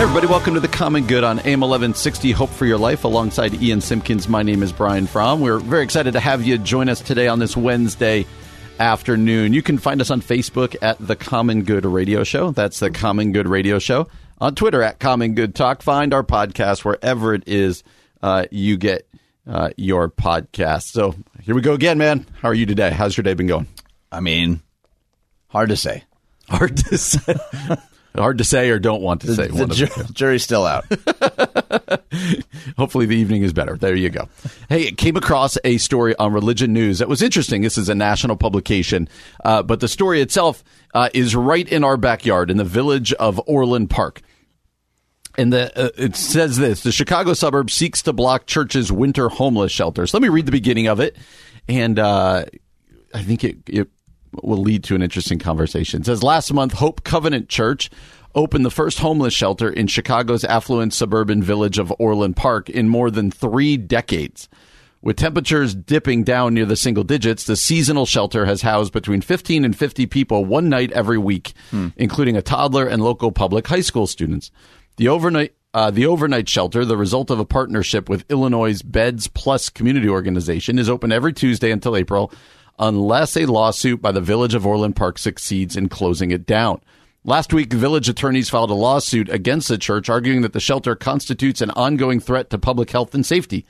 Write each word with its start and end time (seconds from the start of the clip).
Everybody, 0.00 0.26
welcome 0.26 0.54
to 0.54 0.60
the 0.60 0.68
Common 0.68 1.06
Good 1.06 1.24
on 1.24 1.38
AM 1.40 1.60
1160 1.60 2.32
Hope 2.32 2.50
for 2.50 2.66
Your 2.66 2.78
Life 2.78 3.04
alongside 3.04 3.54
Ian 3.62 3.80
Simpkins. 3.80 4.28
My 4.28 4.42
name 4.42 4.62
is 4.62 4.72
Brian 4.72 5.06
Fromm. 5.06 5.40
We're 5.40 5.58
very 5.58 5.82
excited 5.84 6.12
to 6.12 6.20
have 6.20 6.44
you 6.44 6.58
join 6.58 6.88
us 6.88 7.00
today 7.00 7.28
on 7.28 7.38
this 7.38 7.56
Wednesday 7.56 8.26
afternoon. 8.78 9.52
You 9.52 9.62
can 9.62 9.78
find 9.78 10.00
us 10.00 10.10
on 10.10 10.20
Facebook 10.20 10.76
at 10.82 10.98
The 10.98 11.16
Common 11.16 11.62
Good 11.62 11.86
Radio 11.86 12.24
Show. 12.24 12.50
That's 12.50 12.80
The 12.80 12.90
Common 12.90 13.32
Good 13.32 13.48
Radio 13.48 13.78
Show. 13.78 14.08
On 14.38 14.54
Twitter 14.54 14.82
at 14.82 14.98
Common 14.98 15.34
Good 15.34 15.54
Talk. 15.54 15.80
Find 15.80 16.12
our 16.12 16.24
podcast 16.24 16.84
wherever 16.84 17.32
it 17.32 17.44
is 17.46 17.84
uh, 18.22 18.46
you 18.50 18.76
get 18.76 19.08
uh, 19.46 19.70
your 19.76 20.08
podcast. 20.10 20.90
So 20.90 21.14
here 21.42 21.54
we 21.54 21.60
go 21.62 21.72
again, 21.72 21.98
man. 21.98 22.26
How 22.42 22.48
are 22.48 22.54
you 22.54 22.66
today? 22.66 22.90
How's 22.90 23.16
your 23.16 23.22
day 23.22 23.34
been 23.34 23.46
going? 23.46 23.68
I 24.10 24.20
mean, 24.20 24.60
hard 25.48 25.68
to 25.70 25.76
say. 25.76 26.04
Hard 26.48 26.76
to 26.78 26.98
say. 26.98 27.36
Hard 28.16 28.38
to 28.38 28.44
say 28.44 28.70
or 28.70 28.78
don't 28.78 29.02
want 29.02 29.22
to 29.22 29.34
say. 29.34 29.48
The, 29.48 29.66
the 29.66 29.74
ju- 29.74 29.88
jury's 30.12 30.44
still 30.44 30.64
out. 30.64 30.84
Hopefully, 32.76 33.06
the 33.06 33.16
evening 33.16 33.42
is 33.42 33.52
better. 33.52 33.76
There 33.76 33.96
you 33.96 34.08
go. 34.08 34.28
Hey, 34.68 34.82
it 34.82 34.96
came 34.96 35.16
across 35.16 35.58
a 35.64 35.78
story 35.78 36.14
on 36.16 36.32
Religion 36.32 36.72
News 36.72 37.00
that 37.00 37.08
was 37.08 37.22
interesting. 37.22 37.62
This 37.62 37.76
is 37.76 37.88
a 37.88 37.94
national 37.94 38.36
publication, 38.36 39.08
uh, 39.44 39.64
but 39.64 39.80
the 39.80 39.88
story 39.88 40.20
itself 40.20 40.62
uh, 40.94 41.08
is 41.12 41.34
right 41.34 41.68
in 41.68 41.82
our 41.82 41.96
backyard 41.96 42.52
in 42.52 42.56
the 42.56 42.64
village 42.64 43.12
of 43.14 43.40
Orland 43.46 43.90
Park. 43.90 44.22
And 45.36 45.52
the, 45.52 45.76
uh, 45.76 45.90
it 45.96 46.14
says 46.14 46.56
this 46.56 46.84
the 46.84 46.92
Chicago 46.92 47.32
suburb 47.32 47.68
seeks 47.68 48.02
to 48.02 48.12
block 48.12 48.46
churches' 48.46 48.92
winter 48.92 49.28
homeless 49.28 49.72
shelters. 49.72 50.14
Let 50.14 50.22
me 50.22 50.28
read 50.28 50.46
the 50.46 50.52
beginning 50.52 50.86
of 50.86 51.00
it. 51.00 51.16
And 51.68 51.98
uh, 51.98 52.44
I 53.12 53.22
think 53.22 53.42
it, 53.42 53.56
it 53.66 53.88
will 54.42 54.60
lead 54.60 54.84
to 54.84 54.94
an 54.94 55.02
interesting 55.02 55.38
conversation. 55.38 56.00
It 56.00 56.06
says 56.06 56.22
last 56.22 56.52
month, 56.52 56.74
Hope 56.74 57.04
Covenant 57.04 57.48
Church 57.48 57.90
opened 58.34 58.64
the 58.64 58.70
first 58.70 58.98
homeless 58.98 59.32
shelter 59.32 59.70
in 59.70 59.86
Chicago's 59.86 60.44
affluent 60.44 60.92
suburban 60.92 61.42
village 61.42 61.78
of 61.78 61.92
Orland 61.98 62.36
Park 62.36 62.68
in 62.68 62.88
more 62.88 63.10
than 63.10 63.30
three 63.30 63.76
decades. 63.76 64.48
With 65.02 65.16
temperatures 65.16 65.74
dipping 65.74 66.24
down 66.24 66.54
near 66.54 66.64
the 66.64 66.76
single 66.76 67.04
digits, 67.04 67.44
the 67.44 67.56
seasonal 67.56 68.06
shelter 68.06 68.46
has 68.46 68.62
housed 68.62 68.92
between 68.92 69.20
15 69.20 69.64
and 69.64 69.76
50 69.76 70.06
people 70.06 70.46
one 70.46 70.70
night 70.70 70.90
every 70.92 71.18
week, 71.18 71.52
hmm. 71.70 71.88
including 71.96 72.36
a 72.36 72.42
toddler 72.42 72.86
and 72.86 73.02
local 73.02 73.30
public 73.30 73.66
high 73.66 73.82
school 73.82 74.06
students. 74.06 74.50
The 74.96 75.08
overnight 75.08 75.54
uh, 75.74 75.90
the 75.90 76.06
overnight 76.06 76.48
shelter, 76.48 76.84
the 76.84 76.96
result 76.96 77.30
of 77.30 77.40
a 77.40 77.44
partnership 77.44 78.08
with 78.08 78.24
Illinois' 78.30 78.80
Beds 78.80 79.26
Plus 79.26 79.68
community 79.68 80.08
organization, 80.08 80.78
is 80.78 80.88
open 80.88 81.10
every 81.10 81.32
Tuesday 81.32 81.72
until 81.72 81.96
April 81.96 82.32
unless 82.78 83.36
a 83.36 83.46
lawsuit 83.46 84.02
by 84.02 84.12
the 84.12 84.20
Village 84.20 84.54
of 84.54 84.66
Orland 84.66 84.96
Park 84.96 85.18
succeeds 85.18 85.76
in 85.76 85.88
closing 85.88 86.30
it 86.30 86.46
down. 86.46 86.80
Last 87.24 87.54
week, 87.54 87.72
village 87.72 88.08
attorneys 88.08 88.50
filed 88.50 88.70
a 88.70 88.74
lawsuit 88.74 89.30
against 89.30 89.68
the 89.68 89.78
church, 89.78 90.10
arguing 90.10 90.42
that 90.42 90.52
the 90.52 90.60
shelter 90.60 90.94
constitutes 90.94 91.62
an 91.62 91.70
ongoing 91.70 92.20
threat 92.20 92.50
to 92.50 92.58
public 92.58 92.90
health 92.90 93.14
and 93.14 93.24
safety. 93.24 93.64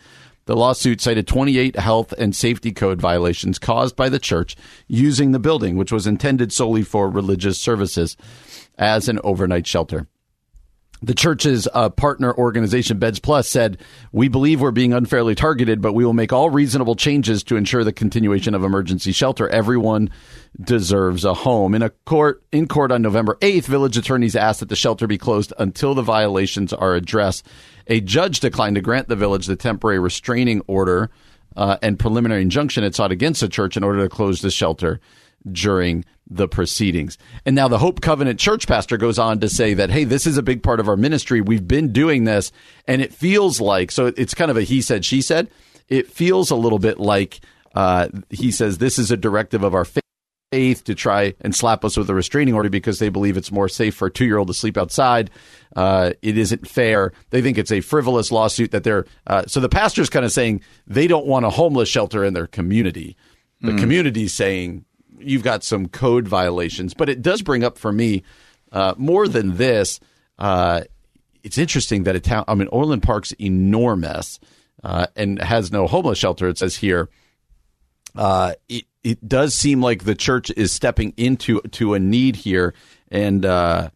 The 0.47 0.57
lawsuit 0.57 1.01
cited 1.01 1.27
28 1.27 1.77
health 1.77 2.13
and 2.19 2.35
safety 2.35 2.73
code 2.73 3.01
violations 3.01 3.59
caused 3.59 3.95
by 3.95 4.09
the 4.09 4.19
church 4.19 4.57
using 4.89 5.33
the 5.33 5.39
building, 5.39 5.77
which 5.77 5.93
was 5.93 6.07
intended 6.07 6.53
solely 6.53 6.83
for 6.83 7.09
religious 7.09 7.57
services, 7.57 8.17
as 8.77 9.09
an 9.09 9.21
overnight 9.23 9.67
shelter. 9.67 10.09
The 11.05 11.15
church's 11.15 11.69
uh, 11.75 11.91
partner 11.91 12.33
organization, 12.33 12.99
Beds 12.99 13.19
Plus, 13.19 13.47
said, 13.47 13.77
We 14.11 14.29
believe 14.29 14.63
we're 14.63 14.71
being 14.71 14.95
unfairly 14.95 15.35
targeted, 15.35 15.83
but 15.83 15.93
we 15.93 16.03
will 16.03 16.15
make 16.15 16.33
all 16.33 16.49
reasonable 16.49 16.97
changes 16.97 17.43
to 17.45 17.57
ensure 17.57 17.85
the 17.85 17.93
continuation 17.93 18.55
of 18.55 18.65
emergency 18.65 19.13
shelter. 19.13 19.47
Everyone 19.47 20.09
deserves 20.59 21.27
a 21.27 21.35
home. 21.35 21.75
In 21.75 21.83
a 21.83 21.91
court 21.91 22.43
in 22.53 22.67
court 22.67 22.91
on 22.91 23.03
November 23.03 23.37
8th, 23.43 23.65
village 23.65 23.99
attorneys 23.99 24.35
asked 24.35 24.61
that 24.61 24.71
the 24.71 24.77
shelter 24.77 25.07
be 25.07 25.19
closed 25.19 25.53
until 25.59 25.95
the 25.95 26.01
violations 26.01 26.73
are 26.73 26.95
addressed. 26.95 27.47
A 27.87 28.01
judge 28.01 28.41
declined 28.41 28.77
to 28.77 28.81
grant 28.81 29.09
the 29.09 29.17
village 29.17 29.45
the 29.45 29.57
temporary 29.57 29.99
restraining 29.99 30.63
order 30.67 31.11
uh, 31.55 31.77
and 31.83 31.99
preliminary 31.99 32.41
injunction 32.41 32.83
it 32.83 32.95
sought 32.95 33.13
against 33.13 33.43
the 33.43 33.49
church 33.49 33.77
in 33.77 33.85
order 33.85 34.03
to 34.03 34.09
close 34.09 34.41
the 34.41 34.51
shelter 34.51 35.01
during 35.51 36.05
the 36.29 36.49
proceedings. 36.49 37.19
And 37.45 37.55
now 37.55 37.69
the 37.69 37.79
Hope 37.79 38.01
Covenant 38.01 38.41
church 38.41 38.67
pastor 38.67 38.97
goes 38.97 39.19
on 39.19 39.41
to 39.41 39.49
say 39.49 39.75
that, 39.75 39.91
hey, 39.91 40.05
this 40.05 40.27
is 40.27 40.39
a 40.39 40.43
big 40.43 40.63
part 40.63 40.81
of 40.81 40.89
our 40.89 40.97
ministry. 40.97 41.41
We've 41.41 41.67
been 41.67 41.93
doing 41.93 42.25
this, 42.25 42.51
and 42.89 43.03
it 43.03 43.13
feels 43.13 43.61
like, 43.61 43.91
so 43.91 44.07
it's 44.17 44.35
kind 44.35 44.51
of 44.51 44.57
a 44.57 44.63
he 44.63 44.81
said, 44.81 45.05
she 45.05 45.21
said. 45.21 45.51
It 45.89 46.11
feels 46.11 46.51
a 46.51 46.57
little 46.57 46.79
bit 46.79 46.99
like 46.99 47.41
uh, 47.75 48.09
he 48.31 48.51
says 48.51 48.79
this 48.79 48.99
is 48.99 49.11
a 49.11 49.17
directive 49.17 49.63
of 49.63 49.75
our 49.75 49.85
faith 49.85 50.85
to 50.85 50.95
try 50.95 51.35
and 51.41 51.55
slap 51.55 51.85
us 51.85 51.97
with 51.97 52.09
a 52.09 52.15
restraining 52.15 52.55
order 52.55 52.71
because 52.71 53.01
they 53.01 53.09
believe 53.09 53.37
it's 53.37 53.51
more 53.51 53.69
safe 53.69 53.95
for 53.95 54.07
a 54.07 54.11
two 54.11 54.25
year 54.25 54.39
old 54.39 54.49
to 54.49 54.55
sleep 54.55 54.79
outside. 54.79 55.31
Uh, 55.75 56.13
it 56.23 56.39
isn't 56.39 56.69
fair. 56.69 57.13
They 57.31 57.43
think 57.43 57.59
it's 57.59 57.73
a 57.73 57.81
frivolous 57.81 58.31
lawsuit 58.31 58.71
that 58.71 58.85
they're. 58.85 59.05
Uh, 59.27 59.45
so 59.47 59.61
the 59.61 59.69
pastor's 59.69 60.09
kind 60.09 60.25
of 60.25 60.33
saying 60.33 60.63
they 60.87 61.07
don't 61.07 61.27
want 61.27 61.45
a 61.45 61.51
homeless 61.51 61.89
shelter 61.89 62.25
in 62.25 62.35
their 62.35 62.47
community. 62.47 63.17
The 63.61 63.73
mm. 63.73 63.81
community's 63.81 64.33
saying 64.33 64.85
you've 65.27 65.43
got 65.43 65.65
some 65.65 65.89
code 65.89 66.29
violations, 66.29 66.95
but 66.95 67.09
it 67.09 67.23
does 67.23 67.43
bring 67.43 67.65
up 67.65 67.79
for 67.79 67.93
me 67.93 68.23
uh, 68.73 68.95
more 68.97 69.29
than 69.29 69.57
this. 69.57 70.01
Uh, 70.39 70.83
it's 71.43 71.59
interesting 71.59 72.05
that 72.05 72.17
a 72.17 72.21
town, 72.21 72.45
I 72.49 72.55
mean, 72.55 72.69
Orland 72.69 73.03
Park's 73.03 73.33
enormous 73.33 74.41
uh, 74.83 75.07
and 75.17 75.41
has 75.41 75.71
no 75.73 75.87
homeless 75.87 76.19
shelter. 76.19 76.49
It 76.49 76.59
says 76.59 76.77
here. 76.77 77.09
Uh, 78.17 78.55
it 78.69 78.85
it 79.03 79.29
does 79.29 79.55
seem 79.55 79.83
like 79.83 80.05
the 80.05 80.15
church 80.15 80.51
is 80.57 80.73
stepping 80.73 81.13
into 81.17 81.61
to 81.73 81.95
a 81.95 81.99
need 81.99 82.37
here, 82.37 82.73
and 83.11 83.45
uh, 83.45 83.91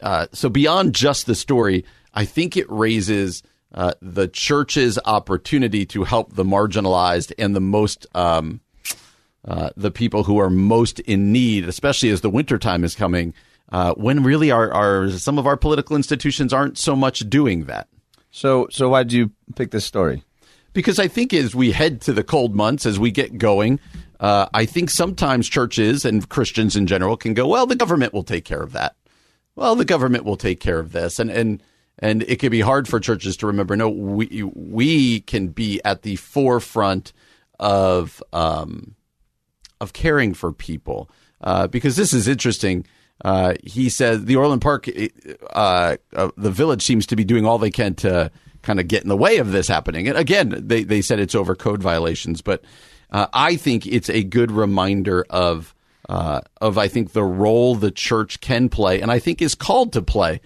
uh, 0.00 0.26
so 0.32 0.48
beyond 0.48 0.94
just 0.94 1.26
the 1.26 1.34
story, 1.34 1.84
I 2.12 2.24
think 2.24 2.56
it 2.56 2.70
raises. 2.70 3.42
the 4.00 4.28
church's 4.28 4.98
opportunity 5.06 5.86
to 5.86 6.04
help 6.04 6.34
the 6.34 6.44
marginalized 6.44 7.32
and 7.38 7.56
the 7.56 7.60
most 7.60 8.06
um, 8.14 8.60
uh, 9.46 9.70
the 9.76 9.90
people 9.90 10.24
who 10.24 10.38
are 10.38 10.50
most 10.50 11.00
in 11.00 11.32
need, 11.32 11.68
especially 11.68 12.10
as 12.10 12.20
the 12.20 12.30
wintertime 12.30 12.84
is 12.84 12.94
coming, 12.94 13.34
uh, 13.70 13.94
when 13.94 14.22
really 14.22 14.50
our, 14.50 14.72
our 14.72 15.10
some 15.10 15.38
of 15.38 15.46
our 15.46 15.56
political 15.56 15.96
institutions 15.96 16.52
aren't 16.52 16.78
so 16.78 16.94
much 16.94 17.20
doing 17.28 17.64
that. 17.64 17.88
So, 18.30 18.68
so 18.70 18.90
why 18.90 19.02
did 19.02 19.12
you 19.12 19.30
pick 19.56 19.70
this 19.70 19.84
story? 19.84 20.22
Because 20.72 20.98
I 20.98 21.08
think 21.08 21.34
as 21.34 21.54
we 21.54 21.72
head 21.72 22.00
to 22.02 22.12
the 22.12 22.24
cold 22.24 22.54
months, 22.54 22.86
as 22.86 22.98
we 22.98 23.10
get 23.10 23.36
going, 23.36 23.78
uh, 24.20 24.46
I 24.54 24.64
think 24.64 24.88
sometimes 24.88 25.48
churches 25.48 26.04
and 26.04 26.26
Christians 26.28 26.76
in 26.76 26.86
general 26.86 27.16
can 27.16 27.34
go, 27.34 27.46
well, 27.46 27.66
the 27.66 27.76
government 27.76 28.14
will 28.14 28.22
take 28.22 28.44
care 28.44 28.62
of 28.62 28.72
that. 28.72 28.96
Well, 29.54 29.74
the 29.74 29.84
government 29.84 30.24
will 30.24 30.36
take 30.36 30.60
care 30.60 30.78
of 30.78 30.92
this, 30.92 31.18
and 31.18 31.30
and 31.30 31.62
and 31.98 32.22
it 32.22 32.38
can 32.38 32.50
be 32.50 32.60
hard 32.60 32.88
for 32.88 33.00
churches 33.00 33.36
to 33.38 33.46
remember. 33.46 33.76
No, 33.76 33.90
we 33.90 34.42
we 34.54 35.20
can 35.20 35.48
be 35.48 35.80
at 35.84 36.02
the 36.02 36.16
forefront 36.16 37.12
of 37.60 38.22
um, 38.32 38.94
of 39.82 39.92
caring 39.92 40.32
for 40.32 40.52
people. 40.52 41.10
Uh, 41.42 41.66
because 41.66 41.96
this 41.96 42.12
is 42.12 42.28
interesting. 42.28 42.86
Uh, 43.24 43.54
he 43.64 43.88
says 43.88 44.24
the 44.24 44.36
Orland 44.36 44.62
Park, 44.62 44.88
uh, 45.50 45.96
uh, 46.14 46.30
the 46.36 46.50
village 46.50 46.82
seems 46.82 47.04
to 47.06 47.16
be 47.16 47.24
doing 47.24 47.44
all 47.44 47.58
they 47.58 47.70
can 47.70 47.94
to 47.96 48.30
kind 48.62 48.78
of 48.78 48.86
get 48.86 49.02
in 49.02 49.08
the 49.08 49.16
way 49.16 49.38
of 49.38 49.50
this 49.50 49.66
happening. 49.66 50.08
And 50.08 50.16
again, 50.16 50.54
they, 50.56 50.84
they 50.84 51.02
said 51.02 51.18
it's 51.18 51.34
over 51.34 51.56
code 51.56 51.82
violations, 51.82 52.40
but 52.40 52.64
uh, 53.10 53.26
I 53.32 53.56
think 53.56 53.86
it's 53.86 54.08
a 54.08 54.22
good 54.22 54.50
reminder 54.50 55.26
of 55.28 55.74
of 56.08 56.76
I 56.76 56.88
think 56.88 57.12
the 57.12 57.22
role 57.22 57.74
the 57.74 57.90
church 57.90 58.40
can 58.40 58.68
play, 58.68 59.00
and 59.00 59.10
I 59.10 59.18
think 59.18 59.40
is 59.40 59.54
called 59.54 59.94
to 59.94 60.02
play 60.02 60.42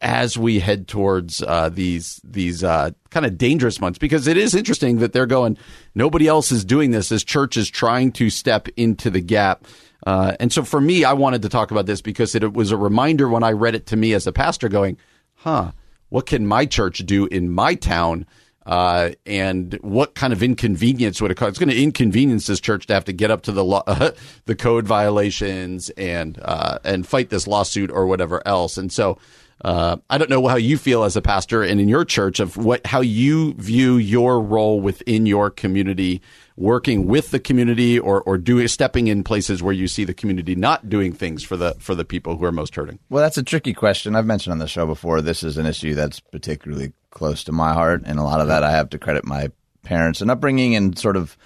as 0.00 0.38
we 0.38 0.60
head 0.60 0.86
towards 0.86 1.42
uh, 1.42 1.68
these 1.68 2.20
these 2.22 2.62
uh, 2.62 2.90
kind 3.10 3.26
of 3.26 3.36
dangerous 3.36 3.80
months 3.80 3.98
because 3.98 4.26
it 4.28 4.36
is 4.36 4.54
interesting 4.54 4.98
that 4.98 5.12
they're 5.12 5.26
going 5.26 5.58
nobody 5.94 6.28
else 6.28 6.52
is 6.52 6.64
doing 6.64 6.92
this 6.92 7.10
as 7.10 7.24
church 7.24 7.56
is 7.56 7.68
trying 7.68 8.12
to 8.12 8.30
step 8.30 8.68
into 8.76 9.10
the 9.10 9.20
gap 9.20 9.64
uh, 10.06 10.36
and 10.38 10.52
so 10.52 10.62
for 10.62 10.80
me 10.80 11.04
i 11.04 11.12
wanted 11.12 11.42
to 11.42 11.48
talk 11.48 11.70
about 11.70 11.86
this 11.86 12.00
because 12.00 12.34
it, 12.34 12.52
was 12.52 12.70
a 12.70 12.76
reminder 12.76 13.28
when 13.28 13.42
i 13.42 13.50
read 13.50 13.74
it 13.74 13.86
to 13.86 13.96
me 13.96 14.12
as 14.12 14.26
a 14.26 14.32
pastor 14.32 14.68
going 14.68 14.96
huh 15.34 15.72
what 16.10 16.26
can 16.26 16.46
my 16.46 16.64
church 16.64 16.98
do 16.98 17.26
in 17.26 17.50
my 17.50 17.74
town 17.74 18.24
uh, 18.68 19.12
and 19.24 19.78
what 19.80 20.14
kind 20.14 20.30
of 20.30 20.42
inconvenience 20.42 21.22
would 21.22 21.30
it 21.30 21.36
cause? 21.36 21.48
It's 21.48 21.58
going 21.58 21.70
to 21.70 21.82
inconvenience 21.82 22.46
this 22.46 22.60
church 22.60 22.86
to 22.88 22.94
have 22.94 23.06
to 23.06 23.14
get 23.14 23.30
up 23.30 23.40
to 23.44 23.52
the 23.52 23.64
law, 23.64 23.82
the 24.44 24.54
code 24.54 24.86
violations 24.86 25.88
and 25.90 26.38
uh, 26.42 26.78
and 26.84 27.06
fight 27.06 27.30
this 27.30 27.46
lawsuit 27.46 27.90
or 27.90 28.06
whatever 28.06 28.46
else. 28.46 28.76
And 28.76 28.92
so, 28.92 29.16
uh, 29.64 29.96
I 30.08 30.18
don't 30.18 30.30
know 30.30 30.46
how 30.46 30.56
you 30.56 30.78
feel 30.78 31.02
as 31.02 31.16
a 31.16 31.22
pastor 31.22 31.62
and 31.62 31.80
in 31.80 31.88
your 31.88 32.04
church 32.04 32.38
of 32.38 32.56
what 32.56 32.86
how 32.86 33.00
you 33.00 33.54
view 33.54 33.96
your 33.96 34.40
role 34.40 34.80
within 34.80 35.26
your 35.26 35.50
community, 35.50 36.22
working 36.56 37.06
with 37.06 37.32
the 37.32 37.40
community 37.40 37.98
or 37.98 38.22
or 38.22 38.38
doing 38.38 38.68
stepping 38.68 39.08
in 39.08 39.24
places 39.24 39.62
where 39.62 39.72
you 39.72 39.88
see 39.88 40.04
the 40.04 40.14
community 40.14 40.54
not 40.54 40.88
doing 40.88 41.12
things 41.12 41.42
for 41.42 41.56
the 41.56 41.74
for 41.80 41.96
the 41.96 42.04
people 42.04 42.36
who 42.36 42.44
are 42.44 42.52
most 42.52 42.76
hurting. 42.76 43.00
Well, 43.10 43.22
that's 43.22 43.38
a 43.38 43.42
tricky 43.42 43.74
question. 43.74 44.14
I've 44.14 44.26
mentioned 44.26 44.52
on 44.52 44.58
the 44.58 44.68
show 44.68 44.86
before. 44.86 45.20
This 45.20 45.42
is 45.42 45.56
an 45.56 45.66
issue 45.66 45.94
that's 45.94 46.20
particularly 46.20 46.92
close 47.10 47.42
to 47.44 47.52
my 47.52 47.72
heart, 47.72 48.02
and 48.06 48.18
a 48.20 48.24
lot 48.24 48.40
of 48.40 48.48
that 48.48 48.62
I 48.62 48.70
have 48.70 48.90
to 48.90 48.98
credit 48.98 49.24
my 49.24 49.50
parents 49.82 50.20
and 50.20 50.30
upbringing 50.30 50.76
and 50.76 50.96
sort 50.96 51.16
of 51.16 51.36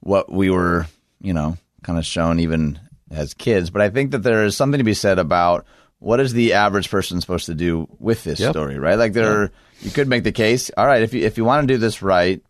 what 0.00 0.30
we 0.30 0.48
were, 0.48 0.86
you 1.20 1.32
know, 1.32 1.56
kind 1.82 1.98
of 1.98 2.06
shown 2.06 2.38
even 2.38 2.78
as 3.10 3.34
kids. 3.34 3.70
But 3.70 3.82
I 3.82 3.90
think 3.90 4.12
that 4.12 4.22
there 4.22 4.44
is 4.44 4.56
something 4.56 4.78
to 4.78 4.84
be 4.84 4.94
said 4.94 5.18
about 5.18 5.66
what 6.00 6.20
is 6.20 6.32
the 6.32 6.52
average 6.54 6.90
person 6.90 7.20
supposed 7.20 7.46
to 7.46 7.54
do 7.54 7.88
with 7.98 8.22
this 8.24 8.38
Yep. 8.40 8.50
story, 8.52 8.78
right? 8.78 8.96
Like 8.98 9.12
there, 9.12 9.42
Yeah. 9.42 9.48
you 9.80 9.90
could 9.90 10.08
make 10.08 10.22
the 10.24 10.32
case. 10.32 10.70
All 10.76 10.86
right, 10.86 11.02
if 11.02 11.12
you 11.14 11.24
if 11.24 11.36
you 11.38 11.44
want 11.44 11.66
to 11.66 11.74
do 11.74 11.78
this 11.78 12.02
right, 12.02 12.40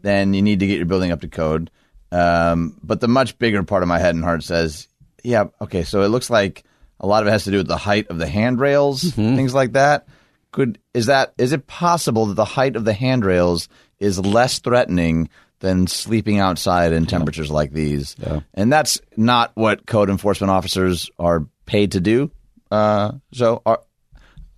then 0.00 0.34
you 0.34 0.42
need 0.42 0.60
to 0.60 0.66
get 0.66 0.76
your 0.76 0.86
building 0.86 1.12
up 1.12 1.20
to 1.20 1.28
code. 1.28 1.70
Um, 2.10 2.76
but 2.82 3.00
the 3.00 3.08
much 3.08 3.38
bigger 3.38 3.62
part 3.62 3.82
of 3.82 3.88
my 3.88 3.98
head 3.98 4.14
and 4.14 4.22
heart 4.24 4.42
says, 4.42 4.88
yeah, 5.24 5.44
okay, 5.60 5.82
so 5.84 6.02
it 6.02 6.08
looks 6.08 6.28
like 6.30 6.64
a 7.00 7.06
lot 7.06 7.22
of 7.22 7.28
it 7.28 7.30
has 7.30 7.44
to 7.44 7.50
do 7.50 7.58
with 7.58 7.68
the 7.68 7.76
height 7.76 8.08
of 8.08 8.18
the 8.18 8.26
handrails, 8.26 9.02
Mm-hmm. 9.02 9.36
things 9.36 9.54
like 9.54 9.72
that. 9.72 10.06
Could 10.50 10.78
is 10.92 11.06
that 11.06 11.32
is 11.38 11.52
it 11.52 11.66
possible 11.66 12.26
that 12.26 12.34
the 12.34 12.44
height 12.44 12.76
of 12.76 12.84
the 12.84 12.92
handrails 12.92 13.68
is 13.98 14.18
less 14.18 14.58
threatening 14.58 15.30
than 15.60 15.86
sleeping 15.86 16.38
outside 16.40 16.92
in 16.92 17.06
temperatures 17.06 17.50
like 17.50 17.72
these? 17.72 18.14
And 18.52 18.70
that's 18.70 19.00
not 19.16 19.52
what 19.54 19.86
code 19.86 20.10
enforcement 20.10 20.50
officers 20.50 21.08
are 21.18 21.46
paid 21.64 21.92
to 21.92 22.00
do. 22.00 22.30
Uh, 22.72 23.12
so 23.32 23.60
are, 23.66 23.80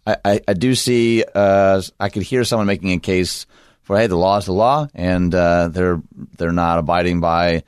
I, 0.07 0.17
I, 0.25 0.41
I 0.49 0.53
do 0.55 0.75
see. 0.75 1.25
Uh, 1.35 1.83
I 1.99 2.09
could 2.09 2.23
hear 2.23 2.45
someone 2.45 2.67
making 2.67 2.93
a 2.93 2.99
case 3.01 3.47
for 3.83 3.99
hey, 3.99 4.07
the 4.07 4.17
law 4.17 4.39
is 4.39 4.47
the 4.47 4.53
law, 4.53 4.87
and 4.95 5.35
uh, 5.35 5.69
they're 5.69 6.01
they're 6.39 6.53
not 6.53 6.79
abiding 6.79 7.21
by 7.21 7.65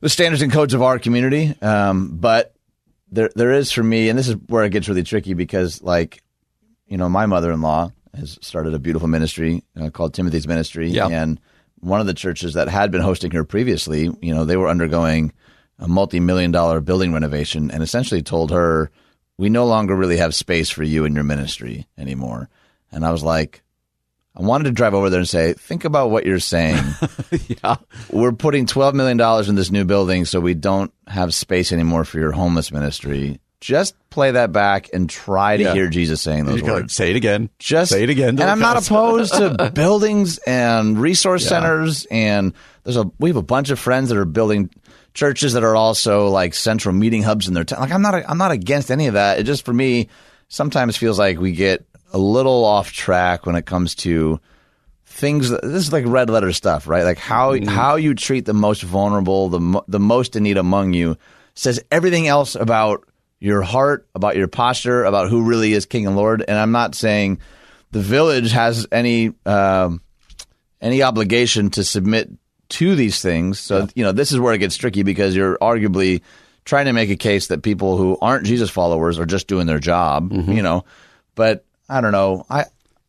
the 0.00 0.08
standards 0.08 0.42
and 0.42 0.52
codes 0.52 0.74
of 0.74 0.82
our 0.82 0.98
community. 0.98 1.54
Um, 1.62 2.16
but 2.16 2.54
there 3.10 3.30
there 3.34 3.52
is 3.52 3.70
for 3.72 3.82
me, 3.82 4.08
and 4.08 4.18
this 4.18 4.28
is 4.28 4.36
where 4.48 4.64
it 4.64 4.70
gets 4.70 4.88
really 4.88 5.02
tricky 5.02 5.34
because 5.34 5.82
like 5.82 6.22
you 6.86 6.96
know 6.96 7.08
my 7.08 7.26
mother 7.26 7.52
in 7.52 7.60
law 7.60 7.92
has 8.16 8.38
started 8.40 8.72
a 8.74 8.78
beautiful 8.78 9.08
ministry 9.08 9.62
uh, 9.80 9.90
called 9.90 10.14
Timothy's 10.14 10.48
Ministry, 10.48 10.88
Yeah. 10.88 11.08
and 11.08 11.38
one 11.80 12.00
of 12.00 12.06
the 12.06 12.14
churches 12.14 12.54
that 12.54 12.68
had 12.68 12.90
been 12.90 13.02
hosting 13.02 13.30
her 13.32 13.44
previously, 13.44 14.10
you 14.22 14.34
know, 14.34 14.46
they 14.46 14.56
were 14.56 14.68
undergoing 14.70 15.32
a 15.78 15.86
multi-million 15.86 16.50
dollar 16.50 16.80
building 16.80 17.12
renovation, 17.12 17.70
and 17.70 17.82
essentially 17.82 18.22
told 18.22 18.50
her, 18.50 18.90
"We 19.38 19.48
no 19.48 19.66
longer 19.66 19.94
really 19.94 20.16
have 20.18 20.34
space 20.34 20.70
for 20.70 20.82
you 20.82 21.04
and 21.04 21.14
your 21.14 21.24
ministry 21.24 21.86
anymore." 21.98 22.48
And 22.92 23.04
I 23.04 23.10
was 23.10 23.22
like, 23.22 23.62
I 24.36 24.42
wanted 24.42 24.64
to 24.64 24.70
drive 24.70 24.94
over 24.94 25.10
there 25.10 25.20
and 25.20 25.28
say, 25.28 25.52
"Think 25.54 25.84
about 25.84 26.10
what 26.10 26.26
you're 26.26 26.38
saying." 26.40 26.82
Yeah, 27.62 27.76
we're 28.10 28.32
putting 28.32 28.66
twelve 28.66 28.94
million 28.94 29.16
dollars 29.16 29.48
in 29.48 29.54
this 29.56 29.70
new 29.70 29.84
building, 29.84 30.24
so 30.24 30.40
we 30.40 30.54
don't 30.54 30.92
have 31.06 31.34
space 31.34 31.72
anymore 31.72 32.04
for 32.04 32.18
your 32.18 32.32
homeless 32.32 32.70
ministry. 32.72 33.40
Just 33.60 33.94
play 34.10 34.30
that 34.32 34.52
back 34.52 34.90
and 34.92 35.08
try 35.08 35.56
to 35.56 35.62
Yeah. 35.62 35.72
hear 35.72 35.88
Jesus 35.88 36.20
saying 36.20 36.44
those 36.44 36.62
words. 36.62 36.94
say 36.94 37.10
it 37.10 37.16
again. 37.16 37.48
Just 37.58 37.90
say 37.90 38.02
it 38.04 38.10
again. 38.10 38.30
And 38.40 38.42
I'm 38.42 38.58
not 38.60 38.76
opposed 38.84 39.32
to 39.34 39.70
buildings 39.74 40.38
and 40.46 40.98
resource 41.00 41.46
centers. 41.48 42.06
And 42.10 42.52
there's 42.84 42.96
a 42.98 43.10
we 43.18 43.30
have 43.30 43.36
a 43.36 43.42
bunch 43.42 43.70
of 43.70 43.78
friends 43.78 44.10
that 44.10 44.18
are 44.18 44.24
building 44.26 44.70
churches 45.16 45.54
that 45.54 45.64
are 45.64 45.74
also 45.74 46.28
like 46.28 46.52
central 46.54 46.94
meeting 46.94 47.22
hubs 47.22 47.48
in 47.48 47.54
their 47.54 47.64
town. 47.64 47.80
Like 47.80 47.90
I'm 47.90 48.02
not 48.02 48.14
I'm 48.28 48.38
not 48.38 48.52
against 48.52 48.90
any 48.90 49.06
of 49.06 49.14
that. 49.14 49.38
It 49.40 49.44
just 49.44 49.64
for 49.64 49.72
me 49.72 50.08
sometimes 50.48 50.96
feels 50.96 51.18
like 51.18 51.40
we 51.40 51.52
get 51.52 51.84
a 52.12 52.18
little 52.18 52.64
off 52.64 52.92
track 52.92 53.46
when 53.46 53.56
it 53.56 53.66
comes 53.66 53.94
to 53.96 54.38
things 55.06 55.48
that, 55.48 55.62
this 55.62 55.86
is 55.86 55.92
like 55.92 56.04
red 56.06 56.28
letter 56.28 56.52
stuff, 56.52 56.86
right? 56.86 57.04
Like 57.04 57.18
how 57.18 57.54
Mm-hmm. 57.54 57.68
how 57.68 57.96
you 57.96 58.14
treat 58.14 58.44
the 58.44 58.54
most 58.54 58.82
vulnerable, 58.82 59.48
the 59.48 59.82
the 59.88 59.98
most 59.98 60.36
in 60.36 60.42
need 60.42 60.58
among 60.58 60.92
you 60.92 61.16
says 61.54 61.82
everything 61.90 62.28
else 62.28 62.54
about 62.54 63.08
your 63.40 63.62
heart, 63.62 64.06
about 64.14 64.36
your 64.36 64.48
posture, 64.48 65.04
about 65.04 65.30
who 65.30 65.42
really 65.42 65.72
is 65.72 65.86
King 65.86 66.06
and 66.06 66.16
Lord. 66.16 66.44
And 66.46 66.58
I'm 66.58 66.72
not 66.72 66.94
saying 66.94 67.40
the 67.92 68.00
village 68.00 68.52
has 68.52 68.86
any 68.92 69.32
um, 69.46 70.02
any 70.80 71.02
obligation 71.02 71.70
to 71.70 71.82
submit 71.84 72.30
to 72.70 72.94
these 72.94 73.20
things. 73.20 73.58
So 73.58 73.88
you 73.94 74.04
know 74.04 74.12
this 74.12 74.32
is 74.32 74.40
where 74.40 74.54
it 74.54 74.58
gets 74.58 74.76
tricky 74.76 75.02
because 75.02 75.34
you're 75.34 75.58
arguably 75.58 76.22
trying 76.64 76.86
to 76.86 76.92
make 76.92 77.10
a 77.10 77.16
case 77.16 77.46
that 77.48 77.62
people 77.62 77.96
who 77.96 78.18
aren't 78.20 78.44
Jesus 78.46 78.70
followers 78.70 79.18
are 79.18 79.26
just 79.26 79.46
doing 79.46 79.66
their 79.66 79.78
job. 79.78 80.30
Mm-hmm. 80.30 80.52
You 80.52 80.62
know, 80.62 80.84
but 81.34 81.64
I 81.88 82.00
don't 82.00 82.12
know. 82.12 82.44
I 82.50 82.64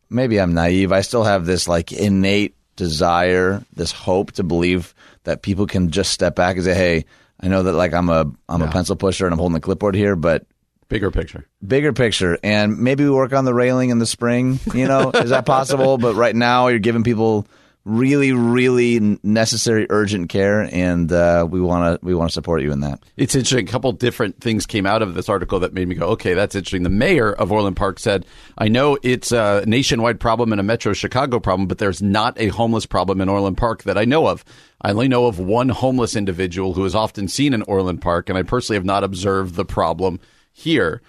maybe 0.09 0.39
I'm 0.39 0.53
naive. 0.53 0.91
I 0.91 1.01
still 1.01 1.23
have 1.23 1.45
this 1.45 1.67
like 1.67 1.91
innate 1.91 2.55
desire, 2.75 3.63
this 3.73 3.91
hope 3.91 4.33
to 4.33 4.43
believe 4.43 4.93
that 5.23 5.41
people 5.41 5.65
can 5.65 5.89
just 5.91 6.11
step 6.11 6.35
back 6.35 6.55
and 6.55 6.65
say, 6.65 6.73
"Hey, 6.75 7.05
I 7.39 7.47
know 7.47 7.63
that 7.63 7.73
like 7.73 7.93
I'm 7.93 8.09
a 8.09 8.31
I'm 8.47 8.61
a 8.61 8.69
pencil 8.71 8.95
pusher 8.95 9.25
and 9.25 9.33
I'm 9.33 9.39
holding 9.39 9.55
the 9.55 9.59
clipboard 9.61 9.95
here, 9.95 10.15
but 10.15 10.45
Bigger 10.89 11.11
picture. 11.11 11.45
bigger 11.67 11.91
picture 11.91 12.39
and 12.43 12.79
maybe 12.79 13.03
we 13.03 13.09
work 13.09 13.33
on 13.33 13.43
the 13.43 13.53
railing 13.53 13.89
in 13.89 13.99
the 13.99 14.05
spring 14.05 14.57
you 14.73 14.87
know 14.87 15.11
is 15.11 15.31
that 15.31 15.45
possible 15.45 15.97
but 16.05 16.15
right 16.15 16.33
now 16.33 16.67
you're 16.69 16.79
giving 16.79 17.03
people 17.03 17.45
really 17.87 18.33
really 18.33 19.17
necessary 19.23 19.87
urgent 19.89 20.29
care 20.29 20.69
and 20.73 21.11
uh, 21.11 21.47
we 21.49 21.61
want 21.61 21.99
to 21.99 22.05
we 22.05 22.13
want 22.13 22.29
to 22.29 22.33
support 22.33 22.61
you 22.61 22.71
in 22.71 22.81
that 22.81 23.01
It's 23.15 23.33
interesting. 23.33 23.67
A 23.67 23.71
couple 23.71 23.91
different 23.93 24.41
things 24.41 24.65
came 24.65 24.85
out 24.85 25.01
of 25.01 25.13
this 25.13 25.29
article 25.29 25.59
that 25.61 25.73
made 25.73 25.87
me 25.87 25.95
go, 25.95 26.07
okay, 26.09 26.33
that's 26.33 26.53
interesting. 26.53 26.83
The 26.83 26.89
mayor 26.89 27.31
of 27.31 27.51
Orland 27.51 27.77
Park 27.77 27.99
said, 27.99 28.25
I 28.57 28.67
know 28.67 28.97
it's 29.03 29.31
a 29.31 29.63
nationwide 29.65 30.19
problem 30.19 30.51
and 30.51 30.59
a 30.59 30.63
metro 30.63 30.93
Chicago 30.93 31.39
problem, 31.39 31.67
but 31.67 31.77
there's 31.77 32.01
not 32.01 32.39
a 32.39 32.47
homeless 32.47 32.85
problem 32.85 33.21
in 33.21 33.29
Orland 33.29 33.57
Park 33.57 33.83
that 33.83 33.97
I 33.97 34.05
know 34.05 34.27
of. 34.27 34.43
I 34.81 34.91
only 34.91 35.07
know 35.07 35.25
of 35.25 35.39
one 35.39 35.69
homeless 35.69 36.15
individual 36.15 36.73
who 36.73 36.85
is 36.85 36.93
often 36.93 37.27
seen 37.27 37.53
in 37.53 37.61
Orland 37.63 38.01
Park, 38.01 38.29
and 38.29 38.37
I 38.37 38.43
personally 38.43 38.77
have 38.77 38.85
not 38.85 39.03
observed 39.03 39.55
the 39.55 39.65
problem 39.65 40.19
here. 40.51 41.01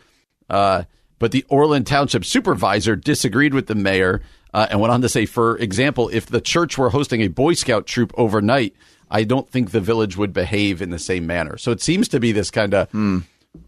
Uh, 0.48 0.84
but 1.18 1.32
the 1.32 1.44
Orland 1.48 1.86
Township 1.86 2.24
supervisor 2.24 2.96
disagreed 2.96 3.52
with 3.52 3.66
the 3.66 3.74
mayor 3.74 4.22
uh, 4.54 4.66
and 4.70 4.80
went 4.80 4.92
on 4.92 5.02
to 5.02 5.08
say, 5.08 5.26
for 5.26 5.56
example, 5.58 6.08
if 6.12 6.26
the 6.26 6.40
church 6.40 6.78
were 6.78 6.90
hosting 6.90 7.20
a 7.22 7.28
Boy 7.28 7.54
Scout 7.54 7.86
troop 7.86 8.12
overnight, 8.16 8.74
I 9.10 9.24
don't 9.24 9.48
think 9.48 9.70
the 9.70 9.80
village 9.80 10.16
would 10.16 10.32
behave 10.32 10.82
in 10.82 10.90
the 10.90 10.98
same 10.98 11.26
manner. 11.26 11.56
So 11.58 11.70
it 11.70 11.80
seems 11.80 12.08
to 12.08 12.20
be 12.20 12.32
this 12.32 12.50
kind 12.50 12.74
of 12.74 12.88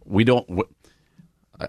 we 0.04 0.24
don't. 0.24 0.46
W- 0.48 0.68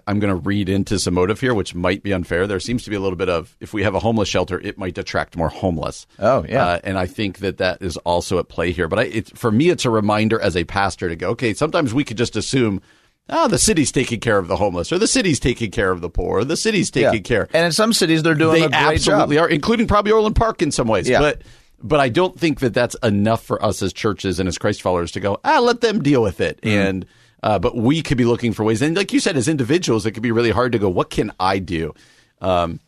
I'm 0.06 0.20
going 0.20 0.34
to 0.34 0.40
read 0.40 0.70
into 0.70 0.98
some 0.98 1.12
motive 1.12 1.38
here, 1.38 1.52
which 1.52 1.74
might 1.74 2.02
be 2.02 2.14
unfair. 2.14 2.46
There 2.46 2.58
seems 2.60 2.84
to 2.84 2.90
be 2.90 2.96
a 2.96 3.00
little 3.00 3.16
bit 3.16 3.28
of 3.28 3.54
if 3.60 3.74
we 3.74 3.82
have 3.82 3.94
a 3.94 3.98
homeless 3.98 4.26
shelter, 4.28 4.58
it 4.58 4.78
might 4.78 4.96
attract 4.96 5.36
more 5.36 5.50
homeless. 5.50 6.06
Oh, 6.18 6.46
yeah. 6.48 6.64
uh, 6.66 6.80
and 6.82 6.96
I 6.98 7.04
think 7.06 7.40
that 7.40 7.58
that 7.58 7.82
is 7.82 7.98
also 7.98 8.38
at 8.38 8.48
play 8.48 8.72
here. 8.72 8.88
But 8.88 9.00
I, 9.00 9.02
it's 9.04 9.30
for 9.32 9.50
me, 9.50 9.68
it's 9.68 9.84
a 9.84 9.90
reminder 9.90 10.40
as 10.40 10.56
a 10.56 10.64
pastor 10.64 11.10
to 11.10 11.16
go. 11.16 11.30
Okay, 11.30 11.52
sometimes 11.52 11.92
we 11.92 12.04
could 12.04 12.16
just 12.16 12.36
assume. 12.36 12.80
Oh, 13.28 13.48
the 13.48 13.58
city's 13.58 13.92
taking 13.92 14.20
care 14.20 14.36
of 14.38 14.48
the 14.48 14.56
homeless, 14.56 14.92
or 14.92 14.98
the 14.98 15.06
city's 15.06 15.38
taking 15.40 15.70
care 15.70 15.90
of 15.90 16.00
the 16.00 16.10
poor, 16.10 16.40
or 16.40 16.44
the 16.44 16.56
city's 16.56 16.90
taking 16.90 17.22
care. 17.22 17.48
and 17.54 17.64
in 17.66 17.72
some 17.72 17.92
cities 17.92 18.22
they're 18.22 18.34
doing 18.34 18.60
They 18.60 18.66
a 18.66 18.68
great 18.68 18.78
absolutely 18.96 19.36
job 19.36 19.44
are, 19.44 19.48
including 19.48 19.86
probably 19.86 20.12
Orland 20.12 20.36
Park 20.36 20.60
in 20.60 20.70
some 20.72 20.88
ways. 20.88 21.08
Yeah. 21.08 21.20
But 21.20 21.42
but 21.82 21.98
I 22.00 22.08
don't 22.08 22.38
think 22.38 22.60
that 22.60 22.74
that's 22.74 22.94
enough 23.02 23.42
for 23.44 23.64
us 23.64 23.82
as 23.82 23.92
churches 23.92 24.38
and 24.38 24.48
as 24.48 24.58
Christ 24.58 24.82
followers 24.82 25.10
to 25.12 25.20
go. 25.20 25.38
Ah, 25.44 25.58
let 25.60 25.80
them 25.80 26.02
deal 26.02 26.22
with 26.22 26.40
it. 26.40 26.60
Mm-hmm. 26.62 26.88
And 26.88 27.06
uh, 27.42 27.58
but 27.58 27.76
we 27.76 28.02
could 28.02 28.18
be 28.18 28.24
looking 28.24 28.52
for 28.52 28.64
ways, 28.64 28.82
and 28.82 28.96
like 28.96 29.12
you 29.12 29.18
said, 29.20 29.36
as 29.36 29.48
individuals, 29.48 30.04
it 30.06 30.12
could 30.12 30.22
be 30.22 30.30
really 30.32 30.50
hard 30.50 30.72
to 30.72 30.78
go. 30.78 30.88
What 30.88 31.10
can 31.10 31.32
I 31.40 31.58
do? 31.58 31.94
Um, 32.40 32.80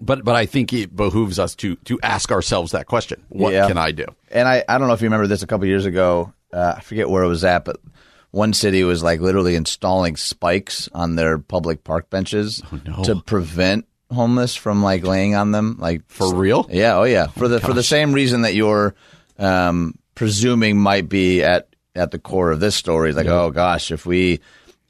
but 0.00 0.24
but 0.24 0.34
I 0.34 0.46
think 0.46 0.72
it 0.72 0.94
behooves 0.96 1.38
us 1.38 1.54
to 1.56 1.76
to 1.76 1.98
ask 2.02 2.32
ourselves 2.32 2.72
that 2.72 2.86
question: 2.86 3.22
What 3.28 3.52
Yeah. 3.52 3.68
can 3.68 3.78
I 3.78 3.92
do? 3.92 4.06
And 4.30 4.48
I, 4.48 4.64
I 4.68 4.78
don't 4.78 4.88
know 4.88 4.94
if 4.94 5.02
you 5.02 5.06
remember 5.06 5.26
this 5.26 5.42
a 5.42 5.46
couple 5.46 5.66
years 5.66 5.84
ago. 5.84 6.32
Uh, 6.52 6.74
I 6.78 6.80
forget 6.80 7.08
where 7.08 7.22
it 7.22 7.28
was 7.28 7.44
at, 7.44 7.64
but 7.64 7.76
one 8.30 8.52
city 8.52 8.84
was 8.84 9.02
like 9.02 9.20
literally 9.20 9.56
installing 9.56 10.16
spikes 10.16 10.88
on 10.92 11.16
their 11.16 11.38
public 11.38 11.84
park 11.84 12.10
benches 12.10 12.62
no. 12.86 13.02
to 13.02 13.16
prevent 13.16 13.86
homeless 14.10 14.54
from 14.54 14.82
like 14.82 15.04
laying 15.04 15.34
on 15.34 15.52
them. 15.52 15.76
Like 15.78 16.02
For 16.08 16.34
real? 16.34 16.66
Yeah. 16.70 16.96
Oh 16.96 17.04
yeah. 17.04 17.28
For 17.28 17.48
the 17.48 17.60
for 17.60 17.72
the 17.72 17.82
same 17.82 18.12
reason 18.12 18.42
that 18.42 18.54
you're 18.54 18.94
um, 19.38 19.98
presuming 20.14 20.78
might 20.78 21.08
be 21.08 21.42
at 21.42 21.68
at 21.94 22.10
the 22.10 22.18
core 22.18 22.50
of 22.50 22.60
this 22.60 22.76
story. 22.76 23.12
Like, 23.12 23.26
oh 23.26 23.50
gosh, 23.50 23.90
if 23.90 24.06
we 24.06 24.40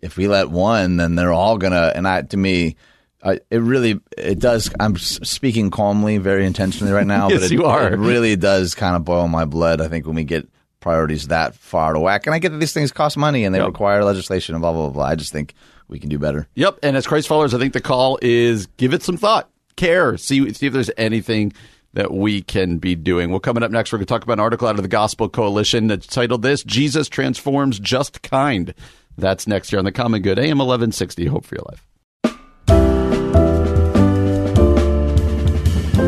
if 0.01 0.17
we 0.17 0.29
let 0.29 0.51
one, 0.51 0.97
then 0.97 1.15
they're 1.15 1.33
all 1.33 1.59
gonna. 1.59 1.93
And 1.95 2.07
I 2.07 2.23
to 2.23 2.37
me. 2.37 2.77
I, 3.23 3.39
it 3.51 3.59
really 3.59 4.01
it 4.17 4.39
does. 4.39 4.71
I'm 4.81 4.97
speaking 4.97 5.71
calmly, 5.71 6.17
very 6.17 6.47
intentionally 6.47 6.91
right 6.91 7.07
now. 7.07 7.29
Yes, 7.31 7.41
but 7.41 7.53
it, 7.53 7.53
you 7.53 7.67
are. 7.67 7.93
It 7.93 7.99
really 7.99 8.35
does 8.35 8.75
kind 8.75 8.97
of 8.97 9.05
boil 9.05 9.29
my 9.29 9.45
blood. 9.45 9.83
I 9.83 9.89
think 9.89 10.07
when 10.07 10.17
we 10.17 10.25
get 10.25 10.49
priorities 10.81 11.29
that 11.29 11.55
far 11.55 11.93
to 11.93 12.01
whack, 12.01 12.27
and 12.27 12.35
I 12.35 12.39
get 12.39 12.51
that 12.53 12.59
these 12.59 12.73
things 12.73 12.91
cost 12.93 13.17
money 13.17 13.45
and 13.45 13.55
they 13.55 13.59
Yep. 13.59 13.69
require 13.69 14.05
legislation 14.05 14.55
and 14.55 14.63
blah 14.63 14.73
blah 14.73 14.89
blah. 14.89 15.05
I 15.05 15.15
just 15.15 15.33
think 15.33 15.55
we 15.89 15.99
can 15.99 16.09
do 16.09 16.19
better. 16.19 16.49
Yep. 16.55 16.79
And 16.83 16.97
as 16.97 17.07
Christ 17.07 17.29
followers, 17.29 17.53
I 17.55 17.59
think 17.59 17.73
the 17.73 17.81
call 17.81 18.19
is 18.23 18.67
give 18.77 18.95
it 18.95 19.03
some 19.03 19.17
thought, 19.17 19.49
care, 19.77 20.17
see 20.17 20.53
see 20.53 20.67
if 20.67 20.73
there's 20.73 20.91
anything 20.97 21.53
that 21.93 22.13
we 22.13 22.41
can 22.41 22.79
be 22.79 22.95
doing. 22.95 23.31
Well, 23.31 23.41
coming 23.41 23.63
up 23.65 23.71
next, 23.73 23.93
we're 23.93 23.99
going 23.99 24.07
to 24.07 24.15
talk 24.15 24.23
about 24.23 24.35
an 24.35 24.41
article 24.41 24.69
out 24.69 24.77
of 24.77 24.83
the 24.83 24.89
Gospel 24.89 25.29
Coalition 25.29 25.89
that's 25.89 26.07
titled 26.07 26.43
"This 26.43 26.63
Jesus 26.63 27.09
Transforms 27.09 27.79
Just 27.81 28.23
Kind." 28.23 28.75
That's 29.19 29.47
next 29.49 29.73
year 29.73 29.79
on 29.81 29.85
the 29.85 29.93
Common 29.93 30.23
Good, 30.23 30.39
AM 30.39 30.61
eleven 30.61 30.93
sixty. 30.93 31.27
Hope 31.27 31.45
for 31.45 31.57
your 31.57 31.65
life. 31.69 31.87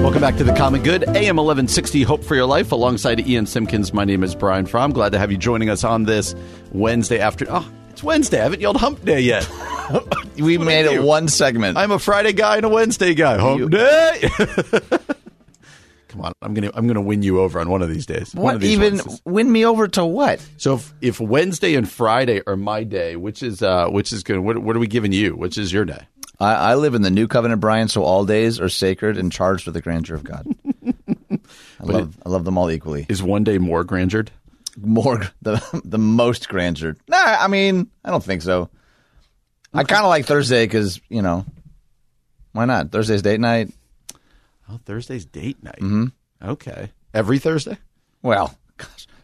Welcome 0.00 0.20
back 0.20 0.37
to 0.37 0.44
the 0.44 0.54
Common 0.54 0.82
Good, 0.82 1.04
AM 1.04 1.37
1160, 1.37 2.02
Hope 2.02 2.25
for 2.25 2.34
Your 2.34 2.46
Life, 2.46 2.72
alongside 2.72 3.26
Ian 3.26 3.46
Simpkins. 3.46 3.92
My 3.92 4.04
name 4.04 4.25
is 4.25 4.34
Brian 4.34 4.66
Fromm. 4.66 4.92
Glad 4.92 5.12
to 5.12 5.18
have 5.18 5.30
you 5.30 5.37
joining 5.38 5.68
us 5.68 5.84
on 5.84 6.04
this 6.04 6.34
Wednesday 6.72 7.20
afternoon. 7.20 7.54
Oh, 7.56 7.72
it's 7.90 8.02
Wednesday. 8.02 8.40
I 8.40 8.44
haven't 8.44 8.61
yelled 8.61 8.78
hump 8.78 9.04
day 9.04 9.20
yet. 9.20 9.49
We 10.38 10.56
made 10.56 10.87
it 10.87 11.02
one 11.02 11.28
segment. 11.28 11.76
I'm 11.76 11.90
a 11.90 11.99
Friday 11.99 12.32
guy 12.32 12.56
and 12.56 12.64
a 12.64 12.68
Wednesday 12.70 13.12
guy. 13.12 13.37
Hump 13.38 13.70
day. 13.70 14.30
Come 16.08 16.20
on, 16.22 16.32
I'm 16.40 16.54
gonna 16.54 16.70
I'm 16.75 16.87
gonna 16.87 17.02
win 17.02 17.22
you 17.22 17.40
over 17.40 17.61
on 17.61 17.68
one 17.68 17.82
of 17.82 17.88
these 17.90 18.06
days. 18.06 18.34
What 18.34 18.61
these 18.61 18.70
even 18.70 19.00
win 19.25 19.50
me 19.50 19.66
over 19.66 19.88
to 19.88 20.04
what? 20.04 20.46
So 20.56 20.75
if, 20.75 20.94
if 21.00 21.20
Wednesday 21.20 21.75
and 21.75 21.88
Friday 21.88 22.42
are 22.46 22.56
my 22.56 22.84
day, 22.84 23.16
which 23.16 23.42
is 23.42 23.62
uh 23.62 23.88
which 23.88 24.12
is 24.12 24.22
good? 24.22 24.38
What, 24.38 24.58
what 24.58 24.76
are 24.76 24.78
we 24.78 24.87
giving 24.87 25.12
you? 25.12 25.37
Which 25.37 25.58
is 25.58 25.72
your 25.72 25.84
day? 25.84 26.06
I, 26.42 26.54
I 26.54 26.75
live 26.75 26.94
in 26.94 27.02
the 27.02 27.11
new 27.11 27.28
covenant, 27.28 27.61
Brian. 27.61 27.88
So 27.88 28.02
all 28.02 28.25
days 28.25 28.61
are 28.61 28.68
sacred 28.68 29.16
and 29.16 29.30
charged 29.30 29.66
with 29.66 29.75
the 29.75 29.80
grandeur 29.80 30.16
of 30.16 30.25
God. 30.25 30.46
I 31.80 31.84
love 31.84 32.16
I 32.25 32.28
love 32.28 32.44
them 32.44 32.58
all 32.58 32.70
equally. 32.70 33.06
Is 33.08 33.22
one 33.22 33.44
day 33.44 33.58
more 33.58 33.84
grandured? 33.84 34.30
more 34.80 35.22
the 35.42 35.82
the 35.84 35.99
most 35.99 36.49
grandeur. 36.49 36.96
Nah, 37.08 37.16
I 37.16 37.49
mean, 37.49 37.90
I 38.04 38.11
don't 38.11 38.25
think 38.25 38.42
so. 38.42 38.70
I 39.75 39.84
kind 39.84 40.04
of 40.04 40.08
like 40.08 40.26
Thursday 40.26 40.64
because 40.66 41.00
you 41.08 41.22
know, 41.22 41.46
why 42.52 42.64
not? 42.64 42.92
Thursday's 42.92 43.22
date 43.22 43.40
night. 43.40 43.70
Oh, 44.68 44.80
Thursday's 44.84 45.25
date 45.25 45.62
night. 45.62 45.80
Mm-hmm. 45.80 46.06
Okay, 46.50 46.90
every 47.14 47.38
Thursday. 47.38 47.78
Well, 48.22 48.56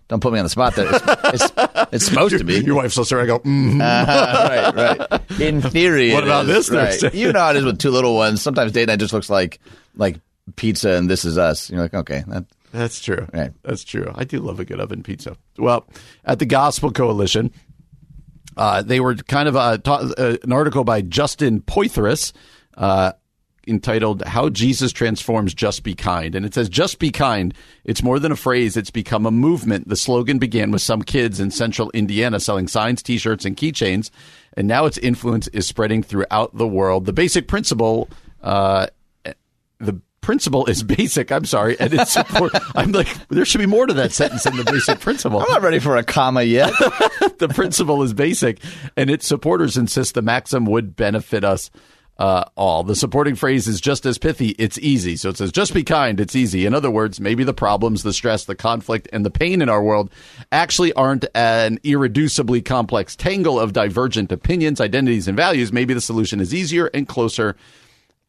don't 0.09 0.21
put 0.21 0.33
me 0.33 0.39
on 0.39 0.45
the 0.45 0.49
spot 0.49 0.75
there. 0.75 0.89
It's, 0.91 1.45
it's, 1.45 1.53
it's 1.93 2.05
supposed 2.07 2.39
to 2.39 2.45
be. 2.45 2.61
Your 2.61 2.77
wife's 2.77 2.95
so 2.95 3.05
sorry. 3.05 3.25
I 3.25 3.27
go. 3.27 3.39
Mm. 3.41 3.81
right, 3.81 4.75
right. 5.11 5.41
In 5.41 5.61
theory, 5.63 6.13
What 6.13 6.25
about 6.25 6.49
is, 6.49 6.69
this 6.69 7.03
right. 7.03 7.15
You 7.15 7.33
know 7.33 7.41
how 7.41 7.51
it 7.51 7.57
is 7.57 7.65
with 7.65 7.79
two 7.79 7.91
little 7.91 8.15
ones. 8.17 8.41
Sometimes 8.43 8.73
date 8.73 8.87
night 8.89 8.99
just 8.99 9.13
looks 9.13 9.29
like 9.31 9.61
like 9.97 10.19
pizza 10.57 10.91
and 10.93 11.11
this 11.11 11.25
is 11.25 11.37
us. 11.39 11.71
You're 11.71 11.83
like, 11.83 11.95
okay, 11.95 12.25
that, 12.29 12.47
That's 12.73 13.01
true. 13.01 13.27
Right. 13.33 13.53
That's 13.63 13.85
true. 13.85 14.11
I 14.15 14.25
do 14.25 14.41
love 14.41 14.61
a 14.61 14.65
good 14.65 14.81
oven 14.81 15.03
pizza. 15.03 15.37
Well, 15.59 15.87
at 16.25 16.39
the 16.39 16.47
Gospel 16.47 16.91
Coalition, 16.91 17.53
uh, 18.57 18.83
they 18.83 19.01
were 19.01 19.15
kind 19.15 19.49
of 19.49 19.57
uh, 19.57 19.79
ta- 19.79 20.11
uh, 20.17 20.37
an 20.43 20.53
article 20.53 20.85
by 20.85 21.03
Justin 21.03 21.61
Poythress 21.61 22.33
uh, 22.77 23.13
entitled 23.69 24.23
"How 24.23 24.49
Jesus 24.49 24.93
Transforms 24.93 25.55
Just 25.55 25.83
Be 25.83 25.95
Kind," 25.95 26.35
and 26.35 26.47
it 26.47 26.55
says, 26.55 26.69
"Just 26.69 26.99
be 26.99 27.11
kind. 27.11 27.55
It's 27.85 28.03
more 28.03 28.19
than 28.19 28.33
a 28.33 28.37
phrase; 28.37 28.77
it's 28.77 28.91
become 28.91 29.27
a 29.27 29.31
movement." 29.31 29.89
The 29.89 29.97
slogan 29.97 30.39
began 30.39 30.71
with 30.71 30.83
some 30.83 31.03
kids 31.03 31.41
in 31.41 31.51
Central 31.51 31.91
Indiana 31.93 32.41
selling 32.41 32.69
signs, 32.69 33.03
T-shirts, 33.03 33.45
and 33.45 33.57
keychains, 33.57 34.11
and 34.57 34.67
now 34.67 34.87
its 34.87 34.99
influence 34.99 35.49
is 35.49 35.67
spreading 35.67 36.03
throughout 36.03 36.57
the 36.57 36.69
world. 36.69 37.05
The 37.05 37.13
basic 37.13 37.49
principle. 37.49 38.09
Uh, 38.43 38.87
the 39.81 40.01
principle 40.29 40.67
is 40.67 40.83
basic. 40.83 41.33
I'm 41.33 41.47
sorry, 41.47 41.81
and 41.81 41.95
it's 41.95 42.13
support. 42.13 42.53
I'm 42.75 42.93
like, 42.93 43.09
there 43.29 43.47
should 43.47 43.61
be 43.61 43.67
more 43.67 43.87
to 43.87 43.95
that 43.95 44.13
sentence 44.13 44.43
than 44.45 44.59
the 44.59 44.65
basic 44.65 45.01
principle. 45.01 45.41
I'm 45.43 45.49
not 45.49 45.63
ready 45.63 45.79
for 45.79 45.97
a 45.97 46.05
comma 46.05 46.43
yet. 46.43 46.71
the 47.39 47.49
principle 47.49 48.03
is 48.03 48.13
basic, 48.13 48.61
and 48.95 49.09
its 49.09 49.27
supporters 49.27 49.79
insist 49.79 50.13
the 50.13 50.21
maxim 50.21 50.67
would 50.67 50.97
benefit 50.97 51.45
us 51.45 51.71
uh, 52.19 52.45
all. 52.57 52.83
The 52.83 52.97
supporting 52.97 53.35
phrase 53.37 53.69
is 53.69 53.81
just 53.81 54.05
as 54.05 54.19
pithy. 54.19 54.49
It's 54.59 54.79
easy. 54.79 55.17
So 55.17 55.29
it 55.29 55.37
says, 55.37 55.53
just 55.53 55.73
be 55.73 55.85
kind. 55.85 56.19
It's 56.19 56.35
easy. 56.35 56.67
In 56.67 56.75
other 56.75 56.91
words, 56.91 57.21
maybe 57.21 57.45
the 57.45 57.55
problems, 57.55 58.03
the 58.03 58.13
stress, 58.13 58.45
the 58.45 58.57
conflict, 58.57 59.09
and 59.13 59.25
the 59.25 59.31
pain 59.31 59.63
in 59.63 59.69
our 59.69 59.83
world 59.83 60.11
actually 60.51 60.93
aren't 60.95 61.27
an 61.35 61.79
irreducibly 61.85 62.65
complex 62.65 63.15
tangle 63.15 63.61
of 63.61 63.73
divergent 63.73 64.33
opinions, 64.33 64.81
identities, 64.81 65.29
and 65.29 65.37
values. 65.37 65.73
Maybe 65.73 65.95
the 65.95 66.01
solution 66.01 66.41
is 66.41 66.53
easier 66.53 66.87
and 66.93 67.07
closer 67.07 67.57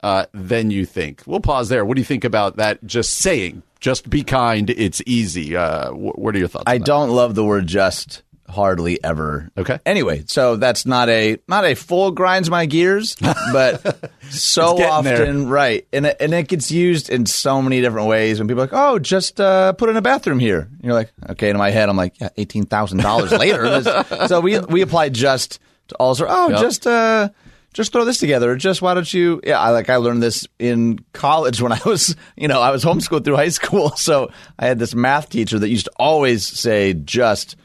uh, 0.04 0.26
than 0.34 0.72
you 0.72 0.86
think. 0.86 1.24
We'll 1.26 1.40
pause 1.40 1.70
there. 1.70 1.84
What 1.84 1.96
do 1.96 2.02
you 2.02 2.06
think 2.06 2.24
about 2.24 2.58
that? 2.58 2.84
Just 2.86 3.16
saying, 3.16 3.64
just 3.80 4.10
be 4.10 4.24
kind. 4.24 4.70
It's 4.70 5.02
easy. 5.06 5.56
Uh, 5.56 5.90
wh- 5.92 6.18
what 6.18 6.36
are 6.36 6.40
your 6.40 6.48
thoughts? 6.48 6.66
I 6.68 6.76
on 6.76 6.80
that? 6.80 6.86
don't 6.86 7.10
love 7.10 7.36
the 7.36 7.44
word 7.44 7.66
just 7.68 8.22
hardly 8.50 9.02
ever. 9.04 9.52
Okay. 9.58 9.80
Anyway, 9.86 10.24
so 10.28 10.56
that's 10.58 10.86
not 10.86 11.08
a 11.10 11.38
not 11.48 11.64
a 11.66 11.76
full 11.76 12.12
grinds 12.12 12.50
my 12.50 12.66
gears, 12.66 13.16
but 13.54 14.12
so 14.30 14.76
getting 14.78 15.04
there. 15.04 15.22
often 15.22 15.50
right, 15.50 15.88
and 15.94 16.06
it, 16.08 16.18
and 16.20 16.34
it 16.34 16.48
gets 16.48 16.72
used 16.72 17.10
in 17.10 17.26
so 17.26 17.62
many 17.62 17.80
different 17.82 18.08
ways. 18.08 18.40
When 18.40 18.48
people 18.48 18.64
are 18.64 18.66
like, 18.66 18.74
oh, 18.74 19.00
just 19.00 19.40
uh, 19.40 19.74
put 19.74 19.90
in 19.90 19.96
a 19.98 20.02
bathroom 20.02 20.40
here, 20.40 20.62
and 20.72 20.84
you're 20.84 20.94
like, 20.94 21.12
okay. 21.30 21.50
In 21.50 21.58
my 21.58 21.70
head, 21.70 21.90
I'm 21.90 21.98
like, 21.98 22.20
yeah, 22.20 22.30
eighteen 22.38 22.66
thousand 22.66 22.98
dollars 23.00 23.32
later. 23.40 23.82
So 24.28 24.42
we 24.42 24.60
we 24.60 24.82
apply 24.82 25.10
just 25.10 25.60
to 25.90 25.96
also. 25.96 26.26
Oh, 26.28 26.50
Yep. 26.50 26.60
just 26.62 26.88
uh, 26.88 27.30
just 27.74 27.92
throw 27.92 28.04
this 28.04 28.18
together. 28.18 28.56
Just 28.56 28.82
why 28.82 28.96
don't 28.96 29.14
you? 29.14 29.42
Yeah, 29.44 29.60
I 29.60 29.70
like 29.70 29.90
I 29.92 29.98
learned 29.98 30.24
this 30.24 30.48
in 30.58 31.00
college 31.14 31.62
when 31.62 31.72
I 31.72 31.80
was, 31.86 32.16
you 32.36 32.48
know, 32.48 32.62
I 32.62 32.72
was 32.72 32.84
homeschooled 32.84 33.24
through 33.26 33.36
high 33.36 33.50
school. 33.50 33.92
So 33.98 34.32
I 34.58 34.66
had 34.66 34.80
this 34.80 34.96
math 34.96 35.30
teacher 35.30 35.60
that 35.60 35.70
used 35.70 35.86
to 35.86 35.92
always 35.98 36.46
say 36.48 36.94
just 36.94 37.56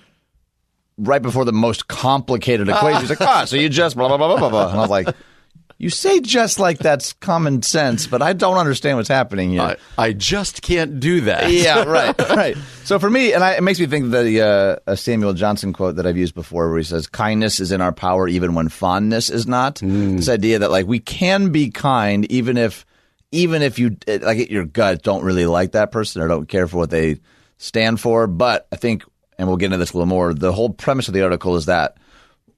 right 0.98 1.22
before 1.22 1.44
the 1.44 1.52
most 1.52 1.88
complicated 1.88 2.68
equation. 2.68 3.00
He's 3.00 3.10
like, 3.10 3.20
ah, 3.20 3.44
so 3.44 3.56
you 3.56 3.68
just 3.68 3.96
blah 3.96 4.08
blah 4.08 4.16
blah 4.16 4.28
blah 4.28 4.38
blah 4.38 4.50
blah. 4.50 4.68
And 4.70 4.78
I 4.78 4.80
was 4.80 4.90
like, 4.90 5.08
you 5.78 5.90
say 5.90 6.20
just 6.20 6.58
like 6.58 6.78
that's 6.78 7.12
common 7.14 7.62
sense, 7.62 8.06
but 8.06 8.22
I 8.22 8.32
don't 8.32 8.56
understand 8.56 8.96
what's 8.96 9.08
happening 9.08 9.50
here. 9.50 9.62
I, 9.62 9.76
I 9.98 10.12
just 10.12 10.62
can't 10.62 11.00
do 11.00 11.22
that. 11.22 11.50
yeah, 11.52 11.82
right, 11.86 12.16
right. 12.30 12.56
So 12.84 12.98
for 12.98 13.10
me, 13.10 13.32
and 13.32 13.42
I, 13.42 13.54
it 13.54 13.62
makes 13.62 13.80
me 13.80 13.86
think 13.86 14.06
of 14.06 14.10
the 14.12 14.40
uh, 14.40 14.76
a 14.86 14.96
Samuel 14.96 15.32
Johnson 15.32 15.72
quote 15.72 15.96
that 15.96 16.06
I've 16.06 16.16
used 16.16 16.34
before, 16.34 16.68
where 16.70 16.78
he 16.78 16.84
says, 16.84 17.06
"Kindness 17.06 17.60
is 17.60 17.72
in 17.72 17.80
our 17.80 17.92
power, 17.92 18.28
even 18.28 18.54
when 18.54 18.68
fondness 18.68 19.30
is 19.30 19.46
not." 19.46 19.80
This 20.16 20.28
idea 20.28 20.60
that 20.60 20.70
like 20.70 20.86
we 20.86 21.00
can 21.00 21.50
be 21.50 21.70
kind, 21.70 22.30
even 22.30 22.56
if, 22.56 22.86
even 23.32 23.62
if 23.62 23.78
you 23.78 23.96
like 24.06 24.50
your 24.50 24.64
gut 24.64 25.02
don't 25.02 25.24
really 25.24 25.46
like 25.46 25.72
that 25.72 25.90
person 25.90 26.22
or 26.22 26.28
don't 26.28 26.48
care 26.48 26.68
for 26.68 26.76
what 26.76 26.90
they 26.90 27.16
stand 27.58 28.00
for. 28.00 28.26
But 28.26 28.68
I 28.72 28.76
think, 28.76 29.02
and 29.38 29.48
we'll 29.48 29.56
get 29.56 29.66
into 29.66 29.78
this 29.78 29.92
a 29.92 29.96
little 29.96 30.06
more. 30.06 30.32
The 30.34 30.52
whole 30.52 30.70
premise 30.70 31.08
of 31.08 31.14
the 31.14 31.22
article 31.22 31.56
is 31.56 31.66
that 31.66 31.96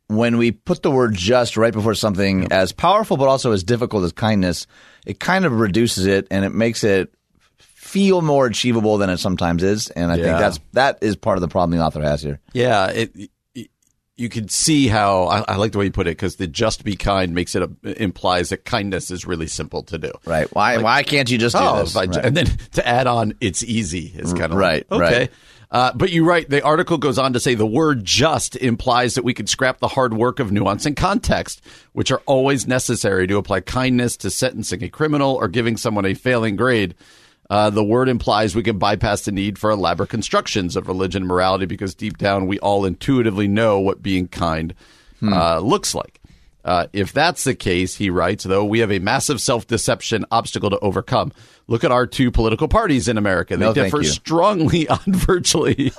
when 0.08 0.36
we 0.38 0.52
put 0.52 0.82
the 0.82 0.90
word 0.90 1.14
just 1.14 1.56
right 1.56 1.72
before 1.72 1.94
something 1.94 2.52
as 2.52 2.70
powerful 2.72 3.16
but 3.16 3.28
also 3.28 3.52
as 3.52 3.64
difficult 3.64 4.04
as 4.04 4.12
kindness, 4.12 4.66
it 5.04 5.18
kind 5.18 5.44
of 5.44 5.52
reduces 5.52 6.06
it 6.06 6.26
and 6.30 6.44
it 6.44 6.50
makes 6.54 6.84
it 6.84 7.12
feel 7.58 8.22
more 8.22 8.46
achievable 8.46 8.98
than 8.98 9.10
it 9.10 9.18
sometimes 9.18 9.62
is. 9.62 9.90
And 9.90 10.10
I 10.12 10.16
Yeah. 10.16 10.24
think 10.24 10.38
that's 10.38 10.60
that 10.74 10.98
is 11.02 11.16
part 11.16 11.36
of 11.38 11.40
the 11.40 11.48
problem 11.48 11.76
the 11.78 11.84
author 11.84 12.02
has 12.02 12.22
here. 12.22 12.40
Yeah, 12.52 12.88
it, 12.88 13.12
it- 13.16 13.30
you 14.18 14.30
can 14.30 14.48
see 14.48 14.88
how 14.88 15.24
I, 15.24 15.40
I 15.46 15.56
like 15.56 15.72
the 15.72 15.78
way 15.78 15.84
you 15.84 15.90
put 15.92 16.06
it 16.06 16.16
because 16.16 16.36
the 16.36 16.46
just 16.46 16.84
be 16.84 16.96
kind 16.96 17.34
makes 17.34 17.54
it 17.54 17.62
a, 17.62 18.02
implies 18.02 18.48
that 18.48 18.64
kindness 18.64 19.10
is 19.10 19.26
really 19.26 19.46
simple 19.46 19.82
to 19.82 19.98
do. 19.98 20.10
Right. 20.24 20.48
Why 20.54 20.78
why 20.78 21.02
can't 21.02 21.30
you 21.30 21.36
just 21.36 21.54
do 21.54 21.62
Oh, 21.62 21.80
this? 21.80 21.94
I 21.94 22.04
Right. 22.06 22.16
and 22.24 22.34
then 22.34 22.46
to 22.72 22.88
add 22.88 23.06
on, 23.08 23.34
it's 23.42 23.62
easy 23.62 24.12
It's 24.14 24.32
kind 24.32 24.52
of 24.52 24.58
Right, 24.58 24.90
Like, 24.90 25.02
okay. 25.02 25.18
right. 25.18 25.30
Uh, 25.70 25.92
but 25.94 26.12
you're 26.12 26.24
right. 26.24 26.48
The 26.48 26.62
article 26.62 26.96
goes 26.96 27.18
on 27.18 27.32
to 27.32 27.40
say 27.40 27.54
the 27.54 27.66
word 27.66 28.04
just 28.04 28.56
implies 28.56 29.14
that 29.14 29.24
we 29.24 29.34
could 29.34 29.48
scrap 29.48 29.78
the 29.78 29.88
hard 29.88 30.14
work 30.14 30.38
of 30.38 30.52
nuance 30.52 30.86
and 30.86 30.96
context, 30.96 31.60
which 31.92 32.10
are 32.10 32.22
always 32.26 32.66
necessary 32.66 33.26
to 33.26 33.36
apply 33.36 33.60
kindness 33.60 34.16
to 34.18 34.30
sentencing 34.30 34.84
a 34.84 34.88
criminal 34.88 35.34
or 35.34 35.48
giving 35.48 35.76
someone 35.76 36.06
a 36.06 36.14
failing 36.14 36.56
grade. 36.56 36.94
Uh, 37.48 37.70
the 37.70 37.84
word 37.84 38.08
implies 38.08 38.54
we 38.54 38.62
can 38.62 38.78
bypass 38.78 39.22
the 39.22 39.32
need 39.32 39.58
for 39.58 39.70
elaborate 39.70 40.10
constructions 40.10 40.76
of 40.76 40.88
religion 40.88 41.22
and 41.22 41.28
morality 41.28 41.66
because 41.66 41.94
deep 41.94 42.18
down 42.18 42.46
we 42.46 42.58
all 42.58 42.84
intuitively 42.84 43.46
know 43.46 43.78
what 43.78 44.02
being 44.02 44.26
kind 44.28 44.74
uh, 45.22 45.58
looks 45.60 45.94
like. 45.94 46.20
Uh, 46.66 46.88
if 46.92 47.12
that's 47.12 47.44
the 47.44 47.54
case, 47.54 47.94
he 47.94 48.10
writes, 48.10 48.42
though, 48.42 48.64
we 48.64 48.80
have 48.80 48.90
a 48.90 48.98
massive 48.98 49.40
self 49.40 49.68
deception 49.68 50.26
obstacle 50.32 50.68
to 50.68 50.78
overcome. 50.80 51.32
Look 51.68 51.84
at 51.84 51.92
our 51.92 52.06
two 52.06 52.30
political 52.30 52.66
parties 52.66 53.08
in 53.08 53.18
America. 53.18 53.56
They 53.56 53.64
No, 53.64 53.72
differ 53.72 54.02
strongly 54.04 54.88
on 54.88 54.98
virtually. 55.06 55.92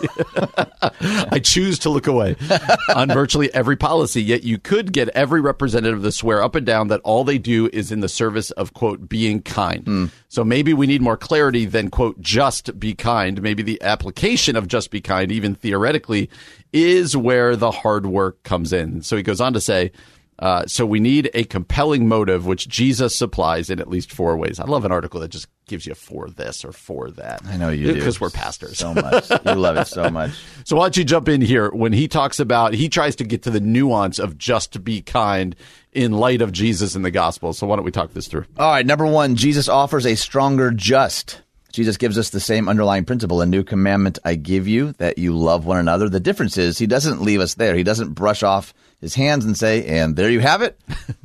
I 1.01 1.39
choose 1.39 1.79
to 1.79 1.89
look 1.89 2.07
away 2.07 2.35
on 2.95 3.09
virtually 3.09 3.53
every 3.53 3.77
policy. 3.77 4.21
Yet 4.21 4.43
you 4.43 4.57
could 4.57 4.91
get 4.91 5.09
every 5.09 5.39
representative 5.39 6.03
to 6.03 6.11
swear 6.11 6.43
up 6.43 6.55
and 6.55 6.65
down 6.65 6.89
that 6.89 7.01
all 7.03 7.23
they 7.23 7.37
do 7.37 7.69
is 7.71 7.91
in 7.91 8.01
the 8.01 8.09
service 8.09 8.51
of 8.51 8.73
quote 8.73 9.07
being 9.07 9.41
kind. 9.41 9.85
Hmm. 9.85 10.05
So 10.27 10.43
maybe 10.43 10.73
we 10.73 10.85
need 10.85 11.01
more 11.01 11.17
clarity 11.17 11.65
than 11.65 11.89
quote 11.89 12.19
just 12.19 12.77
be 12.77 12.93
kind. 12.93 13.41
Maybe 13.41 13.63
the 13.63 13.81
application 13.81 14.57
of 14.57 14.67
just 14.67 14.91
be 14.91 14.99
kind, 14.99 15.31
even 15.31 15.55
theoretically, 15.55 16.29
is 16.73 17.15
where 17.15 17.55
the 17.55 17.71
hard 17.71 18.05
work 18.05 18.43
comes 18.43 18.73
in. 18.73 19.01
So 19.01 19.15
he 19.15 19.23
goes 19.23 19.39
on 19.39 19.53
to 19.53 19.61
say. 19.61 19.91
Uh, 20.39 20.65
so 20.67 20.85
we 20.85 20.99
need 20.99 21.31
a 21.33 21.43
compelling 21.43 22.07
motive, 22.07 22.45
which 22.45 22.67
Jesus 22.67 23.15
supplies 23.15 23.69
in 23.69 23.79
at 23.79 23.89
least 23.89 24.11
four 24.11 24.37
ways. 24.37 24.59
I 24.59 24.65
love 24.65 24.85
an 24.85 24.91
article 24.91 25.19
that 25.21 25.29
just 25.29 25.47
gives 25.65 25.85
you 25.85 25.95
for 25.95 26.29
this 26.29 26.63
or 26.63 26.71
for 26.71 27.09
that. 27.11 27.41
I 27.45 27.57
know 27.57 27.69
you 27.69 27.87
do 27.87 27.93
because 27.95 28.21
we're 28.21 28.29
pastors. 28.29 28.77
so 28.77 28.93
much. 28.93 29.29
You 29.29 29.55
love 29.55 29.77
it 29.77 29.87
so 29.87 30.09
much. 30.09 30.31
So 30.63 30.75
why 30.75 30.83
don't 30.83 30.97
you 30.97 31.05
jump 31.05 31.29
in 31.29 31.39
here 31.39 31.69
when 31.69 31.93
he 31.93 32.09
talks 32.09 32.41
about 32.41 32.73
he 32.73 32.89
tries 32.89 33.15
to 33.17 33.23
get 33.23 33.43
to 33.43 33.49
the 33.49 33.61
nuance 33.61 34.19
of 34.19 34.37
just 34.37 34.73
to 34.73 34.79
be 34.79 35.01
kind 35.01 35.55
in 35.93 36.11
light 36.11 36.41
of 36.41 36.51
Jesus 36.51 36.93
in 36.93 37.03
the 37.03 37.11
gospel. 37.11 37.53
So 37.53 37.65
why 37.67 37.77
don't 37.77 37.85
we 37.85 37.91
talk 37.91 38.11
this 38.13 38.27
through? 38.27 38.45
All 38.57 38.69
right, 38.69 38.85
number 38.85 39.05
one, 39.05 39.35
Jesus 39.35 39.69
offers 39.69 40.05
a 40.05 40.15
stronger 40.15 40.71
just. 40.71 41.41
Jesus 41.71 41.95
gives 41.95 42.17
us 42.17 42.31
the 42.31 42.39
same 42.41 42.67
underlying 42.67 43.05
principle. 43.05 43.39
A 43.39 43.45
new 43.45 43.63
commandment 43.63 44.19
I 44.25 44.35
give 44.35 44.67
you 44.67 44.91
that 44.93 45.17
you 45.17 45.37
love 45.37 45.65
one 45.65 45.77
another. 45.77 46.09
The 46.09 46.19
difference 46.19 46.57
is 46.57 46.77
he 46.77 46.87
doesn't 46.87 47.21
leave 47.21 47.39
us 47.39 47.53
there. 47.53 47.75
He 47.75 47.83
doesn't 47.83 48.13
brush 48.13 48.43
off 48.43 48.73
his 49.01 49.15
hands 49.15 49.45
and 49.45 49.57
say, 49.57 49.85
and 49.85 50.15
there 50.15 50.29
you 50.29 50.39
have 50.39 50.61
it. 50.61 50.79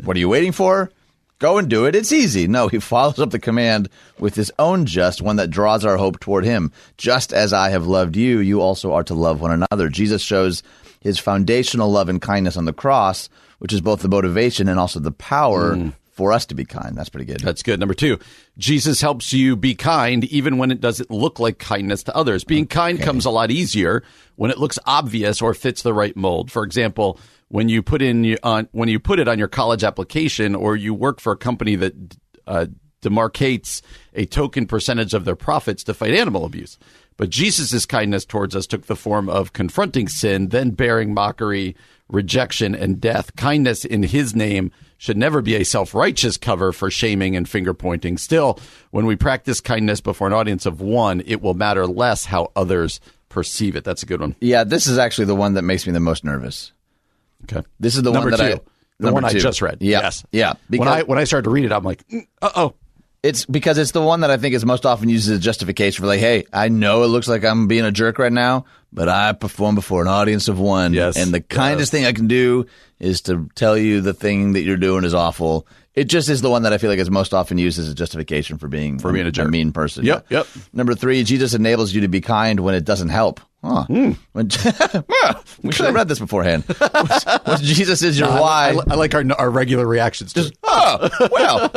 what 0.05 0.17
are 0.17 0.21
you 0.21 0.29
waiting 0.29 0.53
for? 0.53 0.91
Go 1.39 1.59
and 1.59 1.69
do 1.69 1.87
it. 1.87 1.97
It's 1.97 2.13
easy. 2.13 2.47
No, 2.47 2.69
he 2.69 2.79
follows 2.81 3.19
up 3.19 3.31
the 3.31 3.39
command 3.39 3.89
with 4.19 4.35
his 4.35 4.53
own 4.59 4.87
just, 4.87 5.21
one 5.21 5.37
that 5.37 5.51
draws 5.51 5.85
our 5.85 5.97
hope 5.97 6.21
toward 6.21 6.45
him. 6.45 6.71
Just 6.97 7.33
as 7.33 7.53
I 7.53 7.71
have 7.71 7.87
loved 7.87 8.17
you, 8.17 8.39
you 8.39 8.61
also 8.61 8.93
are 8.93 9.05
to 9.05 9.15
love 9.15 9.41
one 9.41 9.51
another. 9.51 9.89
Jesus 9.89 10.23
shows 10.23 10.63
his 11.01 11.19
foundational 11.19 11.91
love 11.91 12.09
and 12.09 12.23
kindness 12.23 12.57
on 12.57 12.65
the 12.65 12.73
cross, 12.73 13.29
which 13.59 13.73
is 13.73 13.81
both 13.81 14.03
the 14.03 14.09
motivation 14.09 14.69
and 14.69 14.79
also 14.79 15.01
the 15.01 15.11
power 15.11 15.75
mm. 15.75 15.93
for 16.13 16.33
us 16.33 16.47
to 16.47 16.55
be 16.55 16.65
kind. 16.65 16.97
That's 16.97 17.09
pretty 17.09 17.25
good. 17.25 17.41
That's 17.41 17.65
good. 17.65 17.81
Number 17.81 17.95
two, 17.95 18.21
Jesus 18.57 19.01
helps 19.01 19.33
you 19.33 19.57
be 19.57 19.75
kind 19.75 20.23
even 20.25 20.59
when 20.59 20.71
it 20.71 20.81
doesn't 20.81 21.11
look 21.11 21.41
like 21.41 21.59
kindness 21.59 22.05
to 22.05 22.15
others. 22.15 22.45
Being 22.45 22.69
kind 22.69 23.01
comes 23.01 23.25
a 23.25 23.31
lot 23.31 23.51
easier 23.51 24.05
when 24.37 24.53
it 24.53 24.59
looks 24.59 24.79
obvious 24.87 25.43
or 25.43 25.55
fits 25.55 25.83
the 25.83 25.93
right 25.93 26.17
mold. 26.17 26.53
For 26.53 26.63
example, 26.63 27.19
when 27.53 27.69
you 27.69 27.83
put 27.83 28.01
in 28.01 28.39
on 28.43 28.67
when 28.73 28.89
you 28.89 28.99
put 28.99 29.19
it 29.19 29.29
on 29.29 29.39
your 29.39 29.47
college 29.47 29.85
application 29.85 30.55
or 30.55 30.75
you 30.75 30.95
work 30.95 31.21
for 31.21 31.33
a 31.33 31.37
company 31.37 31.77
that 31.77 31.93
uh, 32.47 32.65
demarcates 33.03 33.83
a 34.15 34.25
token 34.25 34.67
percentage 34.67 35.13
of 35.13 35.27
their 35.27 35.37
profits 35.37 35.85
to 35.85 35.93
fight 35.93 36.15
animal 36.15 36.47
abuse. 36.47 36.79
But 37.19 37.29
Jesus' 37.29 37.85
kindness 37.85 38.25
towards 38.25 38.57
us 38.57 38.67
took 38.67 38.87
the 38.87 38.97
form 38.97 39.29
of 39.29 39.53
confronting 39.53 40.09
sin, 40.09 40.49
then 40.49 40.71
bearing 40.71 41.13
mockery, 41.13 41.77
rejection, 42.09 42.75
and 42.75 42.99
death. 42.99 43.37
Kindness 43.37 43.85
in 43.85 44.03
his 44.03 44.35
name 44.35 44.71
should 44.97 45.19
never 45.19 45.43
be 45.43 45.55
a 45.55 45.65
self 45.65 45.95
righteous 45.95 46.39
cover 46.39 46.73
for 46.73 46.91
shaming 46.91 47.37
and 47.37 47.47
finger 47.47 47.75
pointing. 47.75 48.17
Still, 48.17 48.59
when 48.93 49.05
we 49.05 49.15
practice 49.15 49.61
kindness 49.61 50.01
before 50.01 50.27
an 50.27 50.33
audience 50.33 50.65
of 50.65 50.81
one, 50.81 51.23
it 51.27 51.43
will 51.43 51.53
matter 51.53 51.87
less 51.87 52.25
how 52.25 52.51
others 52.57 52.99
perceive 53.29 53.77
it. 53.77 53.85
That's 53.85 54.03
a 54.03 54.07
good 54.07 54.23
one. 54.23 54.37
Yeah, 54.41 54.65
this 54.65 54.87
is 54.87 54.97
actually 54.97 55.27
the 55.27 55.35
one 55.35 55.53
that 55.55 55.63
makes 55.63 55.87
me 55.87 55.93
the 55.93 56.01
most 56.01 56.25
nervous. 56.25 56.73
Okay. 57.45 57.67
This 57.81 57.97
is 57.97 58.03
the 58.03 58.13
Number 58.13 58.31
one 58.31 58.39
that 58.39 58.47
two. 58.49 58.55
I 58.55 58.61
the 58.99 59.07
number 59.07 59.15
one 59.15 59.25
I 59.25 59.33
two. 59.33 59.41
just 59.41 59.63
read. 59.63 59.79
Yeah, 59.81 60.01
Yes. 60.01 60.25
yeah. 60.33 60.55
when 60.69 60.87
I 60.89 61.03
when 61.03 61.19
I 61.19 61.25
started 61.25 61.45
to 61.45 61.51
read 61.51 61.65
it, 61.65 61.73
I'm 61.73 61.83
like, 61.85 62.05
uh 62.41 62.51
oh. 62.57 62.75
It's 63.23 63.45
because 63.47 63.79
it's 63.79 63.93
the 63.93 64.03
one 64.03 64.23
that 64.23 64.33
I 64.33 64.37
think 64.37 64.53
is 64.53 64.65
most 64.67 64.85
often 64.85 65.09
used 65.09 65.31
as 65.31 65.39
a 65.39 65.41
justification 65.41 66.03
for 66.03 66.09
like, 66.09 66.19
hey, 66.19 66.45
I 66.53 66.69
know 66.69 67.05
it 67.05 67.07
looks 67.07 67.29
like 67.29 67.45
I'm 67.45 67.69
being 67.69 67.85
a 67.85 67.93
jerk 67.93 68.19
right 68.19 68.33
now, 68.33 68.65
but 68.93 69.09
I 69.09 69.33
perform 69.33 69.77
before 69.77 70.03
an 70.03 70.09
audience 70.09 70.49
of 70.49 70.59
one. 70.59 70.93
Yes. 70.93 71.17
And 71.17 71.33
the 71.33 71.41
kindest 71.41 71.93
thing 71.93 72.05
I 72.05 72.13
can 72.15 72.27
do 72.27 72.67
is 72.99 73.21
to 73.23 73.49
tell 73.55 73.79
you 73.79 74.01
the 74.01 74.13
thing 74.13 74.55
that 74.55 74.63
you're 74.63 74.77
doing 74.77 75.05
is 75.05 75.15
awful. 75.15 75.69
It 75.95 76.05
just 76.05 76.31
is 76.31 76.41
the 76.41 76.49
one 76.49 76.63
that 76.63 76.73
I 76.73 76.79
feel 76.79 76.89
like 76.89 76.99
is 76.99 77.11
most 77.11 77.35
often 77.35 77.59
used 77.59 77.79
as 77.79 77.89
a 77.89 77.95
justification 77.95 78.57
for 78.57 78.67
being 78.67 78.99
For 78.99 79.13
being 79.13 79.27
a 79.27 79.31
jerk. 79.31 79.51
mean 79.51 79.73
person. 79.73 80.05
Yep, 80.07 80.27
yep. 80.31 80.47
Number 80.73 80.95
three, 80.95 81.23
Jesus 81.23 81.53
enables 81.53 81.93
you 81.93 82.01
to 82.01 82.09
be 82.09 82.23
kind 82.23 82.61
when 82.61 82.75
it 82.75 82.85
doesn't 82.85 83.11
help. 83.11 83.41
Huh. 83.63 83.85
Hmm. 83.85 84.13
When, 84.33 84.47
we 85.63 85.71
should 85.73 85.87
have 85.87 85.95
read 85.95 86.09
this 86.09 86.19
beforehand. 86.19 86.65
when 87.45 87.59
Jesus 87.59 88.03
is 88.03 88.19
your 88.19 88.29
I, 88.29 88.41
why. 88.41 88.69
I, 88.89 88.93
I 88.93 88.95
like 88.97 89.15
our 89.15 89.23
our 89.39 89.51
regular 89.51 89.87
reactions. 89.87 90.33
it. 90.35 90.57
Oh, 90.65 91.09
well, 91.31 91.71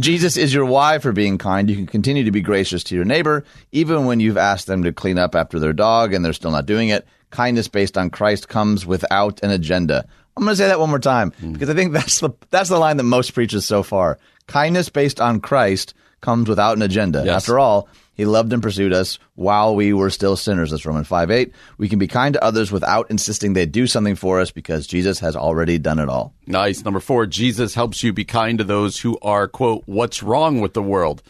Jesus 0.00 0.36
is 0.36 0.52
your 0.52 0.64
why 0.64 0.98
for 0.98 1.12
being 1.12 1.38
kind. 1.38 1.70
You 1.70 1.76
can 1.76 1.86
continue 1.86 2.24
to 2.24 2.32
be 2.32 2.40
gracious 2.40 2.82
to 2.84 2.96
your 2.96 3.04
neighbor, 3.04 3.44
even 3.70 4.06
when 4.06 4.18
you've 4.18 4.36
asked 4.38 4.66
them 4.66 4.82
to 4.82 4.92
clean 4.92 5.18
up 5.18 5.36
after 5.36 5.60
their 5.60 5.72
dog 5.72 6.12
and 6.12 6.24
they're 6.24 6.32
still 6.32 6.50
not 6.50 6.66
doing 6.66 6.88
it. 6.88 7.06
Kindness 7.30 7.68
based 7.68 7.96
on 7.98 8.10
Christ 8.10 8.48
comes 8.48 8.84
without 8.86 9.40
an 9.42 9.50
agenda. 9.50 10.08
I'm 10.38 10.44
going 10.44 10.52
to 10.52 10.56
say 10.56 10.68
that 10.68 10.78
one 10.78 10.90
more 10.90 11.00
time 11.00 11.32
hmm. 11.32 11.52
because 11.52 11.68
I 11.68 11.74
think 11.74 11.92
that's 11.92 12.20
the 12.20 12.30
that's 12.50 12.68
the 12.68 12.78
line 12.78 12.96
that 12.98 13.02
most 13.02 13.34
preaches 13.34 13.64
so 13.64 13.82
far. 13.82 14.18
Kindness 14.46 14.88
based 14.88 15.20
on 15.20 15.40
Christ 15.40 15.94
comes 16.20 16.48
without 16.48 16.76
an 16.76 16.82
agenda. 16.82 17.24
Yes. 17.24 17.42
After 17.42 17.58
all, 17.58 17.88
he 18.14 18.24
loved 18.24 18.52
and 18.52 18.62
pursued 18.62 18.92
us 18.92 19.18
while 19.34 19.74
we 19.74 19.92
were 19.92 20.10
still 20.10 20.36
sinners. 20.36 20.70
That's 20.70 20.86
Romans 20.86 21.08
5 21.08 21.32
8. 21.32 21.52
We 21.76 21.88
can 21.88 21.98
be 21.98 22.06
kind 22.06 22.34
to 22.34 22.44
others 22.44 22.70
without 22.70 23.10
insisting 23.10 23.52
they 23.52 23.66
do 23.66 23.88
something 23.88 24.14
for 24.14 24.40
us 24.40 24.52
because 24.52 24.86
Jesus 24.86 25.18
has 25.18 25.34
already 25.34 25.76
done 25.76 25.98
it 25.98 26.08
all. 26.08 26.32
Nice. 26.46 26.84
Number 26.84 27.00
four, 27.00 27.26
Jesus 27.26 27.74
helps 27.74 28.04
you 28.04 28.12
be 28.12 28.24
kind 28.24 28.58
to 28.58 28.64
those 28.64 29.00
who 29.00 29.18
are, 29.22 29.48
quote, 29.48 29.82
what's 29.86 30.22
wrong 30.22 30.60
with 30.60 30.74
the 30.74 30.82
world. 30.82 31.20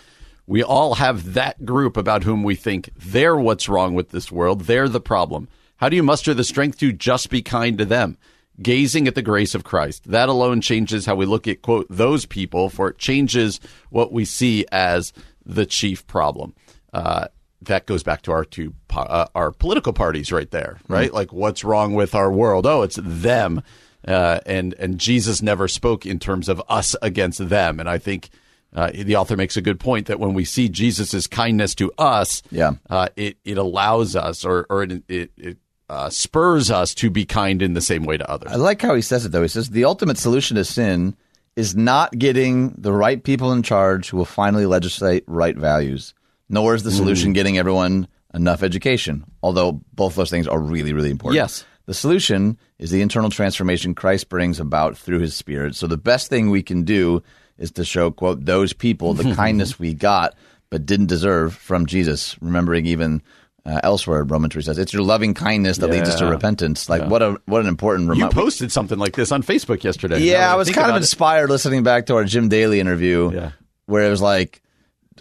We 0.46 0.62
all 0.62 0.96
have 0.96 1.32
that 1.32 1.64
group 1.64 1.96
about 1.96 2.24
whom 2.24 2.42
we 2.42 2.56
think 2.56 2.90
they're 2.94 3.36
what's 3.36 3.70
wrong 3.70 3.94
with 3.94 4.10
this 4.10 4.30
world. 4.30 4.62
They're 4.62 4.88
the 4.88 5.00
problem. 5.00 5.48
How 5.76 5.88
do 5.88 5.96
you 5.96 6.02
muster 6.02 6.34
the 6.34 6.44
strength 6.44 6.78
to 6.80 6.92
just 6.92 7.30
be 7.30 7.40
kind 7.40 7.78
to 7.78 7.86
them? 7.86 8.18
Gazing 8.60 9.06
at 9.06 9.14
the 9.14 9.22
grace 9.22 9.54
of 9.54 9.62
Christ. 9.64 10.10
That 10.10 10.28
alone 10.28 10.60
changes 10.60 11.06
how 11.06 11.14
we 11.14 11.26
look 11.26 11.46
at, 11.46 11.62
quote, 11.62 11.86
those 11.88 12.26
people, 12.26 12.68
for 12.70 12.88
it 12.88 12.98
changes 12.98 13.60
what 13.90 14.12
we 14.12 14.24
see 14.24 14.66
as 14.72 15.12
the 15.46 15.64
chief 15.64 16.06
problem. 16.06 16.54
Uh, 16.92 17.28
that 17.62 17.86
goes 17.86 18.02
back 18.02 18.22
to 18.22 18.32
our 18.32 18.44
two 18.44 18.72
uh, 18.94 19.26
our 19.34 19.50
political 19.52 19.92
parties 19.92 20.30
right 20.32 20.50
there, 20.50 20.78
right? 20.88 21.12
Like, 21.12 21.32
what's 21.32 21.64
wrong 21.64 21.94
with 21.94 22.14
our 22.14 22.30
world? 22.32 22.66
Oh, 22.66 22.82
it's 22.82 22.98
them, 23.02 23.62
uh, 24.06 24.40
and 24.46 24.74
and 24.74 24.98
Jesus 24.98 25.42
never 25.42 25.66
spoke 25.68 26.06
in 26.06 26.18
terms 26.18 26.48
of 26.48 26.62
us 26.68 26.94
against 27.02 27.48
them. 27.48 27.80
And 27.80 27.88
I 27.88 27.98
think 27.98 28.30
uh, 28.74 28.90
the 28.94 29.16
author 29.16 29.36
makes 29.36 29.56
a 29.56 29.60
good 29.60 29.80
point 29.80 30.06
that 30.06 30.20
when 30.20 30.34
we 30.34 30.44
see 30.44 30.68
Jesus's 30.68 31.26
kindness 31.26 31.74
to 31.76 31.90
us, 31.98 32.42
Yeah. 32.50 32.72
uh, 32.88 33.08
it 33.16 33.38
it 33.44 33.58
allows 33.58 34.14
us 34.16 34.44
or 34.44 34.66
or 34.70 34.84
it 34.84 35.02
it, 35.08 35.30
it 35.36 35.58
uh, 35.88 36.10
spurs 36.10 36.70
us 36.70 36.94
to 36.94 37.10
be 37.10 37.24
kind 37.24 37.62
in 37.62 37.74
the 37.74 37.80
same 37.80 38.04
way 38.04 38.16
to 38.16 38.30
others. 38.30 38.52
I 38.52 38.56
like 38.56 38.80
how 38.82 38.94
he 38.94 39.02
says 39.02 39.24
it 39.24 39.32
though. 39.32 39.42
He 39.42 39.48
says 39.48 39.70
the 39.70 39.84
ultimate 39.84 40.18
solution 40.18 40.56
to 40.56 40.64
sin 40.64 41.16
is 41.56 41.74
not 41.74 42.16
getting 42.18 42.74
the 42.78 42.92
right 42.92 43.22
people 43.22 43.52
in 43.52 43.62
charge 43.62 44.10
who 44.10 44.16
will 44.16 44.24
finally 44.24 44.66
legislate 44.66 45.24
right 45.26 45.56
values, 45.56 46.14
nor 46.48 46.74
is 46.74 46.82
the 46.82 46.90
Mm. 46.90 46.96
solution 46.96 47.32
getting 47.32 47.58
everyone 47.58 48.06
enough 48.34 48.62
education. 48.62 49.24
Although 49.42 49.80
both 49.94 50.14
those 50.14 50.30
things 50.30 50.46
are 50.46 50.60
really, 50.60 50.92
really 50.92 51.10
important. 51.10 51.36
Yes. 51.36 51.64
The 51.86 51.94
solution 51.94 52.58
is 52.78 52.90
the 52.90 53.00
internal 53.00 53.30
transformation 53.30 53.94
Christ 53.94 54.28
brings 54.28 54.60
about 54.60 54.96
through 54.98 55.20
his 55.20 55.34
spirit. 55.34 55.74
So 55.74 55.86
the 55.86 55.96
best 55.96 56.28
thing 56.28 56.50
we 56.50 56.62
can 56.62 56.82
do 56.82 57.22
is 57.56 57.70
to 57.72 57.84
show, 57.84 58.10
quote, 58.10 58.44
those 58.44 58.72
people 58.74 59.14
the 59.14 59.34
kindness 59.42 59.78
we 59.78 59.94
got 59.94 60.34
but 60.70 60.84
didn't 60.84 61.06
deserve 61.06 61.54
from 61.54 61.86
Jesus. 61.86 62.36
Remembering 62.42 62.84
even 62.84 63.22
uh, 63.68 63.80
elsewhere, 63.82 64.24
Romans 64.24 64.54
3 64.54 64.62
says, 64.62 64.78
it's 64.78 64.92
your 64.94 65.02
loving 65.02 65.34
kindness 65.34 65.76
that 65.78 65.90
leads 65.90 66.08
us 66.08 66.16
to 66.20 66.26
repentance. 66.26 66.88
Like, 66.88 67.08
what 67.10 67.22
a 67.22 67.36
what 67.46 67.60
an 67.60 67.66
important 67.68 68.16
you 68.16 68.28
posted 68.30 68.72
something 68.72 68.98
like 68.98 69.14
this 69.14 69.30
on 69.30 69.42
Facebook 69.42 69.84
yesterday. 69.84 70.20
Yeah, 70.20 70.50
I 70.50 70.56
was 70.56 70.68
kind 70.68 70.78
of 70.78 70.84
about 70.90 70.96
it. 70.96 71.02
inspired 71.02 71.50
listening 71.50 71.82
back 71.82 72.06
to 72.06 72.14
our 72.16 72.24
Jim 72.24 72.48
Daly 72.48 72.80
interview, 72.80 73.30
Yeah. 73.32 73.50
where 73.86 74.04
it 74.06 74.10
was 74.10 74.22
like, 74.22 74.62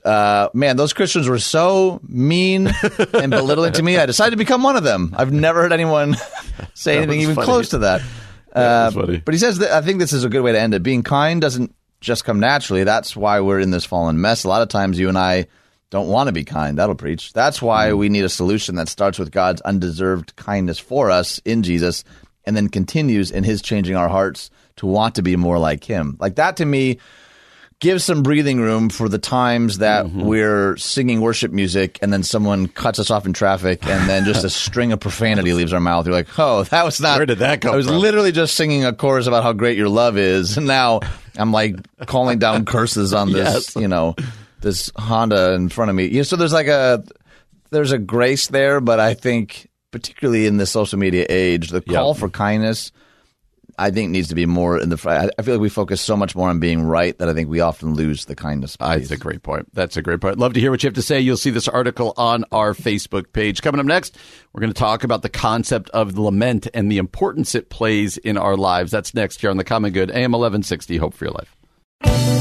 uh, 0.05 0.47
man, 0.53 0.77
those 0.77 0.93
Christians 0.93 1.27
were 1.27 1.39
so 1.39 1.99
mean 2.07 2.67
and 3.13 3.31
belittling 3.31 3.73
to 3.73 3.83
me. 3.83 3.97
I 3.97 4.05
decided 4.05 4.31
to 4.31 4.37
become 4.37 4.63
one 4.63 4.77
of 4.77 4.83
them. 4.83 5.13
I've 5.17 5.33
never 5.33 5.61
heard 5.61 5.73
anyone 5.73 6.15
say 6.73 6.97
anything 6.97 7.19
even 7.21 7.35
funny. 7.35 7.45
close 7.45 7.69
to 7.69 7.79
that. 7.79 8.01
That 8.53 8.87
Uh, 8.87 8.91
funny. 8.91 9.17
But 9.17 9.33
he 9.35 9.39
says 9.39 9.59
that 9.59 9.71
I 9.71 9.81
think 9.81 9.99
this 9.99 10.13
is 10.13 10.23
a 10.23 10.29
good 10.29 10.41
way 10.41 10.51
to 10.53 10.59
end 10.59 10.73
it. 10.73 10.81
Being 10.81 11.03
kind 11.03 11.39
doesn't 11.41 11.75
just 12.01 12.23
come 12.25 12.39
naturally. 12.39 12.85
That's 12.85 13.15
why 13.15 13.41
we're 13.41 13.59
in 13.59 13.69
this 13.71 13.85
fallen 13.85 14.19
mess. 14.21 14.45
A 14.45 14.47
lot 14.49 14.61
of 14.63 14.69
times, 14.69 14.97
you 14.97 15.09
and 15.09 15.17
I 15.17 15.45
don't 15.89 16.07
want 16.07 16.27
to 16.27 16.33
be 16.33 16.43
kind. 16.43 16.77
That'll 16.77 16.95
preach. 16.95 17.33
That's 17.33 17.61
why 17.61 17.89
Mm. 17.91 17.97
we 17.97 18.09
need 18.09 18.25
a 18.25 18.29
solution 18.29 18.75
that 18.75 18.89
starts 18.89 19.17
with 19.19 19.31
God's 19.31 19.61
undeserved 19.61 20.35
kindness 20.35 20.79
for 20.79 21.09
us 21.09 21.39
in 21.45 21.63
Jesus 21.63 22.03
and 22.45 22.55
then 22.57 22.67
continues 22.69 23.31
in 23.31 23.43
his 23.43 23.61
changing 23.61 23.95
our 23.95 24.09
hearts 24.09 24.49
to 24.77 24.85
want 24.85 25.15
to 25.15 25.21
be 25.21 25.35
more 25.35 25.57
like 25.59 25.83
him. 25.83 26.17
Like 26.19 26.35
that 26.35 26.57
to 26.57 26.65
me 26.65 26.99
gives 27.79 28.03
some 28.03 28.23
breathing 28.23 28.59
room 28.59 28.89
for 28.89 29.07
the 29.07 29.19
times 29.19 29.77
that 29.77 30.05
Mm-hmm. 30.07 30.21
we're 30.25 30.77
singing 30.77 31.21
worship 31.21 31.51
music 31.51 31.99
and 32.01 32.11
then 32.11 32.23
someone 32.23 32.67
cuts 32.67 32.97
us 32.99 33.11
off 33.11 33.25
in 33.27 33.33
traffic 33.33 33.85
and 33.85 34.09
then 34.09 34.25
just 34.25 34.43
a 34.43 34.49
string 34.49 34.91
of 34.91 34.99
profanity 34.99 35.53
leaves 35.53 35.73
our 35.73 35.79
mouth. 35.79 36.05
You're 36.07 36.15
like, 36.15 36.39
oh, 36.39 36.63
that 36.63 36.83
was 36.85 36.99
not. 36.99 37.17
Where 37.17 37.25
did 37.27 37.37
that 37.39 37.61
come 37.61 37.73
I 37.73 37.77
was 37.77 37.85
from? 37.85 37.97
literally 37.99 38.31
just 38.31 38.55
singing 38.55 38.83
a 38.83 38.93
chorus 38.93 39.27
about 39.27 39.43
how 39.43 39.53
great 39.53 39.77
your 39.77 39.89
love 39.89 40.17
is. 40.17 40.57
And 40.57 40.65
now 40.65 41.01
I'm 41.37 41.51
like 41.51 41.75
calling 42.07 42.39
down 42.39 42.65
curses 42.65 43.13
on 43.13 43.31
this, 43.31 43.53
Yes. 43.53 43.75
you 43.75 43.87
know, 43.87 44.15
this 44.61 44.91
Honda 44.95 45.53
in 45.53 45.69
front 45.69 45.89
of 45.89 45.95
me. 45.95 46.05
You 46.05 46.17
know, 46.17 46.23
so 46.23 46.35
there's 46.35 46.53
like 46.53 46.67
a, 46.67 47.03
there's 47.71 47.91
a 47.91 47.97
grace 47.97 48.47
there, 48.47 48.79
but 48.79 48.99
I 48.99 49.13
think 49.13 49.69
particularly 49.91 50.45
in 50.45 50.57
the 50.57 50.65
social 50.65 50.99
media 50.99 51.25
age, 51.29 51.69
the 51.69 51.81
call 51.81 52.13
for 52.13 52.29
kindness, 52.29 52.91
I 53.79 53.91
think 53.91 54.09
needs 54.09 54.29
to 54.29 54.35
be 54.35 54.47
more 54.47 54.79
in 54.79 54.89
the. 54.89 54.99
I 55.07 55.29
I 55.37 55.43
feel 55.43 55.53
like 55.55 55.61
we 55.61 55.69
focus 55.69 56.01
so 56.01 56.17
much 56.17 56.35
more 56.35 56.49
on 56.49 56.59
being 56.59 56.81
right 56.81 57.15
that 57.19 57.29
I 57.29 57.33
think 57.33 57.47
we 57.47 57.59
often 57.59 57.93
lose 57.93 58.25
the 58.25 58.35
kindness. 58.35 58.75
Ah, 58.79 58.95
That's 58.95 59.11
a 59.11 59.17
great 59.17 59.43
point. 59.43 59.67
That's 59.73 59.95
a 59.97 60.01
great 60.01 60.19
point. 60.19 60.39
Love 60.39 60.53
to 60.53 60.59
hear 60.59 60.71
what 60.71 60.81
you 60.81 60.87
have 60.87 60.95
to 60.95 61.01
say. 61.03 61.19
You'll 61.19 61.37
see 61.37 61.51
this 61.51 61.67
article 61.67 62.13
on 62.17 62.43
our 62.51 62.73
Facebook 62.73 63.31
page. 63.33 63.61
Coming 63.61 63.79
up 63.79 63.85
next, 63.85 64.17
we're 64.51 64.61
going 64.61 64.73
to 64.73 64.79
talk 64.79 65.03
about 65.03 65.21
the 65.21 65.29
concept 65.29 65.91
of 65.91 66.17
lament 66.17 66.67
and 66.73 66.91
the 66.91 66.97
importance 66.97 67.53
it 67.53 67.69
plays 67.69 68.17
in 68.17 68.35
our 68.35 68.57
lives. 68.57 68.91
That's 68.91 69.13
next 69.13 69.41
here 69.41 69.51
on 69.51 69.57
the 69.57 69.63
Common 69.63 69.93
Good, 69.93 70.09
AM 70.09 70.31
1160. 70.31 70.97
Hope 70.97 71.13
for 71.13 71.25
your 71.25 71.33
life. 71.33 72.36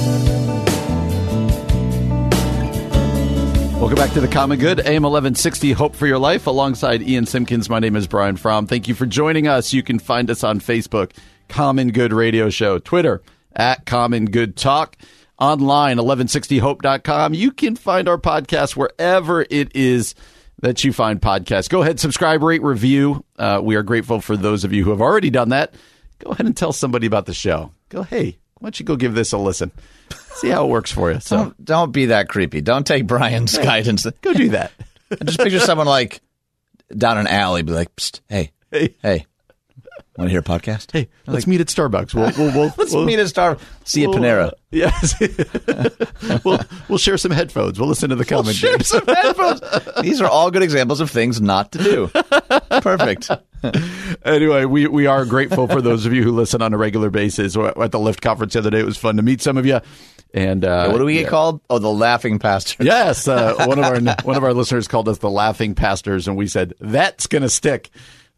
Welcome 3.78 3.96
back 3.96 4.12
to 4.14 4.20
the 4.20 4.28
Common 4.28 4.58
Good, 4.58 4.80
AM 4.80 5.02
1160, 5.02 5.72
Hope 5.72 5.94
for 5.94 6.06
Your 6.06 6.18
Life. 6.18 6.46
Alongside 6.46 7.02
Ian 7.02 7.26
Simpkins, 7.26 7.68
my 7.68 7.78
name 7.78 7.94
is 7.94 8.06
Brian 8.06 8.36
Fromm. 8.36 8.66
Thank 8.66 8.88
you 8.88 8.94
for 8.94 9.04
joining 9.04 9.46
us. 9.46 9.72
You 9.74 9.82
can 9.82 9.98
find 9.98 10.30
us 10.30 10.42
on 10.42 10.60
Facebook, 10.60 11.12
Common 11.48 11.92
Good 11.92 12.12
Radio 12.12 12.48
Show, 12.48 12.78
Twitter, 12.78 13.22
at 13.54 13.84
Common 13.84 14.24
Good 14.24 14.56
Talk, 14.56 14.96
online, 15.38 15.98
1160hope.com. 15.98 17.34
You 17.34 17.52
can 17.52 17.76
find 17.76 18.08
our 18.08 18.18
podcast 18.18 18.76
wherever 18.76 19.42
it 19.50 19.76
is 19.76 20.14
that 20.62 20.82
you 20.82 20.92
find 20.92 21.20
podcasts. 21.20 21.68
Go 21.68 21.82
ahead, 21.82 22.00
subscribe, 22.00 22.42
rate, 22.42 22.62
review. 22.62 23.24
Uh, 23.38 23.60
we 23.62 23.76
are 23.76 23.82
grateful 23.82 24.20
for 24.22 24.36
those 24.38 24.64
of 24.64 24.72
you 24.72 24.84
who 24.84 24.90
have 24.90 25.02
already 25.02 25.30
done 25.30 25.50
that. 25.50 25.74
Go 26.18 26.30
ahead 26.30 26.46
and 26.46 26.56
tell 26.56 26.72
somebody 26.72 27.06
about 27.06 27.26
the 27.26 27.34
show. 27.34 27.72
Go, 27.90 28.02
hey, 28.02 28.38
why 28.58 28.66
don't 28.68 28.80
you 28.80 28.86
go 28.86 28.96
give 28.96 29.14
this 29.14 29.32
a 29.32 29.38
listen? 29.38 29.70
See 30.36 30.48
how 30.48 30.64
it 30.66 30.68
works 30.68 30.92
for 30.92 31.10
you. 31.12 31.20
So 31.20 31.36
Don't, 31.36 31.64
don't 31.64 31.92
be 31.92 32.06
that 32.06 32.28
creepy. 32.28 32.60
Don't 32.60 32.86
take 32.86 33.06
Brian's 33.06 33.56
guidance. 33.56 34.06
go 34.22 34.32
do 34.32 34.50
that. 34.50 34.72
And 35.10 35.24
Just 35.26 35.38
picture 35.38 35.60
someone 35.60 35.86
like 35.86 36.20
down 36.96 37.18
an 37.18 37.26
alley, 37.26 37.62
be 37.62 37.72
like, 37.72 37.94
Psst, 37.96 38.20
"Hey, 38.28 38.52
Hey. 38.70 38.94
hey, 39.02 39.26
want 40.16 40.28
to 40.28 40.30
hear 40.30 40.40
a 40.40 40.42
podcast? 40.42 40.92
Hey, 40.92 41.08
let's 41.26 41.46
meet 41.46 41.60
at 41.60 41.68
Starbucks. 41.68 42.14
We'll 42.14 42.32
we'll 42.36 42.54
we'll, 42.56 42.74
let's 42.78 42.92
we'll, 42.92 43.04
meet 43.04 43.18
at 43.18 43.28
Star. 43.28 43.58
See 43.84 44.02
you 44.02 44.12
at 44.12 44.18
Panera. 44.18 44.48
uh, 44.48 44.50
yes, 44.70 46.44
we'll 46.44 46.60
we'll 46.88 46.98
share 46.98 47.16
some 47.18 47.32
headphones. 47.32 47.78
We'll 47.78 47.88
listen 47.88 48.10
to 48.10 48.16
the 48.16 48.24
comment. 48.24 48.56
Share 48.56 48.78
some 48.80 49.06
headphones. 49.06 49.60
These 50.02 50.20
are 50.20 50.28
all 50.28 50.50
good 50.50 50.62
examples 50.62 51.00
of 51.00 51.10
things 51.10 51.40
not 51.40 51.72
to 51.72 51.78
do. 51.78 52.08
Perfect. 52.80 53.30
anyway, 54.24 54.64
we, 54.64 54.86
we 54.86 55.06
are 55.06 55.24
grateful 55.24 55.66
for 55.66 55.80
those 55.80 56.06
of 56.06 56.12
you 56.12 56.22
who 56.22 56.32
listen 56.32 56.62
on 56.62 56.72
a 56.74 56.78
regular 56.78 57.10
basis. 57.10 57.56
We're 57.56 57.68
At 57.68 57.92
the 57.92 57.98
Lyft 57.98 58.20
conference 58.20 58.52
the 58.52 58.60
other 58.60 58.70
day, 58.70 58.80
it 58.80 58.86
was 58.86 58.96
fun 58.98 59.16
to 59.16 59.22
meet 59.22 59.40
some 59.40 59.56
of 59.56 59.66
you. 59.66 59.80
And 60.36 60.66
uh, 60.66 60.90
what 60.90 60.98
do 60.98 61.06
we 61.06 61.14
get 61.14 61.22
yeah. 61.22 61.28
called? 61.30 61.62
Oh, 61.70 61.78
the 61.78 61.90
laughing 61.90 62.38
pastor. 62.38 62.84
Yes, 62.84 63.26
uh, 63.26 63.54
one 63.66 63.78
of 63.78 63.84
our 63.86 63.98
one 64.22 64.36
of 64.36 64.44
our 64.44 64.52
listeners 64.52 64.86
called 64.86 65.08
us 65.08 65.16
the 65.16 65.30
laughing 65.30 65.74
pastors, 65.74 66.28
and 66.28 66.36
we 66.36 66.46
said 66.46 66.74
that's 66.78 67.26
going 67.26 67.40
to 67.40 67.48
stick. 67.48 67.88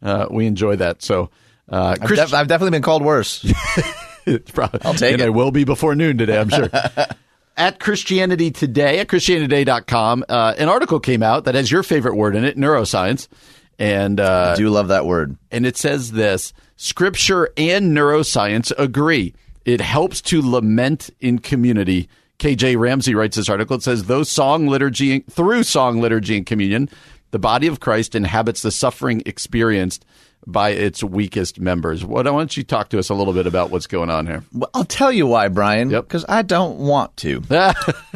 Uh, 0.01 0.25
we 0.31 0.45
enjoy 0.45 0.77
that. 0.77 1.03
So, 1.03 1.29
uh, 1.67 1.97
I've, 1.99 2.07
def- 2.07 2.33
I've 2.33 2.47
definitely 2.47 2.71
been 2.71 2.83
called 2.83 3.03
worse. 3.03 3.45
Probably, 4.53 4.79
I'll 4.85 4.93
take 4.93 5.11
and 5.13 5.21
it. 5.21 5.25
I 5.25 5.29
will 5.29 5.51
be 5.51 5.65
before 5.65 5.93
noon 5.93 6.17
today, 6.17 6.39
I'm 6.39 6.47
sure. 6.47 6.69
at 7.57 7.79
Christianity 7.81 8.51
Today, 8.51 8.99
at 8.99 9.07
ChristianityToday.com, 9.07 10.23
uh, 10.29 10.53
an 10.57 10.69
article 10.69 11.01
came 11.01 11.21
out 11.21 11.43
that 11.45 11.55
has 11.55 11.69
your 11.69 11.83
favorite 11.83 12.15
word 12.15 12.37
in 12.37 12.45
it, 12.45 12.55
neuroscience. 12.55 13.27
And 13.77 14.21
uh, 14.21 14.53
I 14.53 14.55
do 14.55 14.69
love 14.69 14.87
that 14.87 15.05
word. 15.05 15.35
and 15.51 15.65
it 15.65 15.75
says 15.75 16.13
this 16.13 16.53
Scripture 16.77 17.49
and 17.57 17.95
neuroscience 17.95 18.71
agree. 18.77 19.33
It 19.65 19.81
helps 19.81 20.21
to 20.23 20.41
lament 20.41 21.09
in 21.19 21.39
community. 21.39 22.09
KJ 22.39 22.79
Ramsey 22.79 23.15
writes 23.15 23.35
this 23.35 23.49
article. 23.49 23.75
It 23.75 23.83
says, 23.83 24.05
though 24.05 24.23
song 24.23 24.67
liturgy, 24.67 25.19
through 25.19 25.63
song 25.63 25.99
liturgy 25.99 26.37
and 26.37 26.45
communion, 26.45 26.89
the 27.31 27.39
body 27.39 27.67
of 27.67 27.79
Christ 27.79 28.15
inhabits 28.15 28.61
the 28.61 28.71
suffering 28.71 29.21
experienced 29.25 30.05
by 30.47 30.69
its 30.69 31.03
weakest 31.03 31.59
members. 31.59 32.03
What, 32.03 32.25
why 32.25 32.31
don't 32.31 32.55
you 32.55 32.63
talk 32.63 32.89
to 32.89 32.99
us 32.99 33.09
a 33.09 33.13
little 33.13 33.33
bit 33.33 33.45
about 33.45 33.69
what's 33.69 33.87
going 33.87 34.09
on 34.09 34.25
here? 34.25 34.43
Well, 34.53 34.69
I'll 34.73 34.85
tell 34.85 35.11
you 35.11 35.27
why, 35.27 35.47
Brian. 35.49 35.89
Yep. 35.89 36.05
Because 36.05 36.25
I 36.27 36.41
don't 36.41 36.79
want 36.79 37.15
to. 37.17 37.41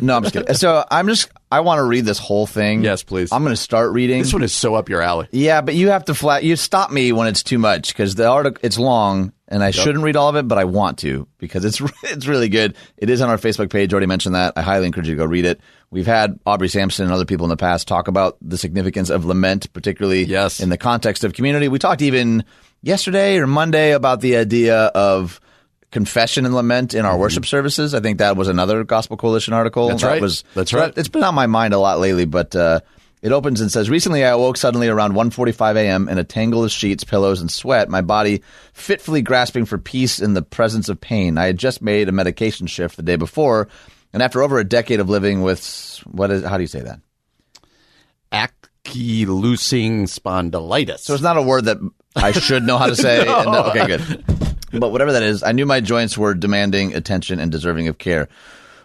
no, 0.02 0.16
I'm 0.16 0.24
just 0.24 0.34
kidding. 0.34 0.54
So 0.56 0.86
I'm 0.90 1.08
just. 1.08 1.30
I 1.54 1.60
want 1.60 1.78
to 1.80 1.84
read 1.84 2.06
this 2.06 2.18
whole 2.18 2.48
thing. 2.48 2.84
Yes, 2.84 3.04
please. 3.04 3.32
I'm 3.32 3.44
going 3.44 3.54
to 3.56 3.62
start 3.62 3.92
reading. 3.92 4.20
this 4.22 4.34
one 4.34 4.42
is 4.44 4.54
so 4.54 4.74
up 4.76 4.90
your 4.90 5.02
alley. 5.02 5.28
Yeah, 5.32 5.62
but 5.62 5.76
you 5.76 5.90
have 5.90 6.06
to 6.06 6.16
flat. 6.16 6.44
You 6.44 6.56
stop 6.56 6.90
me 6.92 7.12
when 7.12 7.28
it's 7.28 7.44
too 7.44 7.60
much 7.60 7.90
because 7.90 8.16
the 8.16 8.28
article 8.28 8.60
it's 8.64 8.80
long 8.80 9.34
and 9.48 9.64
I 9.64 9.70
shouldn't 9.70 10.04
read 10.04 10.16
all 10.16 10.30
of 10.30 10.36
it, 10.36 10.48
but 10.48 10.58
I 10.58 10.64
want 10.64 10.98
to 11.00 11.28
because 11.38 11.64
it's 11.64 11.80
it's 12.04 12.26
really 12.26 12.50
good. 12.50 12.76
It 12.98 13.10
is 13.12 13.22
on 13.22 13.30
our 13.30 13.38
Facebook 13.38 13.70
page. 13.72 13.94
Already 13.94 14.08
mentioned 14.08 14.34
that. 14.36 14.54
I 14.56 14.62
highly 14.64 14.88
encourage 14.88 15.08
you 15.08 15.14
to 15.16 15.20
go 15.20 15.26
read 15.26 15.46
it. 15.46 15.62
We've 15.92 16.08
had 16.08 16.40
Aubrey 16.46 16.70
Sampson 16.70 17.06
and 17.06 17.14
other 17.14 17.26
people 17.26 17.46
in 17.46 17.50
the 17.50 17.58
past 17.58 17.88
talk 17.88 18.08
about 18.08 18.38
the 18.42 18.58
significance 18.58 19.12
of 19.12 19.26
lament, 19.26 19.72
particularly 19.74 20.24
Yes. 20.24 20.60
in 20.60 20.70
the 20.70 20.78
context 20.78 21.24
of 21.24 21.34
community. 21.34 21.68
We 21.68 21.78
talked 21.78 22.02
even 22.02 22.46
yesterday 22.82 23.38
or 23.38 23.46
Monday 23.46 23.92
about 23.92 24.22
the 24.22 24.38
idea 24.38 24.76
of 24.86 25.40
confession 25.94 26.46
and 26.46 26.54
lament 26.54 26.94
in 26.94 27.06
our 27.06 27.18
worship 27.18 27.46
services. 27.46 27.94
I 27.94 28.02
think 28.02 28.18
that 28.18 28.36
was 28.36 28.50
another 28.50 28.84
Gospel 28.84 29.16
Coalition 29.16 29.54
article. 29.54 29.84
Mm-hmm. 29.84 29.92
That's 29.94 30.02
That 30.02 30.08
right. 30.10 30.22
Was, 30.22 30.44
That's 30.56 30.74
right. 30.74 30.94
it's 30.98 31.08
been 31.08 31.24
on 31.24 31.36
my 31.36 31.46
mind 31.46 31.74
a 31.74 31.78
lot 31.78 32.00
lately, 32.00 32.26
but 32.26 32.56
uh, 32.56 32.82
it 33.22 33.32
opens 33.32 33.62
and 33.62 33.72
says, 33.72 33.90
"Recently, 33.90 34.26
I 34.26 34.30
awoke 34.30 34.58
suddenly 34.58 34.90
around 34.90 35.14
1:45 35.14 35.76
a.m. 35.78 36.10
in 36.10 36.18
a 36.18 36.24
tangle 36.26 36.64
of 36.66 36.72
sheets, 36.72 37.04
pillows, 37.06 37.40
and 37.40 37.50
sweat. 37.50 37.88
My 37.90 38.02
body 38.02 38.42
fitfully 38.74 39.22
grasping 39.22 39.66
for 39.66 39.78
peace 39.78 40.20
in 40.20 40.34
the 40.34 40.42
presence 40.42 40.90
of 40.90 41.00
pain. 41.00 41.38
I 41.38 41.46
had 41.46 41.58
just 41.58 41.82
made 41.82 42.10
a 42.10 42.12
medication 42.12 42.68
shift 42.68 42.98
the 42.98 43.04
day 43.04 43.16
before, 43.16 43.70
and 44.12 44.22
after 44.22 44.42
over 44.44 44.60
a 44.60 44.66
decade 44.66 45.00
of 45.00 45.10
living 45.10 45.42
with 45.42 46.04
what 46.12 46.32
is 46.32 46.44
how 46.44 46.58
do 46.58 46.64
you 46.64 46.68
say 46.68 46.82
that? 46.82 47.00
Ankylosing 48.32 50.04
spondylitis. 50.10 51.00
So 51.00 51.14
it's 51.14 51.24
not 51.24 51.38
a 51.38 51.42
word 51.42 51.66
that 51.66 51.78
I 52.16 52.32
should 52.32 52.64
know 52.64 52.78
how 52.78 52.88
to 52.88 52.96
say. 52.96 53.26
And 53.28 53.48
okay, 53.48 53.86
good. 53.88 54.53
But 54.74 54.92
whatever 54.92 55.12
that 55.12 55.24
is, 55.24 55.44
I 55.44 55.52
knew 55.52 55.68
my 55.68 55.82
joints 55.82 56.18
were 56.18 56.34
demanding 56.34 56.96
attention 56.96 57.40
and 57.40 57.52
deserving 57.52 57.88
of 57.88 58.00
care. 58.00 58.28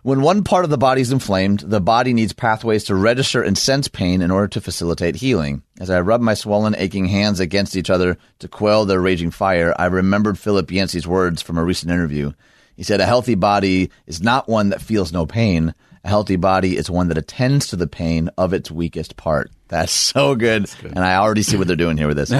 When 0.02 0.20
one 0.20 0.44
part 0.44 0.64
of 0.64 0.70
the 0.70 0.78
body 0.78 1.00
is 1.00 1.10
inflamed, 1.10 1.60
the 1.60 1.80
body 1.80 2.12
needs 2.12 2.32
pathways 2.32 2.84
to 2.84 2.94
register 2.94 3.42
and 3.42 3.56
sense 3.56 3.88
pain 3.88 4.22
in 4.22 4.30
order 4.30 4.48
to 4.48 4.60
facilitate 4.60 5.16
healing. 5.16 5.62
As 5.80 5.90
I 5.90 6.00
rubbed 6.00 6.22
my 6.22 6.34
swollen, 6.34 6.76
aching 6.76 7.06
hands 7.06 7.40
against 7.40 7.74
each 7.74 7.90
other 7.90 8.18
to 8.38 8.48
quell 8.48 8.84
their 8.84 9.00
raging 9.00 9.30
fire, 9.30 9.74
I 9.78 9.86
remembered 9.86 10.38
Philip 10.38 10.70
Yancey's 10.70 11.06
words 11.06 11.42
from 11.42 11.58
a 11.58 11.64
recent 11.64 11.90
interview. 11.90 12.32
He 12.76 12.84
said, 12.84 13.00
A 13.00 13.06
healthy 13.06 13.34
body 13.34 13.90
is 14.06 14.22
not 14.22 14.48
one 14.48 14.68
that 14.68 14.82
feels 14.82 15.12
no 15.12 15.26
pain. 15.26 15.74
A 16.04 16.08
healthy 16.08 16.36
body 16.36 16.76
is 16.76 16.90
one 16.90 17.08
that 17.08 17.18
attends 17.18 17.66
to 17.68 17.76
the 17.76 17.88
pain 17.88 18.30
of 18.38 18.52
its 18.52 18.70
weakest 18.70 19.16
part. 19.16 19.50
That's 19.68 19.92
so 19.92 20.34
good. 20.34 20.70
And 20.82 20.98
I 20.98 21.16
already 21.16 21.42
see 21.42 21.56
what 21.56 21.66
they're 21.66 21.76
doing 21.76 21.96
here 21.96 22.08
with 22.08 22.16
this. 22.16 22.32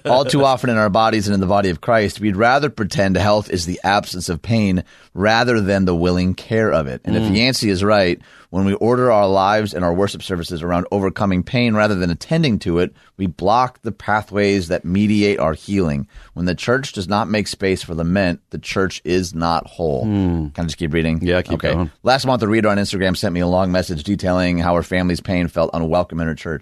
All 0.04 0.24
too 0.24 0.44
often 0.44 0.70
in 0.70 0.76
our 0.76 0.90
bodies 0.90 1.26
and 1.26 1.34
in 1.34 1.40
the 1.40 1.46
body 1.46 1.70
of 1.70 1.80
Christ, 1.80 2.20
we'd 2.20 2.36
rather 2.36 2.68
pretend 2.68 3.16
health 3.16 3.50
is 3.50 3.66
the 3.66 3.80
absence 3.82 4.28
of 4.28 4.42
pain 4.42 4.84
rather 5.14 5.60
than 5.60 5.86
the 5.86 5.94
willing 5.94 6.34
care 6.34 6.70
of 6.70 6.86
it. 6.86 7.00
And 7.04 7.16
if 7.16 7.22
mm. 7.22 7.36
Yancey 7.36 7.70
is 7.70 7.82
right, 7.82 8.20
when 8.50 8.64
we 8.64 8.74
order 8.74 9.12
our 9.12 9.28
lives 9.28 9.74
and 9.74 9.84
our 9.84 9.92
worship 9.92 10.22
services 10.22 10.62
around 10.62 10.86
overcoming 10.90 11.42
pain 11.42 11.74
rather 11.74 11.94
than 11.94 12.10
attending 12.10 12.58
to 12.60 12.78
it, 12.78 12.94
we 13.18 13.26
block 13.26 13.82
the 13.82 13.92
pathways 13.92 14.68
that 14.68 14.84
mediate 14.84 15.38
our 15.38 15.52
healing. 15.52 16.08
When 16.32 16.46
the 16.46 16.54
church 16.54 16.92
does 16.92 17.08
not 17.08 17.28
make 17.28 17.46
space 17.46 17.82
for 17.82 17.94
lament, 17.94 18.40
the 18.50 18.58
church 18.58 19.02
is 19.04 19.34
not 19.34 19.66
whole. 19.66 20.04
Hmm. 20.04 20.48
Can 20.48 20.64
I 20.64 20.64
just 20.64 20.78
keep 20.78 20.94
reading? 20.94 21.20
Yeah, 21.20 21.42
keep 21.42 21.54
okay. 21.54 21.74
going. 21.74 21.90
Last 22.02 22.24
month, 22.24 22.42
a 22.42 22.48
reader 22.48 22.68
on 22.68 22.78
Instagram 22.78 23.16
sent 23.16 23.34
me 23.34 23.40
a 23.40 23.46
long 23.46 23.70
message 23.70 24.02
detailing 24.02 24.58
how 24.58 24.74
her 24.76 24.82
family's 24.82 25.20
pain 25.20 25.48
felt 25.48 25.70
unwelcome 25.74 26.20
in 26.20 26.26
her 26.26 26.34
church. 26.34 26.57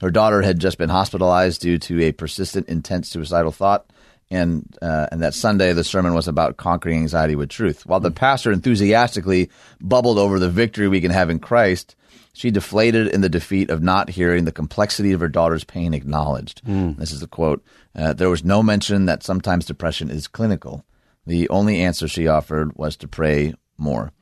Her 0.00 0.10
daughter 0.10 0.42
had 0.42 0.58
just 0.58 0.78
been 0.78 0.88
hospitalized 0.88 1.60
due 1.60 1.78
to 1.78 2.02
a 2.02 2.12
persistent, 2.12 2.68
intense 2.68 3.08
suicidal 3.08 3.52
thought, 3.52 3.86
and 4.30 4.64
uh, 4.80 5.06
and 5.12 5.22
that 5.22 5.34
Sunday 5.34 5.72
the 5.72 5.84
sermon 5.84 6.14
was 6.14 6.28
about 6.28 6.56
conquering 6.56 6.98
anxiety 6.98 7.34
with 7.36 7.48
truth. 7.50 7.84
While 7.86 8.00
the 8.00 8.10
pastor 8.10 8.52
enthusiastically 8.52 9.50
bubbled 9.80 10.18
over 10.18 10.38
the 10.38 10.48
victory 10.48 10.88
we 10.88 11.00
can 11.00 11.10
have 11.10 11.30
in 11.30 11.38
Christ, 11.38 11.96
she 12.32 12.50
deflated 12.50 13.08
in 13.08 13.20
the 13.20 13.28
defeat 13.28 13.70
of 13.70 13.82
not 13.82 14.08
hearing 14.08 14.44
the 14.44 14.52
complexity 14.52 15.12
of 15.12 15.20
her 15.20 15.28
daughter's 15.28 15.64
pain 15.64 15.92
acknowledged. 15.94 16.62
This 16.64 17.12
is 17.12 17.20
the 17.20 17.26
quote. 17.26 17.62
Uh, 17.94 18.12
there 18.12 18.30
was 18.30 18.44
no 18.44 18.62
mention 18.62 19.06
that 19.06 19.22
sometimes 19.24 19.64
depression 19.66 20.10
is 20.10 20.28
clinical. 20.28 20.84
The 21.26 21.48
only 21.50 21.80
answer 21.82 22.08
she 22.08 22.28
offered 22.28 22.76
was 22.76 22.96
to 22.98 23.08
pray 23.08 23.54
more. 23.76 24.12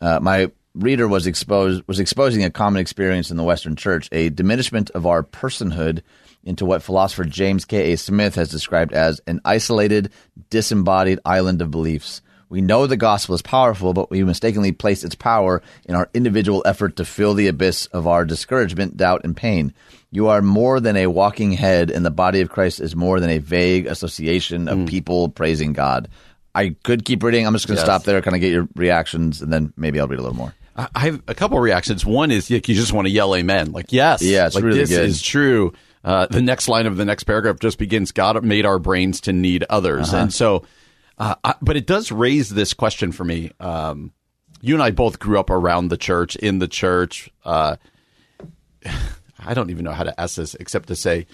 Uh, 0.00 0.18
my 0.20 0.50
reader 0.74 1.08
was 1.08 1.26
exposed 1.26 1.82
was 1.86 2.00
exposing 2.00 2.44
a 2.44 2.50
common 2.50 2.80
experience 2.80 3.30
in 3.30 3.36
the 3.36 3.42
Western 3.42 3.76
Church, 3.76 4.08
a 4.12 4.30
diminishment 4.30 4.90
of 4.90 5.06
our 5.06 5.22
personhood 5.22 6.02
into 6.44 6.64
what 6.64 6.82
philosopher 6.82 7.24
James 7.24 7.64
K. 7.64 7.92
A. 7.92 7.96
Smith 7.96 8.34
has 8.34 8.48
described 8.48 8.92
as 8.92 9.20
an 9.26 9.40
isolated, 9.44 10.10
disembodied 10.48 11.20
island 11.24 11.60
of 11.60 11.70
beliefs. 11.70 12.22
We 12.48 12.60
know 12.60 12.86
the 12.86 12.96
gospel 12.96 13.36
is 13.36 13.42
powerful, 13.42 13.92
but 13.92 14.10
we 14.10 14.24
mistakenly 14.24 14.72
place 14.72 15.04
its 15.04 15.14
power 15.14 15.62
in 15.84 15.94
our 15.94 16.08
individual 16.12 16.62
effort 16.66 16.96
to 16.96 17.04
fill 17.04 17.34
the 17.34 17.46
abyss 17.46 17.86
of 17.86 18.08
our 18.08 18.24
discouragement, 18.24 18.96
doubt, 18.96 19.20
and 19.22 19.36
pain. 19.36 19.72
You 20.10 20.28
are 20.28 20.42
more 20.42 20.80
than 20.80 20.96
a 20.96 21.06
walking 21.06 21.52
head, 21.52 21.90
and 21.90 22.04
the 22.04 22.10
body 22.10 22.40
of 22.40 22.50
Christ 22.50 22.80
is 22.80 22.96
more 22.96 23.20
than 23.20 23.30
a 23.30 23.38
vague 23.38 23.86
association 23.86 24.66
of 24.66 24.78
hmm. 24.78 24.86
people 24.86 25.28
praising 25.28 25.72
God. 25.72 26.08
I 26.52 26.74
could 26.82 27.04
keep 27.04 27.22
reading. 27.22 27.46
I'm 27.46 27.52
just 27.52 27.68
going 27.68 27.76
to 27.76 27.80
Yes. 27.80 27.86
stop 27.86 28.02
there, 28.02 28.20
kind 28.20 28.34
of 28.34 28.40
get 28.40 28.50
your 28.50 28.66
reactions, 28.74 29.40
and 29.40 29.52
then 29.52 29.72
maybe 29.76 30.00
I'll 30.00 30.08
read 30.08 30.18
a 30.18 30.22
little 30.22 30.36
more. 30.36 30.52
I 30.76 30.88
I 30.94 31.00
have 31.00 31.22
a 31.28 31.34
couple 31.34 31.56
of 31.58 31.62
reactions. 31.64 32.04
One 32.06 32.30
is 32.30 32.50
you 32.50 32.60
just 32.60 32.92
want 32.92 33.06
to 33.06 33.10
yell 33.10 33.34
amen. 33.34 33.72
Like, 33.72 33.92
yes. 33.92 34.22
Yeah, 34.22 34.46
it's 34.46 34.54
like, 34.54 34.64
really 34.64 34.78
this 34.78 34.90
good. 34.90 35.08
is 35.08 35.20
true. 35.22 35.72
Uh, 36.02 36.26
the 36.26 36.40
next 36.40 36.66
line 36.68 36.86
of 36.86 36.96
the 36.96 37.04
next 37.04 37.24
paragraph 37.24 37.58
just 37.60 37.78
begins 37.78 38.10
God 38.12 38.42
made 38.42 38.64
our 38.64 38.78
brains 38.78 39.20
to 39.22 39.32
need 39.32 39.64
others. 39.68 40.08
Uh-huh. 40.08 40.22
And 40.24 40.32
so 40.32 40.64
Uh, 41.18 41.34
I, 41.44 41.54
but 41.60 41.76
it 41.76 41.86
does 41.86 42.10
raise 42.10 42.48
this 42.48 42.72
question 42.72 43.12
for 43.12 43.24
me. 43.24 43.50
Um, 43.60 44.12
you 44.62 44.74
and 44.74 44.82
I 44.82 44.90
both 44.90 45.18
grew 45.18 45.38
up 45.38 45.50
around 45.50 45.88
the 45.88 45.98
church, 45.98 46.34
in 46.36 46.58
the 46.58 46.68
church. 46.68 47.28
Uh, 47.44 47.76
I 49.38 49.54
don't 49.54 49.70
even 49.70 49.84
know 49.84 49.92
how 49.92 50.04
to 50.04 50.18
ask 50.20 50.36
this 50.36 50.54
except 50.54 50.88
to 50.88 50.96
say 50.96 51.26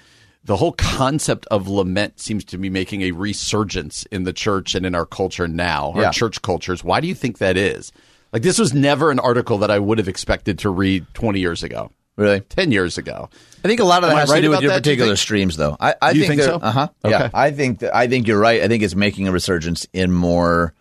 the 0.45 0.57
whole 0.57 0.73
concept 0.73 1.47
of 1.51 1.69
lament 1.69 2.21
seems 2.21 2.45
to 2.47 2.59
be 2.59 2.71
making 2.71 3.03
a 3.03 3.11
resurgence 3.13 4.05
in 4.13 4.23
the 4.25 4.33
church 4.33 4.75
and 4.75 4.87
in 4.87 4.95
our 4.95 5.07
culture 5.07 5.49
now, 5.49 5.93
our 5.95 6.03
Yeah. 6.03 6.11
church 6.13 6.41
cultures. 6.43 6.85
Why 6.85 7.01
do 7.01 7.09
you 7.09 7.15
think 7.15 7.39
that 7.39 7.57
is? 7.57 7.91
Like, 8.33 8.43
this 8.43 8.59
was 8.59 8.75
never 8.75 9.11
an 9.11 9.19
article 9.19 9.59
that 9.59 9.71
I 9.71 9.79
would 9.79 9.99
have 9.99 10.09
expected 10.09 10.59
to 10.61 10.71
read 10.71 11.07
20 11.15 11.41
years 11.41 11.63
ago, 11.63 11.91
Really? 12.17 12.41
10 12.41 12.73
years 12.73 12.99
ago. 12.99 13.29
I 13.65 13.69
think 13.69 13.81
a 13.81 13.85
lot 13.85 14.03
of 14.03 14.09
that 14.09 14.15
Am 14.15 14.19
has 14.21 14.31
right 14.31 14.37
to 14.37 14.43
do 14.43 14.51
with 14.51 14.61
your 14.61 14.71
that, 14.71 14.77
you 14.77 14.81
particular 14.81 15.11
think? 15.13 15.19
streams, 15.19 15.57
though. 15.57 15.77
I, 15.79 15.95
I 16.01 16.11
You 16.13 16.21
think, 16.27 16.41
think 16.41 16.43
so? 16.43 16.57
Uh-huh. 16.57 16.89
Okay. 17.05 17.11
Yeah, 17.19 17.31
I 17.35 17.51
think 17.51 17.81
that, 17.81 17.95
I 17.95 18.07
think 18.09 18.27
you're 18.27 18.39
right. 18.41 18.63
I 18.63 18.69
think 18.69 18.83
it's 18.83 18.95
making 18.95 19.29
a 19.29 19.33
resurgence 19.33 19.87
in 19.93 20.13
more 20.13 20.73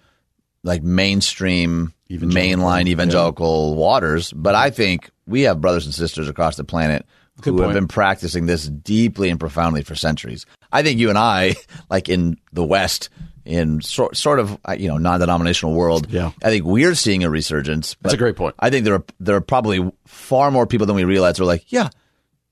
like 0.64 0.82
mainstream, 0.84 1.94
mainline 2.10 2.88
evangelical 2.88 3.76
waters. 3.76 4.32
But 4.34 4.56
I 4.56 4.70
think 4.70 5.10
we 5.28 5.42
have 5.42 5.62
brothers 5.62 5.86
and 5.86 5.94
sisters 5.94 6.30
across 6.30 6.56
the 6.56 6.64
planet 6.64 7.06
who 7.44 7.62
have 7.62 7.74
been 7.74 7.88
practicing 7.88 8.46
this 8.46 8.68
deeply 8.68 9.30
and 9.30 9.40
profoundly 9.40 9.84
for 9.84 9.94
centuries. 9.96 10.46
I 10.72 10.84
think 10.84 11.00
you 11.00 11.10
and 11.10 11.18
I, 11.18 11.56
like 11.90 12.08
in 12.10 12.38
the 12.54 12.64
West, 12.64 13.10
in 13.46 13.82
sort 13.82 14.18
sort 14.18 14.40
of 14.40 14.58
uh, 14.68 14.76
you 14.78 14.88
know 14.88 14.98
non-denominational 14.98 15.76
world, 15.76 16.08
Yeah. 16.12 16.32
I 16.44 16.50
think 16.50 16.66
we're 16.66 16.96
seeing 16.96 17.24
a 17.24 17.30
resurgence. 17.30 17.96
That's 18.02 18.14
a 18.14 18.18
great 18.18 18.36
point. 18.36 18.56
I 18.60 18.70
think 18.70 18.86
there 18.86 18.96
are 18.96 19.04
there 19.20 19.36
are 19.36 19.42
probably 19.42 19.92
far 20.06 20.52
more 20.52 20.66
people 20.66 20.88
than 20.88 20.96
we 20.96 21.04
realize 21.04 21.38
who 21.38 21.44
are 21.44 21.48
like, 21.48 21.72
yeah, 21.72 21.90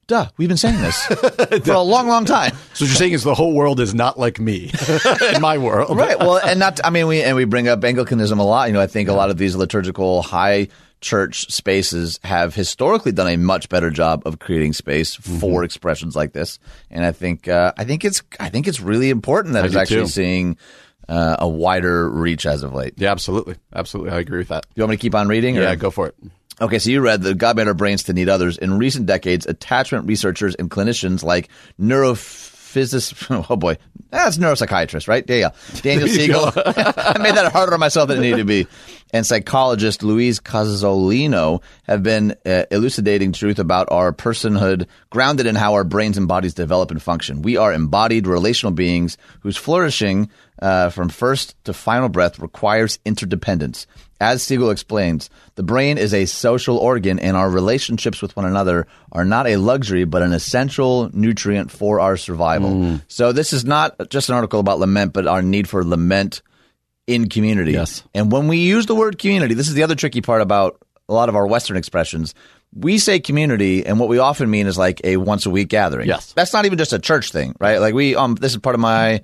duh, 0.07 0.27
we've 0.37 0.47
been 0.49 0.57
saying 0.57 0.79
this 0.81 1.03
for 1.65 1.71
a 1.73 1.81
long, 1.81 2.07
long 2.07 2.25
time. 2.25 2.51
So 2.73 2.85
what 2.85 2.89
you're 2.89 2.89
saying 2.89 3.13
is 3.13 3.23
the 3.23 3.33
whole 3.35 3.53
world 3.53 3.79
is 3.79 3.93
not 3.95 4.19
like 4.19 4.39
me 4.39 4.71
in 5.35 5.41
my 5.41 5.57
world. 5.57 5.97
right. 5.97 6.19
Well, 6.19 6.37
and 6.37 6.59
not. 6.59 6.79
I 6.83 6.89
mean, 6.89 7.07
we 7.07 7.23
and 7.23 7.35
we 7.35 7.45
bring 7.45 7.67
up 7.67 7.83
Anglicanism 7.83 8.39
a 8.39 8.45
lot. 8.45 8.67
You 8.67 8.73
know, 8.73 8.81
I 8.81 8.87
think 8.87 9.09
a 9.09 9.13
lot 9.13 9.29
of 9.29 9.37
these 9.37 9.55
liturgical 9.55 10.21
high 10.21 10.67
church 11.01 11.51
spaces 11.51 12.17
have 12.23 12.55
historically 12.55 13.11
done 13.11 13.27
a 13.27 13.35
much 13.35 13.67
better 13.67 13.89
job 13.89 14.21
of 14.25 14.39
creating 14.39 14.71
space 14.71 15.17
Mm-hmm. 15.17 15.39
for 15.39 15.63
expressions 15.65 16.15
like 16.15 16.31
this. 16.31 16.59
And 16.89 17.03
I 17.03 17.11
think 17.11 17.47
uh, 17.49 17.73
I 17.77 17.83
think 17.83 18.05
it's 18.05 18.23
I 18.39 18.47
think 18.49 18.67
it's 18.69 18.79
really 18.79 19.09
important 19.09 19.53
that 19.55 19.63
I 19.63 19.67
it's 19.67 19.75
actually 19.75 20.03
too. 20.03 20.07
seeing 20.07 20.57
uh, 21.09 21.37
a 21.39 21.47
wider 21.47 22.09
reach 22.09 22.45
as 22.45 22.63
of 22.63 22.73
late. 22.73 22.93
Yeah, 22.97 23.11
absolutely. 23.11 23.55
Absolutely. 23.73 24.11
I 24.11 24.19
agree 24.19 24.39
with 24.39 24.49
that. 24.49 24.65
You 24.75 24.83
want 24.83 24.91
me 24.91 24.97
to 24.97 25.01
keep 25.01 25.15
on 25.15 25.27
reading? 25.27 25.55
Yeah, 25.55 25.75
go 25.75 25.91
for 25.91 26.07
it. 26.07 26.15
Okay, 26.61 26.79
so 26.79 26.89
you 26.91 27.01
read 27.01 27.23
that 27.23 27.37
God 27.37 27.57
made 27.57 27.67
our 27.67 27.73
brains 27.73 28.03
to 28.03 28.13
need 28.13 28.29
others. 28.29 28.57
In 28.57 28.77
recent 28.77 29.05
decades, 29.05 29.45
attachment 29.45 30.07
researchers 30.07 30.55
and 30.55 30.69
clinicians 30.69 31.23
like 31.23 31.49
neurophysicists, 31.79 33.45
oh 33.49 33.55
boy, 33.55 33.77
that's 34.11 34.37
neuropsychiatrist, 34.37 35.07
right? 35.07 35.25
Yeah, 35.27 35.35
yeah. 35.35 35.49
Daniel 35.81 36.07
Siegel. 36.09 36.45
I 36.55 37.17
made 37.19 37.35
that 37.35 37.51
harder 37.51 37.73
on 37.73 37.79
myself 37.79 38.07
than 38.07 38.19
it 38.19 38.21
needed 38.21 38.37
to 38.37 38.45
be. 38.45 38.67
And 39.11 39.25
psychologist 39.25 40.03
Luis 40.03 40.39
Cozolino 40.39 41.61
have 41.83 42.01
been 42.01 42.35
uh, 42.45 42.65
elucidating 42.71 43.31
truth 43.31 43.59
about 43.59 43.87
our 43.91 44.11
personhood 44.11 44.87
grounded 45.09 45.45
in 45.45 45.55
how 45.55 45.73
our 45.73 45.83
brains 45.83 46.17
and 46.17 46.27
bodies 46.27 46.53
develop 46.53 46.89
and 46.91 47.01
function. 47.01 47.41
We 47.41 47.57
are 47.57 47.73
embodied 47.73 48.25
relational 48.25 48.73
beings 48.73 49.17
whose 49.41 49.57
flourishing 49.57 50.29
uh, 50.61 50.89
from 50.89 51.09
first 51.09 51.55
to 51.65 51.73
final 51.73 52.09
breath 52.09 52.39
requires 52.39 52.99
interdependence. 53.05 53.87
As 54.21 54.41
Siegel 54.41 54.69
explains, 54.69 55.29
the 55.55 55.63
brain 55.63 55.97
is 55.97 56.13
a 56.13 56.25
social 56.25 56.77
organ, 56.77 57.19
and 57.19 57.35
our 57.35 57.49
relationships 57.49 58.21
with 58.21 58.35
one 58.37 58.45
another 58.45 58.87
are 59.11 59.25
not 59.25 59.47
a 59.47 59.57
luxury, 59.57 60.05
but 60.05 60.21
an 60.21 60.31
essential 60.31 61.09
nutrient 61.13 61.71
for 61.71 61.99
our 61.99 62.15
survival. 62.15 62.99
So, 63.09 63.33
this 63.33 63.51
is 63.51 63.65
not 63.65 64.09
just 64.09 64.29
an 64.29 64.35
article 64.35 64.61
about 64.61 64.79
lament, 64.79 65.11
but 65.11 65.27
our 65.27 65.41
need 65.41 65.67
for 65.67 65.83
lament 65.83 66.41
in 67.07 67.27
community. 67.27 67.73
Yes. 67.73 68.03
And 68.13 68.31
when 68.31 68.47
we 68.47 68.59
use 68.59 68.85
the 68.85 68.95
word 68.95 69.17
community, 69.17 69.55
this 69.55 69.67
is 69.67 69.73
the 69.73 69.83
other 69.83 69.95
tricky 69.95 70.21
part 70.21 70.41
about 70.41 70.81
a 71.09 71.13
lot 71.13 71.29
of 71.29 71.35
our 71.35 71.45
Western 71.45 71.77
expressions. 71.77 72.33
We 72.73 72.97
say 72.97 73.19
community, 73.19 73.85
and 73.85 73.99
what 73.99 74.09
we 74.09 74.19
often 74.19 74.49
mean 74.49 74.67
is 74.67 74.77
like 74.77 75.01
a 75.03 75.17
once 75.17 75.45
a 75.45 75.49
week 75.49 75.67
gathering. 75.67 76.07
Yes. 76.07 76.33
That's 76.33 76.53
not 76.53 76.65
even 76.65 76.77
just 76.77 76.93
a 76.93 76.99
church 76.99 77.31
thing, 77.31 77.55
right? 77.59 77.79
Like 77.79 77.93
we, 77.93 78.15
um, 78.15 78.35
this 78.35 78.53
is 78.53 78.57
part 78.59 78.73
of 78.73 78.79
my, 78.79 79.21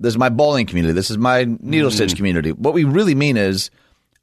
this 0.00 0.10
is 0.12 0.18
my 0.18 0.28
bowling 0.28 0.66
community. 0.66 0.92
This 0.92 1.10
is 1.10 1.18
my 1.18 1.44
needle 1.60 1.90
stitch 1.90 2.12
Mm. 2.12 2.16
community. 2.16 2.52
What 2.52 2.74
we 2.74 2.84
really 2.84 3.14
mean 3.14 3.36
is 3.36 3.70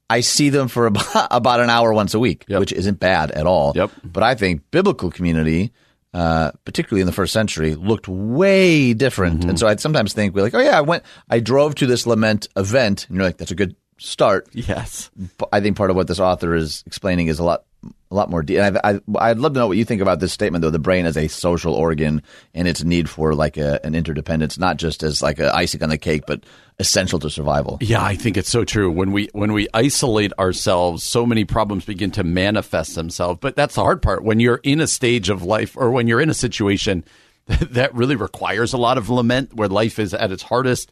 I 0.10 0.20
see 0.20 0.50
them 0.50 0.68
for 0.68 0.86
about, 0.88 1.28
about 1.32 1.60
an 1.60 1.70
hour 1.70 1.94
once 1.94 2.14
a 2.14 2.20
week, 2.20 2.46
Yep. 2.48 2.60
which 2.60 2.74
isn't 2.74 3.00
bad 3.00 3.32
at 3.32 3.46
all. 3.48 3.74
Yep. 3.76 3.92
But 4.04 4.24
I 4.24 4.36
think 4.36 4.62
biblical 4.72 5.10
community, 5.12 5.72
uh, 6.14 6.52
particularly 6.66 7.02
in 7.02 7.08
the 7.08 7.14
first 7.14 7.34
century, 7.34 7.74
looked 7.76 8.08
way 8.08 8.94
different. 8.94 9.40
Mm-hmm. 9.42 9.50
And 9.50 9.60
so 9.60 9.68
I 9.68 9.76
sometimes 9.78 10.14
think 10.14 10.36
we're 10.36 10.44
like, 10.44 10.54
oh 10.54 10.60
yeah, 10.60 10.78
I 10.78 10.82
went, 10.82 11.04
I 11.30 11.40
drove 11.40 11.76
to 11.76 11.86
this 11.88 12.06
lament 12.06 12.48
event, 12.56 13.08
and 13.08 13.16
you're 13.18 13.26
like, 13.26 13.38
that's 13.38 13.52
a 13.52 13.56
good 13.56 13.76
start. 14.04 14.48
Yes. 14.52 15.10
I 15.52 15.62
think 15.62 15.78
part 15.78 15.90
of 15.90 15.96
what 15.96 16.08
this 16.08 16.20
author 16.20 16.56
is 16.56 16.84
explaining 16.86 17.28
is 17.28 17.40
a 17.40 17.44
lot, 17.44 17.64
a 18.12 18.16
lot 18.16 18.30
more 18.30 18.44
deep. 18.44 18.60
And 18.60 18.78
I, 18.78 18.92
I, 18.92 19.30
I'd 19.30 19.38
love 19.38 19.54
to 19.54 19.60
know 19.60 19.68
what 19.68 19.78
you 19.78 19.86
think 19.86 20.02
about 20.02 20.20
this 20.20 20.34
statement, 20.34 20.62
though. 20.62 20.70
The 20.70 20.80
brain 20.80 21.06
as 21.06 21.18
a 21.18 21.28
social 21.28 21.74
organ 21.74 22.22
and 22.54 22.68
its 22.68 22.84
need 22.84 23.10
for 23.10 23.34
like 23.34 23.58
a, 23.58 23.84
an 23.86 23.96
interdependence, 23.96 24.58
not 24.58 24.78
just 24.78 25.04
as 25.04 25.22
like 25.22 25.40
a 25.40 25.56
icing 25.56 25.82
on 25.84 25.90
the 25.90 25.98
cake, 25.98 26.24
but 26.28 26.44
essential 26.80 27.20
to 27.20 27.30
survival. 27.30 27.78
Yeah, 27.82 28.04
I 28.04 28.16
think 28.16 28.38
it's 28.38 28.50
so 28.50 28.66
true. 28.66 28.92
When 28.92 29.12
we 29.12 29.30
when 29.34 29.54
we 29.54 29.68
isolate 29.74 30.34
ourselves, 30.38 31.04
so 31.04 31.26
many 31.26 31.46
problems 31.46 31.86
begin 31.86 32.12
to 32.12 32.24
manifest 32.24 32.96
themselves. 32.96 33.40
But 33.42 33.56
that's 33.56 33.76
the 33.76 33.84
hard 33.84 34.02
part. 34.02 34.24
When 34.24 34.40
you're 34.40 34.60
in 34.64 34.82
a 34.82 34.88
stage 34.88 35.30
of 35.30 35.44
life 35.44 35.78
or 35.78 35.92
when 35.92 36.08
you're 36.08 36.22
in 36.22 36.30
a 36.30 36.36
situation 36.36 37.04
that 37.48 37.94
really 37.94 38.16
requires 38.16 38.74
a 38.74 38.78
lot 38.78 38.98
of 38.98 39.10
lament, 39.10 39.54
where 39.54 39.68
life 39.68 40.00
is 40.00 40.14
at 40.14 40.32
its 40.32 40.44
hardest, 40.44 40.92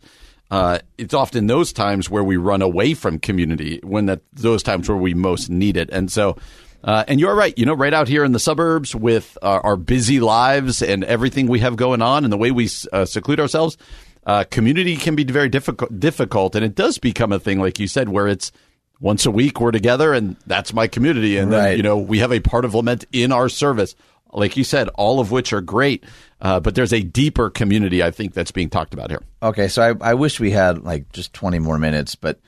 uh, 0.52 0.80
it's 0.98 1.14
often 1.14 1.48
those 1.48 1.72
times 1.72 2.10
where 2.10 2.24
we 2.24 2.38
run 2.38 2.62
away 2.62 2.94
from 2.94 3.18
community. 3.18 3.80
When 3.84 4.06
that 4.08 4.22
those 4.34 4.62
times 4.62 4.90
where 4.90 4.98
we 4.98 5.14
most 5.14 5.50
need 5.50 5.78
it, 5.78 5.90
and 5.92 6.12
so. 6.12 6.38
Uh, 6.84 7.04
and 7.08 7.20
you're 7.20 7.36
right. 7.36 7.56
You 7.60 7.68
know, 7.68 7.76
right 7.76 7.94
out 7.94 8.08
here 8.08 8.24
in 8.24 8.32
the 8.32 8.40
suburbs 8.40 8.96
with 8.96 9.38
uh, 9.44 9.60
our 9.64 9.76
busy 9.76 10.20
lives 10.20 10.82
and 10.82 11.04
everything 11.04 11.46
we 11.46 11.60
have 11.60 11.76
going 11.76 12.02
on 12.02 12.24
and 12.24 12.34
the 12.34 12.38
way 12.38 12.50
we 12.50 12.68
uh, 12.92 13.06
seclude 13.06 13.40
ourselves, 13.40 13.78
uh, 14.26 14.46
community 14.50 14.98
can 14.98 15.16
be 15.16 15.24
very 15.24 15.48
difficult, 15.48 16.00
difficult, 16.00 16.56
and 16.56 16.66
it 16.66 16.74
does 16.74 16.98
become 16.98 17.32
a 17.32 17.40
thing, 17.40 17.60
like 17.60 17.80
you 17.80 17.88
said, 17.88 18.10
where 18.10 18.28
it's 18.28 18.52
once 19.00 19.28
a 19.28 19.32
week 19.32 19.62
we're 19.62 19.72
together, 19.72 20.12
and 20.12 20.38
that's 20.48 20.74
my 20.74 20.88
community, 20.88 21.38
and 21.38 21.52
then 21.52 21.78
you 21.78 21.84
know 21.84 21.98
we 21.98 22.18
have 22.18 22.32
a 22.32 22.40
part 22.40 22.66
of 22.66 22.74
lament 22.74 23.06
in 23.12 23.32
our 23.32 23.48
service, 23.48 23.96
like 24.34 24.58
you 24.58 24.64
said, 24.64 24.88
all 24.90 25.20
of 25.20 25.32
which 25.32 25.54
are 25.54 25.62
great, 25.62 26.04
uh, 26.42 26.60
but 26.60 26.76
there's 26.76 26.94
a 26.94 27.02
deeper 27.02 27.50
community 27.50 28.02
I 28.04 28.12
think 28.12 28.34
that's 28.34 28.52
being 28.52 28.70
talked 28.70 28.94
about 28.94 29.10
here. 29.10 29.22
Okay, 29.44 29.68
so 29.68 29.82
I, 29.82 30.12
I 30.12 30.14
wish 30.14 30.40
we 30.40 30.52
had 30.52 30.84
like 30.84 31.12
just 31.12 31.34
20 31.34 31.60
more 31.60 31.78
minutes, 31.78 32.16
but 32.16 32.40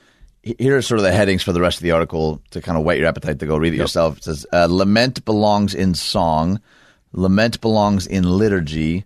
he- 0.42 0.56
here 0.58 0.76
are 0.76 0.82
sort 0.82 0.98
of 0.98 1.04
the 1.04 1.12
headings 1.12 1.42
for 1.42 1.52
the 1.52 1.60
rest 1.60 1.78
of 1.78 1.82
the 1.82 1.90
article 1.92 2.42
to 2.50 2.60
kind 2.60 2.78
of 2.78 2.84
whet 2.84 2.98
your 2.98 3.06
appetite 3.06 3.38
to 3.40 3.46
go 3.46 3.56
read 3.56 3.74
it 3.74 3.78
yourself. 3.78 4.18
It 4.18 4.24
says, 4.24 4.46
uh, 4.52 4.66
Lament 4.70 5.24
belongs 5.24 5.74
in 5.74 5.94
song, 5.94 6.60
lament 7.12 7.60
belongs 7.60 8.06
in 8.06 8.24
liturgy, 8.24 9.04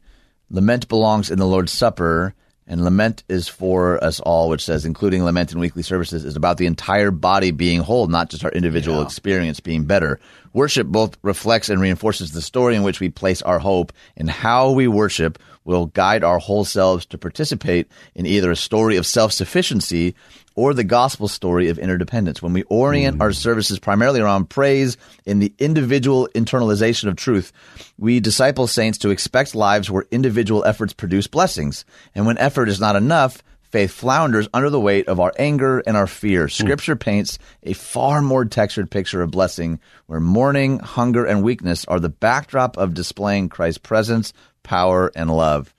lament 0.51 0.89
belongs 0.89 1.31
in 1.31 1.39
the 1.39 1.47
Lord's 1.47 1.73
Supper, 1.73 2.35
and 2.69 2.85
lament 2.85 3.25
is 3.29 3.49
for 3.49 4.03
us 4.05 4.21
all, 4.21 4.51
which 4.51 4.65
says, 4.65 4.85
including 4.85 5.25
lament 5.25 5.53
in 5.53 5.59
weekly 5.59 5.83
services, 5.83 6.25
is 6.25 6.37
about 6.37 6.59
the 6.59 6.67
entire 6.67 7.11
body 7.11 7.51
being 7.51 7.81
whole, 7.81 8.07
not 8.07 8.29
just 8.29 8.45
our 8.45 8.53
individual 8.53 9.01
experience 9.01 9.59
being 9.59 9.85
better. 9.85 10.21
Worship 10.53 10.87
both 10.87 11.17
reflects 11.23 11.71
and 11.71 11.81
reinforces 11.81 12.33
the 12.33 12.43
story 12.43 12.77
in 12.77 12.83
which 12.83 13.01
we 13.01 13.09
place 13.09 13.41
our 13.41 13.59
hope, 13.59 13.93
and 14.19 14.29
how 14.29 14.71
we 14.71 14.87
worship 14.87 15.39
will 15.65 15.87
guide 15.87 16.23
our 16.23 16.39
whole 16.39 16.65
selves 16.65 17.07
to 17.07 17.19
participate 17.19 17.89
in 18.15 18.27
either 18.27 18.51
a 18.51 18.57
story 18.57 18.97
of 18.97 19.07
self 19.07 19.33
sufficiency 19.33 20.15
or 20.59 20.75
the 20.75 20.83
gospel 20.83 21.29
story 21.29 21.69
of 21.69 21.79
interdependence. 21.79 22.43
When 22.43 22.53
we 22.53 22.65
orient 22.65 23.17
hmm. 23.17 23.23
our 23.23 23.33
services 23.33 23.79
primarily 23.79 24.21
around 24.21 24.51
praise 24.51 24.97
in 25.25 25.39
the 25.39 25.55
individual 25.61 26.29
internalization 26.35 27.09
of 27.09 27.15
truth, 27.15 27.53
we 27.97 28.19
disciple 28.19 28.67
saints 28.67 28.99
to 28.99 29.11
expect 29.11 29.55
lives 29.55 29.89
where 29.89 30.07
individual 30.11 30.65
efforts 30.65 30.93
produce 30.93 31.29
blessings. 31.29 31.85
And 32.13 32.27
when 32.27 32.39
effort 32.39 32.69
is 32.69 32.81
not 32.81 32.97
enough, 32.97 33.41
faith 33.71 33.93
flounders 33.93 34.49
under 34.53 34.69
the 34.69 34.81
weight 34.81 35.07
of 35.07 35.21
our 35.21 35.33
anger 35.39 35.79
and 35.79 35.97
our 35.97 36.09
fear. 36.09 36.49
Hmm. 36.49 36.49
Scripture 36.49 36.97
paints 36.97 37.39
a 37.63 37.73
far 37.75 38.21
more 38.21 38.45
textured 38.45 38.91
picture 38.91 39.23
of 39.23 39.31
blessing 39.31 39.79
where 40.07 40.19
mourning, 40.19 40.81
hunger, 40.81 41.25
and 41.25 41.45
weakness 41.45 41.85
are 41.85 42.01
the 42.01 42.09
backdrop 42.09 42.77
of 42.77 42.95
displaying 42.95 43.49
Christ's 43.49 43.79
presence, 43.79 44.33
power, 44.65 45.13
and 45.15 45.31
love. 45.31 45.73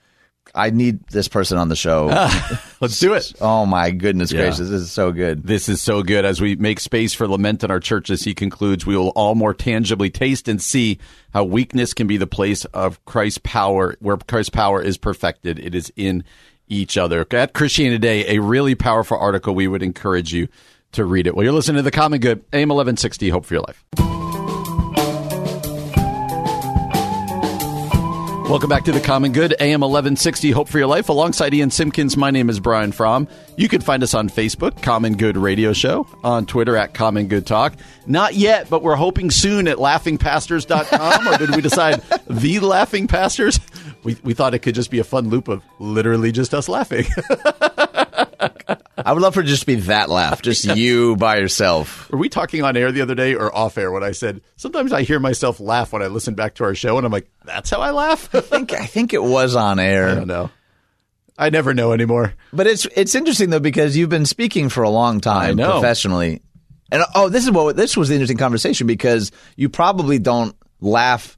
I 0.55 0.69
need 0.69 1.05
this 1.07 1.27
person 1.27 1.57
on 1.57 1.69
the 1.69 1.75
show. 1.75 2.07
Let's 2.81 2.99
do 2.99 3.13
it. 3.13 3.33
Oh 3.41 3.65
my 3.65 3.91
goodness 3.91 4.31
Yeah. 4.31 4.41
gracious, 4.41 4.69
this 4.69 4.81
is 4.81 4.91
so 4.91 5.11
good. 5.11 5.43
This 5.43 5.69
is 5.69 5.81
so 5.81 6.03
good. 6.03 6.25
As 6.25 6.41
we 6.41 6.55
make 6.55 6.79
space 6.79 7.13
for 7.13 7.27
lament 7.27 7.63
in 7.63 7.71
our 7.71 7.79
churches, 7.79 8.23
he 8.23 8.33
concludes, 8.33 8.85
we 8.85 8.95
will 8.97 9.09
all 9.09 9.35
more 9.35 9.53
tangibly 9.53 10.09
taste 10.09 10.47
and 10.47 10.61
see 10.61 10.97
how 11.33 11.43
weakness 11.43 11.93
can 11.93 12.07
be 12.07 12.17
the 12.17 12.27
place 12.27 12.65
of 12.65 13.03
Christ's 13.05 13.39
power, 13.43 13.95
where 13.99 14.17
Christ's 14.17 14.49
power 14.49 14.81
is 14.81 14.97
perfected. 14.97 15.59
It 15.59 15.75
is 15.75 15.91
in 15.95 16.23
each 16.67 16.97
other. 16.97 17.25
At 17.31 17.53
Christianity 17.53 17.97
Today, 17.97 18.35
a 18.35 18.39
really 18.41 18.75
powerful 18.75 19.17
article. 19.17 19.55
We 19.55 19.67
would 19.67 19.83
encourage 19.83 20.33
you 20.33 20.47
to 20.93 21.05
read 21.05 21.27
it. 21.27 21.35
Well, 21.35 21.43
you're 21.43 21.53
listening 21.53 21.77
to 21.77 21.83
The 21.83 21.91
Common 21.91 22.19
Good, 22.19 22.39
AM 22.53 22.69
1160, 22.69 23.29
Hope 23.29 23.45
for 23.45 23.53
Your 23.55 23.63
Life. 23.63 24.18
Welcome 28.49 28.67
back 28.67 28.83
to 28.85 28.91
the 28.91 28.99
Common 28.99 29.31
Good, 29.31 29.53
AM 29.59 29.81
1160, 29.81 30.49
Hope 30.49 30.69
for 30.69 30.79
Your 30.79 30.87
Life. 30.87 31.09
Alongside 31.09 31.53
Ian 31.53 31.69
Simpkins, 31.69 32.17
my 32.17 32.31
name 32.31 32.49
is 32.49 32.59
Brian 32.59 32.91
Fromm. 32.91 33.27
You 33.57 33.69
can 33.69 33.79
find 33.79 34.01
us 34.01 34.15
on 34.15 34.27
Facebook, 34.27 34.81
Common 34.81 35.17
Good 35.17 35.37
Radio 35.37 35.71
Show, 35.71 36.07
on 36.23 36.47
Twitter 36.47 36.75
at 36.75 36.95
Common 36.95 37.27
Good 37.27 37.45
Talk. 37.45 37.73
Not 38.07 38.33
yet, 38.33 38.67
but 38.67 38.81
we're 38.81 38.95
hoping 38.95 39.29
soon 39.29 39.67
at 39.67 39.77
laughingpastors.com, 39.77 41.27
or 41.27 41.37
did 41.37 41.55
we 41.55 41.61
decide 41.61 42.01
the 42.27 42.59
Laughing 42.59 43.05
Pastors? 43.05 43.59
We, 44.03 44.17
we 44.23 44.33
thought 44.33 44.55
it 44.55 44.59
could 44.59 44.73
just 44.73 44.89
be 44.89 44.97
a 44.97 45.03
fun 45.03 45.29
loop 45.29 45.47
of 45.47 45.61
literally 45.77 46.31
just 46.31 46.55
us 46.55 46.67
laughing. 46.67 47.05
I 49.09 49.11
would 49.11 49.23
love 49.23 49.33
for 49.33 49.39
it 49.39 49.45
to 49.45 49.49
just 49.49 49.65
be 49.65 49.73
that 49.73 50.07
laugh, 50.07 50.43
just 50.43 50.65
you 50.77 51.15
by 51.15 51.37
yourself. 51.37 52.11
Were 52.11 52.19
we 52.19 52.29
talking 52.29 52.63
on 52.63 52.77
air 52.77 52.91
the 52.91 53.01
other 53.01 53.15
day 53.15 53.33
or 53.33 53.53
off 53.55 53.75
air 53.75 53.91
when 53.91 54.03
I 54.03 54.11
said 54.11 54.41
sometimes 54.55 54.93
I 54.93 55.01
hear 55.01 55.19
myself 55.19 55.59
laugh 55.59 55.91
when 55.91 56.03
I 56.03 56.05
listen 56.05 56.35
back 56.35 56.53
to 56.55 56.63
our 56.63 56.75
show 56.75 56.95
and 56.95 57.07
I'm 57.07 57.11
like, 57.11 57.27
that's 57.43 57.71
how 57.71 57.81
I 57.81 57.89
laugh? 57.89 58.29
I 58.35 58.41
think 58.41 58.71
I 58.71 58.85
think 58.85 59.15
it 59.15 59.23
was 59.23 59.55
on 59.55 59.79
air. 59.79 60.09
I 60.09 60.13
don't 60.13 60.27
know. 60.27 60.51
I 61.39 61.49
never 61.49 61.73
know 61.73 61.91
anymore. 61.91 62.35
But 62.53 62.67
it's 62.67 62.85
it's 62.95 63.15
interesting 63.15 63.49
though 63.49 63.59
because 63.59 63.97
you've 63.97 64.11
been 64.11 64.27
speaking 64.27 64.69
for 64.69 64.83
a 64.83 64.91
long 64.91 65.21
time 65.21 65.57
professionally. 65.57 66.43
And 66.91 67.03
oh, 67.15 67.29
this 67.29 67.45
is 67.45 67.51
what 67.51 67.75
this 67.75 67.97
was 67.97 68.09
the 68.09 68.13
interesting 68.13 68.37
conversation 68.37 68.85
because 68.85 69.31
you 69.55 69.69
probably 69.69 70.19
don't 70.19 70.55
laugh 70.81 71.35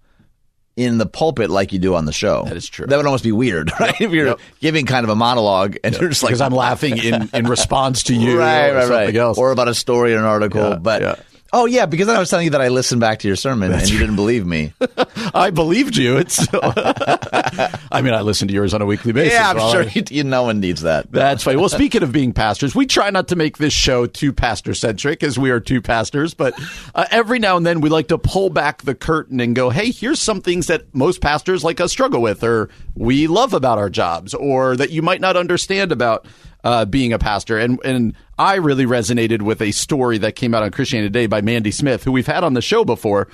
in 0.77 0.97
the 0.97 1.05
pulpit 1.05 1.49
like 1.49 1.73
you 1.73 1.79
do 1.79 1.95
on 1.95 2.05
the 2.05 2.13
show. 2.13 2.43
That 2.45 2.55
is 2.57 2.67
true. 2.67 2.85
That 2.87 2.97
would 2.97 3.05
almost 3.05 3.23
be 3.23 3.31
weird, 3.31 3.71
right? 3.79 3.99
If 3.99 4.11
you're 4.11 4.27
Yep. 4.27 4.39
giving 4.61 4.85
kind 4.85 5.03
of 5.03 5.09
a 5.09 5.15
monologue 5.15 5.77
and 5.83 5.95
you're 5.95 6.09
just 6.09 6.23
like 6.23 6.29
because 6.29 6.41
I'm 6.41 6.53
laughing 6.53 6.97
in, 6.97 7.29
in 7.33 7.45
response 7.47 8.03
to 8.03 8.15
you 8.15 8.39
right, 8.39 8.69
or 8.69 8.75
right, 8.75 8.81
something 8.83 8.95
right. 9.07 9.15
else. 9.15 9.37
or 9.37 9.51
about 9.51 9.67
a 9.67 9.75
story 9.75 10.13
or 10.13 10.19
an 10.19 10.23
article. 10.25 10.61
Yeah, 10.61 10.75
but 10.75 11.01
yeah. 11.01 11.15
Oh 11.53 11.65
yeah, 11.65 11.85
because 11.85 12.07
then 12.07 12.15
I 12.15 12.19
was 12.19 12.29
telling 12.29 12.45
you 12.45 12.51
that 12.51 12.61
I 12.61 12.69
listened 12.69 13.01
back 13.01 13.19
to 13.19 13.27
your 13.27 13.35
sermon 13.35 13.71
and 13.71 13.89
you 13.89 13.99
didn't 13.99 14.15
believe 14.15 14.45
me. 14.45 14.73
I 15.33 15.49
believed 15.49 15.97
you. 15.97 16.17
It's. 16.17 16.47
I 16.53 18.01
mean, 18.01 18.13
I 18.13 18.21
listen 18.21 18.47
to 18.47 18.53
yours 18.53 18.73
on 18.73 18.81
a 18.81 18.85
weekly 18.85 19.11
basis. 19.11 19.33
yeah, 19.33 19.49
I'm 19.49 19.59
so 19.59 19.87
sure 19.87 20.03
you, 20.09 20.23
no 20.23 20.43
one 20.43 20.59
needs 20.59 20.81
that. 20.81 21.11
That's 21.11 21.43
funny. 21.43 21.57
Well, 21.57 21.69
speaking 21.69 22.03
of 22.03 22.11
being 22.11 22.33
pastors, 22.33 22.75
we 22.75 22.85
try 22.85 23.09
not 23.09 23.27
to 23.29 23.35
make 23.35 23.57
this 23.57 23.73
show 23.73 24.05
too 24.05 24.33
pastor 24.33 24.73
centric 24.73 25.23
as 25.23 25.37
we 25.37 25.51
are 25.51 25.59
two 25.59 25.81
pastors, 25.81 26.33
but 26.33 26.53
uh, 26.95 27.05
every 27.11 27.39
now 27.39 27.57
and 27.57 27.65
then 27.65 27.81
we 27.81 27.89
like 27.89 28.07
to 28.09 28.17
pull 28.17 28.49
back 28.49 28.83
the 28.83 28.95
curtain 28.95 29.39
and 29.39 29.55
go, 29.55 29.69
hey, 29.69 29.91
here's 29.91 30.19
some 30.19 30.41
things 30.41 30.67
that 30.67 30.93
most 30.93 31.21
pastors 31.21 31.63
like 31.63 31.79
us 31.79 31.91
struggle 31.91 32.21
with, 32.21 32.43
or 32.43 32.69
we 32.95 33.27
love 33.27 33.53
about 33.53 33.77
our 33.77 33.89
jobs, 33.89 34.33
or 34.33 34.75
that 34.77 34.91
you 34.91 35.01
might 35.01 35.21
not 35.21 35.35
understand 35.37 35.91
about 35.91 36.25
uh, 36.63 36.85
being 36.85 37.13
a 37.13 37.19
pastor. 37.19 37.57
And, 37.57 37.79
and 37.83 38.13
I 38.37 38.55
really 38.55 38.85
resonated 38.85 39.41
with 39.41 39.61
a 39.61 39.71
story 39.71 40.17
that 40.19 40.35
came 40.35 40.53
out 40.53 40.63
on 40.63 40.71
Christianity 40.71 41.09
Today 41.09 41.27
by 41.27 41.41
Mandy 41.41 41.71
Smith, 41.71 42.03
who 42.03 42.11
we've 42.11 42.27
had 42.27 42.43
on 42.43 42.53
the 42.53 42.61
show 42.61 42.85
before. 42.85 43.27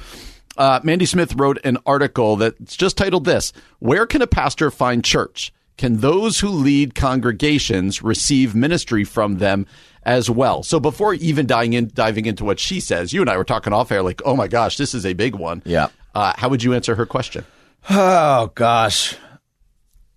Uh, 0.57 0.79
Mandy 0.83 1.05
Smith 1.05 1.35
wrote 1.35 1.59
an 1.63 1.77
article 1.85 2.35
that's 2.37 2.75
just 2.75 2.97
titled 2.97 3.25
this 3.25 3.53
Where 3.79 4.05
Can 4.05 4.21
a 4.21 4.27
Pastor 4.27 4.71
Find 4.71 5.03
Church? 5.03 5.53
Can 5.77 5.97
those 5.97 6.39
who 6.39 6.49
lead 6.49 6.95
congregations 6.95 8.01
receive 8.01 8.55
ministry 8.55 9.03
from 9.03 9.37
them 9.37 9.67
as 10.01 10.27
well? 10.27 10.63
So 10.63 10.79
before 10.79 11.13
even 11.13 11.45
diving, 11.45 11.73
in, 11.73 11.91
diving 11.93 12.25
into 12.25 12.43
what 12.43 12.59
she 12.59 12.79
says, 12.79 13.13
you 13.13 13.21
and 13.21 13.29
I 13.29 13.37
were 13.37 13.43
talking 13.43 13.73
off 13.73 13.91
air 13.91 14.01
like, 14.01 14.21
oh 14.25 14.35
my 14.35 14.47
gosh, 14.47 14.77
this 14.77 14.95
is 14.95 15.05
a 15.05 15.13
big 15.13 15.35
one. 15.35 15.61
Yeah. 15.65 15.89
Uh, 16.15 16.33
how 16.35 16.49
would 16.49 16.63
you 16.63 16.73
answer 16.73 16.95
her 16.95 17.05
question? 17.05 17.45
Oh 17.89 18.51
gosh, 18.55 19.15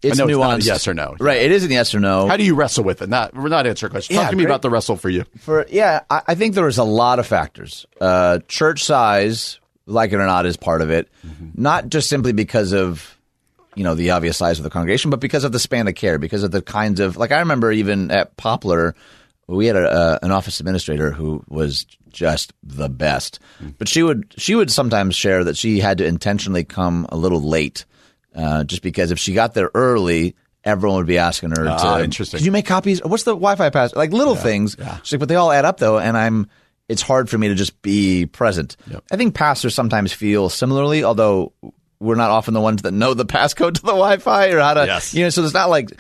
it's 0.03 0.19
it's 0.19 0.21
a 0.21 0.25
nuanced. 0.25 0.67
yes 0.67 0.87
or 0.89 0.95
no. 0.95 1.17
Right, 1.21 1.43
It 1.43 1.51
isn't 1.53 1.71
yes 1.71 1.95
or 1.95 2.01
no. 2.01 2.27
How 2.29 2.37
do 2.37 2.45
you 2.45 2.55
wrestle 2.55 2.85
with 2.85 3.03
it? 3.03 3.09
Not, 3.09 3.35
we're 3.35 3.49
not 3.49 3.67
answering 3.67 3.91
questions. 3.91 4.17
Talk 4.17 4.25
Yeah, 4.27 4.31
to 4.31 4.37
me 4.37 4.43
great. 4.45 4.51
about 4.51 4.63
the 4.63 4.71
wrestle 4.71 4.97
for 4.97 5.09
you. 5.11 5.25
For 5.39 5.67
yeah, 5.71 6.01
I, 6.11 6.23
I 6.29 6.35
think 6.35 6.55
there 6.55 6.65
was 6.65 6.79
a 6.79 6.85
lot 6.85 7.19
of 7.19 7.27
factors. 7.27 7.87
Uh, 8.01 8.39
church 8.49 8.85
size, 8.85 9.59
like 9.87 10.13
it 10.13 10.17
or 10.17 10.27
not, 10.27 10.47
is 10.47 10.57
part 10.57 10.81
of 10.83 10.91
it. 10.91 11.09
Not 11.55 11.89
just 11.89 12.09
simply 12.09 12.33
because 12.33 12.73
of 12.73 13.17
you 13.77 13.85
know 13.85 13.95
the 13.95 14.11
obvious 14.11 14.37
size 14.37 14.59
of 14.59 14.65
the 14.65 14.71
congregation, 14.71 15.11
but 15.11 15.21
because 15.21 15.45
of 15.45 15.53
the 15.53 15.59
span 15.61 15.87
of 15.89 15.95
care, 15.95 16.19
because 16.19 16.43
of 16.43 16.51
the 16.51 16.63
kinds 16.63 16.99
of 17.01 17.17
like 17.17 17.31
I 17.33 17.39
remember 17.41 17.71
even 17.71 18.11
at 18.11 18.37
Poplar, 18.37 18.95
we 19.47 19.67
had 19.67 19.77
a, 19.77 19.89
uh, 19.91 20.19
an 20.23 20.31
office 20.33 20.61
administrator 20.61 21.11
who 21.13 21.43
was 21.49 21.87
just 22.11 22.53
the 22.65 22.89
best, 22.89 23.39
but 23.79 23.89
she 23.89 24.03
would 24.03 24.35
she 24.37 24.55
would 24.57 24.71
sometimes 24.71 25.15
share 25.15 25.45
that 25.45 25.57
she 25.57 25.79
had 25.79 25.99
to 25.99 26.05
intentionally 26.07 26.65
come 26.65 27.07
a 27.11 27.17
little 27.17 27.41
late, 27.43 27.85
uh, 28.35 28.64
just 28.64 28.83
because 28.83 29.11
if 29.11 29.19
she 29.19 29.35
got 29.35 29.55
there 29.55 29.71
early. 29.75 30.37
Everyone 30.62 30.99
would 30.99 31.07
be 31.07 31.16
asking 31.16 31.53
her 31.57 31.66
Ah, 31.66 31.97
to. 31.97 32.05
interesting. 32.05 32.37
Could 32.37 32.45
you 32.45 32.53
make 32.53 32.66
copies? 32.66 33.03
What's 33.03 33.23
the 33.23 33.31
Wi-Fi 33.33 33.71
password? 33.71 33.97
Like 33.97 34.12
little 34.12 34.37
things. 34.37 34.77
She's 35.03 35.12
like, 35.14 35.21
but 35.21 35.31
they 35.31 35.37
all 35.37 35.51
add 35.51 35.64
up 35.64 35.79
though, 35.79 35.99
and 35.99 36.19
I'm. 36.19 36.49
It's 36.87 37.01
hard 37.01 37.31
for 37.31 37.38
me 37.38 37.49
to 37.49 37.55
just 37.55 37.81
be 37.81 38.27
present. 38.27 38.77
I 39.11 39.16
think 39.16 39.35
pastors 39.35 39.75
sometimes 39.75 40.12
feel 40.12 40.51
similarly, 40.51 41.03
although 41.03 41.55
we're 41.99 42.14
not 42.14 42.31
often 42.31 42.53
the 42.53 42.61
ones 42.61 42.83
that 42.83 42.93
know 42.93 43.14
the 43.14 43.25
passcode 43.38 43.73
to 43.77 43.81
the 43.81 43.87
Wi-Fi 43.87 44.49
or 44.49 44.59
how 44.61 44.75
to. 44.75 44.85
Yes. 44.85 45.14
You 45.14 45.23
know, 45.25 45.31
so 45.31 45.43
it's 45.45 45.55
not 45.55 45.71
like 45.71 45.93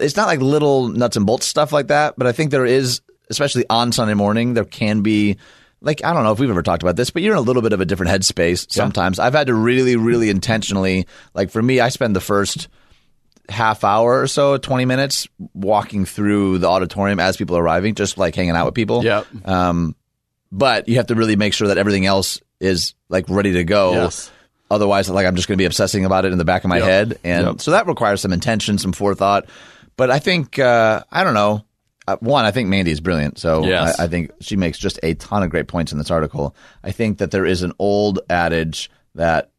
it's 0.00 0.16
not 0.16 0.26
like 0.26 0.40
little 0.40 0.88
nuts 0.88 1.16
and 1.16 1.24
bolts 1.24 1.46
stuff 1.46 1.72
like 1.72 1.86
that. 1.86 2.14
But 2.18 2.26
I 2.26 2.32
think 2.32 2.50
there 2.50 2.66
is, 2.66 3.02
especially 3.28 3.64
on 3.70 3.92
Sunday 3.92 4.14
morning, 4.14 4.54
there 4.54 4.64
can 4.64 5.02
be. 5.02 5.36
Like 5.82 6.04
I 6.04 6.12
don't 6.12 6.24
know 6.24 6.32
if 6.32 6.38
we've 6.38 6.50
ever 6.50 6.62
talked 6.62 6.82
about 6.82 6.96
this, 6.96 7.10
but 7.10 7.22
you're 7.22 7.32
in 7.34 7.38
a 7.38 7.42
little 7.42 7.62
bit 7.62 7.72
of 7.72 7.80
a 7.80 7.84
different 7.86 8.12
headspace 8.12 8.70
sometimes. 8.70 9.18
I've 9.18 9.32
had 9.34 9.46
to 9.46 9.54
really, 9.54 9.96
really 9.96 10.28
intentionally, 10.28 11.06
like 11.34 11.50
for 11.50 11.62
me, 11.62 11.80
I 11.80 11.88
spend 11.88 12.14
the 12.14 12.20
first 12.20 12.68
half 13.48 13.82
hour 13.82 14.20
or 14.20 14.26
so, 14.26 14.58
20 14.58 14.84
minutes 14.84 15.26
walking 15.54 16.04
through 16.04 16.58
the 16.58 16.68
auditorium 16.68 17.18
as 17.18 17.36
people 17.36 17.56
are 17.56 17.62
arriving, 17.62 17.94
just 17.94 18.16
like 18.18 18.34
hanging 18.34 18.52
out 18.54 18.66
with 18.66 18.74
people. 18.74 19.04
Yeah. 19.04 19.24
Um, 19.44 19.96
but 20.52 20.88
you 20.88 20.96
have 20.96 21.06
to 21.08 21.14
really 21.14 21.36
make 21.36 21.52
sure 21.54 21.68
that 21.68 21.78
everything 21.78 22.06
else 22.06 22.40
is 22.60 22.94
like 23.08 23.24
ready 23.28 23.52
to 23.54 23.64
go. 23.64 23.92
Yes. 23.94 24.30
Otherwise, 24.70 25.08
like 25.10 25.26
I'm 25.26 25.34
just 25.34 25.48
going 25.48 25.56
to 25.56 25.62
be 25.62 25.66
obsessing 25.66 26.04
about 26.04 26.24
it 26.26 26.32
in 26.32 26.38
the 26.38 26.44
back 26.44 26.62
of 26.62 26.68
my 26.68 26.76
Yep. 26.78 26.86
head. 26.86 27.18
And 27.24 27.46
Yep. 27.46 27.60
so 27.60 27.70
that 27.72 27.86
requires 27.88 28.20
some 28.20 28.32
intention, 28.32 28.78
some 28.78 28.92
forethought. 28.92 29.46
But 29.96 30.10
I 30.10 30.18
think, 30.20 30.58
uh, 30.58 31.02
I 31.10 31.24
don't 31.24 31.34
know. 31.34 31.64
Uh, 32.08 32.16
one, 32.20 32.44
I 32.44 32.50
think 32.50 32.68
Mandy 32.68 32.90
is 32.90 33.00
brilliant. 33.00 33.38
So 33.38 33.64
Yes. 33.64 33.98
I, 33.98 34.04
I 34.04 34.08
think 34.08 34.30
she 34.40 34.56
makes 34.56 34.78
just 34.78 34.98
a 35.02 35.14
ton 35.14 35.42
of 35.42 35.50
great 35.50 35.68
points 35.68 35.92
in 35.92 35.98
this 35.98 36.10
article. 36.10 36.56
I 36.82 36.92
think 36.92 37.18
that 37.18 37.30
there 37.30 37.46
is 37.46 37.62
an 37.62 37.72
old 37.78 38.20
adage 38.28 38.90
that 39.14 39.50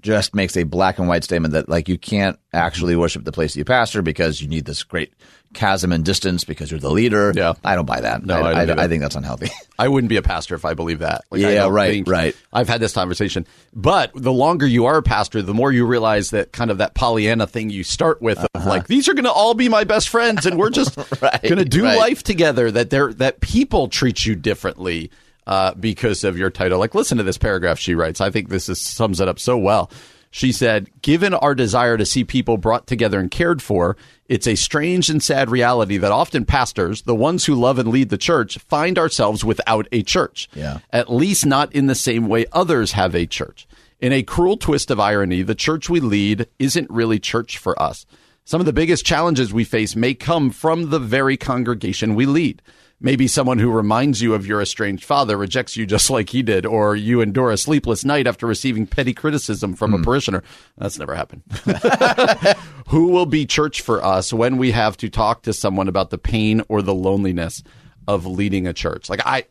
just 0.00 0.34
makes 0.34 0.56
a 0.56 0.64
black 0.64 0.98
and 0.98 1.08
white 1.08 1.24
statement 1.24 1.52
that 1.54 1.68
like 1.68 1.88
you 1.88 1.98
can't 1.98 2.38
actually 2.52 2.96
worship 2.96 3.24
the 3.24 3.32
place 3.32 3.54
that 3.54 3.58
you 3.58 3.64
pastor 3.64 4.02
because 4.02 4.42
you 4.42 4.48
need 4.48 4.66
this 4.66 4.82
great 4.82 5.14
chasm 5.54 5.92
and 5.92 6.04
distance 6.04 6.44
because 6.44 6.70
you're 6.70 6.80
the 6.80 6.90
leader. 6.90 7.32
Yeah. 7.34 7.54
I 7.64 7.74
don't 7.74 7.86
buy 7.86 8.00
that. 8.00 8.24
No, 8.24 8.42
I 8.42 8.62
I, 8.62 8.64
don't 8.66 8.78
I. 8.78 8.84
I 8.84 8.88
think 8.88 9.02
that's 9.02 9.14
unhealthy. 9.16 9.48
I 9.78 9.88
wouldn't 9.88 10.08
be 10.08 10.16
a 10.16 10.22
pastor 10.22 10.54
if 10.54 10.64
I 10.64 10.74
believe 10.74 10.98
that. 11.00 11.24
Like, 11.30 11.40
Yeah, 11.40 11.68
right, 11.68 11.90
think- 11.90 12.08
right. 12.08 12.36
I've 12.52 12.68
had 12.68 12.80
this 12.80 12.92
conversation, 12.92 13.46
but 13.74 14.10
the 14.14 14.32
longer 14.32 14.66
you 14.66 14.86
are 14.86 14.96
a 14.98 15.02
pastor, 15.02 15.42
the 15.42 15.54
more 15.54 15.72
you 15.72 15.86
realize 15.86 16.30
that 16.30 16.52
kind 16.52 16.70
of 16.70 16.78
that 16.78 16.94
Pollyanna 16.94 17.46
thing 17.46 17.70
you 17.70 17.84
start 17.84 18.20
with 18.20 18.38
of 18.54 18.66
like 18.66 18.86
these 18.86 19.08
are 19.08 19.14
going 19.14 19.24
to 19.24 19.32
all 19.32 19.54
be 19.54 19.68
my 19.68 19.84
best 19.84 20.08
friends, 20.08 20.46
and 20.46 20.58
we're 20.58 20.70
just 20.70 20.96
Right, 21.22 21.42
going 21.42 21.56
to 21.56 21.64
do 21.64 21.84
right. 21.84 21.96
life 21.98 22.22
together. 22.22 22.70
That 22.70 22.90
they're 22.90 23.12
that 23.14 23.40
people 23.40 23.88
treat 23.88 24.24
you 24.26 24.34
differently 24.34 25.10
uh, 25.46 25.74
because 25.74 26.24
of 26.24 26.36
your 26.36 26.50
title. 26.50 26.78
Like, 26.78 26.94
listen 26.94 27.18
to 27.18 27.24
this 27.24 27.38
paragraph 27.38 27.78
she 27.78 27.94
writes. 27.94 28.20
I 28.20 28.30
think 28.30 28.48
this 28.48 28.68
is, 28.68 28.80
sums 28.80 29.20
it 29.20 29.28
up 29.28 29.38
so 29.38 29.56
well. 29.56 29.90
She 30.32 30.52
said, 30.52 30.90
Given 31.02 31.32
our 31.34 31.54
desire 31.54 31.96
to 31.96 32.04
see 32.04 32.24
people 32.24 32.56
brought 32.58 32.86
together 32.86 33.18
and 33.20 33.30
cared 33.30 33.62
for, 33.62 33.96
it's 34.28 34.46
a 34.46 34.54
strange 34.56 35.08
and 35.08 35.22
sad 35.22 35.50
reality 35.50 35.98
that 35.98 36.12
often 36.12 36.44
pastors, 36.44 37.02
the 37.02 37.14
ones 37.14 37.44
who 37.44 37.54
love 37.54 37.78
and 37.78 37.88
lead 37.88 38.08
the 38.08 38.18
church, 38.18 38.58
find 38.58 38.98
ourselves 38.98 39.44
without 39.44 39.86
a 39.92 40.02
church. 40.02 40.48
Yeah. 40.54 40.78
At 40.90 41.12
least 41.12 41.46
not 41.46 41.72
in 41.72 41.86
the 41.86 41.94
same 41.94 42.26
way 42.28 42.46
others 42.52 42.92
have 42.92 43.14
a 43.14 43.26
church. 43.26 43.66
In 44.00 44.12
a 44.12 44.22
cruel 44.22 44.56
twist 44.56 44.90
of 44.90 45.00
irony, 45.00 45.42
the 45.42 45.54
church 45.54 45.88
we 45.88 46.00
lead 46.00 46.46
isn't 46.58 46.90
really 46.90 47.18
church 47.18 47.56
for 47.56 47.80
us. 47.80 48.04
Some 48.44 48.60
of 48.60 48.66
the 48.66 48.72
biggest 48.72 49.04
challenges 49.04 49.52
we 49.52 49.64
face 49.64 49.96
may 49.96 50.14
come 50.14 50.50
from 50.50 50.90
the 50.90 51.00
very 51.00 51.36
congregation 51.36 52.14
we 52.14 52.26
lead. 52.26 52.62
Maybe 53.00 53.28
someone 53.28 53.58
who 53.58 53.70
reminds 53.70 54.22
you 54.22 54.34
of 54.34 54.46
your 54.46 54.62
estranged 54.62 55.04
father 55.04 55.36
rejects 55.36 55.76
you 55.76 55.84
just 55.84 56.10
like 56.10 56.30
he 56.30 56.42
did, 56.42 56.64
or 56.64 56.96
you 56.96 57.20
endure 57.20 57.50
a 57.50 57.56
sleepless 57.56 58.04
night 58.04 58.26
after 58.26 58.46
receiving 58.46 58.86
petty 58.86 59.12
criticism 59.12 59.74
from 59.74 59.94
a 59.94 59.96
hmm. 59.98 60.04
parishioner. 60.04 60.42
That's 60.78 60.98
never 60.98 61.14
happened. 61.14 61.42
who 62.88 63.08
will 63.08 63.26
be 63.26 63.46
church 63.46 63.80
for 63.80 64.04
us 64.04 64.32
when 64.32 64.56
we 64.56 64.70
have 64.70 64.96
to 64.98 65.08
talk 65.08 65.42
to 65.42 65.52
someone 65.52 65.88
about 65.88 66.10
the 66.10 66.18
pain 66.18 66.62
or 66.68 66.82
the 66.82 66.94
loneliness 66.94 67.62
of 68.06 68.26
leading 68.26 68.66
a 68.66 68.72
church? 68.72 69.08
Like, 69.10 69.20
I. 69.24 69.46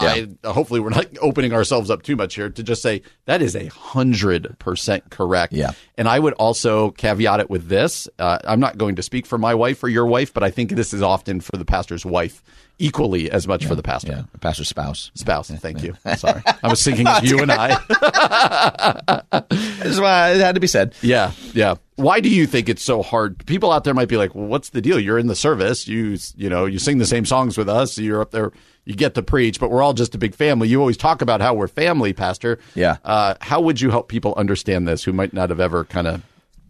I 0.00 0.28
hopefully 0.44 0.78
we're 0.78 0.90
not 0.90 1.06
opening 1.20 1.52
ourselves 1.52 1.90
up 1.90 2.04
too 2.04 2.14
much 2.14 2.36
here 2.36 2.48
to 2.48 2.62
just 2.62 2.82
say 2.82 3.02
that 3.24 3.42
is 3.42 3.56
a 3.56 3.66
hundred 3.66 4.56
percent 4.60 5.10
correct. 5.10 5.52
Yeah. 5.52 5.72
And 5.96 6.06
I 6.06 6.20
would 6.20 6.34
also 6.34 6.92
caveat 6.92 7.40
it 7.40 7.50
with 7.50 7.66
this. 7.66 8.08
Uh, 8.16 8.38
I'm 8.44 8.60
not 8.60 8.78
going 8.78 8.94
to 8.94 9.02
speak 9.02 9.26
for 9.26 9.38
my 9.38 9.56
wife 9.56 9.82
or 9.82 9.88
your 9.88 10.06
wife, 10.06 10.32
but 10.32 10.44
I 10.44 10.50
think 10.50 10.70
this 10.70 10.94
is 10.94 11.02
often 11.02 11.40
for 11.40 11.56
the 11.56 11.64
pastor's 11.64 12.06
wife 12.06 12.44
equally 12.78 13.28
as 13.28 13.48
much 13.48 13.66
for 13.66 13.74
the 13.74 13.82
pastor. 13.82 14.12
yeah, 14.12 14.22
a 14.32 14.38
pastor's 14.38 14.68
spouse. 14.68 15.10
Spouse. 15.14 15.50
Thank 15.50 15.82
you. 15.82 15.94
Sorry. 16.16 16.42
I 16.62 16.68
was 16.68 16.84
thinking 16.84 17.08
of 17.08 17.24
you 17.24 17.40
and 17.40 17.50
I. 17.50 17.74
That's 19.50 19.98
why 19.98 20.30
it 20.30 20.40
had 20.40 20.54
to 20.54 20.60
be 20.60 20.68
said. 20.68 20.94
Yeah, 21.02 21.32
yeah. 21.54 21.74
Why 21.98 22.20
do 22.20 22.28
you 22.28 22.46
think 22.46 22.68
it's 22.68 22.82
so 22.82 23.02
hard? 23.02 23.44
People 23.46 23.72
out 23.72 23.82
there 23.84 23.92
might 23.94 24.08
be 24.08 24.16
like, 24.16 24.34
"Well, 24.34 24.46
what's 24.46 24.70
the 24.70 24.80
deal? 24.80 24.98
You're 25.00 25.18
in 25.18 25.26
the 25.26 25.34
service. 25.34 25.88
You, 25.88 26.16
you 26.36 26.48
know, 26.48 26.64
you 26.64 26.78
sing 26.78 26.98
the 26.98 27.06
same 27.06 27.24
songs 27.24 27.58
with 27.58 27.68
us. 27.68 27.98
You're 27.98 28.20
up 28.20 28.30
there. 28.30 28.52
You 28.84 28.94
get 28.94 29.14
to 29.16 29.22
preach, 29.22 29.58
but 29.60 29.70
we're 29.70 29.82
all 29.82 29.92
just 29.94 30.14
a 30.14 30.18
big 30.18 30.34
family. 30.34 30.68
You 30.68 30.78
always 30.80 30.96
talk 30.96 31.22
about 31.22 31.40
how 31.40 31.54
we're 31.54 31.68
family, 31.68 32.12
Pastor. 32.12 32.58
Yeah. 32.74 32.98
Uh, 33.04 33.34
how 33.40 33.60
would 33.60 33.80
you 33.80 33.90
help 33.90 34.08
people 34.08 34.32
understand 34.36 34.86
this 34.86 35.02
who 35.04 35.12
might 35.12 35.32
not 35.32 35.50
have 35.50 35.60
ever 35.60 35.84
kind 35.84 36.06
of 36.06 36.22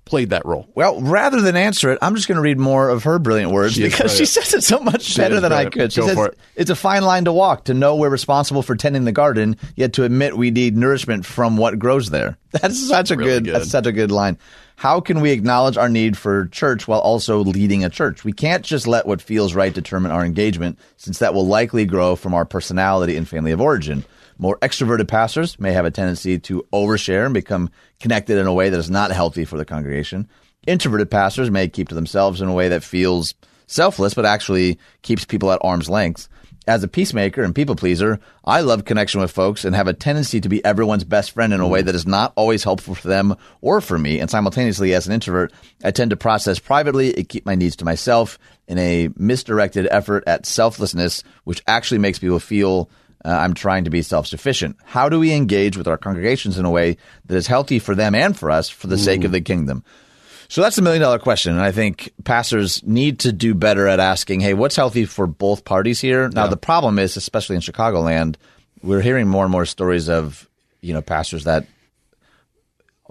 played 0.05 0.31
that 0.31 0.45
role? 0.47 0.67
Well, 0.75 1.01
rather 1.03 1.41
than 1.43 1.55
answer 1.55 1.93
it, 1.93 1.99
I'm 2.01 2.17
just 2.17 2.27
going 2.27 2.37
to 2.37 2.43
read 2.43 2.59
more 2.59 2.89
of 2.89 3.05
her 3.05 3.19
brilliant 3.19 3.53
words 3.53 3.75
She 3.75 3.83
because 3.83 4.17
she 4.17 4.25
says 4.25 4.55
it 4.55 4.65
so 4.65 4.81
much 4.81 5.03
She 5.03 5.21
better 5.21 5.39
than 5.39 5.53
I 5.53 5.67
could. 5.67 5.93
She 5.93 6.01
Go 6.01 6.07
says 6.09 6.19
it. 6.19 6.39
it's 6.57 6.71
a 6.71 6.75
fine 6.75 7.03
line 7.03 7.27
to 7.27 7.33
walk 7.33 7.67
to 7.67 7.75
know 7.75 7.95
we're 7.97 8.09
responsible 8.09 8.63
for 8.63 8.75
tending 8.75 9.05
the 9.05 9.13
garden, 9.13 9.57
yet 9.77 9.93
to 9.93 10.05
admit 10.05 10.37
we 10.39 10.51
need 10.51 10.77
nourishment 10.77 11.27
from 11.27 11.57
what 11.59 11.79
grows 11.79 12.09
there. 12.11 12.39
That's 12.51 12.89
such 12.89 13.11
a 13.11 13.17
Really 13.17 13.31
good, 13.31 13.45
good. 13.45 13.55
That's 13.57 13.71
such 13.71 13.87
a 13.87 13.93
good 13.93 14.11
line. 14.11 14.39
How 14.79 15.01
can 15.01 15.21
we 15.21 15.33
acknowledge 15.33 15.77
our 15.77 15.89
need 15.89 16.17
for 16.17 16.47
church 16.47 16.87
while 16.87 17.01
also 17.01 17.41
leading 17.41 17.85
a 17.85 17.91
church? 17.91 18.23
We 18.23 18.33
can't 18.33 18.65
just 18.65 18.87
let 18.87 19.09
what 19.09 19.21
feels 19.21 19.53
right 19.53 19.75
determine 19.75 20.13
our 20.13 20.25
engagement, 20.25 20.79
since 20.97 21.19
that 21.19 21.35
will 21.35 21.49
likely 21.49 21.85
grow 21.85 22.15
from 22.15 22.33
our 22.33 22.45
personality 22.45 23.17
and 23.17 23.27
family 23.29 23.51
of 23.51 23.61
origin. 23.61 24.05
More 24.39 24.57
extroverted 24.59 25.09
pastors 25.09 25.59
may 25.59 25.73
have 25.73 25.85
a 25.85 25.91
tendency 25.91 26.39
to 26.39 26.65
overshare 26.73 27.25
and 27.25 27.35
become 27.35 27.71
connected 27.99 28.39
in 28.39 28.47
a 28.47 28.55
way 28.55 28.71
that 28.71 28.79
is 28.79 28.89
not 28.89 29.11
healthy 29.11 29.45
for 29.45 29.57
the 29.57 29.65
congregation. 29.65 30.29
Introverted 30.65 31.11
pastors 31.11 31.51
may 31.51 31.67
keep 31.67 31.89
to 31.89 31.97
themselves 31.97 32.41
in 32.41 32.47
a 32.47 32.55
way 32.55 32.69
that 32.69 32.85
feels 32.85 33.35
selfless, 33.67 34.15
but 34.15 34.27
actually 34.27 34.79
keeps 35.03 35.25
people 35.25 35.51
at 35.51 35.59
arm's 35.65 35.91
length. 35.91 36.29
As 36.69 36.85
a 36.85 36.89
peacemaker 36.89 37.43
and 37.43 37.55
people 37.55 37.77
pleaser, 37.77 38.21
I 38.45 38.61
love 38.61 38.85
connection 38.85 39.23
with 39.23 39.31
folks 39.31 39.65
and 39.65 39.75
have 39.75 39.89
a 39.89 39.95
tendency 39.95 40.39
to 40.43 40.51
be 40.51 40.63
everyone's 40.63 41.03
best 41.03 41.31
friend 41.31 41.55
in 41.55 41.61
a 41.61 41.67
way 41.67 41.81
that 41.81 41.95
is 41.95 42.07
not 42.07 42.35
always 42.37 42.63
helpful 42.63 42.95
for 42.95 43.09
them 43.09 43.37
or 43.63 43.81
for 43.81 43.99
me. 43.99 44.21
And 44.21 44.29
simultaneously, 44.29 44.93
as 44.93 45.07
an 45.07 45.15
introvert, 45.15 45.51
I 45.83 45.93
tend 45.93 46.11
to 46.11 46.17
process 46.19 46.59
privately 46.59 47.17
and 47.17 47.27
keep 47.27 47.47
my 47.47 47.55
needs 47.55 47.77
to 47.77 47.87
myself 47.87 48.39
in 48.67 48.77
a 48.77 49.09
misdirected 49.17 49.89
effort 49.91 50.25
at 50.27 50.45
selflessness, 50.45 51.25
which 51.45 51.63
actually 51.67 51.99
makes 51.99 52.19
people 52.19 52.39
feel 52.39 52.91
uh, 53.25 53.31
I'm 53.31 53.55
trying 53.55 53.85
to 53.85 53.91
be 53.91 54.03
self 54.03 54.27
sufficient. 54.27 54.77
How 54.85 55.09
do 55.09 55.19
we 55.19 55.33
engage 55.33 55.79
with 55.79 55.89
our 55.89 55.97
congregations 55.97 56.59
in 56.59 56.67
a 56.67 56.71
way 56.71 56.99
that 57.25 57.37
is 57.37 57.47
healthy 57.47 57.79
for 57.79 57.95
them 57.95 58.15
and 58.15 58.39
for 58.39 58.51
us 58.51 58.69
for 58.69 58.89
the 58.89 58.99
sake 58.99 59.25
of 59.25 59.33
the 59.33 59.41
kingdom? 59.41 59.85
So 60.49 60.63
that's 60.63 60.77
the 60.77 60.83
million 60.83 61.03
dollar 61.03 61.19
question. 61.19 61.53
And 61.53 61.63
I 61.63 61.73
think 61.73 62.11
pastors 62.25 62.83
need 62.83 63.21
to 63.21 63.33
do 63.33 63.55
better 63.55 63.87
at 63.87 64.01
asking, 64.01 64.41
hey, 64.41 64.55
what's 64.55 64.77
healthy 64.77 65.05
for 65.05 65.27
both 65.27 65.65
parties 65.65 66.01
here? 66.01 66.29
Now, 66.31 66.47
the 66.47 66.57
problem 66.57 66.99
is, 66.99 67.17
especially 67.17 67.57
in 67.57 67.63
Chicagoland, 67.63 68.37
we're 68.83 69.03
hearing 69.03 69.29
more 69.29 69.45
and 69.45 69.53
more 69.53 69.67
stories 69.67 70.09
of, 70.09 70.49
you 70.81 70.95
know, 70.95 71.03
pastors 71.03 71.45
that 71.45 71.67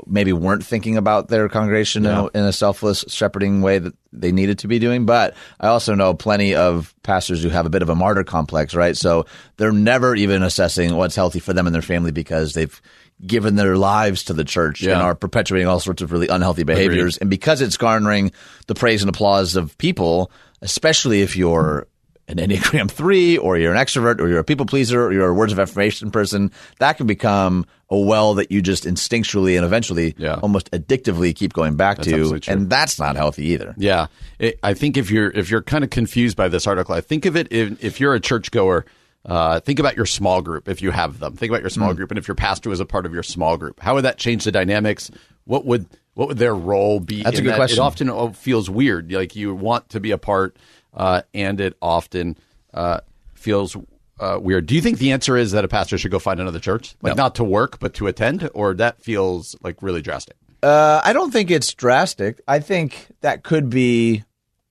maybe 0.06 0.32
weren't 0.32 0.64
thinking 0.64 0.96
about 0.98 1.28
their 1.28 1.50
congregation 1.50 2.06
in, 2.06 2.12
a, 2.12 2.28
in 2.40 2.44
a 2.44 2.54
selfless 2.54 3.04
shepherding 3.08 3.62
way 3.62 3.80
that 3.80 3.94
they 4.14 4.32
needed 4.32 4.60
to 4.60 4.68
be 4.68 4.80
doing. 4.80 5.06
But 5.06 5.36
I 5.60 5.68
also 5.68 5.96
know 5.96 6.14
plenty 6.14 6.56
of 6.56 6.94
pastors 7.04 7.42
who 7.42 7.50
have 7.50 7.66
a 7.66 7.70
bit 7.70 7.82
of 7.82 7.90
a 7.90 7.96
martyr 7.96 8.24
complex, 8.24 8.76
right? 8.76 8.96
So 8.96 9.26
they're 9.58 9.72
never 9.72 10.16
even 10.16 10.44
assessing 10.44 10.96
what's 10.96 11.16
healthy 11.16 11.40
for 11.40 11.54
them 11.54 11.66
and 11.66 11.74
their 11.74 11.82
family 11.82 12.12
because 12.12 12.54
they've 12.54 12.80
given 13.26 13.56
their 13.56 13.78
lives 13.78 14.24
to 14.26 14.34
the 14.34 14.44
church 14.44 14.84
and 14.84 14.92
are 14.94 15.16
perpetuating 15.16 15.68
all 15.68 15.80
sorts 15.80 16.02
of 16.02 16.12
really 16.12 16.28
unhealthy 16.28 16.64
behaviors. 16.64 17.18
And 17.18 17.30
because 17.30 17.62
it's 17.62 17.78
garnering 17.78 18.32
the 18.68 18.76
praise 18.76 19.02
and 19.02 19.10
applause 19.10 19.56
of 19.56 19.78
people, 19.80 20.32
especially 20.62 21.22
if 21.22 21.36
you're 21.36 21.88
an 22.28 22.38
Enneagram 22.38 22.92
3 22.92 23.38
or 23.38 23.58
you're 23.58 23.74
an 23.74 23.78
extrovert 23.84 24.20
or 24.20 24.28
you're 24.28 24.40
a 24.40 24.44
people 24.44 24.66
pleaser 24.66 25.02
or 25.06 25.14
you're 25.14 25.30
a 25.30 25.34
words 25.34 25.52
of 25.54 25.60
affirmation 25.60 26.12
person, 26.12 26.52
that 26.80 26.98
can 26.98 27.08
become 27.08 27.66
a 27.90 27.98
well 27.98 28.34
that 28.34 28.52
you 28.52 28.62
just 28.62 28.84
instinctually 28.84 29.56
and 29.56 29.66
eventually 29.66 30.14
Yeah. 30.18 30.36
almost 30.44 30.70
addictively 30.72 31.34
keep 31.34 31.54
going 31.54 31.76
back 31.78 32.00
to. 32.00 32.14
absolutely. 32.14 32.54
And 32.54 32.70
that's 32.70 33.00
not 33.00 33.16
healthy 33.16 33.46
either. 33.48 33.74
Yeah, 33.78 34.08
it, 34.40 34.60
I 34.62 34.74
think 34.74 34.98
if 34.98 35.10
you're 35.10 35.32
if 35.32 35.50
you're 35.50 35.62
kind 35.64 35.86
of 35.86 35.90
confused 35.90 36.36
by 36.36 36.50
this 36.50 36.68
article, 36.68 36.94
I 36.94 37.00
think 37.02 37.26
of 37.26 37.38
it 37.38 37.48
if, 37.50 37.82
if 37.84 38.00
you're 38.02 38.14
a 38.14 38.20
churchgoer. 38.20 38.86
Uh, 39.28 39.60
think 39.60 39.78
about 39.78 39.98
your 39.98 40.06
small 40.06 40.42
group 40.42 40.70
if 40.70 40.82
you 40.82 40.90
have 40.92 41.20
them. 41.20 41.36
Think 41.36 41.52
about 41.52 41.62
your 41.62 41.70
small 41.70 41.94
group, 41.94 42.12
and 42.12 42.18
if 42.18 42.28
your 42.28 42.36
pastor 42.36 42.70
was 42.70 42.80
a 42.80 42.86
part 42.86 43.06
of 43.06 43.14
your 43.14 43.24
small 43.24 43.58
group, 43.58 43.80
how 43.82 43.96
would 43.96 44.06
that 44.06 44.18
change 44.18 44.46
the 44.46 44.54
dynamics? 44.54 45.12
What 45.44 45.66
would 45.66 45.86
what 46.14 46.30
would 46.30 46.38
their 46.38 46.56
role 46.56 47.02
be? 47.02 47.24
That's 47.24 47.40
a 47.40 47.42
good 47.42 47.52
that? 47.52 47.58
question. 47.58 47.80
It 47.80 47.86
often 47.86 48.10
uh, 48.10 48.32
feels 48.32 48.70
weird. 48.70 49.12
Like 49.12 49.36
you 49.36 49.54
want 49.54 49.90
to 49.90 50.00
be 50.00 50.12
a 50.12 50.18
part, 50.18 50.56
uh, 50.94 51.24
and 51.34 51.60
it 51.60 51.76
often 51.82 52.38
uh, 52.74 53.02
feels 53.34 53.76
uh, 54.20 54.40
weird. 54.42 54.66
Do 54.66 54.76
you 54.76 54.82
think 54.82 54.98
the 54.98 55.12
answer 55.12 55.36
is 55.36 55.52
that 55.52 55.66
a 55.66 55.68
pastor 55.68 55.98
should 55.98 56.12
go 56.12 56.20
find 56.20 56.40
another 56.40 56.60
church, 56.60 56.96
like 57.02 57.18
not 57.18 57.36
to 57.36 57.44
work 57.44 57.80
but 57.80 57.94
to 57.96 58.08
attend, 58.08 58.50
or 58.54 58.74
that 58.76 59.02
feels 59.02 59.58
like 59.62 59.84
really 59.84 60.02
drastic? 60.02 60.38
Uh, 60.64 61.02
I 61.04 61.14
don't 61.14 61.32
think 61.32 61.52
it's 61.52 61.74
drastic. 61.74 62.42
I 62.48 62.60
think 62.60 63.08
that 63.22 63.44
could 63.44 63.70
be 63.70 64.24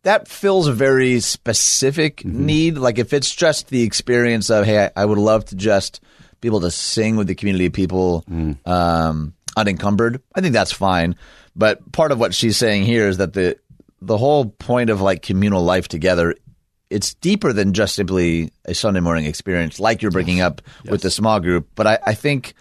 that 0.06 0.28
fills 0.28 0.68
a 0.68 0.72
very 0.72 1.18
specific 1.18 2.24
need. 2.24 2.78
Like 2.78 3.00
if 3.00 3.12
it's 3.12 3.34
just 3.34 3.70
the 3.70 3.82
experience 3.82 4.50
of, 4.50 4.64
hey, 4.64 4.84
I, 4.84 5.02
I 5.02 5.04
would 5.04 5.18
love 5.18 5.46
to 5.46 5.56
just 5.56 6.00
be 6.40 6.46
able 6.46 6.60
to 6.60 6.70
sing 6.70 7.16
with 7.16 7.26
the 7.26 7.34
community 7.34 7.66
of 7.66 7.72
people 7.72 8.24
um, 8.64 9.34
unencumbered. 9.56 10.22
I 10.32 10.40
think 10.42 10.52
that's 10.52 10.70
fine. 10.70 11.16
But 11.56 11.90
part 11.90 12.12
of 12.12 12.20
what 12.20 12.34
she's 12.34 12.56
saying 12.56 12.84
here 12.84 13.08
is 13.08 13.16
that 13.16 13.32
the 13.32 13.58
the 14.00 14.16
whole 14.16 14.44
point 14.46 14.90
of 14.90 15.00
like 15.00 15.22
communal 15.22 15.64
life 15.64 15.88
together. 15.88 16.36
It's 16.88 17.14
deeper 17.14 17.52
than 17.52 17.72
just 17.72 17.96
simply 17.96 18.52
a 18.64 18.74
Sunday 18.74 19.00
morning 19.00 19.24
experience, 19.24 19.80
like 19.80 20.02
you're 20.02 20.12
bringing 20.12 20.40
up 20.40 20.62
with 20.88 21.02
the 21.02 21.10
small 21.10 21.40
group. 21.40 21.66
But 21.74 21.88
I, 21.88 21.98
I 22.06 22.14
think 22.14 22.54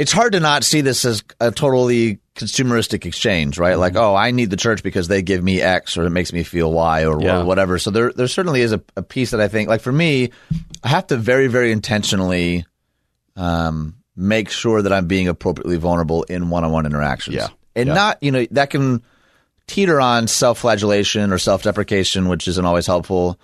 it's 0.00 0.12
hard 0.12 0.32
to 0.32 0.40
not 0.40 0.64
see 0.64 0.80
this 0.80 1.04
as 1.04 1.22
a 1.40 1.50
totally 1.50 2.20
consumeristic 2.34 3.04
exchange, 3.04 3.58
right? 3.58 3.74
Like, 3.74 3.96
oh, 3.96 4.14
I 4.14 4.30
need 4.30 4.48
the 4.48 4.56
church 4.56 4.82
because 4.82 5.08
they 5.08 5.20
give 5.20 5.44
me 5.44 5.60
X 5.60 5.98
or 5.98 6.04
it 6.06 6.10
makes 6.10 6.32
me 6.32 6.42
feel 6.42 6.72
Y 6.72 7.04
or, 7.04 7.20
Yeah. 7.20 7.40
or 7.40 7.44
whatever. 7.44 7.78
So 7.78 7.90
there, 7.90 8.10
there 8.10 8.26
certainly 8.26 8.62
is 8.62 8.72
a, 8.72 8.80
a 8.96 9.02
piece 9.02 9.32
that 9.32 9.42
I 9.42 9.48
think, 9.48 9.68
like 9.68 9.82
for 9.82 9.92
me, 9.92 10.30
I 10.82 10.88
have 10.88 11.06
to 11.08 11.18
very, 11.18 11.48
very 11.48 11.70
intentionally 11.70 12.64
um, 13.36 13.94
make 14.16 14.48
sure 14.48 14.80
that 14.80 14.90
I'm 14.90 15.06
being 15.06 15.28
appropriately 15.28 15.76
vulnerable 15.76 16.22
in 16.24 16.48
one-on-one 16.48 16.86
interactions. 16.86 17.36
Yeah. 17.36 17.48
and 17.76 17.88
Yeah. 17.88 17.94
not 17.94 18.22
you 18.22 18.30
know 18.32 18.46
that 18.52 18.70
can 18.70 19.02
teeter 19.66 20.00
on 20.00 20.26
self-flagellation 20.26 21.32
or 21.32 21.38
self-deprecation, 21.38 22.26
which 22.28 22.48
isn't 22.48 22.64
always 22.64 22.86
helpful. 22.86 23.38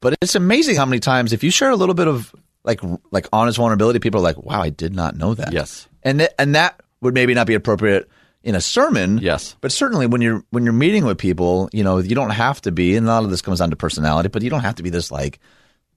But 0.00 0.14
it's 0.20 0.34
amazing 0.34 0.74
how 0.76 0.84
many 0.84 0.98
times 0.98 1.32
if 1.32 1.44
you 1.44 1.50
share 1.52 1.70
a 1.70 1.76
little 1.76 1.94
bit 1.94 2.08
of 2.08 2.34
like 2.64 2.80
like 3.12 3.28
honest 3.32 3.56
vulnerability, 3.58 4.00
people 4.00 4.20
are 4.20 4.24
like, 4.24 4.36
"Wow, 4.42 4.60
I 4.60 4.70
did 4.70 4.94
not 4.94 5.16
know 5.16 5.34
that." 5.34 5.52
Yes. 5.52 5.86
And 6.02 6.18
th- 6.20 6.30
and 6.38 6.54
that 6.54 6.80
would 7.00 7.14
maybe 7.14 7.34
not 7.34 7.46
be 7.46 7.54
appropriate 7.54 8.08
in 8.44 8.54
a 8.54 8.60
sermon. 8.60 9.18
Yes. 9.18 9.54
but 9.60 9.70
certainly 9.72 10.06
when 10.06 10.20
you're 10.20 10.44
when 10.50 10.64
you're 10.64 10.72
meeting 10.72 11.04
with 11.04 11.18
people, 11.18 11.68
you 11.72 11.84
know, 11.84 11.98
you 11.98 12.14
don't 12.14 12.30
have 12.30 12.60
to 12.62 12.72
be. 12.72 12.96
And 12.96 13.06
a 13.06 13.10
lot 13.10 13.24
of 13.24 13.30
this 13.30 13.42
comes 13.42 13.58
down 13.60 13.70
to 13.70 13.76
personality, 13.76 14.28
but 14.28 14.42
you 14.42 14.50
don't 14.50 14.60
have 14.62 14.74
to 14.76 14.82
be 14.82 14.90
this 14.90 15.10
like 15.10 15.38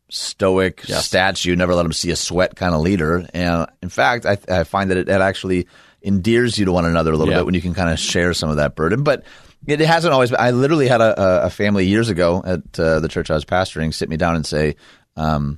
stoic 0.09 0.83
Yes. 0.87 1.05
statue, 1.05 1.55
never 1.55 1.73
let 1.73 1.83
them 1.83 1.93
see 1.93 2.11
a 2.11 2.15
sweat 2.15 2.55
kind 2.55 2.75
of 2.75 2.81
leader. 2.81 3.25
And 3.33 3.67
in 3.81 3.89
fact, 3.89 4.25
I, 4.25 4.37
I 4.49 4.63
find 4.63 4.91
that 4.91 4.97
it, 4.97 5.09
it 5.09 5.21
actually 5.21 5.67
endears 6.01 6.57
you 6.59 6.65
to 6.65 6.71
one 6.71 6.85
another 6.85 7.11
a 7.13 7.17
little 7.17 7.33
Yeah. 7.33 7.39
bit 7.39 7.45
when 7.47 7.55
you 7.55 7.61
can 7.61 7.73
kind 7.73 7.89
of 7.89 7.97
share 7.99 8.33
some 8.33 8.49
of 8.49 8.57
that 8.57 8.75
burden. 8.75 9.03
But 9.03 9.23
it 9.65 9.79
hasn't 9.79 10.13
always 10.13 10.29
been. 10.29 10.39
I 10.39 10.51
literally 10.51 10.87
had 10.87 11.01
a, 11.01 11.19
a- 11.19 11.45
a 11.47 11.49
family 11.49 11.87
years 11.87 12.09
ago 12.09 12.43
at 12.45 12.79
uh, 12.79 12.99
the 12.99 13.07
church 13.07 13.31
I 13.31 13.33
was 13.33 13.45
pastoring 13.45 13.91
sit 13.93 14.09
me 14.09 14.17
down 14.17 14.35
and 14.35 14.45
say, 14.45 14.75
um, 15.17 15.57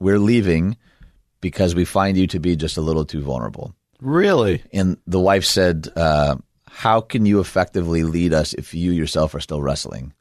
"We're 0.00 0.18
leaving 0.18 0.76
because 1.40 1.76
we 1.76 1.84
find 1.84 2.16
you 2.18 2.26
to 2.28 2.40
be 2.40 2.56
just 2.56 2.76
a 2.76 2.80
little 2.80 3.04
too 3.04 3.22
vulnerable." 3.22 3.72
Really? 4.04 4.62
And 4.72 4.98
the 5.06 5.18
wife 5.18 5.44
said, 5.44 5.88
uh, 5.96 6.36
"How 6.68 7.00
can 7.00 7.24
you 7.24 7.40
effectively 7.40 8.04
lead 8.04 8.34
us 8.34 8.52
if 8.52 8.74
you 8.74 8.92
yourself 8.92 9.34
are 9.34 9.40
still 9.40 9.62
wrestling?" 9.62 10.12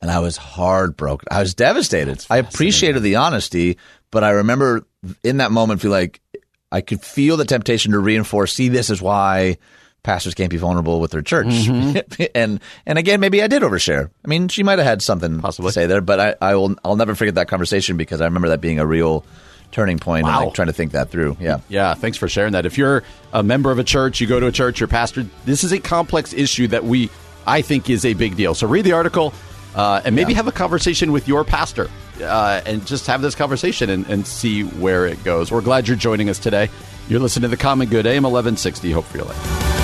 And 0.00 0.10
I 0.10 0.20
was 0.20 0.36
heartbroken. 0.36 1.26
I 1.30 1.40
was 1.40 1.54
devastated. 1.54 2.24
I 2.30 2.36
appreciated 2.38 3.02
the 3.02 3.16
honesty, 3.16 3.78
but 4.10 4.22
I 4.22 4.30
remember 4.30 4.86
in 5.22 5.38
that 5.38 5.50
moment 5.50 5.80
feel 5.80 5.90
like 5.90 6.20
I 6.70 6.80
could 6.80 7.02
feel 7.02 7.36
the 7.36 7.44
temptation 7.44 7.92
to 7.92 7.98
reinforce. 7.98 8.52
See, 8.52 8.68
this 8.68 8.88
is 8.90 9.02
why 9.02 9.58
pastors 10.02 10.34
can't 10.34 10.50
be 10.50 10.56
vulnerable 10.56 11.00
with 11.00 11.10
their 11.10 11.22
church. 11.22 11.68
and 12.34 12.60
and 12.86 12.98
again, 12.98 13.18
maybe 13.18 13.42
I 13.42 13.48
did 13.48 13.62
overshare. 13.62 14.10
I 14.24 14.28
mean, 14.28 14.46
she 14.48 14.62
might 14.62 14.78
have 14.78 14.86
had 14.86 15.02
something 15.02 15.40
Possibly. 15.40 15.70
to 15.70 15.72
say 15.72 15.86
there, 15.86 16.00
but 16.00 16.20
I, 16.20 16.34
I 16.40 16.54
will. 16.54 16.76
I'll 16.84 16.96
never 16.96 17.16
forget 17.16 17.34
that 17.34 17.48
conversation 17.48 17.96
because 17.96 18.20
I 18.20 18.26
remember 18.26 18.48
that 18.50 18.60
being 18.60 18.78
a 18.78 18.86
real 18.86 19.24
turning 19.74 19.98
point 19.98 20.24
and 20.26 20.34
Wow. 20.34 20.44
like 20.46 20.54
trying 20.54 20.68
to 20.68 20.72
think 20.72 20.92
that 20.92 21.10
through. 21.10 21.36
Yeah. 21.40 21.58
Yeah, 21.68 21.94
thanks 21.94 22.16
for 22.16 22.28
sharing 22.28 22.52
that. 22.52 22.64
If 22.64 22.78
you're 22.78 23.02
a 23.32 23.42
member 23.42 23.70
of 23.72 23.78
a 23.78 23.84
church, 23.84 24.20
you 24.20 24.26
go 24.26 24.38
to 24.40 24.46
a 24.46 24.52
church, 24.52 24.78
your 24.80 24.86
pastor, 24.88 25.26
this 25.44 25.64
is 25.64 25.72
a 25.72 25.80
complex 25.80 26.32
issue 26.32 26.68
that 26.68 26.84
we, 26.84 27.10
I 27.46 27.60
think, 27.60 27.90
is 27.90 28.04
a 28.04 28.14
big 28.14 28.36
deal. 28.36 28.54
So 28.54 28.66
read 28.68 28.84
the 28.84 28.92
article 28.92 29.34
uh, 29.74 30.00
and 30.04 30.14
maybe 30.14 30.32
have 30.34 30.46
a 30.46 30.52
conversation 30.52 31.10
with 31.10 31.26
your 31.26 31.44
pastor 31.44 31.90
uh, 32.22 32.60
and 32.64 32.86
just 32.86 33.08
have 33.08 33.20
this 33.20 33.34
conversation 33.34 33.90
and, 33.90 34.06
and 34.06 34.24
see 34.26 34.62
where 34.62 35.06
it 35.06 35.22
goes. 35.24 35.50
We're 35.50 35.60
glad 35.60 35.88
you're 35.88 35.96
joining 35.96 36.30
us 36.30 36.38
today. 36.38 36.70
You're 37.08 37.20
listening 37.20 37.42
to 37.42 37.48
The 37.48 37.56
Common 37.56 37.88
Good, 37.88 38.06
AM 38.06 38.22
1160. 38.22 38.92
Hope 38.92 39.04
for 39.04 39.18
your 39.18 39.26
life. 39.26 39.83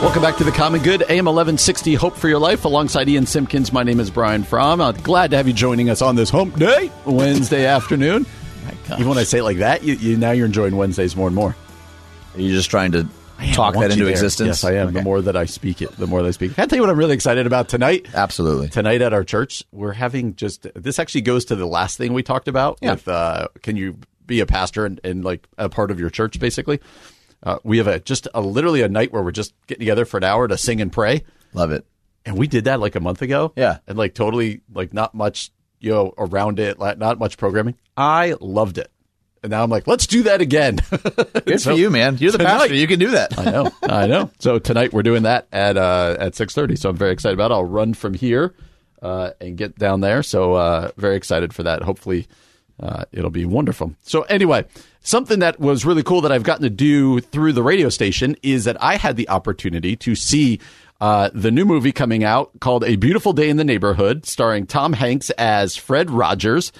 Welcome 0.00 0.22
back 0.22 0.36
to 0.38 0.44
the 0.44 0.50
Common 0.50 0.82
Good, 0.82 1.02
AM 1.02 1.26
1160, 1.26 1.94
Hope 1.94 2.16
for 2.16 2.28
Your 2.28 2.38
Life. 2.38 2.64
Alongside 2.64 3.06
Ian 3.08 3.26
Simpkins, 3.26 3.70
my 3.72 3.82
name 3.82 4.00
is 4.00 4.10
Brian 4.10 4.42
Fromm. 4.42 4.80
I'm 4.80 4.96
glad 5.02 5.30
to 5.32 5.36
have 5.36 5.46
you 5.46 5.52
joining 5.52 5.90
us 5.90 6.00
on 6.00 6.16
this 6.16 6.30
hump 6.30 6.56
day, 6.56 6.90
Wednesday 7.04 7.66
afternoon. 7.66 8.24
Even 8.94 9.08
when 9.08 9.18
I 9.18 9.24
say 9.24 9.38
it 9.38 9.42
like 9.44 9.58
that, 9.58 9.84
you, 9.84 9.94
you 9.94 10.16
now 10.16 10.30
you're 10.30 10.46
enjoying 10.46 10.76
Wednesdays 10.76 11.14
more 11.16 11.26
and 11.26 11.36
more. 11.36 11.54
Are 12.34 12.40
you 12.40 12.50
just 12.50 12.70
trying 12.70 12.92
to 12.92 13.06
talk 13.52 13.74
that 13.74 13.90
into 13.92 14.06
existence? 14.06 14.46
Yes, 14.48 14.64
I 14.64 14.72
am. 14.76 14.88
Okay. 14.88 14.98
The 14.98 15.02
more 15.02 15.20
that 15.20 15.36
I 15.36 15.44
speak 15.44 15.82
it, 15.82 15.92
the 15.96 16.06
more 16.06 16.22
that 16.22 16.28
I 16.28 16.32
speak. 16.32 16.54
Can 16.54 16.64
I 16.64 16.66
tell 16.66 16.76
you 16.76 16.82
what 16.82 16.90
I'm 16.90 16.98
really 16.98 17.14
excited 17.14 17.46
about 17.46 17.68
tonight? 17.68 18.06
Absolutely. 18.14 18.68
Tonight 18.70 19.02
at 19.02 19.12
our 19.12 19.22
church, 19.22 19.64
we're 19.70 19.92
having 19.92 20.34
just 20.34 20.66
this 20.74 20.98
actually 20.98 21.20
goes 21.22 21.44
to 21.46 21.56
the 21.56 21.66
last 21.66 21.98
thing 21.98 22.14
we 22.14 22.22
talked 22.22 22.48
about 22.48 22.78
Yeah. 22.80 22.92
with 22.92 23.06
uh, 23.06 23.48
can 23.62 23.76
you 23.76 23.98
be 24.26 24.40
a 24.40 24.46
pastor 24.46 24.86
and, 24.86 24.98
and 25.04 25.24
like 25.24 25.46
a 25.58 25.68
part 25.68 25.90
of 25.90 26.00
your 26.00 26.08
church, 26.10 26.40
basically. 26.40 26.80
Uh, 27.42 27.58
we 27.64 27.78
have 27.78 27.86
a 27.86 28.00
just 28.00 28.28
a 28.34 28.40
literally 28.40 28.82
a 28.82 28.88
night 28.88 29.12
where 29.12 29.22
we're 29.22 29.30
just 29.32 29.54
getting 29.66 29.80
together 29.80 30.04
for 30.04 30.18
an 30.18 30.24
hour 30.24 30.46
to 30.46 30.58
sing 30.58 30.80
and 30.80 30.92
pray. 30.92 31.24
Love 31.52 31.72
it. 31.72 31.86
And 32.26 32.36
we 32.36 32.46
did 32.46 32.64
that 32.64 32.80
like 32.80 32.94
a 32.96 33.00
month 33.00 33.22
ago. 33.22 33.52
Yeah. 33.56 33.78
And 33.86 33.96
like 33.96 34.14
totally, 34.14 34.60
like 34.72 34.92
not 34.92 35.14
much, 35.14 35.50
you 35.78 35.90
know, 35.90 36.12
around 36.18 36.60
it, 36.60 36.78
like, 36.78 36.98
not 36.98 37.18
much 37.18 37.38
programming. 37.38 37.76
I 37.96 38.34
loved 38.40 38.76
it. 38.76 38.90
And 39.42 39.50
now 39.50 39.62
I'm 39.62 39.70
like, 39.70 39.86
let's 39.86 40.06
do 40.06 40.24
that 40.24 40.42
again. 40.42 40.80
Good 41.46 41.62
for 41.62 41.72
you, 41.72 41.88
man. 41.88 42.18
You're 42.18 42.30
the 42.32 42.36
tonight- 42.38 42.58
pastor. 42.58 42.74
You 42.74 42.86
can 42.86 42.98
do 42.98 43.12
that. 43.12 43.38
I 43.38 43.44
know. 43.50 43.70
I 43.82 44.06
know. 44.06 44.30
So 44.38 44.58
tonight 44.58 44.92
we're 44.92 45.02
doing 45.02 45.22
that 45.22 45.48
at 45.50 45.78
uh, 45.78 46.16
at 46.20 46.34
6:30. 46.34 46.78
So 46.78 46.90
I'm 46.90 46.96
very 46.96 47.12
excited 47.12 47.34
about 47.34 47.50
it. 47.50 47.54
I'll 47.54 47.64
run 47.64 47.94
from 47.94 48.12
here 48.12 48.54
uh, 49.00 49.30
and 49.40 49.56
get 49.56 49.78
down 49.78 50.02
there. 50.02 50.22
So 50.22 50.54
uh, 50.54 50.90
very 50.98 51.16
excited 51.16 51.54
for 51.54 51.62
that. 51.62 51.82
Hopefully 51.82 52.28
uh, 52.78 53.04
it'll 53.12 53.30
be 53.30 53.46
wonderful. 53.46 53.94
So 54.02 54.22
anyway, 54.24 54.66
something 55.02 55.40
that 55.40 55.58
was 55.60 55.84
really 55.84 56.02
cool 56.02 56.20
that 56.22 56.32
I've 56.32 56.42
gotten 56.42 56.62
to 56.62 56.70
do 56.70 57.20
through 57.20 57.52
the 57.52 57.62
radio 57.62 57.88
station 57.88 58.36
is 58.42 58.64
that 58.64 58.82
I 58.82 58.96
had 58.96 59.16
the 59.16 59.28
opportunity 59.28 59.96
to 59.96 60.14
see 60.14 60.60
uh, 61.00 61.30
the 61.32 61.50
new 61.50 61.64
movie 61.64 61.92
coming 61.92 62.24
out 62.24 62.50
called 62.60 62.84
A 62.84 62.96
Beautiful 62.96 63.32
Day 63.32 63.48
in 63.48 63.56
the 63.56 63.64
Neighborhood, 63.64 64.26
starring 64.26 64.66
Tom 64.66 64.92
Hanks 64.92 65.30
as 65.30 65.76
Fred 65.76 66.10
Rogers. 66.10 66.72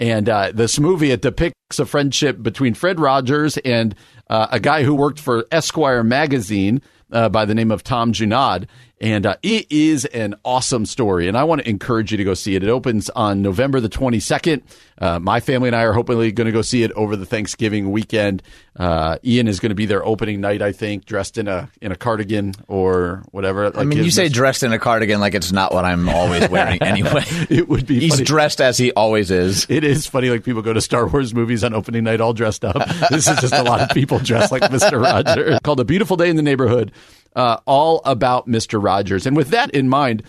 And 0.00 0.28
uh, 0.28 0.52
this 0.52 0.78
movie 0.78 1.10
it 1.10 1.22
depicts 1.22 1.78
a 1.78 1.86
friendship 1.86 2.42
between 2.42 2.74
Fred 2.74 3.00
Rogers 3.00 3.56
and 3.58 3.94
uh, 4.28 4.48
a 4.50 4.60
guy 4.60 4.82
who 4.82 4.94
worked 4.94 5.20
for 5.20 5.46
Esquire 5.50 6.02
magazine 6.04 6.82
uh, 7.12 7.28
by 7.28 7.44
the 7.44 7.54
name 7.54 7.70
of 7.70 7.82
Tom 7.82 8.12
Junod. 8.12 8.66
And 9.00 9.26
uh, 9.26 9.36
it 9.42 9.66
is 9.70 10.04
an 10.06 10.34
awesome 10.44 10.84
story, 10.84 11.28
and 11.28 11.36
I 11.36 11.44
want 11.44 11.62
to 11.62 11.68
encourage 11.68 12.10
you 12.10 12.18
to 12.18 12.24
go 12.24 12.34
see 12.34 12.56
it. 12.56 12.64
It 12.64 12.68
opens 12.68 13.10
on 13.10 13.42
November 13.42 13.80
the 13.80 13.88
22nd. 13.88 14.62
Uh, 15.00 15.20
my 15.20 15.38
family 15.38 15.68
and 15.68 15.76
I 15.76 15.82
are 15.82 15.92
hopefully 15.92 16.32
going 16.32 16.46
to 16.46 16.52
go 16.52 16.62
see 16.62 16.82
it 16.82 16.90
over 16.92 17.14
the 17.14 17.24
Thanksgiving 17.24 17.92
weekend. 17.92 18.42
Uh, 18.76 19.18
Ian 19.24 19.46
is 19.46 19.60
going 19.60 19.70
to 19.70 19.76
be 19.76 19.86
there 19.86 20.04
opening 20.04 20.40
night, 20.40 20.62
I 20.62 20.72
think, 20.72 21.04
dressed 21.04 21.38
in 21.38 21.46
a 21.46 21.70
in 21.80 21.92
a 21.92 21.96
cardigan 21.96 22.54
or 22.66 23.22
whatever. 23.30 23.70
I 23.76 23.84
mean, 23.84 24.02
you 24.02 24.10
say 24.10 24.28
dressed 24.28 24.62
in 24.64 24.72
a 24.72 24.78
cardigan 24.78 25.20
like 25.20 25.34
it's 25.34 25.52
not 25.52 25.72
what 25.72 25.84
I'm 25.84 26.08
always 26.08 26.48
wearing 26.48 26.82
anyway. 26.82 27.22
it 27.50 27.68
would 27.68 27.86
be. 27.86 28.00
He's 28.00 28.14
funny. 28.14 28.24
dressed 28.24 28.60
as 28.60 28.78
he 28.78 28.90
always 28.92 29.30
is. 29.30 29.66
It 29.68 29.84
is 29.84 30.06
funny, 30.06 30.30
like 30.30 30.42
people 30.44 30.62
go 30.62 30.72
to 30.72 30.80
Star 30.80 31.06
Wars 31.06 31.32
movies 31.34 31.62
on 31.62 31.74
opening 31.74 32.04
night 32.04 32.20
all 32.20 32.32
dressed 32.32 32.64
up. 32.64 32.76
This 33.10 33.28
is 33.28 33.38
just 33.40 33.54
a 33.54 33.62
lot 33.62 33.80
of 33.80 33.90
people 33.90 34.18
dressed 34.18 34.52
like 34.52 34.62
Mr. 34.62 35.00
Rogers. 35.02 35.58
Called 35.64 35.80
A 35.80 35.84
Beautiful 35.84 36.16
Day 36.16 36.28
in 36.28 36.36
the 36.36 36.42
Neighborhood, 36.42 36.92
uh, 37.38 37.60
all 37.66 38.02
about 38.04 38.48
Mr. 38.48 38.82
Rogers. 38.82 39.24
And 39.24 39.36
with 39.36 39.50
that 39.50 39.70
in 39.70 39.88
mind, 39.88 40.24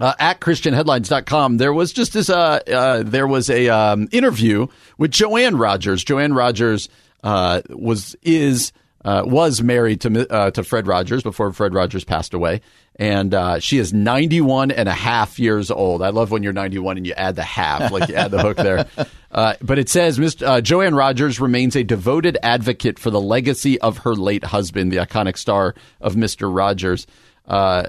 uh, 0.00 0.14
at 0.18 0.40
christianheadlines.com 0.40 1.58
there 1.58 1.74
was 1.74 1.92
just 1.92 2.14
this 2.14 2.30
uh, 2.30 2.58
uh, 2.72 3.02
there 3.02 3.26
was 3.26 3.50
a 3.50 3.68
um, 3.68 4.08
interview 4.12 4.66
with 4.96 5.10
joanne 5.10 5.58
rogers 5.58 6.02
joanne 6.02 6.32
rogers 6.32 6.88
uh, 7.22 7.60
was 7.68 8.16
is 8.22 8.72
uh, 9.04 9.22
was 9.26 9.62
married 9.62 10.00
to 10.00 10.26
uh, 10.32 10.50
to 10.50 10.64
fred 10.64 10.86
rogers 10.86 11.22
before 11.22 11.52
fred 11.52 11.74
rogers 11.74 12.02
passed 12.02 12.32
away 12.32 12.62
and 13.00 13.32
uh, 13.32 13.58
she 13.58 13.78
is 13.78 13.92
91 13.94 14.70
and 14.70 14.88
a 14.88 14.92
half 14.92 15.38
years 15.38 15.70
old 15.70 16.02
i 16.02 16.10
love 16.10 16.30
when 16.30 16.42
you're 16.44 16.52
91 16.52 16.98
and 16.98 17.06
you 17.06 17.14
add 17.14 17.34
the 17.34 17.42
half 17.42 17.90
like 17.90 18.08
you 18.08 18.14
add 18.14 18.30
the 18.30 18.40
hook 18.40 18.56
there 18.58 18.86
uh, 19.32 19.54
but 19.60 19.78
it 19.78 19.88
says 19.88 20.18
Mr. 20.18 20.46
Uh, 20.46 20.60
joanne 20.60 20.94
rogers 20.94 21.40
remains 21.40 21.74
a 21.74 21.82
devoted 21.82 22.38
advocate 22.42 22.98
for 22.98 23.10
the 23.10 23.20
legacy 23.20 23.80
of 23.80 23.98
her 23.98 24.14
late 24.14 24.44
husband 24.44 24.92
the 24.92 24.98
iconic 24.98 25.36
star 25.36 25.74
of 26.00 26.14
mr 26.14 26.54
rogers 26.54 27.06
uh, 27.46 27.84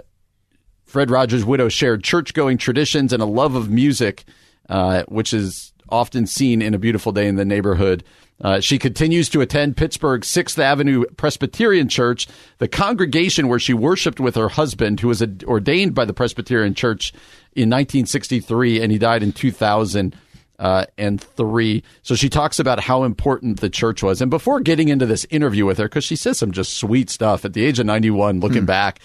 Fred 0.92 1.10
Rogers' 1.10 1.46
widow 1.46 1.70
shared 1.70 2.04
church 2.04 2.34
going 2.34 2.58
traditions 2.58 3.14
and 3.14 3.24
a 3.24 3.26
love 3.26 3.56
of 3.56 3.70
music, 3.70 4.26
uh, 4.68 5.04
which 5.08 5.34
is 5.34 5.71
often 5.92 6.26
seen 6.26 6.62
in 6.62 6.74
A 6.74 6.80
Beautiful 6.80 7.12
Day 7.12 7.28
in 7.28 7.36
the 7.36 7.46
Neighborhood. 7.46 8.04
Uh, 8.44 8.60
she 8.60 8.80
continues 8.80 9.30
to 9.30 9.42
attend 9.42 9.78
Pittsburgh's 9.78 10.28
Sixth 10.28 10.58
Avenue 10.58 11.06
Presbyterian 11.18 11.88
Church, 11.88 12.28
the 12.58 12.68
congregation 12.68 13.48
where 13.48 13.60
she 13.60 13.74
worshiped 13.74 14.20
with 14.20 14.36
her 14.36 14.50
husband, 14.50 15.00
who 15.00 15.10
was 15.10 15.22
ordained 15.44 15.94
by 15.94 16.06
the 16.06 16.14
Presbyterian 16.14 16.74
Church 16.74 17.12
in 17.54 17.70
1963, 17.70 18.82
and 18.82 18.92
he 18.92 18.98
died 18.98 19.22
in 19.22 19.32
2000 19.32 20.16
uh, 20.58 20.86
and 20.98 21.22
three. 21.22 21.84
So 22.04 22.16
she 22.16 22.30
talks 22.30 22.60
about 22.60 22.80
how 22.80 23.04
important 23.04 23.60
the 23.60 23.70
church 23.70 24.02
was. 24.04 24.22
And 24.22 24.30
before 24.32 24.60
getting 24.60 24.90
into 24.90 25.06
this 25.06 25.26
interview 25.30 25.66
with 25.66 25.78
her, 25.80 25.86
because 25.86 26.04
she 26.04 26.16
says 26.16 26.38
some 26.38 26.52
just 26.52 26.78
sweet 26.78 27.10
stuff 27.10 27.46
at 27.46 27.54
the 27.54 27.66
age 27.66 27.80
of 27.80 27.86
91, 27.86 28.40
looking 28.40 28.66
back, 28.66 29.00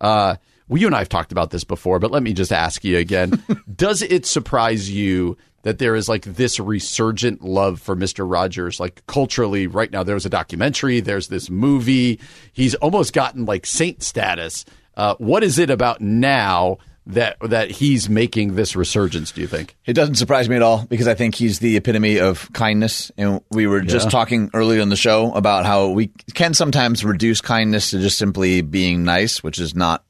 uh, 0.00 0.36
well, 0.68 0.78
you 0.78 0.86
and 0.86 0.94
I 0.94 0.98
have 0.98 1.08
talked 1.08 1.32
about 1.32 1.50
this 1.50 1.64
before, 1.64 1.98
but 1.98 2.10
let 2.10 2.22
me 2.22 2.34
just 2.34 2.52
ask 2.52 2.84
you 2.84 2.98
again. 2.98 3.42
Does 3.74 4.02
it 4.02 4.26
surprise 4.26 4.90
you 4.90 5.38
that 5.62 5.78
there 5.78 5.94
is 5.94 6.08
like 6.08 6.24
this 6.24 6.60
resurgent 6.60 7.42
love 7.42 7.80
for 7.80 7.96
Mr. 7.96 8.30
Rogers? 8.30 8.80
Like 8.80 9.04
culturally, 9.06 9.66
right 9.66 9.90
now, 9.90 10.02
there's 10.02 10.26
a 10.26 10.30
documentary, 10.30 11.00
there's 11.00 11.28
this 11.28 11.50
movie. 11.50 12.20
He's 12.52 12.74
almost 12.76 13.12
gotten 13.12 13.44
like 13.44 13.66
saint 13.66 14.02
status. 14.02 14.64
Uh, 14.96 15.14
what 15.18 15.44
is 15.44 15.58
it 15.58 15.70
about 15.70 16.00
now 16.00 16.78
that 17.08 17.36
that 17.40 17.70
he's 17.70 18.08
making 18.08 18.54
this 18.54 18.76
resurgence? 18.76 19.32
Do 19.32 19.40
you 19.40 19.46
think? 19.46 19.76
It 19.86 19.94
doesn't 19.94 20.16
surprise 20.16 20.48
me 20.48 20.56
at 20.56 20.62
all 20.62 20.84
because 20.84 21.08
I 21.08 21.14
think 21.14 21.34
he's 21.34 21.58
the 21.58 21.76
epitome 21.76 22.18
of 22.18 22.52
kindness. 22.52 23.10
And 23.16 23.40
we 23.50 23.66
were 23.66 23.80
just 23.80 24.10
talking 24.10 24.50
earlier 24.54 24.80
in 24.80 24.90
the 24.90 24.96
show 24.96 25.32
about 25.32 25.64
how 25.64 25.88
we 25.88 26.08
can 26.34 26.54
sometimes 26.54 27.04
reduce 27.04 27.40
kindness 27.40 27.90
to 27.90 27.98
just 27.98 28.18
simply 28.18 28.60
being 28.60 29.04
nice, 29.04 29.42
which 29.42 29.58
is 29.58 29.74
not 29.74 30.04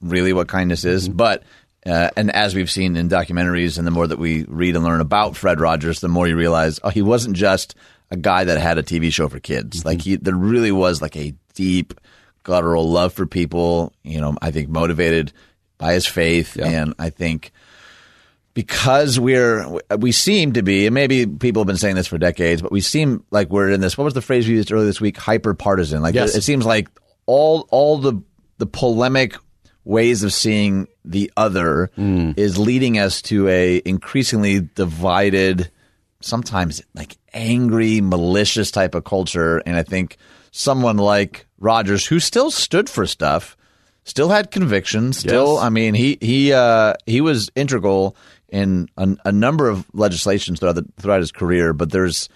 really 0.00 0.32
what 0.32 0.48
kindness 0.48 0.84
is. 0.84 1.08
But 1.08 1.44
uh, 1.86 2.10
and 2.16 2.30
as 2.30 2.54
we've 2.54 2.70
seen 2.70 2.96
in 2.96 3.08
documentaries, 3.08 3.78
and 3.78 3.86
the 3.86 3.90
more 3.90 4.06
that 4.06 4.18
we 4.18 4.44
read 4.44 4.76
and 4.76 4.84
learn 4.84 5.00
about 5.00 5.36
Fred 5.36 5.60
Rogers, 5.60 6.00
the 6.00 6.08
more 6.08 6.28
you 6.28 6.36
realize, 6.36 6.78
oh, 6.84 6.90
he 6.90 7.02
wasn't 7.02 7.36
just 7.36 7.74
a 8.10 8.16
guy 8.16 8.44
that 8.44 8.60
had 8.60 8.78
a 8.78 8.82
TV 8.82 9.12
show 9.12 9.28
for 9.28 9.40
kids. 9.40 9.84
Like 9.84 10.00
he, 10.02 10.16
there 10.16 10.34
really 10.36 10.70
was 10.72 11.02
like 11.02 11.16
a 11.16 11.34
deep, 11.54 11.94
guttural 12.44 12.88
love 12.90 13.12
for 13.12 13.26
people. 13.26 13.92
You 14.02 14.20
know, 14.20 14.36
I 14.40 14.50
think 14.50 14.68
motivated 14.68 15.32
by 15.78 15.94
his 15.94 16.06
faith, 16.06 16.56
and 16.58 16.94
I 16.98 17.10
think 17.10 17.50
because 18.54 19.18
we're 19.18 19.66
we 19.98 20.12
seem 20.12 20.52
to 20.52 20.62
be, 20.62 20.86
and 20.86 20.94
maybe 20.94 21.26
people 21.26 21.62
have 21.62 21.66
been 21.66 21.76
saying 21.76 21.96
this 21.96 22.06
for 22.06 22.18
decades, 22.18 22.60
but 22.62 22.70
we 22.70 22.80
seem 22.80 23.24
like 23.30 23.48
we're 23.50 23.70
in 23.70 23.80
this. 23.80 23.96
What 23.96 24.04
was 24.04 24.14
the 24.14 24.22
phrase 24.22 24.46
we 24.46 24.54
used 24.54 24.70
earlier 24.70 24.86
this 24.86 25.00
week? 25.00 25.16
Hyper 25.16 25.54
partisan. 25.54 26.02
Like 26.02 26.14
Yes. 26.14 26.34
it, 26.34 26.38
it 26.38 26.42
seems 26.42 26.66
like 26.66 26.88
all 27.26 27.66
all 27.70 27.98
the 27.98 28.20
the 28.58 28.66
polemic 28.66 29.34
ways 29.84 30.22
of 30.22 30.32
seeing 30.32 30.86
the 31.04 31.30
other 31.36 31.90
is 31.96 32.58
leading 32.58 32.98
us 32.98 33.20
to 33.22 33.48
a 33.48 33.82
increasingly 33.84 34.60
divided, 34.60 35.70
sometimes 36.20 36.82
like 36.94 37.16
angry, 37.34 38.00
malicious 38.00 38.70
type 38.70 38.94
of 38.94 39.04
culture. 39.04 39.58
And 39.58 39.76
I 39.76 39.82
think 39.82 40.16
someone 40.50 40.98
like 40.98 41.46
Rogers, 41.58 42.06
who 42.06 42.20
still 42.20 42.50
stood 42.50 42.88
for 42.88 43.06
stuff, 43.06 43.56
still 44.04 44.28
had 44.28 44.50
convictions. 44.50 45.18
Still, 45.18 45.54
Yes. 45.54 45.62
I 45.62 45.68
mean, 45.70 45.94
he 45.94 46.18
he 46.20 46.52
uh, 46.52 46.94
he 47.06 47.20
was 47.20 47.50
integral 47.54 48.16
in 48.48 48.88
a, 48.96 49.16
a 49.24 49.32
number 49.32 49.68
of 49.68 49.86
legislations 49.94 50.60
throughout 50.60 50.74
the, 50.74 50.86
throughout 50.98 51.20
his 51.20 51.32
career. 51.32 51.72
But 51.72 51.90
there's, 51.90 52.28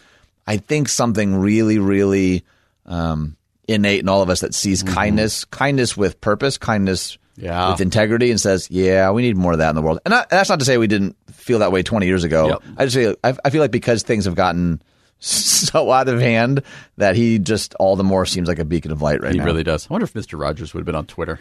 I 0.47 0.57
think, 0.57 0.89
something 0.89 1.37
really, 1.37 1.79
really 1.79 2.45
um, 2.87 3.37
innate 3.69 4.01
in 4.01 4.09
all 4.09 4.23
of 4.23 4.31
us 4.31 4.41
that 4.41 4.55
sees 4.55 4.83
kindness, 4.83 5.45
kindness 5.45 5.97
with 5.97 6.21
purpose, 6.21 6.57
kindness 6.57 7.19
Yeah. 7.37 7.71
with 7.71 7.81
integrity, 7.81 8.31
and 8.31 8.41
says, 8.41 8.69
"Yeah, 8.71 9.11
we 9.11 9.23
need 9.23 9.37
more 9.37 9.53
of 9.53 9.59
that 9.59 9.71
in 9.71 9.75
the 9.77 9.83
world." 9.83 10.01
And 10.05 10.15
I, 10.15 10.25
that's 10.31 10.49
not 10.49 10.59
to 10.61 10.65
say 10.65 10.79
we 10.79 10.87
didn't 10.87 11.17
feel 11.33 11.59
that 11.61 11.71
way 11.73 11.83
20 11.83 12.07
years 12.07 12.25
ago. 12.25 12.49
Yep. 12.49 12.63
I 12.79 12.85
just 12.85 12.97
feel 12.97 13.15
I, 13.23 13.37
I 13.45 13.51
feel 13.51 13.61
like 13.61 13.71
because 13.71 14.03
things 14.03 14.25
have 14.25 14.35
gotten 14.35 14.81
so 15.21 15.91
out 15.91 16.09
of 16.09 16.21
hand 16.21 16.63
that 16.97 17.17
he 17.17 17.39
just 17.39 17.75
all 17.75 17.97
the 17.97 18.05
more 18.05 18.27
seems 18.27 18.49
like 18.49 18.59
a 18.59 18.65
beacon 18.65 18.91
of 18.91 19.01
light 19.03 19.23
right 19.23 19.33
He 19.33 19.39
now. 19.39 19.45
really 19.45 19.65
does. 19.65 19.87
I 19.91 19.95
wonder 19.95 20.05
if 20.05 20.13
Mr. 20.15 20.39
Rogers 20.41 20.75
would 20.75 20.81
have 20.81 20.87
been 20.87 20.95
on 20.95 21.07
Twitter. 21.07 21.41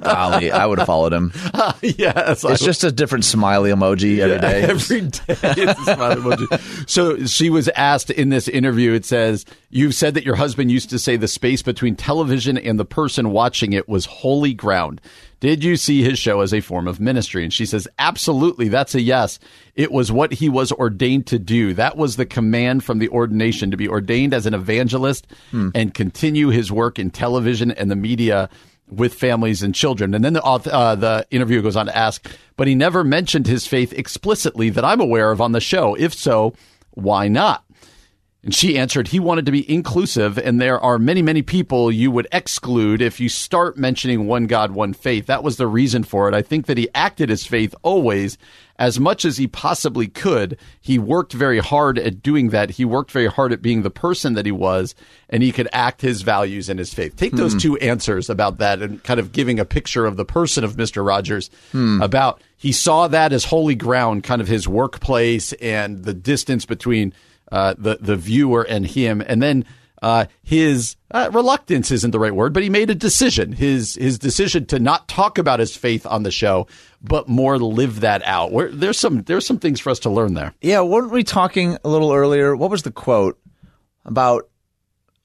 Golly, 0.00 0.50
I 0.50 0.66
would 0.66 0.78
have 0.78 0.86
followed 0.86 1.12
him. 1.12 1.32
yes, 1.82 2.44
It's 2.44 2.64
just 2.64 2.84
a 2.84 2.92
different 2.92 3.24
smiley 3.24 3.70
emoji 3.70 4.18
every 4.18 4.38
day. 4.38 4.62
Every 4.62 5.00
day. 5.02 5.20
It's 5.28 5.80
a 5.80 5.94
smiley 5.94 6.16
emoji. 6.16 6.88
So 6.88 7.24
she 7.26 7.50
was 7.50 7.68
asked 7.70 8.10
in 8.10 8.28
this 8.28 8.48
interview, 8.48 8.92
it 8.92 9.04
says, 9.04 9.44
You've 9.70 9.94
said 9.94 10.14
that 10.14 10.24
your 10.24 10.36
husband 10.36 10.70
used 10.70 10.90
to 10.90 10.98
say 10.98 11.16
the 11.16 11.28
space 11.28 11.62
between 11.62 11.96
television 11.96 12.56
and 12.56 12.78
the 12.78 12.84
person 12.84 13.30
watching 13.30 13.72
it 13.72 13.88
was 13.88 14.06
holy 14.06 14.54
ground. 14.54 15.00
Did 15.40 15.62
you 15.62 15.76
see 15.76 16.02
his 16.02 16.18
show 16.18 16.40
as 16.40 16.54
a 16.54 16.60
form 16.60 16.88
of 16.88 16.98
ministry? 16.98 17.42
And 17.44 17.52
she 17.52 17.66
says, 17.66 17.86
Absolutely. 17.98 18.68
That's 18.68 18.94
a 18.94 19.00
yes. 19.00 19.38
It 19.74 19.92
was 19.92 20.10
what 20.10 20.32
he 20.32 20.48
was 20.48 20.72
ordained 20.72 21.26
to 21.26 21.38
do. 21.38 21.74
That 21.74 21.96
was 21.96 22.16
the 22.16 22.26
command 22.26 22.84
from 22.84 22.98
the 22.98 23.10
ordination 23.10 23.70
to 23.70 23.76
be 23.76 23.88
ordained 23.88 24.32
as 24.32 24.46
an 24.46 24.54
evangelist 24.54 25.26
hmm. 25.50 25.70
and 25.74 25.92
continue 25.92 26.48
his 26.48 26.72
work 26.72 26.98
in 26.98 27.10
television 27.10 27.70
and 27.70 27.90
the 27.90 27.96
media 27.96 28.48
with 28.88 29.14
families 29.14 29.62
and 29.62 29.74
children. 29.74 30.14
And 30.14 30.24
then 30.24 30.34
the, 30.34 30.42
uh, 30.44 30.94
the 30.94 31.26
interview 31.30 31.62
goes 31.62 31.76
on 31.76 31.86
to 31.86 31.96
ask, 31.96 32.28
but 32.56 32.68
he 32.68 32.74
never 32.74 33.04
mentioned 33.04 33.46
his 33.46 33.66
faith 33.66 33.92
explicitly 33.92 34.70
that 34.70 34.84
I'm 34.84 35.00
aware 35.00 35.30
of 35.32 35.40
on 35.40 35.52
the 35.52 35.60
show. 35.60 35.94
If 35.94 36.14
so, 36.14 36.54
why 36.92 37.28
not? 37.28 37.64
And 38.46 38.54
she 38.54 38.78
answered, 38.78 39.08
he 39.08 39.18
wanted 39.18 39.44
to 39.46 39.50
be 39.50 39.68
inclusive, 39.68 40.38
and 40.38 40.60
there 40.60 40.78
are 40.78 41.00
many, 41.00 41.20
many 41.20 41.42
people 41.42 41.90
you 41.90 42.12
would 42.12 42.28
exclude 42.30 43.02
if 43.02 43.18
you 43.18 43.28
start 43.28 43.76
mentioning 43.76 44.28
one 44.28 44.46
God, 44.46 44.70
one 44.70 44.92
faith. 44.92 45.26
That 45.26 45.42
was 45.42 45.56
the 45.56 45.66
reason 45.66 46.04
for 46.04 46.28
it. 46.28 46.34
I 46.34 46.42
think 46.42 46.66
that 46.66 46.78
he 46.78 46.88
acted 46.94 47.28
his 47.28 47.44
faith 47.44 47.74
always 47.82 48.38
as 48.78 49.00
much 49.00 49.24
as 49.24 49.36
he 49.36 49.48
possibly 49.48 50.06
could. 50.06 50.56
He 50.80 50.96
worked 50.96 51.32
very 51.32 51.58
hard 51.58 51.98
at 51.98 52.22
doing 52.22 52.50
that. 52.50 52.70
He 52.70 52.84
worked 52.84 53.10
very 53.10 53.26
hard 53.26 53.52
at 53.52 53.62
being 53.62 53.82
the 53.82 53.90
person 53.90 54.34
that 54.34 54.46
he 54.46 54.52
was, 54.52 54.94
and 55.28 55.42
he 55.42 55.50
could 55.50 55.68
act 55.72 56.00
his 56.00 56.22
values 56.22 56.68
and 56.68 56.78
his 56.78 56.94
faith. 56.94 57.16
Take 57.16 57.32
those 57.32 57.54
hmm. 57.54 57.58
two 57.58 57.76
answers 57.78 58.30
about 58.30 58.58
that 58.58 58.80
and 58.80 59.02
kind 59.02 59.18
of 59.18 59.32
giving 59.32 59.58
a 59.58 59.64
picture 59.64 60.06
of 60.06 60.16
the 60.16 60.24
person 60.24 60.62
of 60.62 60.76
Mr. 60.76 61.04
Rogers 61.04 61.50
hmm. 61.72 62.00
about 62.00 62.40
he 62.56 62.70
saw 62.70 63.08
that 63.08 63.32
as 63.32 63.44
holy 63.44 63.74
ground, 63.74 64.22
kind 64.22 64.40
of 64.40 64.46
his 64.46 64.68
workplace 64.68 65.52
and 65.54 66.04
the 66.04 66.14
distance 66.14 66.64
between 66.64 67.12
uh, 67.52 67.74
the 67.78 67.98
the 68.00 68.16
viewer 68.16 68.62
and 68.62 68.86
him, 68.86 69.22
and 69.26 69.42
then 69.42 69.64
uh, 70.02 70.26
his 70.42 70.96
uh, 71.10 71.30
reluctance 71.32 71.90
isn't 71.90 72.10
the 72.10 72.18
right 72.18 72.34
word, 72.34 72.52
but 72.52 72.62
he 72.62 72.68
made 72.70 72.90
a 72.90 72.94
decision. 72.94 73.52
His 73.52 73.94
his 73.94 74.18
decision 74.18 74.66
to 74.66 74.78
not 74.78 75.08
talk 75.08 75.38
about 75.38 75.60
his 75.60 75.76
faith 75.76 76.06
on 76.06 76.22
the 76.22 76.30
show, 76.30 76.66
but 77.02 77.28
more 77.28 77.58
live 77.58 78.00
that 78.00 78.22
out. 78.24 78.52
Where 78.52 78.70
there's 78.70 78.98
some 78.98 79.22
there's 79.22 79.46
some 79.46 79.58
things 79.58 79.80
for 79.80 79.90
us 79.90 80.00
to 80.00 80.10
learn 80.10 80.34
there. 80.34 80.54
Yeah, 80.60 80.82
weren't 80.82 81.10
we 81.10 81.24
talking 81.24 81.78
a 81.82 81.88
little 81.88 82.12
earlier? 82.12 82.54
What 82.54 82.70
was 82.70 82.82
the 82.82 82.92
quote 82.92 83.38
about? 84.04 84.48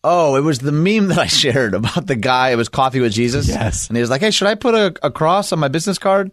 Oh, 0.03 0.36
it 0.36 0.41
was 0.41 0.59
the 0.59 0.72
meme 0.72 1.09
that 1.09 1.19
I 1.19 1.26
shared 1.28 1.74
about 1.76 2.07
the 2.07 2.15
guy. 2.15 2.49
It 2.49 2.55
was 2.55 2.69
coffee 2.69 3.01
with 3.01 3.13
Jesus. 3.13 3.47
Yes. 3.47 3.88
and 3.88 3.97
he 3.97 4.01
was 4.01 4.09
like, 4.09 4.22
"Hey, 4.22 4.32
should 4.32 4.47
I 4.47 4.55
put 4.55 4.74
a, 4.74 4.95
a 5.03 5.11
cross 5.11 5.51
on 5.51 5.59
my 5.59 5.67
business 5.67 5.99
card?" 5.99 6.32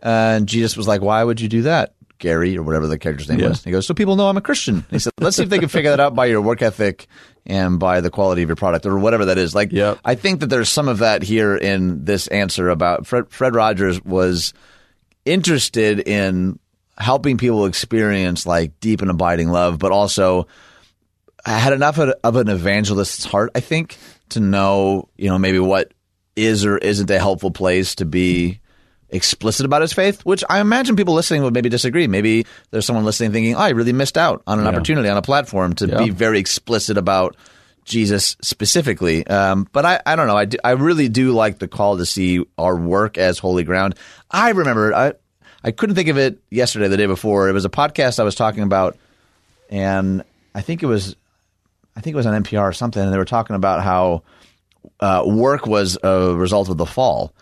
And 0.00 0.48
Jesus 0.48 0.76
was 0.76 0.88
like, 0.88 1.02
"Why 1.02 1.22
would 1.22 1.40
you 1.40 1.48
do 1.48 1.62
that, 1.62 1.94
Gary, 2.22 2.56
or 2.56 2.62
whatever 2.62 2.86
the 2.86 2.96
character's 2.96 3.28
name 3.28 3.40
Yeah. 3.40 3.48
was?" 3.50 3.62
He 3.62 3.70
goes, 3.70 3.86
"So 3.86 3.92
people 3.92 4.16
know 4.16 4.28
I'm 4.30 4.38
a 4.38 4.40
Christian." 4.40 4.76
And 4.76 4.84
he 4.90 4.98
said, 4.98 5.12
"Let's 5.20 5.36
see 5.36 5.42
if 5.42 5.50
they 5.50 5.58
can 5.58 5.68
figure 5.68 5.90
that 5.90 6.00
out 6.00 6.14
by 6.14 6.24
your 6.26 6.40
work 6.40 6.62
ethic 6.62 7.06
and 7.44 7.78
by 7.78 8.00
the 8.00 8.08
quality 8.08 8.42
of 8.42 8.48
your 8.48 8.56
product, 8.56 8.86
or 8.86 8.98
whatever 8.98 9.26
that 9.26 9.36
is." 9.36 9.54
Like, 9.54 9.70
Yep. 9.72 9.98
I 10.04 10.14
think 10.14 10.40
that 10.40 10.46
there's 10.46 10.70
some 10.70 10.88
of 10.88 11.00
that 11.00 11.22
here 11.22 11.54
in 11.54 12.06
this 12.06 12.26
answer 12.28 12.70
about 12.70 13.06
Fred. 13.06 13.24
Fred 13.28 13.54
Rogers 13.54 14.02
was 14.02 14.54
interested 15.26 16.00
in 16.00 16.58
helping 16.98 17.36
people 17.36 17.66
experience 17.66 18.46
like 18.46 18.78
deep 18.80 19.02
and 19.02 19.10
abiding 19.10 19.48
love, 19.50 19.78
but 19.78 19.92
also 19.92 20.46
had 21.44 21.72
enough 21.72 21.98
of 21.98 22.36
an 22.36 22.48
evangelist's 22.48 23.24
heart, 23.24 23.50
I 23.54 23.60
think, 23.60 23.98
to 24.30 24.40
know, 24.40 25.08
you 25.18 25.28
know, 25.28 25.38
maybe 25.38 25.58
what 25.58 25.92
is 26.36 26.64
or 26.64 26.78
isn't 26.78 27.10
a 27.10 27.18
helpful 27.18 27.50
place 27.50 27.96
to 27.96 28.04
be 28.04 28.60
explicit 29.12 29.66
about 29.66 29.82
his 29.82 29.92
faith, 29.92 30.24
which 30.24 30.42
I 30.48 30.60
imagine 30.60 30.96
people 30.96 31.14
listening 31.14 31.42
would 31.42 31.54
maybe 31.54 31.68
disagree. 31.68 32.06
Maybe 32.06 32.46
there's 32.70 32.86
someone 32.86 33.04
listening 33.04 33.30
thinking, 33.32 33.54
oh, 33.54 33.58
I 33.58 33.68
really 33.70 33.92
missed 33.92 34.18
out 34.18 34.42
on 34.46 34.58
an 34.58 34.66
opportunity 34.66 35.08
on 35.08 35.16
a 35.16 35.22
platform 35.22 35.74
to 35.74 35.86
be 35.98 36.10
very 36.10 36.38
explicit 36.38 36.96
about 36.96 37.36
Jesus 37.84 38.36
specifically. 38.40 39.26
Um, 39.26 39.68
but 39.72 39.84
I, 39.84 40.00
I 40.06 40.16
don't 40.16 40.26
know. 40.26 40.36
I, 40.36 40.46
do, 40.46 40.58
I 40.64 40.70
really 40.72 41.08
do 41.08 41.32
like 41.32 41.58
the 41.58 41.68
call 41.68 41.98
to 41.98 42.06
see 42.06 42.44
our 42.56 42.74
work 42.76 43.18
as 43.18 43.38
holy 43.38 43.64
ground. 43.64 43.96
I 44.30 44.50
remember, 44.50 44.94
I, 44.94 45.12
I 45.62 45.72
couldn't 45.72 45.94
think 45.94 46.08
of 46.08 46.16
it 46.16 46.38
yesterday, 46.50 46.88
the 46.88 46.96
day 46.96 47.06
before. 47.06 47.48
It 47.48 47.52
was 47.52 47.64
a 47.64 47.70
podcast 47.70 48.18
I 48.18 48.24
was 48.24 48.34
talking 48.34 48.62
about, 48.62 48.96
and 49.70 50.24
I 50.54 50.62
think 50.62 50.82
it 50.82 50.86
was, 50.86 51.16
I 51.96 52.00
think 52.00 52.14
it 52.14 52.16
was 52.16 52.26
on 52.26 52.42
NPR 52.42 52.62
or 52.62 52.72
something, 52.72 53.02
and 53.02 53.12
they 53.12 53.18
were 53.18 53.24
talking 53.24 53.56
about 53.56 53.82
how 53.82 54.22
uh, 55.00 55.22
work 55.26 55.66
was 55.66 55.98
a 56.02 56.34
result 56.34 56.68
of 56.68 56.78
the 56.78 56.86
fall. 56.86 57.32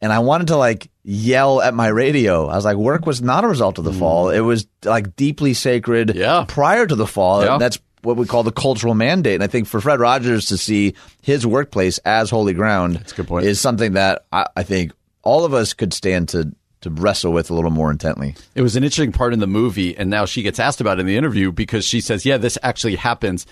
And 0.00 0.12
I 0.12 0.20
wanted 0.20 0.48
to 0.48 0.56
like 0.56 0.90
yell 1.02 1.60
at 1.60 1.74
my 1.74 1.88
radio. 1.88 2.46
I 2.46 2.56
was 2.56 2.64
like, 2.64 2.76
work 2.76 3.06
was 3.06 3.20
not 3.20 3.44
a 3.44 3.48
result 3.48 3.78
of 3.78 3.84
the 3.84 3.90
mm. 3.90 3.98
fall. 3.98 4.30
It 4.30 4.40
was 4.40 4.66
like 4.84 5.16
deeply 5.16 5.54
sacred 5.54 6.14
Yeah. 6.14 6.44
prior 6.46 6.86
to 6.86 6.94
the 6.94 7.06
fall. 7.06 7.44
Yeah. 7.44 7.58
That's 7.58 7.78
what 8.02 8.16
we 8.16 8.26
call 8.26 8.42
the 8.42 8.52
cultural 8.52 8.94
mandate. 8.94 9.34
And 9.34 9.42
I 9.42 9.48
think 9.48 9.66
for 9.66 9.80
Fred 9.80 10.00
Rogers 10.00 10.46
to 10.46 10.58
see 10.58 10.94
his 11.20 11.46
workplace 11.46 11.98
as 11.98 12.30
holy 12.30 12.54
ground 12.54 12.96
a 12.96 13.14
good 13.14 13.26
point. 13.26 13.46
is 13.46 13.60
something 13.60 13.94
that 13.94 14.24
I, 14.32 14.46
I 14.56 14.62
think 14.62 14.92
all 15.22 15.44
of 15.44 15.54
us 15.54 15.72
could 15.72 15.92
stand 15.92 16.28
to 16.30 16.52
to 16.82 16.90
wrestle 16.90 17.32
with 17.32 17.50
a 17.50 17.54
little 17.54 17.72
more 17.72 17.90
intently. 17.90 18.36
It 18.54 18.62
was 18.62 18.76
an 18.76 18.84
interesting 18.84 19.10
part 19.10 19.32
in 19.32 19.40
the 19.40 19.48
movie, 19.48 19.96
and 19.96 20.08
now 20.08 20.26
she 20.26 20.42
gets 20.42 20.60
asked 20.60 20.80
about 20.80 20.98
it 20.98 21.00
in 21.00 21.06
the 21.06 21.16
interview 21.16 21.50
because 21.50 21.84
she 21.84 22.00
says, 22.00 22.24
"Yeah, 22.24 22.36
this 22.36 22.56
actually 22.62 22.94
happens." 22.94 23.46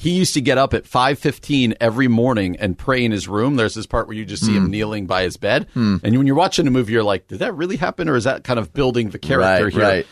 He 0.00 0.12
used 0.12 0.32
to 0.32 0.40
get 0.40 0.56
up 0.56 0.72
at 0.72 0.86
five 0.86 1.18
fifteen 1.18 1.74
every 1.78 2.08
morning 2.08 2.56
and 2.56 2.78
pray 2.78 3.04
in 3.04 3.12
his 3.12 3.28
room. 3.28 3.56
There's 3.56 3.74
this 3.74 3.84
part 3.84 4.06
where 4.06 4.16
you 4.16 4.24
just 4.24 4.46
see 4.46 4.54
him 4.54 4.70
kneeling 4.70 5.06
by 5.06 5.24
his 5.24 5.36
bed, 5.36 5.66
and 5.74 6.00
when 6.02 6.26
you're 6.26 6.36
watching 6.36 6.66
a 6.66 6.70
movie, 6.70 6.94
you're 6.94 7.02
like, 7.02 7.28
"Did 7.28 7.40
that 7.40 7.54
really 7.54 7.76
happen, 7.76 8.08
or 8.08 8.16
is 8.16 8.24
that 8.24 8.42
kind 8.42 8.58
of 8.58 8.72
building 8.72 9.10
the 9.10 9.18
character 9.18 9.64
right, 9.66 9.72
here?" 9.74 9.82
right. 9.82 10.06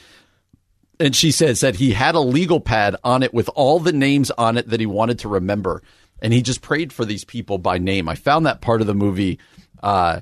And 1.00 1.16
she 1.16 1.30
says 1.30 1.60
that 1.60 1.76
he 1.76 1.92
had 1.92 2.14
a 2.16 2.20
legal 2.20 2.60
pad 2.60 2.96
on 3.02 3.22
it 3.22 3.32
with 3.32 3.48
all 3.54 3.80
the 3.80 3.92
names 3.92 4.30
on 4.32 4.58
it 4.58 4.68
that 4.68 4.78
he 4.78 4.84
wanted 4.84 5.20
to 5.20 5.28
remember. 5.28 5.82
And 6.20 6.34
he 6.34 6.42
just 6.42 6.60
prayed 6.60 6.92
for 6.92 7.06
these 7.06 7.24
people 7.24 7.56
by 7.56 7.78
name. 7.78 8.10
I 8.10 8.14
found 8.14 8.44
that 8.44 8.60
part 8.60 8.82
of 8.82 8.86
the 8.86 8.94
movie 8.94 9.38
uh, 9.82 10.20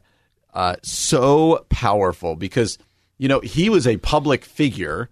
uh, 0.54 0.76
so 0.82 1.66
powerful 1.70 2.36
because, 2.36 2.78
you 3.18 3.26
know, 3.26 3.40
he 3.40 3.68
was 3.68 3.86
a 3.86 3.96
public 3.96 4.44
figure, 4.44 5.08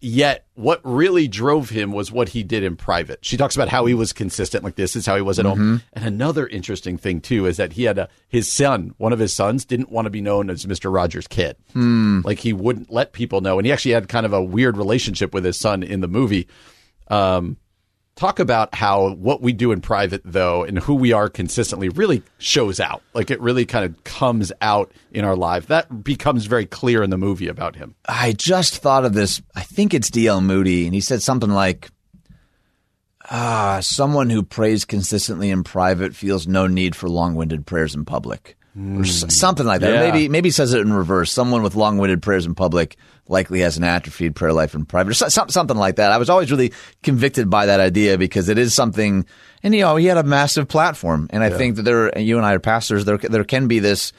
yet 0.00 0.46
what 0.54 0.80
really 0.84 1.28
drove 1.28 1.70
him 1.70 1.92
was 1.92 2.12
what 2.12 2.30
he 2.30 2.42
did 2.42 2.62
in 2.62 2.76
private. 2.76 3.24
She 3.24 3.36
talks 3.36 3.54
about 3.56 3.68
how 3.68 3.86
he 3.86 3.94
was 3.94 4.12
consistent, 4.12 4.64
like 4.64 4.76
this 4.76 4.94
is 4.96 5.06
how 5.06 5.16
he 5.16 5.22
was 5.22 5.38
at 5.38 5.44
home. 5.44 5.82
And 5.92 6.04
another 6.04 6.46
interesting 6.46 6.96
thing, 6.98 7.20
too, 7.20 7.46
is 7.46 7.56
that 7.56 7.72
he 7.74 7.84
had 7.84 7.98
a 7.98 8.08
his 8.28 8.50
son, 8.50 8.94
one 8.98 9.12
of 9.12 9.18
his 9.18 9.32
sons, 9.32 9.64
didn't 9.64 9.90
want 9.90 10.06
to 10.06 10.10
be 10.10 10.20
known 10.20 10.50
as 10.50 10.66
Mr. 10.66 10.92
Rogers' 10.92 11.26
kid. 11.26 11.56
Like 12.24 12.38
he 12.38 12.52
wouldn't 12.52 12.90
let 12.90 13.12
people 13.12 13.40
know. 13.40 13.58
And 13.58 13.66
he 13.66 13.72
actually 13.72 13.92
had 13.92 14.08
kind 14.08 14.26
of 14.26 14.32
a 14.32 14.42
weird 14.42 14.76
relationship 14.76 15.34
with 15.34 15.44
his 15.44 15.58
son 15.58 15.82
in 15.82 16.00
the 16.00 16.08
movie. 16.08 16.48
Um, 17.08 17.56
talk 18.18 18.40
about 18.40 18.74
how 18.74 19.10
what 19.14 19.40
we 19.40 19.52
do 19.52 19.70
in 19.72 19.80
private, 19.80 20.22
though, 20.24 20.64
and 20.64 20.78
who 20.78 20.94
we 20.94 21.12
are 21.12 21.28
consistently 21.28 21.88
really 21.88 22.22
shows 22.38 22.80
out. 22.80 23.02
Like 23.14 23.30
it 23.30 23.40
really 23.40 23.64
kind 23.64 23.84
of 23.84 24.04
comes 24.04 24.52
out 24.60 24.92
in 25.12 25.24
our 25.24 25.36
life. 25.36 25.68
That 25.68 26.02
becomes 26.02 26.46
very 26.46 26.66
clear 26.66 27.02
in 27.02 27.10
the 27.10 27.16
movie 27.16 27.48
about 27.48 27.76
him. 27.76 27.94
I 28.08 28.32
just 28.32 28.78
thought 28.78 29.04
of 29.04 29.14
this. 29.14 29.40
I 29.54 29.62
think 29.62 29.94
it's 29.94 30.10
D.L. 30.10 30.40
Moody, 30.40 30.84
and 30.84 30.94
he 30.94 31.00
said 31.00 31.22
something 31.22 31.50
like, 31.50 31.90
"Ah, 33.30 33.78
someone 33.80 34.30
who 34.30 34.42
prays 34.42 34.84
consistently 34.84 35.50
in 35.50 35.62
private 35.62 36.14
feels 36.14 36.48
no 36.48 36.66
need 36.66 36.96
for 36.96 37.08
long-winded 37.08 37.66
prayers 37.66 37.94
in 37.94 38.04
public." 38.04 38.57
Or 38.78 39.04
something 39.04 39.66
like 39.66 39.80
that. 39.80 39.92
Yeah. 39.92 40.10
Maybe 40.10 40.28
maybe 40.28 40.48
he 40.48 40.52
says 40.52 40.72
it 40.72 40.80
in 40.80 40.92
reverse. 40.92 41.32
Someone 41.32 41.62
with 41.62 41.74
long-winded 41.74 42.22
prayers 42.22 42.46
in 42.46 42.54
public 42.54 42.96
likely 43.26 43.60
has 43.60 43.76
an 43.76 43.84
atrophied 43.84 44.36
prayer 44.36 44.52
life 44.52 44.74
in 44.74 44.84
private. 44.84 45.10
Or 45.10 45.14
so- 45.14 45.46
something 45.48 45.76
like 45.76 45.96
that. 45.96 46.12
I 46.12 46.18
was 46.18 46.30
always 46.30 46.50
really 46.50 46.72
convicted 47.02 47.50
by 47.50 47.66
that 47.66 47.80
idea 47.80 48.18
because 48.18 48.48
it 48.48 48.56
is 48.58 48.74
something. 48.74 49.26
And 49.62 49.74
you 49.74 49.80
know, 49.80 49.96
he 49.96 50.06
had 50.06 50.16
a 50.18 50.22
massive 50.22 50.68
platform, 50.68 51.26
and 51.30 51.42
I 51.42 51.50
think 51.50 51.76
that 51.76 51.82
there. 51.82 52.16
You 52.18 52.36
and 52.36 52.46
I 52.46 52.54
are 52.54 52.60
pastors. 52.60 53.04
There 53.04 53.18
there 53.18 53.44
can 53.44 53.66
be 53.66 53.80
this 53.80 54.12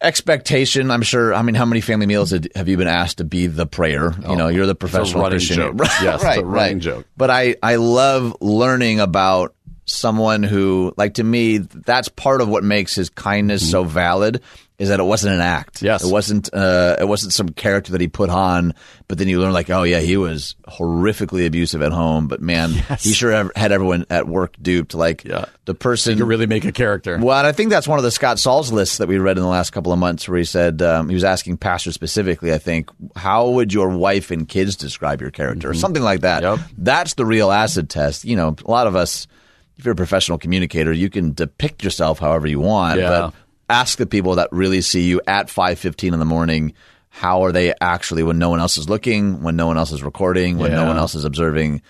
expectation. 0.00 0.90
I'm 0.90 1.02
sure. 1.02 1.32
I 1.34 1.42
mean, 1.42 1.54
how 1.54 1.64
many 1.64 1.80
family 1.80 2.06
meals 2.06 2.30
had- 2.30 2.48
have 2.54 2.68
you 2.68 2.76
been 2.76 2.88
asked 2.88 3.18
to 3.18 3.24
be 3.24 3.46
the 3.46 3.66
prayer? 3.66 4.10
You 4.20 4.24
oh, 4.26 4.34
know, 4.34 4.48
you're 4.48 4.66
the 4.66 4.74
professional 4.74 5.22
running 5.22 5.38
Christian. 5.38 5.56
joke. 5.56 5.74
Right, 5.78 6.02
Yes, 6.02 6.14
it's 6.16 6.24
right, 6.24 6.38
a 6.40 6.44
running 6.44 6.74
right. 6.76 6.82
joke. 6.82 7.06
But 7.16 7.30
I, 7.30 7.56
I 7.62 7.76
love 7.76 8.36
learning 8.40 9.00
about 9.00 9.54
someone 9.94 10.42
who, 10.42 10.92
like, 10.96 11.14
to 11.14 11.24
me, 11.24 11.58
that's 11.58 12.08
part 12.08 12.40
of 12.40 12.48
what 12.48 12.64
makes 12.64 12.94
his 12.94 13.10
kindness 13.10 13.68
so 13.70 13.84
valid. 13.84 14.40
Is 14.76 14.88
that 14.88 14.98
it 14.98 15.04
wasn't 15.04 15.34
an 15.36 15.40
act? 15.40 15.76
Mm-hmm. 15.76 15.86
Yes. 15.86 16.04
it 16.04 16.12
wasn't. 16.12 16.52
Uh, 16.52 16.96
it 16.98 17.06
wasn't 17.06 17.32
some 17.32 17.50
character 17.50 17.92
that 17.92 18.00
he 18.00 18.08
put 18.08 18.28
on. 18.28 18.74
But 19.06 19.18
then 19.18 19.28
you 19.28 19.40
learn, 19.40 19.52
like, 19.52 19.70
oh 19.70 19.84
yeah, 19.84 20.00
he 20.00 20.16
was 20.16 20.56
horrifically 20.66 21.46
abusive 21.46 21.80
at 21.80 21.92
home. 21.92 22.26
But 22.26 22.40
man, 22.40 22.70
he 22.98 23.12
sure 23.12 23.52
had 23.54 23.70
everyone 23.70 24.04
at 24.10 24.26
work 24.26 24.56
duped. 24.60 24.92
Like, 24.94 25.22
Yeah. 25.24 25.44
the 25.64 25.74
person 25.74 26.18
You 26.18 26.24
really 26.24 26.46
make 26.48 26.64
a 26.64 26.72
character. 26.72 27.16
well, 27.22 27.38
and 27.38 27.46
I 27.46 27.52
think 27.52 27.70
that's 27.70 27.86
one 27.86 28.00
of 28.00 28.02
the 28.02 28.10
Scott 28.10 28.40
Sauls 28.40 28.72
lists 28.72 28.98
that 28.98 29.06
we 29.06 29.18
read 29.18 29.36
in 29.36 29.44
the 29.44 29.48
last 29.48 29.70
couple 29.70 29.92
of 29.92 29.98
months, 30.00 30.28
where 30.28 30.38
he 30.38 30.44
said 30.44 30.82
um, 30.82 31.08
he 31.08 31.14
was 31.14 31.22
asking 31.24 31.58
pastors 31.58 31.94
specifically. 31.94 32.52
I 32.52 32.58
think, 32.58 32.90
how 33.14 33.50
would 33.50 33.72
your 33.72 33.90
wife 33.90 34.32
and 34.32 34.48
kids 34.48 34.74
describe 34.74 35.20
your 35.20 35.30
character, 35.30 35.70
or 35.70 35.74
something 35.74 36.02
like 36.02 36.22
that? 36.22 36.42
Yep. 36.42 36.58
That's 36.78 37.14
the 37.14 37.24
real 37.24 37.52
acid 37.52 37.88
test. 37.90 38.24
You 38.24 38.34
know, 38.34 38.56
a 38.64 38.70
lot 38.70 38.88
of 38.88 38.96
us, 38.96 39.28
if 39.76 39.84
you're 39.84 39.92
a 39.92 39.96
professional 39.96 40.38
communicator, 40.38 40.92
you 40.92 41.10
can 41.10 41.32
depict 41.32 41.82
yourself 41.84 42.18
however 42.18 42.46
you 42.46 42.60
want, 42.60 42.98
Yeah. 43.00 43.08
but 43.08 43.34
ask 43.68 43.98
the 43.98 44.06
people 44.06 44.34
that 44.36 44.48
really 44.52 44.80
see 44.80 45.02
you 45.04 45.20
at 45.26 45.48
5:15 45.48 46.12
in 46.12 46.18
the 46.18 46.24
morning 46.24 46.72
how 47.08 47.44
are 47.44 47.52
they 47.52 47.72
actually 47.80 48.22
when 48.24 48.38
no 48.38 48.48
one 48.50 48.58
else 48.60 48.76
is 48.76 48.88
looking, 48.88 49.40
when 49.42 49.54
no 49.56 49.66
one 49.68 49.76
else 49.78 49.92
is 49.92 50.02
recording, 50.02 50.58
when 50.58 50.72
no 50.72 50.84
one 50.84 50.96
else 50.96 51.14
is 51.14 51.24
observing. 51.24 51.80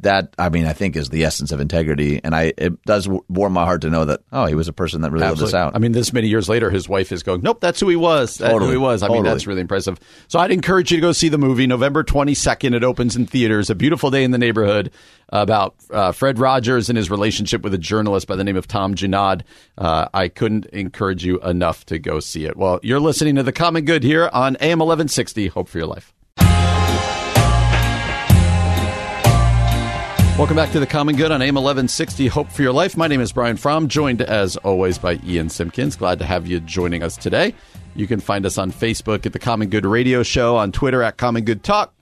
That 0.00 0.34
I 0.38 0.50
mean, 0.50 0.66
I 0.66 0.74
think 0.74 0.94
is 0.94 1.08
the 1.08 1.24
essence 1.24 1.52
of 1.52 1.60
integrity, 1.60 2.20
and 2.22 2.34
I 2.34 2.52
it 2.58 2.82
does 2.82 3.08
warm 3.28 3.54
my 3.54 3.64
heart 3.64 3.80
to 3.80 3.90
know 3.90 4.04
that 4.04 4.20
oh, 4.30 4.44
he 4.44 4.54
was 4.54 4.68
a 4.68 4.72
person 4.72 5.00
that 5.00 5.10
really 5.10 5.26
lived 5.26 5.40
this 5.40 5.54
out. 5.54 5.74
I 5.74 5.78
mean, 5.78 5.92
this 5.92 6.12
many 6.12 6.28
years 6.28 6.50
later, 6.50 6.70
his 6.70 6.86
wife 6.86 7.12
is 7.12 7.22
going, 7.22 7.40
"Nope, 7.40 7.60
that's 7.60 7.80
who 7.80 7.88
he 7.88 7.96
was. 7.96 8.36
That's 8.36 8.52
Totally. 8.52 8.72
who 8.72 8.78
he 8.78 8.82
was." 8.82 9.02
I 9.02 9.08
mean, 9.08 9.24
that's 9.24 9.46
really 9.46 9.62
impressive. 9.62 9.98
So, 10.28 10.38
I'd 10.38 10.50
encourage 10.50 10.90
you 10.90 10.98
to 10.98 11.00
go 11.00 11.12
see 11.12 11.30
the 11.30 11.38
movie 11.38 11.66
November 11.66 12.02
twenty 12.02 12.34
second. 12.34 12.74
It 12.74 12.84
opens 12.84 13.16
in 13.16 13.26
theaters. 13.26 13.70
A 13.70 13.74
beautiful 13.74 14.10
day 14.10 14.22
in 14.22 14.32
the 14.32 14.38
neighborhood 14.38 14.90
about 15.30 15.74
uh, 15.90 16.12
Fred 16.12 16.38
Rogers 16.38 16.90
and 16.90 16.98
his 16.98 17.10
relationship 17.10 17.62
with 17.62 17.72
a 17.72 17.78
journalist 17.78 18.26
by 18.26 18.36
the 18.36 18.44
name 18.44 18.56
of 18.56 18.68
Tom 18.68 18.94
Junod. 18.94 19.42
Uh, 19.78 20.08
I 20.12 20.28
couldn't 20.28 20.66
encourage 20.66 21.24
you 21.24 21.40
enough 21.40 21.86
to 21.86 21.98
go 21.98 22.20
see 22.20 22.44
it. 22.44 22.56
Well, 22.56 22.80
you're 22.82 23.00
listening 23.00 23.36
to 23.36 23.42
the 23.42 23.52
Common 23.52 23.84
Good 23.86 24.02
here 24.02 24.28
on 24.32 24.56
AM 24.60 24.82
eleven 24.82 25.08
sixty. 25.08 25.46
Hope 25.46 25.68
for 25.68 25.78
your 25.78 25.86
life. 25.86 26.12
Welcome 30.38 30.56
back 30.56 30.70
to 30.72 30.80
the 30.80 30.86
Common 30.86 31.16
Good 31.16 31.32
on 31.32 31.40
AM 31.40 31.54
1160. 31.54 32.26
Hope 32.26 32.50
for 32.50 32.60
your 32.60 32.72
life. 32.72 32.94
My 32.94 33.06
name 33.06 33.22
is 33.22 33.32
Brian 33.32 33.56
Fromm, 33.56 33.88
joined 33.88 34.20
as 34.20 34.58
always 34.58 34.98
by 34.98 35.18
Ian 35.24 35.48
Simpkins. 35.48 35.96
Glad 35.96 36.18
to 36.18 36.26
have 36.26 36.46
you 36.46 36.60
joining 36.60 37.02
us 37.02 37.16
today. 37.16 37.54
You 37.94 38.06
can 38.06 38.20
find 38.20 38.44
us 38.44 38.58
on 38.58 38.70
Facebook 38.70 39.24
at 39.24 39.32
the 39.32 39.38
Common 39.38 39.70
Good 39.70 39.86
Radio 39.86 40.22
Show, 40.22 40.56
on 40.56 40.72
Twitter 40.72 41.02
at 41.02 41.16
Common 41.16 41.44
Good 41.44 41.64
Talk. 41.64 41.94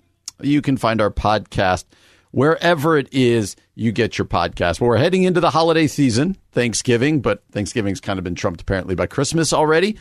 You 0.42 0.62
can 0.62 0.76
find 0.76 1.00
our 1.00 1.12
podcast 1.12 1.84
wherever 2.32 2.98
it 2.98 3.08
is 3.12 3.54
you 3.76 3.92
get 3.92 4.18
your 4.18 4.26
podcast. 4.26 4.80
Well, 4.80 4.90
we're 4.90 4.96
heading 4.96 5.22
into 5.22 5.38
the 5.38 5.50
holiday 5.50 5.86
season, 5.86 6.36
Thanksgiving, 6.50 7.20
but 7.20 7.44
Thanksgiving's 7.52 8.00
kind 8.00 8.18
of 8.18 8.24
been 8.24 8.34
trumped 8.34 8.62
apparently 8.62 8.96
by 8.96 9.06
Christmas 9.06 9.52
already. 9.52 9.96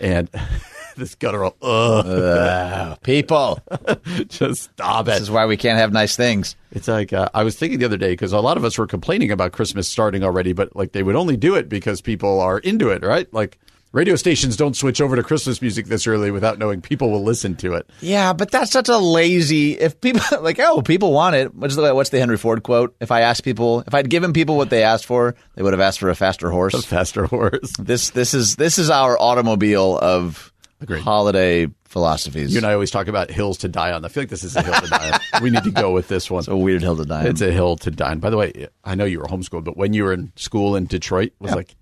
And 0.00 0.30
this 0.96 1.14
guttural, 1.14 1.56
ugh, 1.62 2.98
People, 3.02 3.60
just 4.28 4.64
stop 4.64 5.08
it. 5.08 5.12
this 5.12 5.20
is 5.22 5.30
why 5.30 5.46
we 5.46 5.56
can't 5.56 5.78
have 5.78 5.92
nice 5.92 6.16
things. 6.16 6.56
It's 6.72 6.88
like 6.88 7.12
uh, 7.12 7.28
I 7.34 7.44
was 7.44 7.56
thinking 7.56 7.78
the 7.78 7.84
other 7.86 7.96
day 7.96 8.12
because 8.12 8.32
a 8.32 8.40
lot 8.40 8.56
of 8.56 8.64
us 8.64 8.78
were 8.78 8.86
complaining 8.86 9.30
about 9.30 9.52
Christmas 9.52 9.88
starting 9.88 10.24
already, 10.24 10.52
but 10.52 10.74
like 10.74 10.92
they 10.92 11.02
would 11.02 11.16
only 11.16 11.36
do 11.36 11.54
it 11.54 11.68
because 11.68 12.00
people 12.00 12.40
are 12.40 12.58
into 12.58 12.90
it, 12.90 13.04
right? 13.04 13.32
Like 13.32 13.58
radio 13.92 14.16
stations 14.16 14.56
don't 14.56 14.76
switch 14.76 15.00
over 15.00 15.14
to 15.14 15.22
Christmas 15.22 15.62
music 15.62 15.86
this 15.86 16.06
early 16.06 16.32
without 16.32 16.58
knowing 16.58 16.80
people 16.80 17.10
will 17.10 17.22
listen 17.22 17.54
to 17.56 17.74
it. 17.74 17.88
Yeah, 18.00 18.32
but 18.32 18.50
that's 18.50 18.72
such 18.72 18.88
a 18.88 18.98
lazy. 18.98 19.78
If 19.78 20.00
people 20.00 20.20
like, 20.42 20.58
oh, 20.58 20.82
people 20.82 21.12
want 21.12 21.36
it. 21.36 21.54
What's 21.54 21.76
the 21.76 21.94
what's 21.94 22.10
the 22.10 22.18
Henry 22.18 22.36
Ford 22.36 22.62
quote? 22.64 22.96
If 23.00 23.10
I 23.12 23.20
asked 23.20 23.44
people, 23.44 23.84
if 23.86 23.94
I'd 23.94 24.10
given 24.10 24.32
people 24.32 24.56
what 24.56 24.70
they 24.70 24.82
asked 24.82 25.06
for, 25.06 25.36
they 25.54 25.62
would 25.62 25.72
have 25.72 25.80
asked 25.80 26.00
for 26.00 26.10
a 26.10 26.16
faster 26.16 26.50
horse. 26.50 26.74
A 26.74 26.82
faster 26.82 27.26
horse. 27.26 27.72
This 27.78 28.10
this 28.10 28.34
is 28.34 28.56
this 28.56 28.78
is 28.78 28.90
our 28.90 29.16
automobile 29.20 29.96
of 29.98 30.52
Agreed. 30.84 31.02
holiday 31.02 31.66
philosophies. 31.84 32.52
You 32.52 32.58
and 32.58 32.66
I 32.66 32.72
always 32.74 32.90
talk 32.90 33.08
about 33.08 33.30
hills 33.30 33.58
to 33.58 33.68
die 33.68 33.92
on. 33.92 34.04
I 34.04 34.08
feel 34.08 34.22
like 34.22 34.30
this 34.30 34.44
is 34.44 34.54
a 34.56 34.62
hill 34.62 34.74
to 34.74 34.86
die 34.88 35.10
on. 35.12 35.20
We 35.42 35.50
need 35.50 35.64
to 35.64 35.70
go 35.70 35.90
with 35.92 36.08
this 36.08 36.30
one. 36.30 36.44
a 36.48 36.56
weird 36.56 36.82
hill 36.82 36.96
to 36.96 37.04
die. 37.04 37.20
on. 37.20 37.26
It's 37.26 37.40
a 37.40 37.50
hill 37.50 37.76
to 37.78 37.90
die 37.90 38.12
on. 38.12 38.20
By 38.20 38.30
the 38.30 38.36
way, 38.36 38.68
I 38.84 38.94
know 38.94 39.04
you 39.04 39.18
were 39.20 39.26
homeschooled, 39.26 39.64
but 39.64 39.76
when 39.76 39.92
you 39.92 40.04
were 40.04 40.12
in 40.12 40.32
school 40.36 40.76
in 40.76 40.86
Detroit, 40.86 41.32
was 41.40 41.54
like 41.54 41.74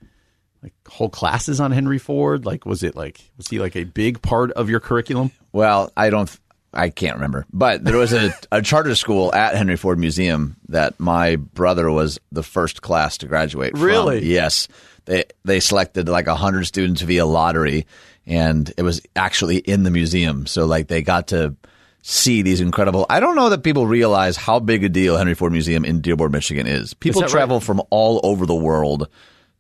like 0.63 0.73
whole 0.89 1.09
classes 1.11 1.61
on 1.61 1.73
Henry 1.73 1.99
Ford. 1.99 2.47
Like, 2.47 2.65
was 2.65 2.83
it 2.83 2.95
like 2.97 3.21
was 3.37 3.49
he 3.49 3.59
like 3.59 3.77
a 3.77 3.85
big 3.85 4.23
part 4.23 4.51
of 4.53 4.71
your 4.71 4.81
curriculum? 4.81 5.31
Well, 5.53 5.93
I 5.97 6.09
don't. 6.11 6.31
I 6.75 6.89
can't 6.89 7.17
remember, 7.17 7.45
but 7.53 7.85
there 7.85 7.99
was 7.99 8.15
a, 8.15 8.33
a 8.53 8.63
charter 8.63 8.95
school 8.95 9.35
at 9.35 9.55
Henry 9.57 9.77
Ford 9.77 9.99
Museum 9.99 10.57
that 10.69 10.99
my 10.99 11.37
brother 11.37 11.91
was 11.91 12.19
the 12.31 12.43
first 12.43 12.81
class 12.81 13.19
to 13.19 13.27
graduate. 13.27 13.73
from. 13.73 13.83
Really? 13.83 14.25
Yes. 14.25 14.69
They 15.05 15.25
they 15.45 15.61
selected 15.61 16.09
like 16.09 16.27
hundred 16.29 16.65
students 16.65 17.03
via 17.03 17.27
lottery, 17.27 17.87
and 18.27 18.73
it 18.77 18.83
was 18.83 19.01
actually 19.17 19.59
in 19.59 19.83
the 19.83 19.91
museum. 19.91 20.47
So 20.47 20.67
like 20.67 20.89
they 20.89 21.03
got 21.03 21.29
to 21.29 21.57
see 22.03 22.43
these 22.43 22.61
incredible. 22.61 23.07
I 23.09 23.21
don't 23.21 23.37
know 23.37 23.49
that 23.51 23.63
people 23.63 23.87
realize 23.87 24.37
how 24.37 24.59
big 24.59 24.85
a 24.85 24.89
deal 24.89 25.17
Henry 25.17 25.35
Ford 25.35 25.53
Museum 25.53 25.85
in 25.85 26.01
Dearborn, 26.01 26.33
Michigan 26.33 26.67
is. 26.67 26.95
People 26.95 27.23
right? 27.23 27.31
travel 27.31 27.61
from 27.61 27.81
all 27.91 28.21
over 28.25 28.47
the 28.47 28.55
world. 28.55 29.09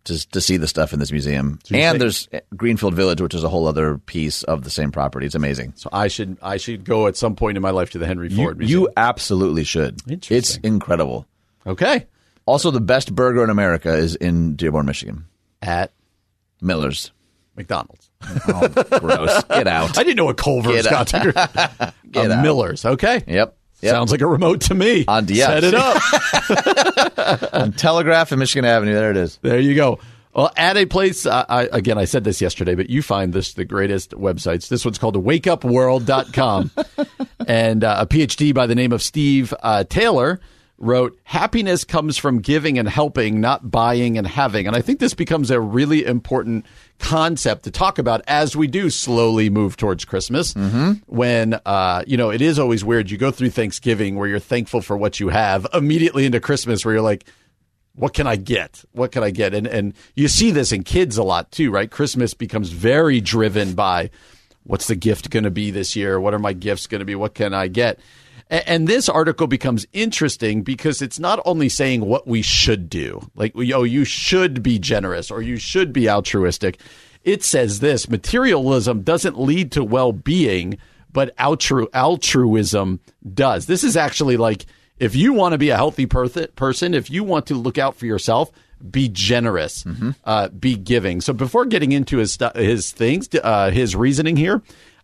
To, 0.06 0.28
to 0.30 0.40
see 0.40 0.56
the 0.56 0.66
stuff 0.66 0.92
in 0.92 0.98
this 0.98 1.12
museum, 1.12 1.60
and 1.72 1.92
say- 1.92 1.98
there's 1.98 2.28
Greenfield 2.56 2.92
Village, 2.94 3.20
which 3.20 3.34
is 3.34 3.44
a 3.44 3.48
whole 3.48 3.68
other 3.68 3.98
piece 3.98 4.42
of 4.42 4.64
the 4.64 4.70
same 4.70 4.90
property. 4.90 5.26
It's 5.26 5.36
amazing. 5.36 5.74
So 5.76 5.90
I 5.92 6.08
should 6.08 6.38
I 6.42 6.56
should 6.56 6.82
go 6.84 7.06
at 7.06 7.16
some 7.16 7.36
point 7.36 7.56
in 7.56 7.62
my 7.62 7.70
life 7.70 7.90
to 7.90 7.98
the 7.98 8.06
Henry 8.08 8.28
You, 8.28 8.34
Ford 8.34 8.58
Museum. 8.58 8.80
you 8.80 8.88
absolutely 8.96 9.62
should. 9.62 10.00
Interesting. 10.10 10.36
It's 10.36 10.56
incredible. 10.56 11.28
okay? 11.64 12.08
Also, 12.46 12.72
the 12.72 12.80
best 12.80 13.14
burger 13.14 13.44
in 13.44 13.50
America 13.50 13.94
is 13.94 14.16
in 14.16 14.56
Dearborn, 14.56 14.86
Michigan. 14.86 15.26
At 15.62 15.92
Miller's. 16.60 17.12
McDonald's. 17.56 18.10
Oh, 18.48 18.68
gross. 19.00 19.42
Get 19.44 19.66
out. 19.68 19.98
I 19.98 20.02
didn't 20.02 20.16
know 20.16 20.24
what 20.26 20.36
Culver's 20.36 20.86
got 20.86 21.08
to 21.08 21.92
Get 22.10 22.30
uh, 22.30 22.34
out. 22.34 22.42
Miller's. 22.42 22.84
Okay. 22.84 23.22
Yep. 23.26 23.56
Yep. 23.82 23.90
Sounds 23.90 24.12
like 24.12 24.20
a 24.20 24.26
remote 24.26 24.60
to 24.62 24.74
me. 24.74 25.04
On- 25.08 25.26
yes. 25.28 25.48
Set 25.48 25.64
it 25.64 25.74
up. 25.74 27.52
On 27.54 27.72
Telegraph 27.72 28.30
and 28.32 28.38
Michigan 28.38 28.64
Avenue. 28.64 28.94
There 28.94 29.10
it 29.10 29.16
is. 29.16 29.38
there 29.42 29.58
you 29.58 29.74
go. 29.74 29.98
Well, 30.34 30.50
at 30.56 30.76
a 30.78 30.86
place, 30.86 31.26
I, 31.26 31.68
again, 31.72 31.98
I 31.98 32.06
said 32.06 32.24
this 32.24 32.40
yesterday, 32.40 32.74
but 32.74 32.88
you 32.88 33.02
find 33.02 33.34
this 33.34 33.52
the 33.52 33.66
greatest 33.66 34.12
websites. 34.12 34.68
This 34.68 34.82
one's 34.84 34.96
called 34.98 35.16
wakeupworld.com. 35.16 36.70
and 37.46 37.84
uh, 37.84 37.96
a 38.00 38.06
PhD 38.06 38.54
by 38.54 38.66
the 38.66 38.74
name 38.74 38.92
of 38.92 39.02
Steve 39.02 39.52
uh, 39.62 39.84
Taylor 39.84 40.40
wrote, 40.82 41.18
Happiness 41.22 41.84
comes 41.84 42.18
from 42.18 42.40
giving 42.40 42.76
and 42.78 42.88
helping, 42.88 43.40
not 43.40 43.70
buying 43.70 44.18
and 44.18 44.26
having. 44.26 44.66
And 44.66 44.74
I 44.74 44.82
think 44.82 44.98
this 44.98 45.14
becomes 45.14 45.50
a 45.50 45.60
really 45.60 46.04
important 46.04 46.66
concept 46.98 47.62
to 47.64 47.70
talk 47.70 47.98
about 47.98 48.20
as 48.26 48.56
we 48.56 48.66
do 48.66 48.90
slowly 48.90 49.48
move 49.48 49.76
towards 49.76 50.04
Christmas. 50.04 50.52
When, 51.06 51.54
uh, 51.64 52.02
you 52.06 52.16
know, 52.16 52.30
it 52.30 52.42
is 52.42 52.58
always 52.58 52.84
weird. 52.84 53.10
You 53.10 53.16
go 53.16 53.30
through 53.30 53.50
Thanksgiving 53.50 54.16
where 54.16 54.28
you're 54.28 54.40
thankful 54.40 54.82
for 54.82 54.96
what 54.96 55.20
you 55.20 55.28
have, 55.28 55.66
immediately 55.72 56.26
into 56.26 56.40
Christmas 56.40 56.84
where 56.84 56.94
you're 56.94 57.02
like, 57.02 57.24
what 57.94 58.12
can 58.12 58.26
I 58.26 58.36
get? 58.36 58.84
What 58.92 59.12
can 59.12 59.22
I 59.22 59.30
get? 59.30 59.54
And 59.54 59.66
and 59.66 59.94
you 60.14 60.26
see 60.26 60.50
this 60.50 60.72
in 60.72 60.82
kids 60.82 61.18
a 61.18 61.22
lot 61.22 61.52
too, 61.52 61.70
right? 61.70 61.90
Christmas 61.90 62.34
becomes 62.34 62.70
very 62.70 63.20
driven 63.20 63.74
by 63.74 64.10
what's 64.64 64.86
the 64.86 64.96
gift 64.96 65.30
going 65.30 65.44
to 65.44 65.50
be 65.50 65.70
this 65.70 65.94
year? 65.94 66.18
What 66.18 66.34
are 66.34 66.38
my 66.38 66.54
gifts 66.54 66.86
going 66.86 67.00
to 67.00 67.04
be? 67.04 67.14
What 67.14 67.34
can 67.34 67.52
I 67.52 67.68
get? 67.68 68.00
And 68.52 68.86
this 68.86 69.08
article 69.08 69.46
becomes 69.46 69.86
interesting 69.94 70.60
because 70.60 71.00
it's 71.00 71.18
not 71.18 71.40
only 71.46 71.70
saying 71.70 72.02
what 72.04 72.26
we 72.28 72.42
should 72.42 72.90
do, 72.90 73.30
like, 73.34 73.54
oh, 73.56 73.82
you 73.82 74.04
should 74.04 74.62
be 74.62 74.78
generous 74.78 75.30
or 75.30 75.40
you 75.40 75.56
should 75.56 75.90
be 75.90 76.08
altruistic. 76.08 76.78
It 77.24 77.42
says 77.42 77.80
this 77.80 78.10
materialism 78.10 79.02
doesn't 79.02 79.40
lead 79.40 79.72
to 79.72 79.82
well 79.82 80.12
being, 80.12 80.76
but 81.14 81.34
altru- 81.38 81.88
altruism 81.94 83.00
does. 83.32 83.64
This 83.64 83.84
is 83.84 83.96
actually 83.96 84.36
like, 84.36 84.66
if 84.98 85.16
you 85.16 85.32
want 85.32 85.52
to 85.52 85.58
be 85.58 85.70
a 85.70 85.76
healthy 85.76 86.04
per- 86.04 86.28
person, 86.48 86.92
if 86.92 87.10
you 87.10 87.24
want 87.24 87.46
to 87.46 87.54
look 87.54 87.78
out 87.78 87.96
for 87.96 88.04
yourself, 88.04 88.52
be 88.90 89.08
generous, 89.08 89.84
uh, 90.24 90.48
be 90.48 90.76
giving. 90.76 91.22
So 91.22 91.32
before 91.32 91.64
getting 91.64 91.92
into 91.92 92.18
his 92.18 92.32
stu- 92.32 92.50
his 92.54 92.90
things, 92.90 93.28
uh, 93.42 93.70
his 93.70 93.96
reasoning 93.96 94.36
here, 94.36 94.60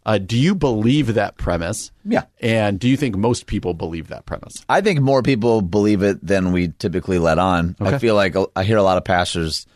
uh, 0.08 0.16
do 0.16 0.38
you 0.38 0.54
believe 0.54 1.14
that 1.14 1.36
premise? 1.36 1.92
Yeah. 2.02 2.22
And 2.40 2.80
do 2.80 2.88
you 2.88 2.96
think 2.96 3.14
most 3.14 3.44
people 3.44 3.74
believe 3.74 4.08
that 4.08 4.24
premise? 4.24 4.64
I 4.66 4.80
think 4.80 5.00
more 5.00 5.22
people 5.22 5.60
believe 5.60 6.02
it 6.02 6.26
than 6.26 6.50
we 6.50 6.68
typically 6.78 7.18
let 7.18 7.38
on. 7.38 7.76
I 7.78 7.98
feel 7.98 8.14
like 8.14 8.34
I 8.56 8.64
hear 8.64 8.78
a 8.78 8.82
lot 8.82 8.96
of 8.96 9.04
pastors 9.04 9.66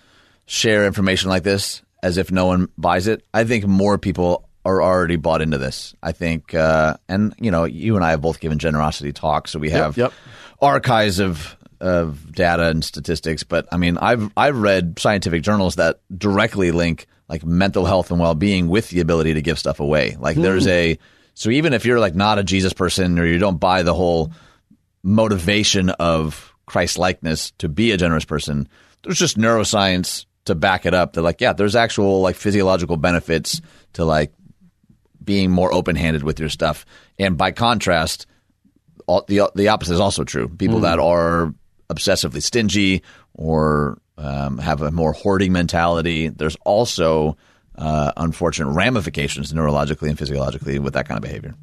share 0.47 0.87
information 0.87 1.28
like 1.28 1.43
this 1.43 1.83
as 2.03 2.16
if 2.16 2.33
no 2.33 2.47
one 2.47 2.70
buys 2.78 3.09
it. 3.09 3.26
I 3.35 3.45
think 3.45 3.66
more 3.66 3.99
people 3.99 4.49
are 4.64 4.83
already 4.83 5.16
bought 5.16 5.43
into 5.43 5.59
this. 5.59 5.95
I 6.03 6.12
think, 6.12 6.55
uh, 6.55 6.97
and 7.11 7.35
you 7.39 7.51
know, 7.51 7.64
you 7.64 7.97
and 7.97 8.05
I 8.05 8.12
have 8.12 8.22
both 8.22 8.41
given 8.41 8.59
generosity 8.59 9.12
talks, 9.12 9.51
so 9.51 9.59
we 9.59 9.68
have 9.68 9.99
yep. 9.99 10.14
archives 10.62 11.18
of 11.18 11.59
of 11.78 12.33
data 12.33 12.68
and 12.68 12.83
statistics. 12.83 13.43
But 13.43 13.68
I 13.70 13.76
mean, 13.76 13.99
I've 13.99 14.30
I've 14.35 14.57
read 14.57 14.99
scientific 14.99 15.43
journals 15.43 15.76
that 15.76 16.01
directly 16.16 16.70
link 16.70 17.07
like 17.33 17.47
mental 17.47 17.87
health 17.87 18.11
and 18.11 18.20
well 18.20 18.35
being 18.35 18.68
with 18.68 18.91
the 18.91 19.01
ability 19.01 19.33
to 19.33 19.41
give 19.41 19.59
stuff 19.59 19.80
away. 19.80 20.16
Like 20.20 20.37
there's 20.37 20.64
hmm. 20.64 20.70
a 20.70 20.99
so 21.33 21.49
even 21.49 21.72
if 21.72 21.87
you're 21.87 21.99
like 21.99 22.14
not 22.14 22.39
a 22.39 22.45
Jesus 22.45 22.74
person 22.74 23.18
or 23.18 23.24
you 23.24 23.39
don't 23.39 23.57
buy 23.57 23.83
the 23.83 23.95
whole 23.95 24.33
motivation 25.03 25.89
of 25.89 26.55
Christ 26.66 26.99
likeness 26.99 27.53
to 27.53 27.70
be 27.70 27.91
a 27.91 27.97
generous 27.97 28.26
person, 28.26 28.68
there's 29.03 29.18
just 29.18 29.39
neuroscience 29.39 30.26
to 30.45 30.55
back 30.55 30.85
it 30.85 30.93
up. 30.93 31.14
That 31.14 31.22
like, 31.22 31.41
yeah, 31.41 31.55
there's 31.55 31.74
actual 31.74 32.20
like 32.20 32.37
physiological 32.37 32.99
benefits 32.99 33.62
to 33.95 34.05
like 34.05 34.35
being 35.24 35.51
more 35.51 35.72
open 35.72 35.97
handed 35.97 36.24
with 36.24 36.39
your 36.39 36.51
stuff. 36.51 36.85
And 37.18 37.39
by 37.39 37.53
contrast, 37.53 38.26
all, 39.07 39.24
the 39.26 39.51
the 39.55 39.68
opposite 39.68 39.95
is 39.95 40.01
also 40.01 40.24
true. 40.24 40.51
People 40.51 40.76
hmm. 40.76 40.83
that 40.83 40.99
are 40.99 41.55
obsessively 41.89 42.43
stingy 42.43 43.03
or 43.33 44.03
um, 44.18 44.58
have 44.58 44.82
a 44.82 44.90
more 44.90 45.12
hoarding 45.12 45.52
mentality. 45.52 46.28
There's 46.28 46.56
also 46.64 47.36
uh, 47.76 48.12
unfortunate 48.16 48.70
ramifications 48.72 49.52
neurologically 49.52 50.08
and 50.08 50.18
physiologically 50.18 50.78
with 50.78 50.94
that 50.94 51.08
kind 51.08 51.18
of 51.18 51.22
behavior. 51.22 51.54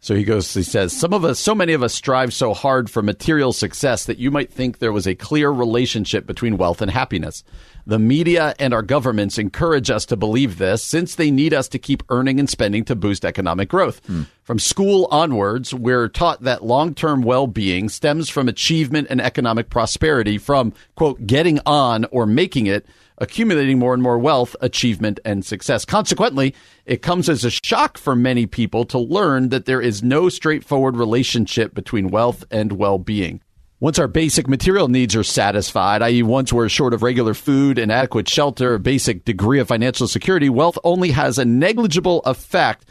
So 0.00 0.14
he 0.14 0.24
goes, 0.24 0.52
he 0.52 0.62
says, 0.62 0.92
some 0.92 1.12
of 1.12 1.24
us, 1.24 1.38
so 1.38 1.54
many 1.54 1.72
of 1.72 1.82
us 1.82 1.94
strive 1.94 2.32
so 2.32 2.54
hard 2.54 2.90
for 2.90 3.02
material 3.02 3.52
success 3.52 4.04
that 4.06 4.18
you 4.18 4.30
might 4.30 4.52
think 4.52 4.78
there 4.78 4.92
was 4.92 5.06
a 5.06 5.14
clear 5.14 5.50
relationship 5.50 6.26
between 6.26 6.56
wealth 6.56 6.80
and 6.80 6.90
happiness. 6.90 7.42
The 7.86 7.98
media 7.98 8.54
and 8.58 8.74
our 8.74 8.82
governments 8.82 9.38
encourage 9.38 9.90
us 9.90 10.04
to 10.06 10.16
believe 10.16 10.58
this 10.58 10.82
since 10.82 11.14
they 11.14 11.30
need 11.30 11.54
us 11.54 11.68
to 11.68 11.78
keep 11.78 12.02
earning 12.08 12.40
and 12.40 12.50
spending 12.50 12.84
to 12.86 12.96
boost 12.96 13.24
economic 13.24 13.68
growth. 13.68 14.04
Hmm. 14.06 14.22
From 14.42 14.58
school 14.58 15.08
onwards, 15.10 15.72
we're 15.72 16.08
taught 16.08 16.42
that 16.42 16.64
long 16.64 16.94
term 16.94 17.22
well 17.22 17.46
being 17.46 17.88
stems 17.88 18.28
from 18.28 18.48
achievement 18.48 19.06
and 19.08 19.20
economic 19.20 19.70
prosperity, 19.70 20.38
from, 20.38 20.72
quote, 20.96 21.26
getting 21.26 21.60
on 21.64 22.06
or 22.06 22.26
making 22.26 22.66
it 22.66 22.86
accumulating 23.18 23.78
more 23.78 23.94
and 23.94 24.02
more 24.02 24.18
wealth, 24.18 24.54
achievement, 24.60 25.20
and 25.24 25.44
success. 25.44 25.84
Consequently, 25.84 26.54
it 26.84 27.02
comes 27.02 27.28
as 27.28 27.44
a 27.44 27.50
shock 27.50 27.98
for 27.98 28.14
many 28.14 28.46
people 28.46 28.84
to 28.86 28.98
learn 28.98 29.48
that 29.48 29.66
there 29.66 29.80
is 29.80 30.02
no 30.02 30.28
straightforward 30.28 30.96
relationship 30.96 31.74
between 31.74 32.08
wealth 32.08 32.44
and 32.50 32.72
well 32.72 32.98
being. 32.98 33.40
Once 33.78 33.98
our 33.98 34.08
basic 34.08 34.48
material 34.48 34.88
needs 34.88 35.14
are 35.14 35.22
satisfied, 35.22 36.00
i.e., 36.00 36.22
once 36.22 36.50
we're 36.50 36.68
short 36.68 36.94
of 36.94 37.02
regular 37.02 37.34
food 37.34 37.78
and 37.78 37.92
adequate 37.92 38.26
shelter, 38.26 38.74
a 38.74 38.80
basic 38.80 39.24
degree 39.26 39.58
of 39.58 39.68
financial 39.68 40.08
security, 40.08 40.48
wealth 40.48 40.78
only 40.82 41.10
has 41.10 41.38
a 41.38 41.44
negligible 41.44 42.22
effect 42.24 42.86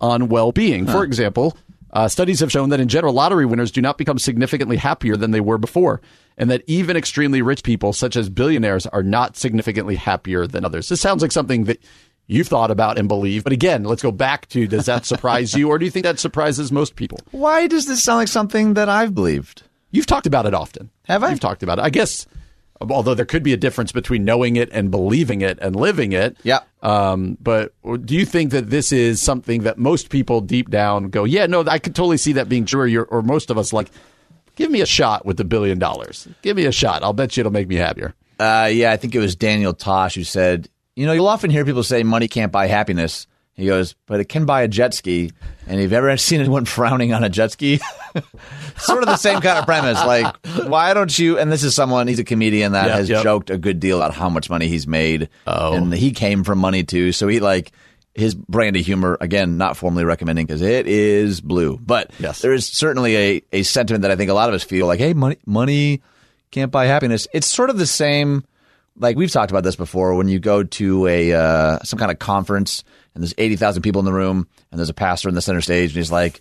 on 0.00 0.28
well 0.28 0.52
being. 0.52 0.86
For 0.86 1.02
example, 1.02 1.56
uh, 1.92 2.06
studies 2.06 2.38
have 2.40 2.52
shown 2.52 2.68
that 2.68 2.78
in 2.78 2.86
general, 2.86 3.14
lottery 3.14 3.46
winners 3.46 3.72
do 3.72 3.80
not 3.80 3.98
become 3.98 4.18
significantly 4.18 4.76
happier 4.76 5.16
than 5.16 5.32
they 5.32 5.40
were 5.40 5.58
before, 5.58 6.00
and 6.38 6.50
that 6.50 6.62
even 6.66 6.96
extremely 6.96 7.42
rich 7.42 7.62
people, 7.62 7.92
such 7.92 8.16
as 8.16 8.30
billionaires, 8.30 8.86
are 8.86 9.02
not 9.02 9.36
significantly 9.36 9.96
happier 9.96 10.46
than 10.46 10.64
others. 10.64 10.88
This 10.88 11.00
sounds 11.00 11.20
like 11.20 11.32
something 11.32 11.64
that 11.64 11.82
you've 12.28 12.48
thought 12.48 12.70
about 12.70 12.98
and 12.98 13.08
believe. 13.08 13.42
But 13.42 13.52
again, 13.52 13.84
let's 13.84 14.02
go 14.02 14.12
back 14.12 14.48
to 14.50 14.66
does 14.66 14.86
that 14.86 15.04
surprise 15.04 15.54
you, 15.54 15.68
or 15.68 15.78
do 15.78 15.84
you 15.84 15.90
think 15.90 16.04
that 16.04 16.18
surprises 16.18 16.70
most 16.70 16.94
people? 16.94 17.18
Why 17.32 17.66
does 17.66 17.86
this 17.86 18.02
sound 18.02 18.18
like 18.18 18.28
something 18.28 18.74
that 18.74 18.88
I've 18.88 19.14
believed? 19.14 19.64
You've 19.90 20.06
talked 20.06 20.26
about 20.26 20.46
it 20.46 20.54
often. 20.54 20.90
Have 21.04 21.24
I? 21.24 21.30
You've 21.30 21.40
talked 21.40 21.62
about 21.62 21.78
it. 21.78 21.82
I 21.82 21.90
guess, 21.90 22.26
although 22.80 23.14
there 23.14 23.24
could 23.24 23.42
be 23.42 23.54
a 23.54 23.56
difference 23.56 23.90
between 23.90 24.24
knowing 24.24 24.56
it 24.56 24.68
and 24.70 24.90
believing 24.90 25.40
it 25.40 25.58
and 25.60 25.74
living 25.74 26.12
it. 26.12 26.36
Yeah. 26.42 26.60
Um, 26.82 27.38
but 27.40 27.72
do 28.04 28.14
you 28.14 28.24
think 28.24 28.52
that 28.52 28.70
this 28.70 28.92
is 28.92 29.20
something 29.20 29.62
that 29.62 29.78
most 29.78 30.10
people 30.10 30.40
deep 30.40 30.70
down 30.70 31.08
go, 31.08 31.24
yeah, 31.24 31.46
no, 31.46 31.64
I 31.66 31.78
could 31.78 31.96
totally 31.96 32.18
see 32.18 32.34
that 32.34 32.48
being 32.48 32.66
true, 32.66 32.82
or, 32.82 32.86
you're, 32.86 33.06
or 33.06 33.22
most 33.22 33.50
of 33.50 33.58
us 33.58 33.72
like, 33.72 33.90
give 34.58 34.70
me 34.70 34.80
a 34.82 34.86
shot 34.86 35.24
with 35.24 35.38
the 35.38 35.44
billion 35.44 35.78
dollars. 35.78 36.28
Give 36.42 36.56
me 36.56 36.66
a 36.66 36.72
shot. 36.72 37.02
I'll 37.02 37.12
bet 37.14 37.36
you 37.36 37.40
it'll 37.40 37.52
make 37.52 37.68
me 37.68 37.76
happier. 37.76 38.14
Uh, 38.38 38.68
yeah, 38.70 38.92
I 38.92 38.96
think 38.98 39.14
it 39.14 39.18
was 39.20 39.34
Daniel 39.36 39.72
Tosh 39.72 40.14
who 40.16 40.24
said, 40.24 40.68
you 40.96 41.06
know, 41.06 41.12
you'll 41.12 41.28
often 41.28 41.50
hear 41.50 41.64
people 41.64 41.82
say 41.82 42.02
money 42.02 42.28
can't 42.28 42.52
buy 42.52 42.66
happiness. 42.66 43.26
He 43.54 43.66
goes, 43.66 43.96
but 44.06 44.20
it 44.20 44.26
can 44.26 44.46
buy 44.46 44.62
a 44.62 44.68
jet 44.68 44.94
ski. 44.94 45.32
And 45.66 45.80
you've 45.80 45.92
ever 45.92 46.16
seen 46.18 46.40
anyone 46.40 46.64
frowning 46.64 47.12
on 47.12 47.24
a 47.24 47.28
jet 47.28 47.50
ski? 47.52 47.80
sort 48.78 49.02
of 49.02 49.06
the 49.06 49.16
same 49.16 49.40
kind 49.40 49.58
of 49.58 49.64
premise. 49.64 49.98
Like, 50.04 50.36
why 50.66 50.94
don't 50.94 51.16
you? 51.18 51.38
And 51.38 51.50
this 51.50 51.64
is 51.64 51.74
someone, 51.74 52.06
he's 52.06 52.18
a 52.20 52.24
comedian 52.24 52.72
that 52.72 52.86
Yeah, 52.86 52.96
has 52.96 53.08
yep. 53.08 53.22
joked 53.24 53.50
a 53.50 53.58
good 53.58 53.80
deal 53.80 53.96
about 54.00 54.14
how 54.14 54.28
much 54.28 54.48
money 54.50 54.68
he's 54.68 54.86
made. 54.86 55.28
Oh. 55.46 55.72
And 55.74 55.92
he 55.92 56.12
came 56.12 56.44
from 56.44 56.58
money 56.60 56.84
too. 56.84 57.10
So 57.12 57.26
he 57.26 57.40
like, 57.40 57.72
his 58.14 58.34
brand 58.34 58.76
of 58.76 58.84
humor, 58.84 59.16
again, 59.20 59.56
not 59.58 59.76
formally 59.76 60.04
recommending 60.04 60.46
because 60.46 60.62
it 60.62 60.86
is 60.86 61.40
blue. 61.40 61.78
But 61.78 62.10
Yes. 62.18 62.40
there 62.42 62.52
is 62.52 62.66
certainly 62.66 63.16
a, 63.16 63.42
a 63.52 63.62
sentiment 63.62 64.02
that 64.02 64.10
I 64.10 64.16
think 64.16 64.30
a 64.30 64.34
lot 64.34 64.48
of 64.48 64.54
us 64.54 64.64
feel 64.64 64.86
like, 64.86 64.98
hey, 64.98 65.14
money, 65.14 65.36
money 65.46 66.02
can't 66.50 66.72
buy 66.72 66.86
happiness. 66.86 67.28
It's 67.32 67.46
sort 67.46 67.70
of 67.70 67.78
the 67.78 67.86
same 67.86 68.44
like 69.00 69.16
we've 69.16 69.30
talked 69.30 69.52
about 69.52 69.62
this 69.62 69.76
before 69.76 70.14
when 70.16 70.26
you 70.28 70.40
go 70.40 70.64
to 70.64 71.06
a 71.06 71.32
uh, 71.32 71.78
some 71.84 71.98
kind 72.00 72.10
of 72.10 72.18
conference 72.18 72.82
and 73.14 73.22
there's 73.22 73.34
80,000 73.38 73.82
people 73.82 74.00
in 74.00 74.04
the 74.06 74.12
room 74.12 74.48
and 74.72 74.78
there's 74.78 74.88
a 74.90 74.94
pastor 74.94 75.28
in 75.28 75.34
the 75.36 75.40
center 75.40 75.60
stage 75.60 75.90
and 75.90 75.96
he's 75.98 76.10
like 76.10 76.40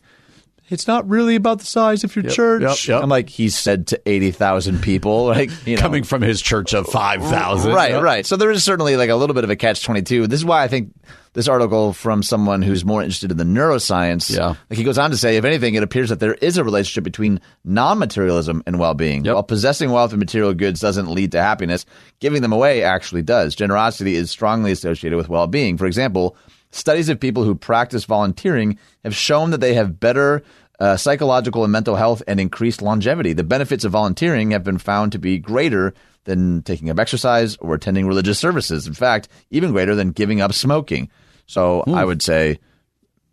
it's 0.70 0.88
not 0.88 1.07
really 1.07 1.36
about 1.36 1.59
the 1.59 1.65
size 1.65 2.03
of 2.03 2.13
your 2.15 2.24
church. 2.24 2.61
yep, 2.61 2.95
yep. 2.95 3.03
I'm 3.03 3.09
like 3.09 3.30
he 3.30 3.49
said 3.49 3.88
to 3.88 4.01
80,000 4.05 4.82
people 4.82 5.26
like 5.28 5.51
you 5.68 5.76
know 5.76 5.82
Coming 5.82 6.03
from 6.03 6.22
his 6.24 6.41
church 6.41 6.74
of 6.74 6.88
5,000. 6.88 7.72
Right, 7.74 8.01
right. 8.01 8.26
So 8.26 8.36
there 8.38 8.49
is 8.51 8.63
certainly 8.63 8.97
like 8.97 9.09
a 9.11 9.15
little 9.15 9.34
bit 9.36 9.43
of 9.43 9.49
a 9.49 9.55
catch 9.55 9.84
22. 9.84 10.26
This 10.28 10.39
is 10.39 10.45
why 10.45 10.63
I 10.63 10.68
think 10.68 10.93
this 11.34 11.47
article 11.47 11.93
from 11.93 12.23
someone 12.23 12.61
who's 12.61 12.86
more 12.86 13.01
interested 13.01 13.32
in 13.32 13.38
the 13.38 13.43
neuroscience. 13.43 14.36
Yeah. 14.36 14.55
Like 14.69 14.78
he 14.78 14.84
goes 14.84 14.97
on 14.97 15.11
to 15.11 15.17
say, 15.17 15.38
if 15.38 15.45
anything, 15.45 15.75
it 15.75 15.84
appears 15.84 16.09
that 16.09 16.19
there 16.19 16.34
is 16.36 16.57
a 16.57 16.63
relationship 16.63 17.03
between 17.03 17.39
non 17.63 17.99
materialism 17.99 18.63
and 18.65 18.80
well 18.80 18.93
being. 18.93 19.25
Yep. 19.25 19.34
While 19.34 19.43
possessing 19.43 19.91
wealth 19.91 20.11
and 20.11 20.19
material 20.19 20.53
goods 20.53 20.80
doesn't 20.80 21.11
lead 21.11 21.32
to 21.34 21.41
happiness, 21.41 21.86
giving 22.19 22.41
them 22.41 22.53
away 22.53 22.84
actually 22.84 23.21
does. 23.23 23.55
Generosity 23.55 24.15
is 24.15 24.32
strongly 24.32 24.71
associated 24.71 25.17
with 25.17 25.30
well 25.30 25.47
being. 25.47 25.78
For 25.78 25.86
example, 25.86 26.36
studies 26.71 27.09
of 27.09 27.19
people 27.19 27.43
who 27.43 27.55
practice 27.55 28.05
volunteering 28.05 28.78
have 29.03 29.15
shown 29.15 29.51
that 29.51 29.61
they 29.61 29.73
have 29.73 29.99
better 29.99 30.43
uh, 30.80 30.95
psychological 30.95 31.63
and 31.63 31.71
mental 31.71 31.95
health 31.95 32.21
and 32.28 32.39
increased 32.39 32.82
longevity. 32.82 33.34
The 33.34 33.43
benefits 33.43 33.84
of 33.84 33.91
volunteering 33.91 34.51
have 34.51 34.63
been 34.63 34.78
found 34.78 35.11
to 35.13 35.19
be 35.19 35.39
greater 35.39 35.93
than 36.28 36.61
taking 36.61 36.91
up 36.91 36.99
exercise 36.99 37.57
or 37.57 37.73
attending 37.73 38.05
religious 38.05 38.38
services. 38.38 38.86
In 38.86 38.93
fact, 38.93 39.28
even 39.49 39.71
greater 39.71 39.95
than 39.95 40.11
giving 40.11 40.39
up 40.41 40.53
smoking. 40.53 41.09
So 41.47 41.82
hmm. 41.82 41.95
I 41.95 42.05
would 42.05 42.21
say 42.21 42.59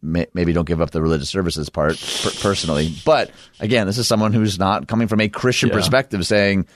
may, 0.00 0.26
maybe 0.34 0.52
don't 0.52 0.66
give 0.66 0.80
up 0.80 0.90
the 0.90 1.02
religious 1.02 1.28
services 1.28 1.68
part 1.68 1.96
per- 2.22 2.30
personally. 2.40 2.94
But 3.04 3.30
again, 3.58 3.86
this 3.86 3.98
is 3.98 4.06
someone 4.06 4.32
who's 4.32 4.58
not 4.58 4.86
coming 4.86 5.08
from 5.08 5.20
a 5.20 5.28
Christian 5.28 5.70
Yeah. 5.70 5.76
perspective 5.76 6.26
saying, 6.26 6.66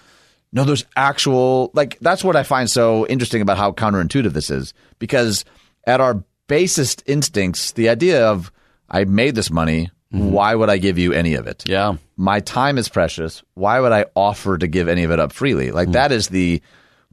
no, 0.53 0.64
there's 0.64 0.85
actual, 0.97 1.71
like, 1.75 1.99
that's 2.01 2.25
what 2.25 2.35
I 2.35 2.43
find 2.43 2.71
so 2.71 3.07
interesting 3.07 3.43
about 3.43 3.59
how 3.59 3.73
counterintuitive 3.73 4.33
this 4.33 4.51
is. 4.51 4.73
Because 4.99 5.45
at 5.87 6.01
our 6.01 6.25
basest 6.49 7.03
instincts, 7.07 7.73
the 7.73 7.91
idea 7.91 8.27
of, 8.27 8.51
I 8.89 9.05
made 9.05 9.35
this 9.35 9.51
money, 9.51 9.91
Mm-hmm. 10.13 10.31
why 10.31 10.55
would 10.55 10.71
I 10.71 10.79
give 10.79 10.97
you 10.97 11.13
any 11.13 11.35
of 11.35 11.47
it? 11.47 11.69
Yeah. 11.69 11.97
my 12.17 12.41
time 12.41 12.79
is 12.79 12.89
precious. 12.89 13.43
Why 13.53 13.79
would 13.79 13.93
I 13.93 14.07
offer 14.15 14.57
to 14.57 14.67
give 14.67 14.89
any 14.89 15.05
of 15.05 15.11
it 15.11 15.21
up 15.21 15.33
freely? 15.33 15.71
Like 15.71 15.89
mm. 15.89 15.93
that 15.93 16.13
is 16.13 16.29
the 16.29 16.63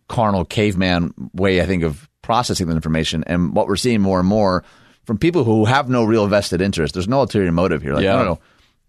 carnal 0.08 0.46
caveman 0.46 1.14
way, 1.34 1.62
I 1.62 1.66
think, 1.66 1.84
of 1.84 2.10
processing 2.22 2.68
the 2.68 2.74
information. 2.74 3.24
And 3.28 3.54
what 3.54 3.68
we're 3.68 3.76
seeing 3.76 4.02
more 4.02 4.20
and 4.20 4.28
more 4.28 4.64
from 5.04 5.18
people 5.18 5.44
who 5.44 5.66
have 5.66 5.90
no 5.90 6.04
real 6.04 6.28
vested 6.28 6.62
interest. 6.62 6.94
There's 6.94 7.08
no 7.08 7.22
ulterior 7.22 7.52
motive 7.52 7.82
here. 7.82 7.94
Like, 7.94 8.04
Yeah. 8.04 8.14
no, 8.14 8.20
no, 8.20 8.26
no. 8.26 8.40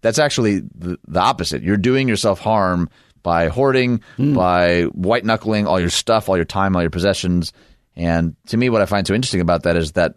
That's 0.02 0.18
actually 0.18 0.60
the, 0.60 0.98
the 1.08 1.20
opposite. 1.20 1.62
You're 1.62 1.76
doing 1.76 2.06
yourself 2.06 2.38
harm 2.38 2.88
by 3.22 3.48
hoarding, 3.48 4.02
hmm. 4.16 4.34
by 4.34 4.82
white 4.84 5.24
knuckling 5.24 5.66
all 5.66 5.80
your 5.80 5.90
stuff, 5.90 6.28
all 6.28 6.36
your 6.36 6.44
time, 6.44 6.76
all 6.76 6.82
your 6.82 6.90
possessions. 6.90 7.52
And 7.96 8.36
to 8.46 8.56
me, 8.56 8.70
what 8.70 8.82
I 8.82 8.86
find 8.86 9.06
so 9.06 9.14
interesting 9.14 9.40
about 9.40 9.64
that 9.64 9.76
is 9.76 9.92
that 9.92 10.14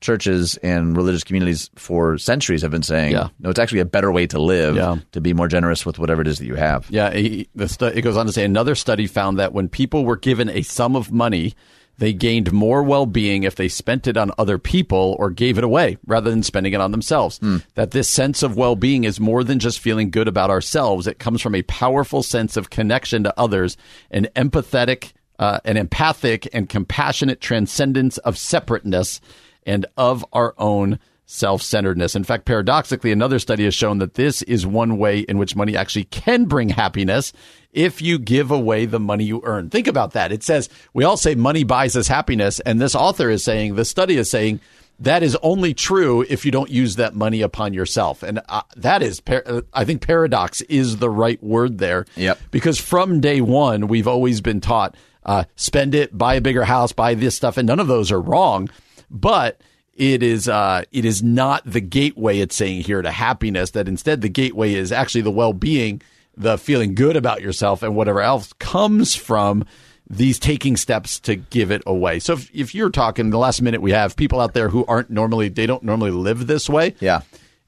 churches 0.00 0.56
and 0.58 0.96
religious 0.96 1.22
communities 1.24 1.70
for 1.76 2.16
centuries 2.18 2.62
have 2.62 2.70
been 2.70 2.82
saying, 2.82 3.12
Yeah. 3.12 3.28
no, 3.38 3.50
it's 3.50 3.58
actually 3.58 3.80
a 3.80 3.84
better 3.84 4.10
way 4.10 4.26
to 4.28 4.40
live 4.40 4.76
Yeah. 4.76 4.96
to 5.12 5.20
be 5.20 5.32
more 5.34 5.48
generous 5.48 5.84
with 5.84 5.98
whatever 5.98 6.22
it 6.22 6.28
is 6.28 6.38
that 6.38 6.46
you 6.46 6.54
have. 6.54 6.86
Yeah, 6.90 7.12
he, 7.12 7.48
the 7.54 7.68
stu- 7.68 7.86
it 7.86 8.02
goes 8.02 8.16
on 8.16 8.26
to 8.26 8.32
say 8.32 8.44
another 8.44 8.74
study 8.74 9.06
found 9.06 9.38
that 9.38 9.52
when 9.52 9.68
people 9.68 10.04
were 10.04 10.16
given 10.16 10.48
a 10.48 10.62
sum 10.62 10.96
of 10.96 11.12
money, 11.12 11.54
they 11.98 12.14
gained 12.14 12.50
more 12.50 12.82
well-being 12.82 13.42
if 13.42 13.56
they 13.56 13.68
spent 13.68 14.06
it 14.06 14.16
on 14.16 14.30
other 14.38 14.56
people 14.56 15.16
or 15.18 15.28
gave 15.28 15.58
it 15.58 15.64
away 15.64 15.98
rather 16.06 16.30
than 16.30 16.42
spending 16.42 16.72
it 16.72 16.80
on 16.80 16.92
themselves. 16.92 17.38
That 17.74 17.90
this 17.90 18.08
sense 18.08 18.42
of 18.42 18.56
well-being 18.56 19.04
is 19.04 19.20
more 19.20 19.44
than 19.44 19.58
just 19.58 19.80
feeling 19.80 20.10
good 20.10 20.26
about 20.26 20.48
ourselves. 20.48 21.06
It 21.06 21.18
comes 21.18 21.42
from 21.42 21.54
a 21.54 21.60
powerful 21.62 22.22
sense 22.22 22.56
of 22.56 22.70
connection 22.70 23.24
to 23.24 23.38
others, 23.38 23.76
an 24.10 24.28
empathetic, 24.34 25.12
uh, 25.38 25.60
an 25.66 25.76
empathic 25.76 26.48
and 26.54 26.70
compassionate 26.70 27.42
transcendence 27.42 28.16
of 28.18 28.38
separateness 28.38 29.20
and 29.64 29.86
of 29.96 30.24
our 30.32 30.54
own 30.58 30.98
self 31.26 31.62
centeredness. 31.62 32.16
In 32.16 32.24
fact, 32.24 32.44
paradoxically, 32.44 33.12
another 33.12 33.38
study 33.38 33.64
has 33.64 33.74
shown 33.74 33.98
that 33.98 34.14
this 34.14 34.42
is 34.42 34.66
one 34.66 34.98
way 34.98 35.20
in 35.20 35.38
which 35.38 35.54
money 35.54 35.76
actually 35.76 36.04
can 36.04 36.46
bring 36.46 36.70
happiness 36.70 37.32
if 37.72 38.02
you 38.02 38.18
give 38.18 38.50
away 38.50 38.84
the 38.84 38.98
money 38.98 39.24
you 39.24 39.40
earn. 39.44 39.70
Think 39.70 39.86
about 39.86 40.12
that. 40.12 40.32
It 40.32 40.42
says, 40.42 40.68
we 40.92 41.04
all 41.04 41.16
say 41.16 41.36
money 41.36 41.62
buys 41.62 41.96
us 41.96 42.08
happiness. 42.08 42.58
And 42.60 42.80
this 42.80 42.96
author 42.96 43.30
is 43.30 43.44
saying, 43.44 43.76
the 43.76 43.84
study 43.84 44.16
is 44.16 44.28
saying, 44.28 44.60
that 44.98 45.22
is 45.22 45.36
only 45.42 45.72
true 45.72 46.26
if 46.28 46.44
you 46.44 46.50
don't 46.50 46.68
use 46.68 46.96
that 46.96 47.14
money 47.14 47.40
upon 47.40 47.72
yourself. 47.72 48.22
And 48.22 48.40
uh, 48.48 48.62
that 48.76 49.02
is, 49.02 49.20
par- 49.20 49.44
uh, 49.46 49.62
I 49.72 49.84
think 49.84 50.02
paradox 50.02 50.60
is 50.62 50.98
the 50.98 51.08
right 51.08 51.42
word 51.42 51.78
there. 51.78 52.04
Yep. 52.16 52.38
Because 52.50 52.78
from 52.78 53.20
day 53.20 53.40
one, 53.40 53.86
we've 53.86 54.08
always 54.08 54.40
been 54.40 54.60
taught 54.60 54.96
uh, 55.24 55.44
spend 55.56 55.94
it, 55.94 56.16
buy 56.16 56.34
a 56.34 56.40
bigger 56.40 56.64
house, 56.64 56.92
buy 56.92 57.14
this 57.14 57.36
stuff. 57.36 57.56
And 57.56 57.66
none 57.66 57.80
of 57.80 57.86
those 57.88 58.10
are 58.10 58.20
wrong. 58.20 58.70
But 59.10 59.60
it 59.94 60.22
is 60.22 60.48
uh, 60.48 60.84
it 60.92 61.04
is 61.04 61.22
not 61.22 61.62
the 61.64 61.80
gateway 61.80 62.38
it's 62.38 62.56
saying 62.56 62.82
here 62.82 63.02
to 63.02 63.10
happiness 63.10 63.72
that 63.72 63.88
instead 63.88 64.20
the 64.22 64.28
gateway 64.28 64.74
is 64.74 64.92
actually 64.92 65.20
the 65.22 65.30
well-being 65.30 66.00
the 66.36 66.56
feeling 66.56 66.94
good 66.94 67.16
about 67.16 67.42
yourself 67.42 67.82
and 67.82 67.94
whatever 67.94 68.22
else 68.22 68.52
comes 68.54 69.14
from 69.14 69.64
these 70.08 70.38
taking 70.38 70.76
steps 70.76 71.20
to 71.20 71.36
give 71.36 71.70
it 71.70 71.82
away 71.86 72.18
so 72.18 72.32
if, 72.32 72.50
if 72.54 72.74
you're 72.74 72.88
talking 72.88 73.30
the 73.30 73.36
last 73.38 73.60
minute 73.60 73.82
we 73.82 73.90
have 73.90 74.16
people 74.16 74.40
out 74.40 74.54
there 74.54 74.68
who 74.70 74.84
aren't 74.86 75.10
normally 75.10 75.48
they 75.48 75.66
don't 75.66 75.82
normally 75.82 76.10
live 76.12 76.46
this 76.46 76.68
way 76.68 76.94
Yeah. 77.00 77.20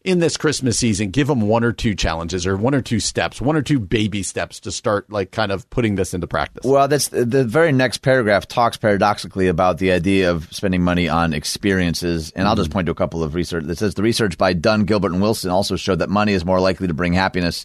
In 0.05 0.19
this 0.19 0.37
Christmas 0.37 0.79
season, 0.79 1.11
give 1.11 1.29
them 1.29 1.43
one 1.43 1.63
or 1.65 1.73
two 1.73 1.95
challenges 1.95 2.47
or 2.47 2.57
one 2.57 2.75
or 2.75 2.81
two 2.83 2.99
steps, 3.01 3.41
one 3.41 3.57
or 3.57 3.63
two 3.63 3.79
baby 3.79 4.23
steps 4.23 4.59
to 4.61 4.73
start 4.73 5.11
like 5.11 5.31
kind 5.31 5.53
of 5.53 5.69
putting 5.71 5.95
this 5.95 6.13
into 6.15 6.27
practice. 6.27 6.65
Well, 6.65 6.89
that's 6.89 7.09
the 7.09 7.45
very 7.45 7.73
next 7.73 7.99
paragraph 7.99 8.49
talks 8.49 8.77
paradoxically 8.77 9.47
about 9.49 9.79
the 9.79 9.93
idea 9.93 10.31
of 10.31 10.53
spending 10.53 10.83
money 10.83 11.09
on 11.09 11.33
experiences, 11.33 12.33
and 12.33 12.49
I'll 12.49 12.57
just 12.57 12.71
point 12.71 12.87
to 12.87 12.93
a 12.93 12.97
couple 12.97 13.23
of 13.23 13.35
research 13.35 13.65
that 13.65 13.79
says 13.79 13.95
the 13.95 14.03
research 14.03 14.37
by 14.37 14.53
Dunn, 14.53 14.85
Gilbert, 14.85 15.13
and 15.13 15.23
Wilson 15.23 15.51
also 15.51 15.77
showed 15.77 16.01
that 16.01 16.11
money 16.11 16.33
is 16.33 16.45
more 16.45 16.61
likely 16.61 16.89
to 16.89 16.95
bring 16.95 17.13
happiness 17.13 17.65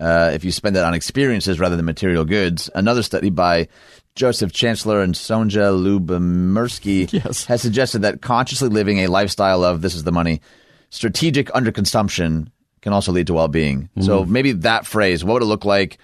uh, 0.00 0.30
if 0.34 0.44
you 0.44 0.50
spend 0.52 0.76
it 0.76 0.82
on 0.82 0.94
experiences 0.94 1.60
rather 1.60 1.76
than 1.76 1.84
material 1.84 2.24
goods. 2.24 2.68
Another 2.74 3.02
study 3.02 3.30
by 3.30 3.68
Joseph 4.16 4.52
Chancellor 4.52 5.02
and 5.02 5.14
Sonja 5.14 5.72
Lyubomirsky 5.74 7.12
Yes. 7.24 7.44
has 7.44 7.62
suggested 7.62 8.02
that 8.02 8.22
consciously 8.22 8.68
living 8.68 8.98
a 9.00 9.06
lifestyle 9.08 9.62
of 9.64 9.82
this 9.82 9.94
is 9.94 10.04
the 10.04 10.12
money, 10.12 10.40
strategic 10.94 11.48
underconsumption 11.48 12.46
can 12.80 12.92
also 12.92 13.10
lead 13.10 13.26
to 13.26 13.34
well-being. 13.34 13.88
So 14.00 14.22
mm-hmm. 14.22 14.32
maybe 14.32 14.52
that 14.52 14.86
phrase, 14.86 15.24
what 15.24 15.34
would 15.34 15.42
it 15.42 15.46
look 15.46 15.64
like 15.64 15.98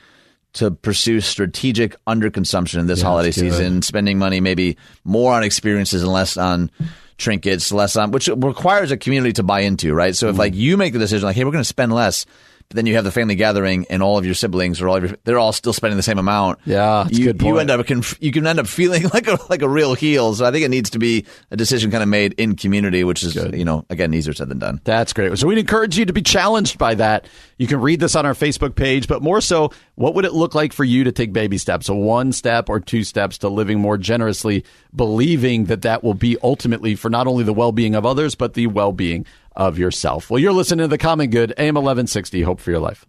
to 0.54 0.72
pursue 0.72 1.20
strategic 1.20 1.94
underconsumption 2.06 2.80
in 2.80 2.86
this 2.88 3.00
holiday 3.00 3.28
that's 3.28 3.40
good. 3.40 3.52
season, 3.52 3.82
spending 3.82 4.18
money 4.18 4.40
maybe 4.40 4.76
more 5.04 5.32
on 5.32 5.44
experiences 5.44 6.02
and 6.02 6.10
less 6.10 6.36
on 6.36 6.72
trinkets, 7.18 7.70
less 7.70 7.94
on 7.94 8.10
which 8.10 8.28
requires 8.28 8.90
a 8.90 8.96
community 8.96 9.32
to 9.34 9.44
buy 9.44 9.60
into, 9.60 9.94
right? 9.94 10.16
So 10.16 10.26
if 10.26 10.32
mm-hmm. 10.32 10.40
like 10.40 10.54
you 10.56 10.76
make 10.76 10.92
the 10.92 10.98
decision 10.98 11.24
like, 11.24 11.36
hey, 11.36 11.44
we're 11.44 11.52
going 11.52 11.62
to 11.62 11.68
spend 11.68 11.92
less, 11.92 12.26
but 12.70 12.76
then 12.76 12.86
you 12.86 12.94
have 12.94 13.02
the 13.02 13.10
family 13.10 13.34
gathering 13.34 13.84
and 13.90 14.00
all 14.00 14.16
of 14.16 14.24
your 14.24 14.34
siblings 14.34 14.80
or 14.80 14.88
all 14.88 14.96
of 14.96 15.02
your 15.02 15.18
they're 15.24 15.40
all 15.40 15.52
still 15.52 15.72
spending 15.72 15.96
the 15.96 16.04
same 16.04 16.18
amount. 16.18 16.60
Yeah, 16.64 17.08
you, 17.10 17.32
good 17.32 17.42
you 17.42 17.58
end 17.58 17.68
up 17.68 17.88
you 18.20 18.30
can 18.30 18.46
end 18.46 18.60
up 18.60 18.68
feeling 18.68 19.08
like 19.12 19.26
a 19.26 19.38
like 19.50 19.62
a 19.62 19.68
real 19.68 19.94
heel. 19.94 20.34
So 20.34 20.44
I 20.46 20.52
think 20.52 20.64
it 20.64 20.68
needs 20.68 20.90
to 20.90 21.00
be 21.00 21.26
a 21.50 21.56
decision 21.56 21.90
kind 21.90 22.00
of 22.00 22.08
made 22.08 22.32
in 22.34 22.54
community, 22.54 23.02
which 23.02 23.24
is 23.24 23.34
you 23.34 23.64
know 23.64 23.84
again 23.90 24.14
easier 24.14 24.32
said 24.34 24.48
than 24.48 24.60
done. 24.60 24.80
That's 24.84 25.12
great. 25.12 25.36
So 25.36 25.48
we'd 25.48 25.58
encourage 25.58 25.98
you 25.98 26.04
to 26.04 26.12
be 26.12 26.22
challenged 26.22 26.78
by 26.78 26.94
that. 26.94 27.26
You 27.58 27.66
can 27.66 27.80
read 27.80 27.98
this 27.98 28.14
on 28.14 28.24
our 28.24 28.34
Facebook 28.34 28.76
page, 28.76 29.08
but 29.08 29.20
more 29.20 29.40
so, 29.40 29.72
what 29.96 30.14
would 30.14 30.24
it 30.24 30.32
look 30.32 30.54
like 30.54 30.72
for 30.72 30.84
you 30.84 31.02
to 31.02 31.12
take 31.12 31.32
baby 31.32 31.58
steps, 31.58 31.88
a 31.88 31.94
one 31.94 32.32
step 32.32 32.68
or 32.68 32.78
two 32.78 33.02
steps 33.02 33.38
to 33.38 33.48
living 33.48 33.80
more 33.80 33.98
generously, 33.98 34.64
believing 34.94 35.64
that 35.64 35.82
that 35.82 36.04
will 36.04 36.14
be 36.14 36.36
ultimately 36.44 36.94
for 36.94 37.10
not 37.10 37.26
only 37.26 37.42
the 37.42 37.52
well 37.52 37.72
being 37.72 37.96
of 37.96 38.06
others, 38.06 38.36
but 38.36 38.54
the 38.54 38.68
well 38.68 38.92
being 38.92 39.26
of 39.60 39.78
yourself. 39.78 40.30
Well, 40.30 40.38
you're 40.38 40.54
listening 40.54 40.84
to 40.84 40.88
The 40.88 40.96
Common 40.98 41.28
Good, 41.28 41.52
AM 41.58 41.74
1160, 41.74 42.40
Hope 42.40 42.60
for 42.60 42.70
Your 42.70 42.80
Life. 42.80 43.04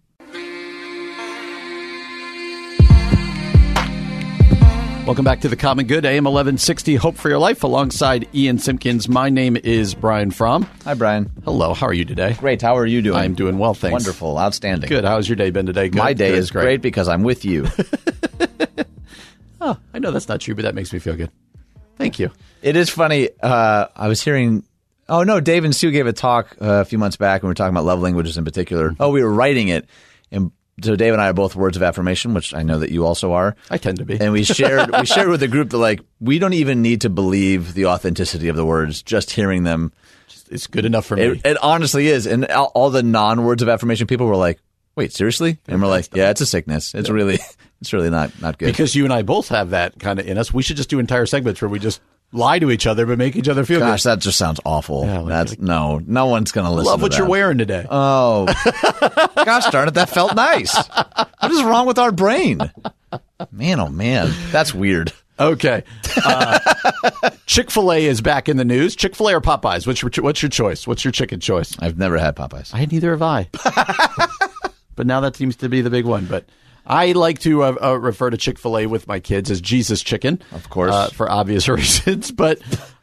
Welcome 5.06 5.24
back 5.24 5.40
to 5.40 5.48
the 5.48 5.56
Common 5.56 5.86
Good, 5.86 6.04
AM 6.04 6.24
1160, 6.24 6.94
Hope 6.96 7.16
for 7.16 7.30
Your 7.30 7.38
Life, 7.38 7.64
alongside 7.64 8.28
Ian 8.34 8.58
Simpkins. 8.58 9.08
My 9.08 9.30
name 9.30 9.56
is 9.56 9.94
Brian 9.94 10.30
Fromm. 10.30 10.68
Hi 10.84 10.92
Brian. 10.94 11.32
Hello, 11.44 11.72
how 11.74 11.86
are 11.86 11.92
you 11.94 12.04
today? 12.04 12.34
Great. 12.38 12.60
How 12.62 12.76
are 12.76 12.86
you 12.86 13.00
doing? 13.02 13.16
I'm 13.18 13.34
doing 13.34 13.58
well, 13.58 13.72
thanks. 13.74 13.92
Wonderful. 13.92 14.38
Outstanding. 14.38 14.88
Good. 14.88 15.04
How's 15.04 15.28
your 15.28 15.36
day 15.36 15.50
been 15.50 15.66
today? 15.66 15.88
Good. 15.88 15.98
My 15.98 16.12
day 16.12 16.28
Good. 16.30 16.38
is 16.38 16.50
great. 16.50 16.62
great. 16.64 16.82
because 16.82 17.08
I'm 17.08 17.22
with 17.24 17.44
you. 17.46 17.66
oh, 19.60 19.76
I 19.92 19.98
know 19.98 20.10
that's 20.10 20.28
not 20.28 20.40
true, 20.42 20.54
but 20.54 20.62
that 20.62 20.74
makes 20.74 20.92
me 20.92 20.98
feel 20.98 21.16
good. 21.16 21.30
Thank 21.96 22.18
you. 22.18 22.30
It 22.60 22.76
is 22.76 22.90
funny. 22.90 23.30
Uh, 23.42 23.86
I 23.96 24.06
was 24.08 24.22
hearing. 24.22 24.64
Oh 25.12 25.24
no, 25.24 25.40
Dave 25.40 25.64
and 25.64 25.76
Sue 25.76 25.90
gave 25.90 26.06
a 26.06 26.12
talk 26.14 26.56
uh, 26.58 26.80
a 26.80 26.84
few 26.86 26.96
months 26.96 27.18
back, 27.18 27.42
and 27.42 27.46
we 27.46 27.50
were 27.50 27.54
talking 27.54 27.74
about 27.74 27.84
love 27.84 28.00
languages 28.00 28.38
in 28.38 28.46
particular. 28.46 28.96
Oh, 28.98 29.10
we 29.10 29.22
were 29.22 29.30
writing 29.30 29.68
it, 29.68 29.86
and 30.30 30.52
so 30.82 30.96
Dave 30.96 31.12
and 31.12 31.20
I 31.20 31.28
are 31.28 31.34
both 31.34 31.54
words 31.54 31.76
of 31.76 31.82
affirmation, 31.82 32.32
which 32.32 32.54
I 32.54 32.62
know 32.62 32.78
that 32.78 32.90
you 32.90 33.04
also 33.04 33.34
are. 33.34 33.54
I 33.70 33.76
tend 33.76 33.98
to 33.98 34.06
be. 34.06 34.18
And 34.18 34.32
we 34.32 34.42
shared 34.44 34.90
we 34.98 35.04
shared 35.04 35.28
with 35.28 35.40
the 35.40 35.48
group 35.48 35.68
that 35.68 35.76
like 35.76 36.00
we 36.18 36.38
don't 36.38 36.54
even 36.54 36.80
need 36.80 37.02
to 37.02 37.10
believe 37.10 37.74
the 37.74 37.86
authenticity 37.86 38.48
of 38.48 38.56
the 38.56 38.64
words, 38.64 39.02
just 39.02 39.30
hearing 39.30 39.64
them. 39.64 39.92
it's 40.50 40.66
good 40.66 40.86
enough 40.86 41.04
for 41.04 41.16
me. 41.16 41.24
It, 41.24 41.40
it 41.44 41.56
honestly 41.62 42.06
is. 42.06 42.24
And 42.24 42.46
all, 42.46 42.72
all 42.74 42.88
the 42.88 43.02
non 43.02 43.44
words 43.44 43.62
of 43.62 43.68
affirmation 43.68 44.06
people 44.06 44.26
were 44.26 44.34
like, 44.34 44.60
"Wait, 44.96 45.12
seriously?" 45.12 45.58
And 45.68 45.82
we're 45.82 45.88
like, 45.88 46.08
"Yeah, 46.16 46.30
it's 46.30 46.40
a 46.40 46.46
sickness. 46.46 46.94
It's 46.94 47.10
really, 47.10 47.38
it's 47.82 47.92
really 47.92 48.08
not 48.08 48.40
not 48.40 48.56
good." 48.56 48.64
because 48.64 48.94
you 48.94 49.04
and 49.04 49.12
I 49.12 49.20
both 49.20 49.48
have 49.48 49.70
that 49.70 49.98
kind 49.98 50.18
of 50.18 50.26
in 50.26 50.38
us. 50.38 50.54
We 50.54 50.62
should 50.62 50.78
just 50.78 50.88
do 50.88 50.98
entire 50.98 51.26
segments 51.26 51.60
where 51.60 51.68
we 51.68 51.80
just 51.80 52.00
lie 52.32 52.58
to 52.58 52.70
each 52.70 52.86
other 52.86 53.04
but 53.06 53.18
make 53.18 53.36
each 53.36 53.48
other 53.48 53.64
feel 53.64 53.80
Gosh, 53.80 54.02
good. 54.02 54.10
that 54.10 54.18
just 54.20 54.38
sounds 54.38 54.58
awful. 54.64 55.04
Yeah, 55.04 55.18
like- 55.20 55.28
That's 55.28 55.58
no, 55.58 56.00
no 56.06 56.26
one's 56.26 56.50
gonna 56.52 56.70
listen. 56.72 56.86
Love 56.86 57.00
to 57.00 57.02
what 57.02 57.18
you're 57.18 57.28
wearing 57.28 57.58
today. 57.58 57.86
Oh, 57.90 58.46
gosh 59.36 59.70
darn 59.70 59.88
it, 59.88 59.94
that 59.94 60.08
felt 60.10 60.34
nice. 60.34 60.74
What 60.74 61.50
is 61.50 61.62
wrong 61.62 61.86
with 61.86 61.98
our 61.98 62.12
brain? 62.12 62.58
Man, 63.50 63.80
oh 63.80 63.88
man, 63.88 64.32
that's 64.50 64.72
weird. 64.74 65.12
okay. 65.38 65.82
Uh, 66.24 66.58
Chick 67.46 67.70
fil 67.70 67.92
A 67.92 68.04
is 68.04 68.20
back 68.20 68.48
in 68.48 68.56
the 68.56 68.64
news. 68.64 68.94
Chick 68.96 69.14
fil 69.16 69.28
A 69.28 69.34
or 69.36 69.40
Popeyes? 69.40 69.86
What's 69.86 70.00
your, 70.02 70.10
what's 70.24 70.42
your 70.42 70.48
choice? 70.50 70.86
What's 70.86 71.04
your 71.04 71.12
chicken 71.12 71.40
choice? 71.40 71.74
I've 71.80 71.98
never 71.98 72.16
had 72.18 72.36
Popeyes. 72.36 72.70
I 72.74 72.84
neither 72.86 73.10
have 73.10 73.22
I. 73.22 73.48
but 74.96 75.06
now 75.06 75.20
that 75.20 75.36
seems 75.36 75.56
to 75.56 75.68
be 75.68 75.80
the 75.80 75.90
big 75.90 76.04
one. 76.06 76.26
But 76.26 76.44
I 76.86 77.12
like 77.12 77.38
to 77.40 77.62
uh, 77.62 77.76
uh, 77.82 77.94
refer 77.98 78.30
to 78.30 78.36
Chick 78.36 78.58
Fil 78.58 78.78
A 78.78 78.86
with 78.86 79.06
my 79.06 79.20
kids 79.20 79.50
as 79.50 79.60
Jesus 79.60 80.02
Chicken, 80.02 80.42
Of 80.52 80.68
course. 80.70 80.92
uh, 80.92 81.08
for 81.08 81.30
obvious 81.30 81.68
reasons. 81.68 82.30
But 82.32 82.60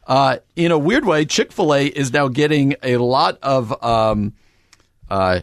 uh, 0.07 0.37
in 0.55 0.71
a 0.71 0.77
weird 0.77 1.05
way, 1.05 1.25
Chick 1.25 1.51
Fil 1.51 1.73
A 1.73 1.85
is 1.87 2.11
now 2.11 2.27
getting 2.27 2.75
a 2.83 2.97
lot 2.97 3.37
of 3.41 3.81
um, 3.83 4.33
uh, 5.09 5.41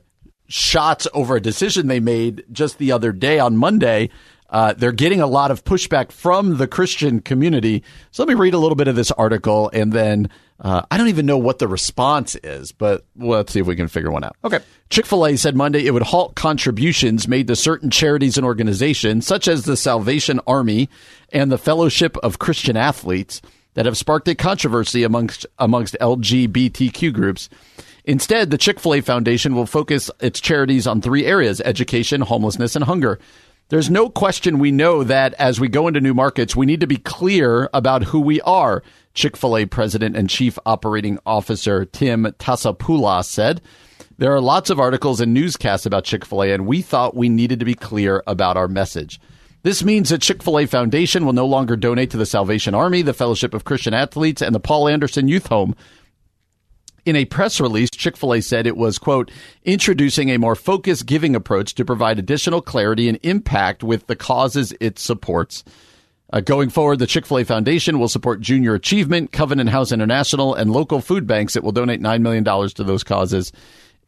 shots 0.48 1.08
over 1.14 1.36
a 1.36 1.40
decision 1.40 1.86
they 1.86 2.00
made 2.00 2.44
just 2.52 2.78
the 2.78 2.92
other 2.92 3.12
day 3.12 3.38
on 3.38 3.56
Monday. 3.56 4.10
Uh, 4.48 4.72
they're 4.74 4.92
getting 4.92 5.20
a 5.20 5.26
lot 5.26 5.50
of 5.50 5.64
pushback 5.64 6.12
from 6.12 6.56
the 6.56 6.66
Christian 6.66 7.20
community. 7.20 7.82
So 8.10 8.22
let 8.22 8.28
me 8.28 8.34
read 8.34 8.54
a 8.54 8.58
little 8.58 8.76
bit 8.76 8.88
of 8.88 8.96
this 8.96 9.10
article, 9.10 9.70
and 9.72 9.92
then 9.92 10.30
uh, 10.60 10.82
I 10.90 10.96
don't 10.96 11.08
even 11.08 11.26
know 11.26 11.38
what 11.38 11.58
the 11.58 11.68
response 11.68 12.36
is, 12.36 12.72
but 12.72 13.04
let's 13.16 13.52
see 13.52 13.60
if 13.60 13.66
we 13.66 13.76
can 13.76 13.88
figure 13.88 14.10
one 14.10 14.24
out. 14.24 14.36
Okay. 14.44 14.60
Chick 14.88 15.06
fil 15.06 15.26
A 15.26 15.36
said 15.36 15.56
Monday 15.56 15.84
it 15.84 15.90
would 15.90 16.02
halt 16.02 16.36
contributions 16.36 17.26
made 17.26 17.48
to 17.48 17.56
certain 17.56 17.90
charities 17.90 18.36
and 18.36 18.46
organizations, 18.46 19.26
such 19.26 19.48
as 19.48 19.64
the 19.64 19.76
Salvation 19.76 20.40
Army 20.46 20.88
and 21.32 21.50
the 21.50 21.58
Fellowship 21.58 22.16
of 22.18 22.38
Christian 22.38 22.76
Athletes, 22.76 23.42
that 23.74 23.84
have 23.84 23.98
sparked 23.98 24.28
a 24.28 24.34
controversy 24.34 25.02
amongst, 25.02 25.44
amongst 25.58 25.96
LGBTQ 26.00 27.12
groups. 27.12 27.50
Instead, 28.06 28.50
the 28.50 28.58
Chick 28.58 28.78
fil 28.78 28.94
A 28.94 29.00
Foundation 29.00 29.54
will 29.54 29.66
focus 29.66 30.10
its 30.20 30.40
charities 30.40 30.86
on 30.86 31.02
three 31.02 31.26
areas 31.26 31.60
education, 31.62 32.20
homelessness, 32.20 32.76
and 32.76 32.84
hunger. 32.84 33.18
There's 33.68 33.90
no 33.90 34.08
question 34.08 34.60
we 34.60 34.70
know 34.70 35.02
that 35.02 35.34
as 35.34 35.58
we 35.58 35.66
go 35.66 35.88
into 35.88 36.00
new 36.00 36.14
markets, 36.14 36.54
we 36.54 36.66
need 36.66 36.78
to 36.78 36.86
be 36.86 36.98
clear 36.98 37.68
about 37.74 38.04
who 38.04 38.20
we 38.20 38.40
are, 38.42 38.84
Chick 39.12 39.36
fil 39.36 39.56
A 39.56 39.66
President 39.66 40.16
and 40.16 40.30
Chief 40.30 40.56
Operating 40.64 41.18
Officer 41.26 41.84
Tim 41.84 42.26
Tassopoulos 42.38 43.24
said. 43.24 43.60
There 44.18 44.32
are 44.32 44.40
lots 44.40 44.70
of 44.70 44.78
articles 44.78 45.20
and 45.20 45.34
newscasts 45.34 45.84
about 45.84 46.04
Chick 46.04 46.24
fil 46.24 46.44
A, 46.44 46.52
and 46.52 46.64
we 46.64 46.80
thought 46.80 47.16
we 47.16 47.28
needed 47.28 47.58
to 47.58 47.64
be 47.64 47.74
clear 47.74 48.22
about 48.28 48.56
our 48.56 48.68
message. 48.68 49.20
This 49.64 49.82
means 49.82 50.10
that 50.10 50.22
Chick 50.22 50.44
fil 50.44 50.60
A 50.60 50.66
Foundation 50.66 51.26
will 51.26 51.32
no 51.32 51.46
longer 51.46 51.74
donate 51.74 52.10
to 52.12 52.16
the 52.16 52.24
Salvation 52.24 52.72
Army, 52.72 53.02
the 53.02 53.12
Fellowship 53.12 53.52
of 53.52 53.64
Christian 53.64 53.94
Athletes, 53.94 54.42
and 54.42 54.54
the 54.54 54.60
Paul 54.60 54.86
Anderson 54.86 55.26
Youth 55.26 55.48
Home. 55.48 55.74
In 57.06 57.14
a 57.14 57.24
press 57.24 57.60
release, 57.60 57.88
Chick 57.88 58.16
fil 58.16 58.34
A 58.34 58.40
said 58.40 58.66
it 58.66 58.76
was, 58.76 58.98
quote, 58.98 59.30
introducing 59.62 60.28
a 60.28 60.38
more 60.38 60.56
focused 60.56 61.06
giving 61.06 61.36
approach 61.36 61.76
to 61.76 61.84
provide 61.84 62.18
additional 62.18 62.60
clarity 62.60 63.08
and 63.08 63.16
impact 63.22 63.84
with 63.84 64.08
the 64.08 64.16
causes 64.16 64.74
it 64.80 64.98
supports. 64.98 65.62
Uh, 66.32 66.40
going 66.40 66.68
forward, 66.68 66.98
the 66.98 67.06
Chick 67.06 67.24
fil 67.24 67.38
A 67.38 67.44
Foundation 67.44 68.00
will 68.00 68.08
support 68.08 68.40
Junior 68.40 68.74
Achievement, 68.74 69.30
Covenant 69.30 69.70
House 69.70 69.92
International, 69.92 70.52
and 70.52 70.72
local 70.72 71.00
food 71.00 71.28
banks. 71.28 71.54
It 71.54 71.62
will 71.62 71.70
donate 71.70 72.02
$9 72.02 72.22
million 72.22 72.42
to 72.42 72.82
those 72.82 73.04
causes 73.04 73.52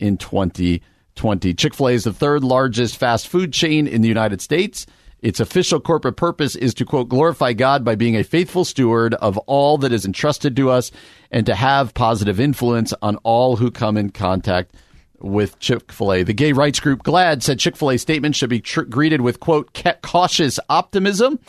in 0.00 0.16
2020. 0.18 1.54
Chick 1.54 1.74
fil 1.74 1.88
A 1.90 1.92
is 1.92 2.02
the 2.02 2.12
third 2.12 2.42
largest 2.42 2.96
fast 2.96 3.28
food 3.28 3.52
chain 3.52 3.86
in 3.86 4.02
the 4.02 4.08
United 4.08 4.40
States. 4.40 4.86
Its 5.20 5.40
official 5.40 5.80
corporate 5.80 6.16
purpose 6.16 6.54
is 6.54 6.74
to, 6.74 6.84
quote, 6.84 7.08
glorify 7.08 7.52
God 7.52 7.84
by 7.84 7.94
being 7.94 8.16
a 8.16 8.22
faithful 8.22 8.64
steward 8.64 9.14
of 9.14 9.36
all 9.38 9.78
that 9.78 9.92
is 9.92 10.06
entrusted 10.06 10.54
to 10.56 10.70
us 10.70 10.90
and 11.30 11.44
to 11.46 11.54
have 11.54 11.94
positive 11.94 12.38
influence 12.38 12.94
on 13.02 13.16
all 13.24 13.56
who 13.56 13.70
come 13.70 13.96
in 13.96 14.10
contact 14.10 14.74
with 15.20 15.58
Chick 15.58 15.90
fil 15.90 16.12
A. 16.12 16.22
The 16.22 16.32
gay 16.32 16.52
rights 16.52 16.78
group 16.78 17.02
GLAAD 17.02 17.42
said 17.42 17.58
Chick 17.58 17.76
fil 17.76 17.90
A 17.90 17.98
statements 17.98 18.38
should 18.38 18.50
be 18.50 18.60
tr- 18.60 18.82
greeted 18.82 19.20
with, 19.20 19.40
quote, 19.40 19.76
cautious 20.02 20.60
optimism 20.68 21.40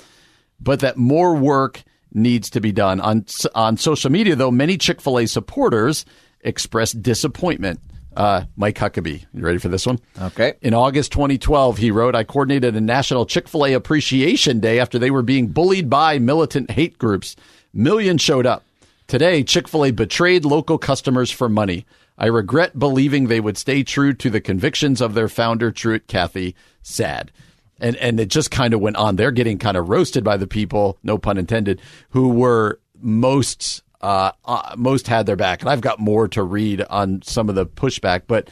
but 0.60 0.80
that 0.82 0.98
more 0.98 1.36
work 1.36 1.84
needs 2.14 2.50
to 2.52 2.60
be 2.60 2.72
done. 2.72 3.00
On 3.00 3.26
on 3.56 3.78
social 3.78 4.12
media, 4.12 4.36
though, 4.36 4.52
many 4.52 4.78
Chick 4.78 5.02
Fil 5.02 5.20
A 5.20 5.28
supporters 5.28 6.06
expressed 6.42 7.02
disappointment. 7.02 7.80
Uh, 8.16 8.44
Mike 8.58 8.76
Huckabee, 8.76 9.26
you 9.34 9.44
ready 9.44 9.60
for 9.60 9.70
this 9.70 9.86
one? 9.86 10.00
Okay. 10.20 10.54
In 10.62 10.74
August 10.74 11.12
2012, 11.12 11.78
he 11.78 11.92
wrote, 11.92 12.16
"I 12.16 12.24
coordinated 12.24 12.76
a 12.76 12.82
national 12.82 13.26
Chick 13.26 13.48
Fil 13.48 13.66
A 13.66 13.74
Appreciation 13.74 14.60
Day 14.60 14.80
after 14.80 15.00
they 15.00 15.12
were 15.12 15.22
being 15.22 15.48
bullied 15.48 15.90
by 15.90 16.20
militant 16.20 16.72
hate 16.72 16.98
groups. 16.98 17.36
Millions 17.74 18.22
showed 18.22 18.46
up. 18.46 18.64
Today, 19.08 19.44
Chick 19.44 19.68
Fil 19.68 19.86
A 19.86 19.92
betrayed 19.92 20.46
local 20.46 20.78
customers 20.78 21.32
for 21.32 21.50
money." 21.50 21.86
I 22.18 22.26
regret 22.26 22.78
believing 22.78 23.28
they 23.28 23.40
would 23.40 23.58
stay 23.58 23.82
true 23.84 24.14
to 24.16 24.30
the 24.30 24.42
convictions 24.42 25.00
of 25.00 25.14
their 25.14 25.30
founder, 25.30 25.72
Truett 25.72 26.08
Cathy. 26.08 26.54
Sad 26.82 27.32
and 27.80 27.96
and 27.98 28.20
it 28.20 28.28
just 28.28 28.52
kind 28.52 28.74
of 28.74 28.82
went 28.82 28.98
on. 28.98 29.16
They're 29.16 29.32
getting 29.32 29.58
kind 29.58 29.78
of 29.78 29.90
roasted 29.90 30.24
by 30.24 30.38
the 30.38 30.48
people, 30.48 30.98
no 31.04 31.18
pun 31.18 31.38
intended, 31.38 31.82
who 32.10 32.30
were 32.30 32.80
most 33.02 33.84
uh, 34.02 34.32
uh, 34.46 34.76
most 34.78 35.08
had 35.08 35.26
their 35.26 35.36
back, 35.36 35.62
and 35.62 35.70
I've 35.70 35.82
got 35.82 36.00
more 36.00 36.28
to 36.30 36.44
read 36.44 36.82
on 36.82 37.22
some 37.22 37.50
of 37.50 37.56
the 37.56 37.66
pushback, 37.66 38.24
but. 38.28 38.50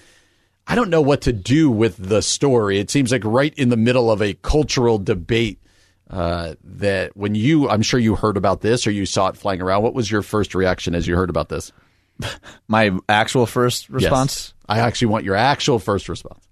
I 0.69 0.75
don't 0.75 0.89
know 0.89 0.99
what 0.99 1.21
to 1.21 1.31
do 1.31 1.71
with 1.71 1.95
the 1.95 2.21
story. 2.21 2.77
It 2.77 2.91
seems 2.91 3.09
like 3.09 3.23
right 3.23 3.53
in 3.57 3.69
the 3.69 3.77
middle 3.77 4.11
of 4.11 4.21
a 4.21 4.33
cultural 4.33 4.97
debate 4.97 5.61
uh, 6.09 6.55
that 6.63 7.15
when 7.17 7.35
you, 7.35 7.69
I'm 7.69 7.81
sure 7.81 7.99
you 7.99 8.15
heard 8.15 8.37
about 8.37 8.61
this 8.61 8.87
or 8.87 8.91
you 8.91 9.05
saw 9.05 9.27
it 9.27 9.37
flying 9.37 9.61
around. 9.61 9.83
What 9.83 9.93
was 9.93 10.09
your 10.09 10.21
first 10.21 10.55
reaction 10.55 10.95
as 10.95 11.07
you 11.07 11.15
heard 11.15 11.29
about 11.29 11.49
this? 11.49 11.71
My 12.67 12.97
actual 13.09 13.45
first 13.45 13.89
response? 13.89 14.53
Yes. 14.53 14.53
I 14.69 14.79
actually 14.79 15.07
want 15.07 15.25
your 15.25 15.35
actual 15.35 15.79
first 15.79 16.09
response. 16.09 16.45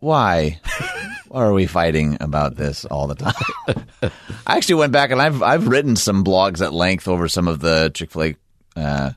Why? 0.00 0.60
Are 1.30 1.52
we 1.52 1.66
fighting 1.66 2.16
about 2.20 2.56
this 2.56 2.84
all 2.84 3.06
the 3.06 3.14
time? 3.14 3.86
I 4.46 4.56
actually 4.56 4.76
went 4.76 4.92
back 4.92 5.10
and 5.12 5.22
I've 5.22 5.42
I've 5.42 5.68
written 5.68 5.94
some 5.96 6.24
blogs 6.24 6.60
at 6.64 6.72
length 6.72 7.06
over 7.06 7.28
some 7.28 7.46
of 7.48 7.60
the 7.60 7.90
Chick 7.94 8.10
Fil 8.10 8.22
A 8.22 8.36
uh, 8.80 9.10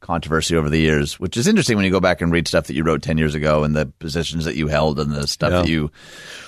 controversy 0.00 0.54
over 0.56 0.68
the 0.68 0.78
years, 0.78 1.18
which 1.18 1.36
is 1.36 1.48
interesting 1.48 1.76
when 1.76 1.84
you 1.86 1.90
go 1.90 2.00
back 2.00 2.20
and 2.20 2.30
read 2.30 2.46
stuff 2.46 2.66
that 2.66 2.74
you 2.74 2.84
wrote 2.84 3.02
10 3.02 3.16
years 3.18 3.34
ago 3.34 3.64
and 3.64 3.74
the 3.74 3.86
positions 3.98 4.44
that 4.44 4.54
you 4.56 4.66
held 4.68 5.00
and 5.00 5.10
the 5.12 5.26
stuff 5.26 5.50
Yeah. 5.50 5.62
that 5.62 5.68
you 5.68 5.90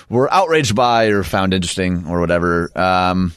were 0.09 0.31
outraged 0.31 0.75
by 0.75 1.07
or 1.07 1.23
found 1.23 1.53
interesting 1.53 2.05
or 2.07 2.19
whatever. 2.19 2.71
Um, 2.77 3.33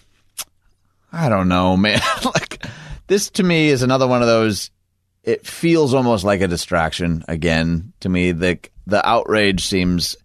I 1.12 1.28
don't 1.28 1.48
know, 1.48 1.76
man. 1.78 2.00
like 2.24 2.62
this 3.06 3.30
to 3.30 3.42
me 3.42 3.68
is 3.68 3.82
another 3.82 4.06
one 4.06 4.20
of 4.20 4.28
those. 4.28 4.70
It 5.24 5.46
feels 5.46 5.94
almost 5.94 6.24
like 6.24 6.40
a 6.42 6.48
distraction 6.48 7.24
again 7.28 7.92
to 8.00 8.08
me. 8.10 8.32
The 8.32 8.58
the 8.86 9.06
outrage 9.08 9.64
seems 9.64 10.16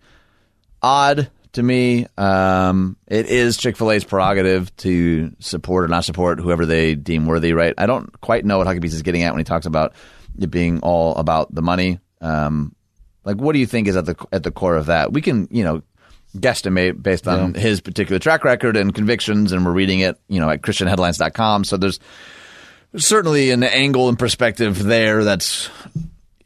odd 0.81 1.29
to 1.57 1.63
me. 1.63 2.07
Um, 2.17 2.97
it 3.07 3.25
is 3.25 3.57
Chick 3.57 3.77
Fil 3.77 3.91
A's 3.91 4.03
prerogative 4.03 4.75
to 4.77 5.35
support 5.39 5.83
or 5.83 5.87
not 5.87 6.05
support 6.05 6.39
whoever 6.39 6.65
they 6.65 6.95
deem 6.95 7.25
worthy. 7.25 7.53
Right? 7.53 7.73
I 7.77 7.85
don't 7.85 8.19
quite 8.21 8.45
know 8.45 8.59
what 8.59 8.67
Huckabees 8.67 8.93
is 8.93 9.01
getting 9.01 9.23
at 9.23 9.33
when 9.33 9.39
he 9.39 9.43
talks 9.43 9.65
about 9.65 9.93
it 10.39 10.49
being 10.49 10.79
all 10.79 11.15
about 11.15 11.53
the 11.53 11.61
money. 11.61 11.99
Um, 12.21 12.75
like, 13.23 13.37
what 13.37 13.53
do 13.53 13.59
you 13.59 13.65
think 13.65 13.87
is 13.87 13.97
at 13.97 14.05
the 14.05 14.15
at 14.31 14.43
the 14.43 14.51
core 14.51 14.75
of 14.75 14.85
that? 14.85 15.11
We 15.11 15.21
can, 15.21 15.47
you 15.51 15.63
know, 15.63 15.81
guesstimate 16.37 17.01
based 17.01 17.27
on 17.27 17.53
his 17.53 17.81
particular 17.81 18.19
track 18.19 18.43
record 18.43 18.77
and 18.77 18.93
convictions, 18.93 19.51
and 19.51 19.65
we're 19.65 19.71
reading 19.73 19.99
it, 19.99 20.19
you 20.29 20.39
know, 20.39 20.49
at 20.49 20.61
ChristianHeadlines.com. 20.61 21.63
So 21.63 21.77
there's 21.77 21.99
certainly 22.95 23.51
an 23.51 23.63
angle 23.63 24.09
and 24.09 24.17
perspective 24.17 24.81
there 24.83 25.23
that's, 25.23 25.69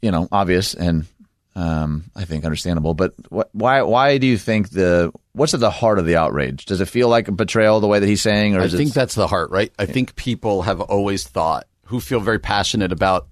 you 0.00 0.10
know, 0.10 0.28
obvious 0.32 0.74
and 0.74 1.06
um, 1.54 2.04
I 2.16 2.24
think 2.24 2.44
understandable. 2.44 2.94
But 2.94 3.14
what, 3.28 3.50
why 3.52 3.82
why 3.82 4.18
do 4.18 4.26
you 4.26 4.38
think 4.38 4.70
the 4.70 5.12
what's 5.32 5.54
at 5.54 5.60
the 5.60 5.70
heart 5.70 5.98
of 5.98 6.06
the 6.06 6.16
outrage? 6.16 6.66
Does 6.66 6.80
it 6.80 6.86
feel 6.88 7.08
like 7.08 7.28
a 7.28 7.32
betrayal 7.32 7.80
the 7.80 7.88
way 7.88 7.98
that 7.98 8.06
he's 8.06 8.22
saying, 8.22 8.56
or 8.56 8.62
I 8.62 8.68
think 8.68 8.90
it, 8.90 8.94
that's 8.94 9.14
the 9.14 9.26
heart, 9.26 9.50
right? 9.50 9.72
I 9.78 9.86
think 9.86 10.16
people 10.16 10.62
have 10.62 10.80
always 10.80 11.24
thought 11.24 11.66
who 11.86 12.00
feel 12.00 12.20
very 12.20 12.38
passionate 12.38 12.92
about 12.92 13.28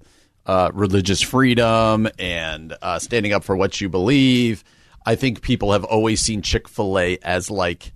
uh, 0.46 0.70
religious 0.74 1.20
freedom 1.20 2.08
and 2.18 2.76
uh, 2.82 2.98
standing 2.98 3.32
up 3.32 3.44
for 3.44 3.56
what 3.56 3.80
you 3.80 3.88
believe. 3.88 4.64
I 5.06 5.14
think 5.14 5.40
people 5.40 5.72
have 5.72 5.84
always 5.84 6.20
seen 6.20 6.42
Chick 6.42 6.68
fil 6.68 6.98
A 6.98 7.18
as 7.22 7.50
like 7.50 7.92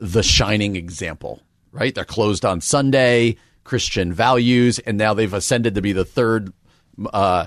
the 0.00 0.22
shining 0.22 0.74
example, 0.74 1.40
right? 1.70 1.94
They're 1.94 2.04
closed 2.04 2.44
on 2.44 2.60
Sunday, 2.60 3.36
Christian 3.62 4.12
values, 4.12 4.80
and 4.80 4.98
now 4.98 5.14
they've 5.14 5.32
ascended 5.32 5.76
to 5.76 5.82
be 5.82 5.92
the 5.92 6.04
third 6.04 6.52
uh, 7.12 7.46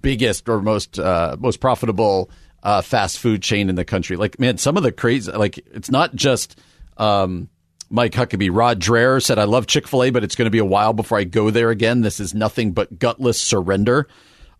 biggest 0.00 0.48
or 0.48 0.60
most 0.60 0.98
uh, 0.98 1.36
most 1.38 1.60
profitable 1.60 2.30
uh, 2.62 2.82
fast 2.82 3.18
food 3.18 3.42
chain 3.42 3.68
in 3.68 3.74
the 3.74 3.84
country. 3.84 4.16
Like, 4.16 4.38
man, 4.40 4.58
some 4.58 4.76
of 4.76 4.82
the 4.82 4.92
crazy, 4.92 5.30
like, 5.32 5.58
it's 5.72 5.90
not 5.90 6.14
just 6.14 6.58
um, 6.96 7.48
Mike 7.90 8.12
Huckabee. 8.12 8.50
Rod 8.52 8.80
Dreher 8.80 9.22
said, 9.22 9.38
"I 9.38 9.44
love 9.44 9.66
Chick 9.66 9.86
Fil 9.86 10.04
A, 10.04 10.10
but 10.10 10.24
it's 10.24 10.34
going 10.34 10.46
to 10.46 10.50
be 10.50 10.58
a 10.58 10.64
while 10.64 10.92
before 10.92 11.18
I 11.18 11.24
go 11.24 11.50
there 11.50 11.70
again. 11.70 12.00
This 12.00 12.20
is 12.20 12.34
nothing 12.34 12.72
but 12.72 12.98
gutless 12.98 13.40
surrender." 13.40 14.08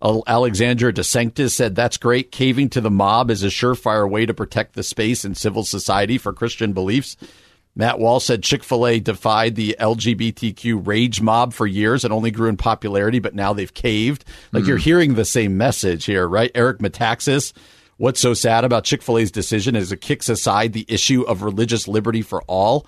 Alexandra 0.03 0.93
DeSanctis 0.93 1.53
said, 1.53 1.75
"That's 1.75 1.97
great. 1.97 2.31
Caving 2.31 2.69
to 2.71 2.81
the 2.81 2.91
mob 2.91 3.31
is 3.31 3.43
a 3.43 3.49
surefire 3.49 4.09
way 4.09 4.27
to 4.27 4.35
protect 4.35 4.75
the 4.75 4.83
space 4.83 5.25
in 5.25 5.35
civil 5.35 5.65
society 5.65 6.19
for 6.19 6.33
Christian 6.33 6.73
beliefs." 6.73 7.17
Matt 7.79 7.99
Walsh 7.99 8.25
said 8.25 8.43
Chick 8.43 8.65
fil 8.65 8.87
A 8.87 8.99
defied 8.99 9.55
the 9.55 9.77
LGBTQ 9.79 10.87
rage 10.87 11.21
mob 11.21 11.53
for 11.53 11.67
years 11.67 12.05
and 12.05 12.13
only 12.13 12.31
grew 12.31 12.49
in 12.49 12.57
popularity, 12.57 13.19
but 13.19 13.35
now 13.35 13.53
they've 13.53 13.73
caved. 13.73 14.25
Like 14.51 14.65
you're 14.65 14.79
hmm. 14.79 14.83
hearing 14.83 15.15
the 15.15 15.27
same 15.27 15.59
message 15.59 16.07
here, 16.07 16.27
right? 16.27 16.51
Eric 16.55 16.79
Metaxas. 16.79 17.53
What's 17.99 18.21
so 18.21 18.35
sad 18.35 18.65
about 18.65 18.85
Chick 18.85 19.03
fil 19.03 19.19
A's 19.19 19.31
decision 19.31 19.77
is 19.77 19.93
it 19.93 20.01
kicks 20.01 20.31
aside 20.31 20.73
the 20.73 20.87
issue 20.89 21.23
of 21.23 21.43
religious 21.43 21.87
liberty 21.87 22.23
for 22.23 22.43
all. 22.43 22.87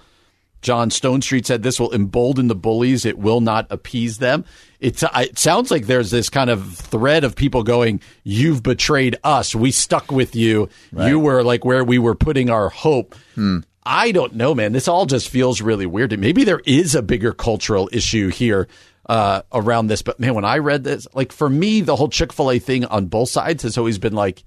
John 0.60 0.90
Stonestreet 0.90 1.46
said 1.46 1.62
this 1.62 1.78
will 1.78 1.92
embolden 1.94 2.48
the 2.48 2.54
bullies. 2.54 3.04
It 3.04 3.18
will 3.18 3.40
not 3.40 3.66
appease 3.70 4.18
them. 4.18 4.44
It's, 4.80 5.04
it 5.14 5.38
sounds 5.38 5.70
like 5.70 5.86
there's 5.86 6.10
this 6.10 6.28
kind 6.28 6.50
of 6.50 6.74
thread 6.76 7.24
of 7.24 7.36
people 7.36 7.62
going, 7.62 8.00
You've 8.24 8.62
betrayed 8.62 9.16
us. 9.22 9.54
We 9.54 9.70
stuck 9.70 10.10
with 10.10 10.34
you. 10.34 10.68
You 10.96 11.20
were 11.20 11.42
like 11.42 11.64
where 11.64 11.84
we 11.84 11.98
were 11.98 12.14
putting 12.14 12.50
our 12.50 12.68
hope. 12.70 13.14
Hmm. 13.34 13.60
I 13.90 14.12
don't 14.12 14.34
know, 14.34 14.54
man. 14.54 14.72
This 14.72 14.86
all 14.86 15.06
just 15.06 15.30
feels 15.30 15.62
really 15.62 15.86
weird. 15.86 16.16
Maybe 16.20 16.44
there 16.44 16.60
is 16.66 16.94
a 16.94 17.00
bigger 17.00 17.32
cultural 17.32 17.88
issue 17.90 18.28
here 18.28 18.68
uh, 19.08 19.40
around 19.50 19.86
this. 19.86 20.02
But 20.02 20.20
man, 20.20 20.34
when 20.34 20.44
I 20.44 20.58
read 20.58 20.84
this, 20.84 21.08
like 21.14 21.32
for 21.32 21.48
me, 21.48 21.80
the 21.80 21.96
whole 21.96 22.10
Chick 22.10 22.34
fil 22.34 22.50
A 22.50 22.58
thing 22.58 22.84
on 22.84 23.06
both 23.06 23.30
sides 23.30 23.62
has 23.62 23.78
always 23.78 23.98
been 23.98 24.12
like, 24.12 24.44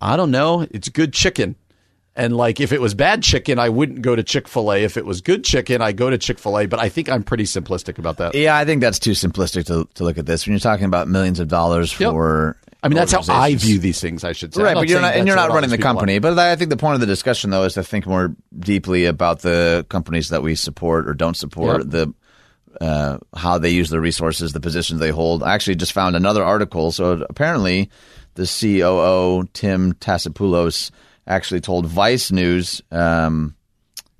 I 0.00 0.16
don't 0.16 0.30
know. 0.30 0.64
It's 0.70 0.88
good 0.88 1.12
chicken. 1.12 1.56
And 2.14 2.36
like, 2.36 2.60
if 2.60 2.72
it 2.72 2.80
was 2.80 2.94
bad 2.94 3.24
chicken, 3.24 3.58
I 3.58 3.70
wouldn't 3.70 4.02
go 4.02 4.14
to 4.14 4.22
Chick 4.22 4.46
fil 4.46 4.72
A. 4.72 4.84
If 4.84 4.96
it 4.96 5.04
was 5.04 5.20
good 5.20 5.44
chicken, 5.44 5.82
I 5.82 5.90
go 5.90 6.08
to 6.08 6.16
Chick 6.16 6.38
fil 6.38 6.60
A. 6.60 6.66
But 6.66 6.78
I 6.78 6.88
think 6.88 7.08
I'm 7.08 7.24
pretty 7.24 7.44
simplistic 7.44 7.98
about 7.98 8.18
that. 8.18 8.36
Yeah, 8.36 8.56
I 8.56 8.64
think 8.64 8.80
that's 8.80 9.00
too 9.00 9.12
simplistic 9.12 9.66
to, 9.66 9.88
to 9.94 10.04
look 10.04 10.16
at 10.16 10.26
this. 10.26 10.46
When 10.46 10.52
you're 10.52 10.60
talking 10.60 10.86
about 10.86 11.08
millions 11.08 11.40
of 11.40 11.48
dollars 11.48 11.98
Yep. 11.98 12.54
I 12.82 12.88
mean, 12.88 12.96
that's 12.96 13.12
how 13.12 13.22
I 13.28 13.54
view 13.56 13.78
these 13.78 14.00
things, 14.00 14.22
I 14.22 14.32
should 14.32 14.54
say. 14.54 14.62
Right, 14.62 14.74
but 14.74 14.88
you're 14.88 15.00
not, 15.00 15.14
and 15.14 15.26
you're 15.26 15.36
not 15.36 15.50
running 15.50 15.70
the 15.70 15.78
company. 15.78 16.16
are. 16.18 16.20
But 16.20 16.38
I 16.38 16.54
think 16.54 16.70
the 16.70 16.76
point 16.76 16.94
of 16.94 17.00
the 17.00 17.06
discussion, 17.06 17.50
though, 17.50 17.64
is 17.64 17.74
to 17.74 17.82
think 17.82 18.06
more 18.06 18.36
deeply 18.56 19.06
about 19.06 19.40
the 19.40 19.84
companies 19.88 20.28
that 20.28 20.42
we 20.42 20.54
support 20.54 21.08
or 21.08 21.14
don't 21.14 21.36
support, 21.36 21.82
Yep. 21.82 21.90
the 21.90 22.14
uh, 22.80 23.18
how 23.34 23.58
they 23.58 23.70
use 23.70 23.90
their 23.90 24.00
resources, 24.00 24.52
the 24.52 24.60
positions 24.60 25.00
they 25.00 25.10
hold. 25.10 25.42
I 25.42 25.54
actually 25.54 25.74
just 25.74 25.92
found 25.92 26.14
another 26.14 26.44
article. 26.44 26.92
So 26.92 27.24
apparently, 27.28 27.90
the 28.34 28.44
COO 28.46 29.48
Tim 29.52 29.94
Tassopoulos 29.94 30.92
actually 31.26 31.60
told 31.60 31.86
Vice 31.86 32.30
News. 32.30 32.80
Um, 32.92 33.56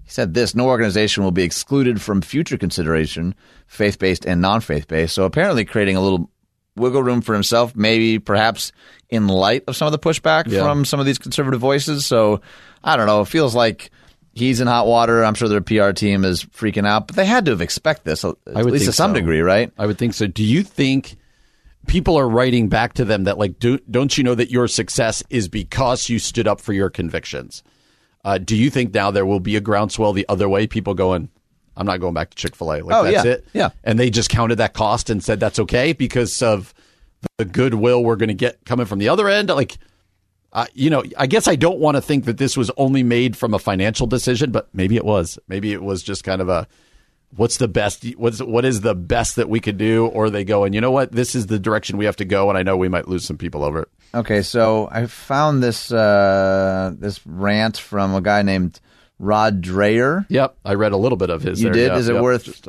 he 0.02 0.10
said 0.10 0.34
this: 0.34 0.56
No 0.56 0.66
organization 0.66 1.22
will 1.22 1.30
be 1.30 1.44
excluded 1.44 2.02
from 2.02 2.22
future 2.22 2.58
consideration, 2.58 3.36
faith-based 3.68 4.26
and 4.26 4.40
non-faith-based. 4.40 5.14
So 5.14 5.24
apparently, 5.24 5.64
creating 5.64 5.94
a 5.96 6.00
little 6.00 6.28
wiggle 6.78 7.02
room 7.02 7.20
for 7.20 7.34
himself, 7.34 7.74
maybe 7.76 8.18
perhaps 8.18 8.72
in 9.10 9.26
light 9.26 9.64
of 9.68 9.76
some 9.76 9.86
of 9.86 9.92
the 9.92 9.98
pushback 9.98 10.46
Yeah. 10.46 10.62
from 10.62 10.84
some 10.84 11.00
of 11.00 11.06
these 11.06 11.18
conservative 11.18 11.60
voices. 11.60 12.06
So 12.06 12.40
I 12.84 12.96
don't 12.96 13.06
know. 13.06 13.22
It 13.22 13.28
feels 13.28 13.54
like 13.54 13.90
he's 14.32 14.60
in 14.60 14.66
hot 14.68 14.86
water. 14.86 15.24
I'm 15.24 15.34
sure 15.34 15.48
their 15.48 15.60
PR 15.60 15.90
team 15.92 16.24
is 16.24 16.44
freaking 16.44 16.86
out, 16.86 17.06
but 17.08 17.16
they 17.16 17.24
had 17.26 17.44
to 17.46 17.50
have 17.52 17.60
expect 17.60 18.04
this 18.04 18.24
at 18.24 18.36
least 18.46 18.84
to 18.84 18.92
some 18.92 19.10
so. 19.10 19.14
degree, 19.14 19.40
right? 19.40 19.72
I 19.78 19.86
would 19.86 19.98
think 19.98 20.14
so. 20.14 20.26
Do 20.26 20.44
you 20.44 20.62
think 20.62 21.16
people 21.86 22.18
are 22.18 22.28
writing 22.28 22.68
back 22.68 22.92
to 22.94 23.04
them 23.04 23.24
that 23.24 23.38
like, 23.38 23.58
do, 23.58 23.78
don't 23.90 24.16
you 24.16 24.24
know 24.24 24.34
that 24.34 24.50
your 24.50 24.68
success 24.68 25.22
is 25.30 25.48
because 25.48 26.08
you 26.08 26.18
stood 26.18 26.46
up 26.46 26.60
for 26.60 26.72
your 26.72 26.90
convictions? 26.90 27.62
Uh, 28.24 28.36
do 28.36 28.56
you 28.56 28.68
think 28.68 28.92
now 28.92 29.10
there 29.10 29.24
will 29.24 29.40
be 29.40 29.56
a 29.56 29.60
groundswell 29.60 30.12
the 30.12 30.26
other 30.28 30.48
way? 30.48 30.66
People 30.66 30.92
going, 30.94 31.30
I'm 31.78 31.86
not 31.86 32.00
going 32.00 32.12
back 32.12 32.30
to 32.30 32.36
Chick 32.36 32.56
Fil 32.56 32.72
A. 32.72 32.82
Like 32.82 32.94
Oh, 32.94 33.04
that's 33.04 33.24
yeah. 33.24 33.32
it. 33.32 33.46
Yeah. 33.54 33.70
And 33.84 33.98
they 33.98 34.10
just 34.10 34.28
counted 34.28 34.56
that 34.56 34.74
cost 34.74 35.08
and 35.08 35.22
said 35.22 35.38
that's 35.40 35.58
okay 35.60 35.92
because 35.92 36.42
of 36.42 36.74
the 37.38 37.44
goodwill 37.44 38.02
we're 38.04 38.16
going 38.16 38.28
to 38.28 38.34
get 38.34 38.64
coming 38.66 38.84
from 38.84 38.98
the 38.98 39.08
other 39.08 39.28
end. 39.28 39.48
Like, 39.48 39.78
uh, 40.52 40.66
you 40.74 40.90
know, 40.90 41.04
I 41.16 41.26
guess 41.26 41.46
I 41.46 41.54
don't 41.56 41.78
want 41.78 41.96
to 41.96 42.00
think 42.00 42.24
that 42.24 42.36
this 42.36 42.56
was 42.56 42.70
only 42.76 43.02
made 43.02 43.36
from 43.36 43.54
a 43.54 43.58
financial 43.58 44.06
decision, 44.06 44.50
but 44.50 44.68
maybe 44.74 44.96
it 44.96 45.04
was. 45.04 45.38
Maybe 45.46 45.72
it 45.72 45.82
was 45.82 46.02
just 46.02 46.24
kind 46.24 46.42
of 46.42 46.48
a 46.48 46.66
what's 47.36 47.58
the 47.58 47.68
best 47.68 48.04
what's 48.16 48.40
what 48.40 48.64
is 48.64 48.80
the 48.80 48.94
best 48.94 49.36
that 49.36 49.50
we 49.50 49.60
could 49.60 49.76
do 49.76 50.06
or 50.06 50.30
they 50.30 50.44
go 50.44 50.64
and 50.64 50.74
you 50.74 50.80
know 50.80 50.90
what 50.90 51.12
this 51.12 51.34
is 51.34 51.46
the 51.48 51.58
direction 51.58 51.98
we 51.98 52.06
have 52.06 52.16
to 52.16 52.24
go 52.24 52.48
and 52.48 52.56
I 52.56 52.62
know 52.62 52.74
we 52.74 52.88
might 52.88 53.06
lose 53.06 53.22
some 53.22 53.36
people 53.36 53.62
over 53.62 53.82
it. 53.82 53.88
Okay, 54.14 54.40
so 54.40 54.88
I 54.90 55.04
found 55.06 55.62
this 55.62 55.92
uh, 55.92 56.92
this 56.98 57.24
rant 57.26 57.76
from 57.76 58.14
a 58.14 58.22
guy 58.22 58.40
named 58.42 58.80
Rod 59.18 59.62
Dreher. 59.62 60.26
Yep, 60.28 60.56
I 60.64 60.74
read 60.74 60.92
a 60.92 60.96
little 60.96 61.18
bit 61.18 61.30
of 61.30 61.42
his. 61.42 61.60
You 61.60 61.64
there. 61.66 61.72
did? 61.74 61.86
Yeah, 61.92 61.98
Is 61.98 62.08
it 62.08 62.14
yep. 62.14 62.22
worth? 62.22 62.44
Just- 62.44 62.68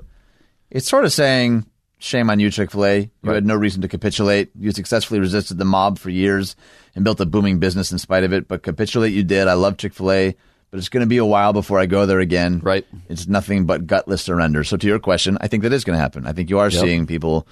It's 0.72 0.88
sort 0.88 1.06
of 1.06 1.12
saying, 1.14 1.66
"Shame 2.00 2.30
on 2.30 2.40
you, 2.40 2.50
Chick 2.52 2.72
Fil 2.72 2.86
A. 2.86 3.10
You 3.24 3.32
had 3.32 3.46
no 3.46 3.56
reason 3.56 3.82
to 3.82 3.88
capitulate. 3.88 4.50
You 4.60 4.72
successfully 4.72 5.20
resisted 5.20 5.58
the 5.58 5.66
mob 5.66 6.00
for 6.00 6.10
years 6.10 6.56
and 6.96 7.04
built 7.04 7.20
a 7.20 7.26
booming 7.26 7.60
business 7.60 7.92
in 7.92 7.98
spite 8.00 8.24
of 8.24 8.34
it. 8.34 8.48
But 8.48 8.64
capitulate 8.64 9.14
you 9.14 9.24
did. 9.24 9.48
I 9.48 9.54
love 9.54 9.78
Chick 9.78 9.94
Fil 9.94 10.12
A, 10.12 10.36
but 10.72 10.78
it's 10.78 10.90
going 10.90 11.02
to 11.02 11.08
be 11.08 11.18
a 11.18 11.26
while 11.26 11.54
before 11.54 11.80
I 11.80 11.86
go 11.86 12.06
there 12.06 12.20
again. 12.20 12.60
Right. 12.64 12.86
It's 13.10 13.28
nothing 13.28 13.66
but 13.66 13.86
gutless 13.88 14.22
surrender. 14.24 14.64
So 14.64 14.78
to 14.78 14.88
your 14.88 15.00
question, 15.00 15.38
I 15.42 15.48
think 15.48 15.64
that 15.64 15.74
is 15.74 15.84
going 15.84 15.96
to 15.98 16.02
happen. 16.02 16.26
I 16.28 16.34
think 16.34 16.50
you 16.50 16.60
are 16.60 16.72
seeing 16.72 17.06
people 17.08 17.48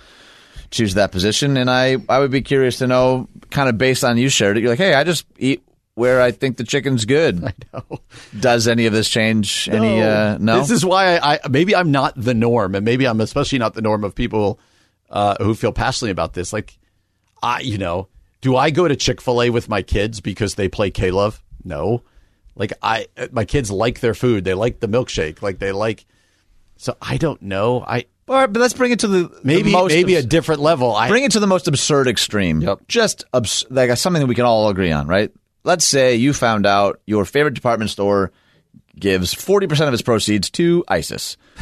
choose 0.70 0.96
that 0.96 1.12
position, 1.12 1.56
and 1.58 1.70
I 1.70 1.98
I 2.10 2.20
would 2.20 2.32
be 2.32 2.42
curious 2.42 2.80
to 2.80 2.88
know, 2.88 3.30
kind 3.52 3.70
of 3.70 3.78
based 3.78 4.04
on 4.04 4.18
you 4.18 4.28
shared 4.30 4.58
it. 4.58 4.62
You're 4.62 4.72
like, 4.72 4.80
hey, 4.80 4.94
I 4.94 5.04
just 5.04 5.26
eat 5.38 5.64
where 5.98 6.22
I 6.22 6.30
think 6.30 6.58
the 6.58 6.64
chicken's 6.64 7.06
good. 7.06 7.44
I 7.44 7.54
know. 7.74 8.00
Does 8.40 8.68
any 8.68 8.86
of 8.86 8.94
this 8.94 9.10
change 9.10 9.68
any? 9.68 10.00
Uh, 10.00 10.38
no. 10.40 10.60
This 10.60 10.70
is 10.70 10.86
why 10.86 11.18
I, 11.18 11.40
I 11.44 11.48
maybe 11.50 11.76
I'm 11.76 11.92
not 11.92 12.14
the 12.16 12.36
norm, 12.36 12.76
and 12.76 12.86
maybe 12.86 13.08
I'm 13.08 13.20
especially 13.20 13.58
not 13.58 13.74
the 13.74 13.82
norm 13.82 14.04
of 14.04 14.14
people 14.14 14.60
uh, 15.10 15.44
who 15.44 15.56
feel 15.56 15.72
passionately 15.72 16.12
about 16.12 16.34
this. 16.34 16.54
Like, 16.54 16.78
I, 17.42 17.62
you 17.62 17.80
know, 17.80 18.10
do 18.42 18.56
I 18.56 18.70
go 18.70 18.88
to 18.88 18.96
Chick 18.96 19.22
Fil 19.22 19.42
A 19.42 19.50
with 19.50 19.70
my 19.70 19.82
kids 19.82 20.22
because 20.22 20.54
they 20.54 20.70
play 20.70 20.92
K 20.92 21.10
Love? 21.10 21.42
No. 21.64 22.04
Like 22.56 22.74
I, 22.80 23.08
my 23.32 23.46
kids 23.46 23.72
like 23.72 24.00
their 24.00 24.14
food. 24.14 24.44
They 24.44 24.54
like 24.54 24.80
the 24.80 24.88
milkshake. 24.88 25.42
Like 25.42 25.58
they 25.58 25.72
like. 25.72 26.06
So 26.76 26.96
I 27.02 27.18
don't 27.18 27.42
know. 27.42 27.82
I 27.82 28.06
All 28.28 28.36
right, 28.36 28.54
but 28.54 28.60
let's 28.60 28.76
bring 28.76 28.92
it 28.92 29.00
to 29.00 29.08
the 29.08 29.24
the 29.30 29.42
maybe 29.44 29.72
most 29.72 29.94
maybe 29.94 30.14
a 30.14 30.22
different 30.22 30.62
level. 30.62 30.96
I 30.96 31.08
bring 31.08 31.24
it 31.24 31.32
to 31.32 31.40
the 31.40 31.48
most 31.48 31.68
absurd 31.68 32.08
extreme. 32.08 32.62
Yep. 32.62 32.88
Just 32.88 33.26
abs- 33.34 33.66
like 33.72 33.98
something 33.98 34.20
that 34.20 34.28
we 34.28 34.36
can 34.36 34.46
all 34.46 34.70
agree 34.70 34.92
on, 34.92 35.08
right? 35.08 35.32
Let's 35.68 35.86
say 35.86 36.16
you 36.16 36.32
found 36.32 36.66
out 36.66 37.02
your 37.06 37.26
favorite 37.26 37.54
department 37.54 37.90
store 37.90 38.32
gives 38.98 39.34
forty 39.34 39.68
percent 39.68 39.90
of 39.90 39.94
its 39.94 40.02
proceeds 40.02 40.50
to 40.52 40.86
ISIS. 40.88 41.36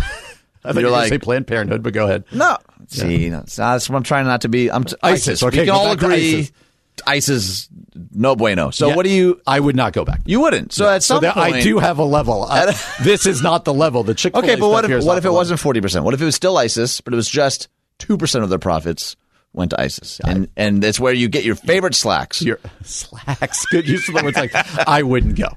I 0.64 0.74
think 0.74 0.82
you're 0.82 0.92
like- 0.92 1.10
say 1.10 1.18
Planned 1.18 1.48
Parenthood, 1.48 1.82
but 1.82 1.92
go 1.94 2.06
ahead. 2.06 2.24
No, 2.32 2.56
see, 2.88 3.30
that's, 3.30 3.56
that's 3.56 3.90
what 3.90 3.96
I'm 3.98 4.04
trying 4.04 4.26
not 4.26 4.42
to 4.42 4.48
be. 4.48 4.70
I'm 4.72 4.84
t- 4.84 4.96
ISIS, 5.02 5.42
okay, 5.42 5.62
we 5.62 5.66
can 5.66 5.74
all 5.76 5.92
agree. 5.92 6.40
ISIS. 6.40 6.52
ISIS, 7.08 7.70
no 8.14 8.36
bueno. 8.36 8.70
So 8.70 8.90
Yeah, 8.90 8.96
what 8.96 9.06
do 9.06 9.10
you? 9.10 9.42
I 9.48 9.60
would 9.60 9.76
not 9.76 9.94
go 9.94 10.06
back. 10.06 10.22
You 10.26 10.40
wouldn't. 10.42 10.72
So 10.72 10.88
at 10.88 11.02
so 11.02 11.16
some 11.16 11.22
that 11.24 11.34
point, 11.34 11.56
I 11.56 11.62
do 11.62 11.80
have 11.80 11.98
a 11.98 12.04
level. 12.06 12.48
This 13.04 13.26
is 13.26 13.42
not 13.42 13.66
the 13.66 13.74
level. 13.74 14.04
The 14.04 14.14
Chick. 14.14 14.36
Okay, 14.36 14.56
but 14.56 14.70
what 14.70 14.86
if 14.90 15.04
what 15.04 15.18
if 15.18 15.26
it 15.26 15.32
wasn't 15.32 15.60
forty 15.60 15.82
percent? 15.82 16.06
What 16.06 16.14
if 16.14 16.22
it 16.22 16.26
was 16.26 16.36
still 16.36 16.58
ISIS, 16.58 17.02
but 17.02 17.12
it 17.12 17.18
was 17.18 17.28
just 17.30 17.70
two 17.98 18.18
percent 18.18 18.44
of 18.44 18.52
their 18.52 18.60
profits 18.60 19.16
went 19.56 19.72
to 19.72 19.82
ISIS, 19.82 20.20
and 20.26 20.48
and 20.58 20.82
that's 20.84 21.00
where 21.00 21.14
you 21.14 21.28
get 21.30 21.44
your 21.44 21.56
favorite 21.56 21.96
slacks. 21.96 22.42
your 22.42 22.60
slacks? 22.84 23.66
Good 23.68 23.88
use 23.88 24.08
of 24.10 24.16
the 24.16 24.24
words. 24.24 24.38
Like 24.38 24.52
I 24.88 25.02
wouldn't 25.04 25.38
go. 25.38 25.50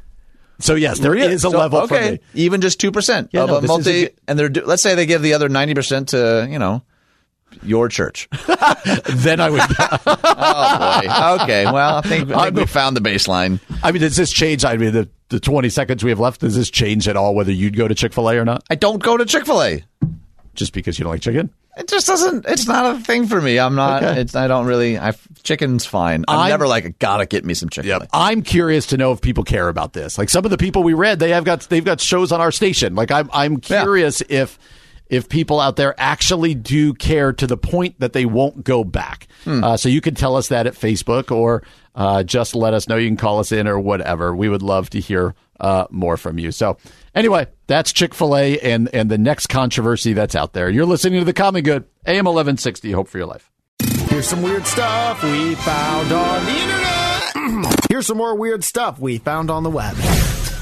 So 0.60 0.74
yes, 0.74 0.98
there 0.98 1.14
is 1.14 1.44
a 1.44 1.50
So, 1.50 1.56
level 1.58 1.86
for 1.86 1.94
Okay, 1.94 2.10
me. 2.12 2.20
even 2.34 2.60
just 2.60 2.80
two 2.80 2.90
percent 2.90 3.30
Yeah, 3.32 3.42
of 3.42 3.48
no, 3.48 3.54
a 3.56 3.58
is 3.58 3.64
a 3.64 3.66
multi, 3.68 4.08
and 4.26 4.38
they're 4.38 4.48
let's 4.48 4.82
say 4.82 4.94
they 4.94 5.06
give 5.06 5.22
the 5.22 5.34
other 5.34 5.48
ninety 5.48 5.74
percent 5.74 6.08
to 6.10 6.48
you 6.50 6.58
know 6.58 6.82
your 7.62 7.88
church. 7.88 8.28
Then 9.06 9.40
I 9.40 9.50
would. 9.50 9.60
oh 9.62 11.00
boy. 11.38 11.42
Okay. 11.44 11.64
Well, 11.64 11.96
I 11.96 12.00
think, 12.02 12.30
I 12.30 12.44
think 12.44 12.56
we 12.56 12.66
found 12.66 12.96
the 12.96 13.00
baseline. 13.00 13.60
I 13.82 13.90
mean, 13.92 14.02
does 14.02 14.16
this 14.16 14.30
change? 14.32 14.64
I 14.64 14.76
mean, 14.76 14.92
the, 14.92 15.08
the 15.28 15.40
twenty 15.40 15.68
seconds 15.68 16.02
we 16.04 16.10
have 16.10 16.20
left. 16.20 16.40
Does 16.42 16.54
this 16.56 16.70
change 16.70 17.08
at 17.08 17.16
all 17.16 17.34
whether 17.34 17.52
you'd 17.52 17.76
go 17.76 17.88
to 17.88 17.94
Chick 17.94 18.12
Fil 18.12 18.28
A 18.30 18.36
or 18.38 18.44
not? 18.44 18.62
I 18.70 18.74
don't 18.74 19.02
go 19.02 19.16
to 19.16 19.24
Chick 19.24 19.46
Fil 19.46 19.62
A. 19.62 19.84
Just 20.59 20.72
because 20.72 20.98
you 20.98 21.05
don't 21.05 21.12
like 21.12 21.20
chicken? 21.22 21.51
It 21.76 21.86
just 21.86 22.09
doesn't. 22.09 22.44
It's 22.47 22.66
not 22.66 22.97
a 22.97 22.98
thing 22.98 23.28
for 23.28 23.40
me. 23.40 23.59
I'm 23.60 23.76
not. 23.76 24.02
Okay. 24.02 24.20
It's. 24.22 24.35
I 24.35 24.48
don't 24.48 24.66
really. 24.66 24.98
I 24.98 25.12
chicken's 25.44 25.86
fine. 25.86 26.24
I'm, 26.26 26.39
I'm- 26.40 26.48
never 26.51 26.66
like 26.66 26.98
gotta 26.98 27.26
get 27.26 27.44
me 27.44 27.55
some 27.55 27.68
chicken. 27.68 27.89
Yep. 27.90 28.09
I'm 28.12 28.43
curious 28.43 28.86
to 28.89 28.97
know 28.97 29.12
if 29.12 29.20
people 29.20 29.44
care 29.44 29.68
about 29.68 29.93
this. 29.93 30.18
Like 30.18 30.28
some 30.28 30.44
of 30.44 30.51
the 30.51 30.59
people 30.59 30.82
we 30.82 30.94
read, 30.94 31.20
they 31.20 31.30
have 31.30 31.44
got 31.44 31.60
they've 31.62 31.85
got 31.85 32.01
shows 32.01 32.32
on 32.32 32.40
our 32.40 32.51
station. 32.51 32.97
Like 32.97 33.12
I'm 33.12 33.30
I'm 33.32 33.52
Yeah. 33.68 33.82
curious 33.82 34.20
if 34.28 34.59
if 35.09 35.28
people 35.28 35.60
out 35.60 35.76
there 35.76 35.94
actually 35.97 36.55
do 36.55 36.93
care 36.93 37.32
to 37.32 37.47
the 37.47 37.56
point 37.56 38.01
that 38.01 38.12
they 38.12 38.26
won't 38.26 38.64
go 38.64 38.82
back. 38.85 39.28
Uh, 39.47 39.76
so 39.78 39.89
you 39.89 40.01
can 40.02 40.14
tell 40.14 40.36
us 40.36 40.48
that 40.48 40.66
at 40.66 40.74
Facebook 40.74 41.30
or 41.30 41.62
uh, 41.94 42.22
just 42.24 42.55
let 42.55 42.74
us 42.74 42.89
know. 42.89 42.97
You 42.97 43.09
can 43.09 43.16
call 43.16 43.39
us 43.39 43.51
in 43.52 43.66
or 43.66 43.78
whatever. 43.80 44.36
We 44.36 44.51
would 44.51 44.60
love 44.60 44.90
to 44.90 45.01
hear 45.01 45.35
uh, 45.60 45.86
more 45.90 46.18
from 46.18 46.39
you. 46.39 46.52
So 46.52 46.76
anyway, 47.19 47.49
that's 47.66 47.93
Chick 47.93 48.15
Fil 48.15 48.36
A 48.36 48.59
and 48.61 48.89
and 48.95 49.11
the 49.11 49.19
next 49.19 49.49
controversy 49.49 50.12
that's 50.12 50.35
out 50.35 50.53
there. 50.53 50.70
You're 50.70 50.86
listening 50.86 51.19
to 51.20 51.24
the 51.24 51.32
Common 51.32 51.62
Good, 51.62 51.85
AM 52.07 52.24
1160. 52.24 52.93
Hope 52.93 53.09
for 53.09 53.19
your 53.19 53.27
life. 53.27 53.51
Here's 54.09 54.27
some 54.27 54.43
weird 54.43 54.66
stuff 54.66 55.23
we 55.23 55.55
found 55.57 56.12
on 56.12 56.45
the 56.45 56.53
internet. 56.53 57.85
Here's 57.90 58.07
some 58.07 58.16
more 58.16 58.35
weird 58.35 58.65
stuff 58.65 58.99
we 58.99 59.19
found 59.19 59.51
on 59.51 59.65
the 59.65 59.70
web. 59.70 59.97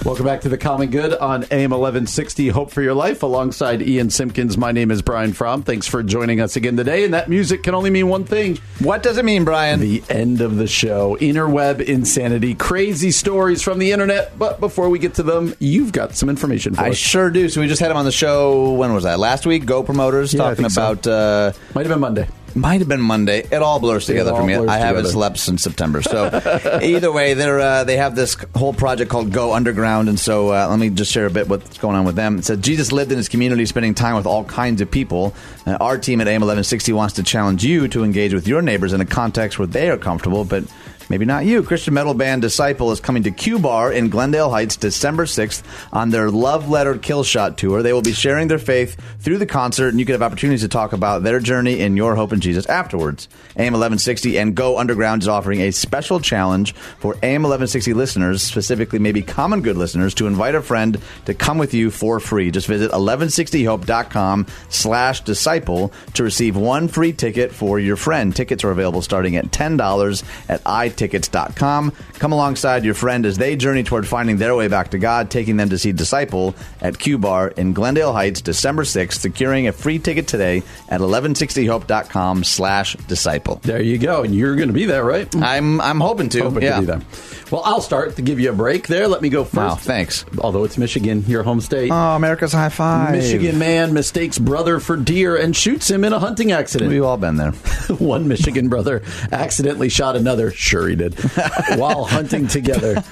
Welcome 0.07 0.25
back 0.25 0.43
to 0.43 0.49
the 0.49 0.57
Common 0.57 0.91
Good 0.91 1.13
on 1.15 1.43
AM 1.51 1.73
1160 1.73 2.47
Hope 2.51 2.71
for 2.71 2.81
Your 2.81 2.95
Life 2.95 3.25
alongside 3.25 3.83
Ian 3.83 4.09
Simpkins. 4.09 4.57
My 4.57 4.71
name 4.71 4.93
is 4.93 5.03
Brian 5.03 5.33
Fromm. 5.33 5.65
Thanks 5.65 5.89
for 5.89 6.01
joining 6.05 6.41
us 6.41 6.55
again 6.55 6.77
today. 6.77 7.05
And 7.05 7.13
that 7.13 7.29
music 7.29 7.65
can 7.65 7.75
only 7.75 7.91
mean 7.91 8.07
one 8.07 8.23
thing 8.23 8.57
What 8.79 9.03
does 9.03 9.19
it 9.19 9.25
mean, 9.25 9.45
Brian? 9.45 9.81
the 9.81 10.05
end 10.09 10.41
of 10.43 10.59
the 10.59 10.69
show. 10.69 11.17
Interweb 11.17 11.81
insanity, 11.81 12.55
crazy 12.55 13.11
stories 13.11 13.63
from 13.63 13.81
the 13.81 13.91
internet. 13.91 14.39
But 14.39 14.61
before 14.61 14.89
we 14.91 15.01
get 15.01 15.15
to 15.15 15.25
them, 15.25 15.55
you've 15.59 15.91
got 15.91 16.15
some 16.15 16.29
information 16.29 16.75
for 16.77 16.83
I 16.83 16.91
us. 16.91 16.97
sure 16.97 17.29
do. 17.29 17.49
So 17.49 17.61
we 17.61 17.67
just 17.67 17.81
had 17.81 17.91
him 17.91 17.97
on 17.97 18.05
the 18.05 18.13
show. 18.13 18.75
When 18.75 18.95
was 18.95 19.03
that? 19.03 19.19
Last 19.19 19.45
week. 19.45 19.67
Go 19.67 19.83
promoters 19.83 20.33
Yeah, 20.33 20.39
talking 20.39 20.57
think 20.67 20.71
so. 20.71 20.83
about. 20.93 21.07
Uh, 21.09 21.53
Might 21.75 21.85
have 21.85 21.91
been 21.93 21.99
Monday. 22.01 22.29
Might 22.57 22.81
have 22.81 22.89
been 22.89 23.01
Monday. 23.01 23.41
It 23.41 23.63
all 23.63 23.79
blurs 23.79 24.07
together 24.07 24.33
all 24.33 24.41
for 24.41 24.47
me. 24.47 24.55
I 24.55 24.79
haven't 24.79 25.07
slept 25.07 25.39
since 25.39 25.63
September. 25.63 26.03
So 26.03 26.27
either 26.83 27.13
way, 27.13 27.35
they're 27.35 27.61
uh, 27.61 27.85
they 27.85 27.97
have 27.97 28.17
this 28.17 28.37
whole 28.55 28.73
project 28.73 29.11
called 29.11 29.33
Go 29.33 29.53
Underground, 29.53 30.09
and 30.09 30.19
so 30.19 30.53
uh, 30.53 30.67
let 30.69 30.79
me 30.79 30.91
just 30.91 31.13
share 31.13 31.27
a 31.27 31.31
bit 31.31 31.49
what's 31.49 31.79
going 31.79 31.97
on 31.97 32.05
with 32.05 32.17
them. 32.17 32.39
It 32.39 32.45
said 32.45 32.63
Jesus 32.63 32.93
lived 32.93 33.13
in 33.13 33.19
his 33.19 33.29
community, 33.29 33.67
spending 33.67 33.95
time 33.95 34.17
with 34.17 34.27
all 34.27 34.45
kinds 34.45 34.81
of 34.81 34.91
people. 34.91 35.35
Uh, 35.67 35.77
our 35.81 35.99
team 35.99 36.21
at 36.21 36.29
AM 36.29 36.43
eleven 36.43 36.65
sixty 36.65 36.93
wants 36.93 37.15
to 37.15 37.23
challenge 37.23 37.65
you 37.65 37.89
to 37.89 38.05
engage 38.05 38.35
with 38.35 38.49
your 38.49 38.63
neighbors 38.63 38.93
in 38.93 39.01
a 39.01 39.07
context 39.07 39.59
where 39.59 39.67
they 39.67 39.91
are 39.91 39.99
comfortable, 39.99 40.45
but. 40.45 40.65
Maybe 41.09 41.25
not 41.25 41.45
you. 41.45 41.63
Christian 41.63 41.95
metal 41.95 42.15
band 42.15 42.43
Disciple 42.43 42.91
is 42.91 43.01
coming 43.01 43.23
to 43.25 43.31
Q 43.31 43.59
Bar 43.59 43.93
in 43.93 44.11
Glendale 44.11 44.51
Heights 44.51 44.77
December 44.77 45.25
6th 45.25 45.63
on 45.93 46.11
their 46.11 46.31
Love 46.31 46.69
Letter 46.69 46.99
Kill 46.99 47.23
Shot 47.23 47.57
tour. 47.59 47.83
They 47.83 47.93
will 47.93 48.03
be 48.03 48.13
sharing 48.13 48.49
their 48.49 48.59
faith 48.59 49.01
through 49.21 49.39
the 49.39 49.47
concert, 49.47 49.89
and 49.89 50.01
you 50.01 50.07
can 50.07 50.15
have 50.15 50.23
opportunities 50.23 50.63
to 50.63 50.69
talk 50.69 50.93
about 50.93 51.23
their 51.23 51.39
journey 51.39 51.81
in 51.81 51.97
your 51.97 52.17
hope 52.17 52.33
in 52.33 52.41
Jesus 52.41 52.67
afterwards. 52.67 53.29
AM 53.57 53.73
1160 53.73 54.39
and 54.39 54.55
Go 54.55 54.79
Underground 54.79 55.23
is 55.23 55.29
offering 55.29 55.61
a 55.61 55.71
special 55.71 56.19
challenge 56.19 56.75
for 56.75 57.15
AM 57.23 57.43
1160 57.43 57.95
listeners, 57.95 58.43
specifically 58.43 58.99
maybe 58.99 59.23
Common 59.23 59.63
Good 59.63 59.77
listeners, 59.77 60.15
to 60.15 60.27
invite 60.27 60.55
a 60.55 60.63
friend 60.63 61.01
to 61.27 61.35
come 61.35 61.59
with 61.59 61.73
you 61.73 61.91
for 61.91 62.19
free. 62.19 62.51
Just 62.51 62.67
visit 62.67 62.91
1160hope.com 62.91 64.47
slash 64.69 65.21
disciple 65.21 65.93
to 66.15 66.23
receive 66.23 66.57
one 66.57 66.89
free 66.89 67.13
ticket 67.13 67.53
for 67.53 67.79
your 67.79 67.97
friend. 67.97 68.35
Tickets 68.35 68.65
are 68.65 68.71
available 68.71 69.03
starting 69.03 69.37
at 69.37 69.47
$10 69.47 70.25
at 70.49 70.65
itickets.com. 70.97 71.93
Come 72.15 72.33
alongside 72.33 72.85
your 72.85 72.95
friend 72.95 73.27
as 73.27 73.39
they 73.39 73.57
journey 73.57 73.83
toward 73.83 74.07
finding 74.07 74.37
their 74.39 74.55
way 74.55 74.69
back 74.69 74.91
to 74.91 74.99
God, 74.99 75.31
taking 75.31 75.57
them 75.57 75.69
to 75.71 75.79
see 75.79 75.93
Disciple 75.93 76.55
at 76.81 76.99
Q 76.99 77.19
Bar 77.19 77.49
in 77.49 77.73
Glendale 77.73 78.13
Heights, 78.13 78.41
December 78.41 78.85
6th, 78.85 79.15
securing 79.15 79.69
a 79.69 79.73
free 79.73 79.99
ticket 79.99 80.27
today 80.27 80.63
at 80.89 81.01
1160hope.com 81.01 82.45
slash 82.45 82.95
disciple. 83.09 83.57
There 83.63 83.83
you 83.83 83.99
go. 83.99 84.23
And 84.23 84.35
you're 84.35 84.57
going 84.57 84.69
to 84.69 84.75
be 84.75 84.87
there, 84.87 85.05
right? 85.05 85.35
I'm 85.37 85.81
I'm 85.81 86.01
hoping 86.01 86.29
to. 86.31 86.43
Hoping 86.43 86.63
yeah. 86.63 86.77
to 86.77 86.81
be 86.81 86.87
there. 86.87 87.03
Well, 87.51 87.63
I'll 87.65 87.81
start 87.81 88.17
to 88.17 88.23
give 88.23 88.41
you 88.41 88.51
a 88.51 88.53
break 88.53 88.89
there. 88.89 89.07
Let 89.07 89.23
me 89.23 89.29
go 89.29 89.41
oh, 89.41 89.45
first. 89.45 89.57
Wow, 89.57 89.75
thanks. 89.77 90.25
Although 90.39 90.65
it's 90.65 90.77
Michigan, 90.77 91.25
your 91.29 91.45
home 91.45 91.61
state. 91.61 91.93
Oh, 91.93 92.17
America's 92.17 92.53
high 92.53 92.71
five. 92.71 93.13
Michigan 93.13 93.59
man 93.59 93.95
mistakes 93.95 94.39
brother 94.39 94.81
for 94.81 94.97
deer 94.97 95.37
and 95.37 95.55
shoots 95.55 95.89
him 95.89 96.05
in 96.05 96.13
a 96.13 96.19
hunting 96.19 96.51
accident. 96.51 96.91
We've 96.91 97.05
all 97.05 97.17
been 97.17 97.37
there. 97.37 97.53
One 97.99 98.27
Michigan 98.27 98.69
brother 98.69 99.03
accidentally 99.31 99.89
shot 99.89 100.17
another. 100.17 100.51
Sure, 100.51 100.86
he 100.89 100.97
did. 100.97 101.15
While 101.77 102.05
hunting 102.05 102.47
together. 102.47 103.03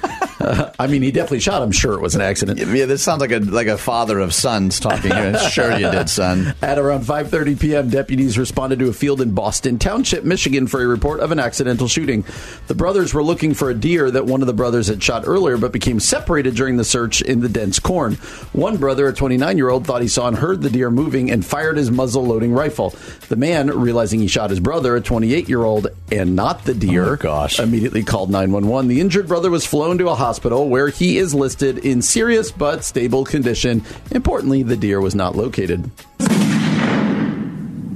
Uh, 0.41 0.71
I 0.79 0.87
mean, 0.89 1.03
he 1.03 1.11
definitely 1.11 1.41
shot 1.41 1.63
him. 1.63 1.71
Sure, 1.73 1.95
it 1.95 2.01
was 2.01 2.15
an 2.15 2.21
accident. 2.21 2.59
Yeah, 2.59 2.87
this 2.87 3.03
sounds 3.03 3.21
like 3.21 3.31
a 3.31 3.39
like 3.39 3.67
a 3.69 3.79
father 3.79 4.19
of 4.19 4.35
sons 4.35 4.81
talking 4.81 5.11
here. 5.15 5.39
sure 5.51 5.73
you 5.79 5.91
did, 5.91 6.11
son. 6.11 6.55
At 6.61 6.79
around 6.79 7.05
5:30 7.05 7.59
p.m., 7.61 7.89
deputies 7.89 8.37
responded 8.39 8.79
to 8.81 8.89
a 8.89 8.93
field 8.93 9.21
in 9.21 9.33
Boston 9.33 9.79
Township, 9.79 10.25
Michigan, 10.25 10.67
for 10.67 10.83
a 10.83 10.87
report 10.87 11.21
of 11.21 11.31
an 11.33 11.39
accidental 11.39 11.89
shooting. 11.89 12.25
The 12.67 12.75
brothers 12.75 13.15
were 13.15 13.23
looking 13.23 13.55
for 13.55 13.71
a 13.71 13.75
deer 13.75 14.11
that 14.11 14.27
one 14.27 14.41
of 14.43 14.47
the 14.47 14.53
brothers 14.53 14.89
had 14.89 15.03
shot 15.03 15.25
earlier, 15.27 15.57
but 15.57 15.73
became 15.73 16.01
separated 16.01 16.55
during 16.57 16.77
the 16.77 16.85
search 16.85 17.23
in 17.23 17.41
the 17.41 17.49
dense 17.49 17.79
corn. 17.79 18.15
One 18.53 18.77
brother, 18.77 19.09
a 19.09 19.13
29-year-old, 19.13 19.87
thought 19.87 20.03
he 20.03 20.09
saw 20.09 20.29
and 20.29 20.37
heard 20.37 20.61
the 20.63 20.71
deer 20.71 20.91
moving 20.91 21.31
and 21.31 21.45
fired 21.45 21.77
his 21.77 21.91
muzzle-loading 21.91 22.53
rifle. 22.53 22.91
The 23.29 23.37
man, 23.37 23.69
realizing 23.69 24.21
he 24.21 24.29
shot 24.29 24.51
his 24.51 24.61
brother, 24.61 24.97
a 24.97 25.01
28-year-old, 25.01 25.89
and 26.13 26.37
not 26.37 26.65
the 26.65 26.75
deer, 26.75 27.15
Oh, 27.15 27.17
gosh. 27.17 27.59
Immediately 27.65 28.05
called 28.05 28.31
911. 28.31 28.89
The 28.89 29.01
injured 29.01 29.27
brother 29.27 29.51
was 29.51 29.67
flown 29.67 29.99
to 29.99 30.09
a 30.09 30.15
hospital 30.15 30.69
where 30.69 30.89
he 30.89 31.19
is 31.19 31.35
listed 31.35 31.79
in 31.79 32.01
serious 32.03 32.53
but 32.53 32.85
stable 32.85 33.25
condition. 33.25 33.83
Importantly, 34.13 34.63
the 34.63 34.77
deer 34.77 35.01
was 35.01 35.15
not 35.17 35.35
located. 35.35 35.91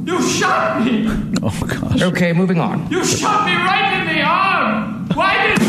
You 0.04 0.22
shot 0.22 0.84
me! 0.84 1.06
Oh 1.42 1.66
gosh. 1.80 2.02
Okay, 2.02 2.32
moving 2.32 2.58
on. 2.58 2.90
You 2.90 3.04
shot 3.04 3.46
me 3.46 3.54
right 3.54 4.00
in 4.00 4.16
the 4.16 4.22
arm! 4.22 5.08
Why 5.14 5.54
did 5.56 5.62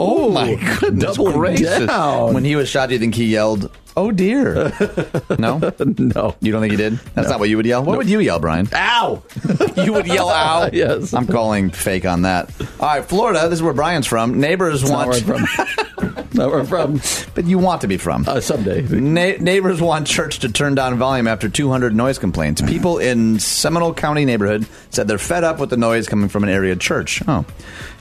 Oh, 0.00 0.26
oh 0.26 0.30
my 0.30 0.54
goodness 0.78 1.16
Double 1.16 1.32
gracious. 1.32 1.86
down. 1.86 2.34
When 2.34 2.44
he 2.44 2.54
was 2.56 2.68
shot, 2.68 2.88
do 2.88 2.94
you 2.94 3.00
think 3.00 3.14
he 3.16 3.24
yelled, 3.26 3.70
"Oh 3.98 4.10
dear"? 4.12 4.72
no, 5.38 5.58
No. 5.98 6.36
you 6.40 6.52
don't 6.52 6.60
think 6.60 6.72
you 6.72 6.76
did. 6.78 6.94
That's 7.14 7.28
not 7.28 7.40
what 7.40 7.48
you 7.48 7.56
would 7.56 7.66
yell. 7.66 7.82
What 7.84 7.98
would 7.98 8.08
you 8.08 8.20
yell, 8.20 8.38
Brian? 8.38 8.68
Ow! 8.72 9.22
you 9.76 9.92
would 9.92 10.06
yell 10.06 10.28
"ow." 10.28 10.68
Yes. 10.72 11.12
I'm 11.14 11.26
calling 11.26 11.70
fake 11.70 12.06
on 12.06 12.22
that. 12.22 12.50
All 12.80 12.86
right, 12.86 13.04
Florida. 13.04 13.48
This 13.48 13.58
is 13.58 13.62
where 13.62 13.72
Brian's 13.74 14.06
from. 14.06 14.38
Neighbors 14.40 14.82
Not 14.88 15.08
want 15.08 15.26
where 15.26 15.36
I'm 15.38 15.46
from. 15.46 16.24
No, 16.34 16.48
we're 16.48 16.62
from 16.64 17.00
but 17.34 17.46
you 17.46 17.58
want 17.58 17.80
to 17.80 17.88
be 17.88 17.96
from. 17.96 18.24
uh, 18.28 18.40
someday. 18.40 18.82
Na- 18.82 19.42
neighbors 19.42 19.80
want 19.80 20.06
church 20.06 20.40
to 20.40 20.48
turn 20.52 20.74
down 20.76 20.96
volume 20.96 21.26
after 21.26 21.48
200 21.48 21.94
noise 21.94 22.18
complaints. 22.18 22.60
People 22.62 22.98
in 23.10 23.40
Seminole 23.40 23.94
County 23.94 24.24
neighborhood 24.24 24.66
said 24.90 25.08
they're 25.08 25.18
fed 25.18 25.42
up 25.42 25.58
with 25.58 25.70
the 25.70 25.76
noise 25.76 26.06
coming 26.08 26.28
from 26.28 26.44
an 26.44 26.50
area 26.50 26.76
church. 26.76 27.22
Oh. 27.26 27.44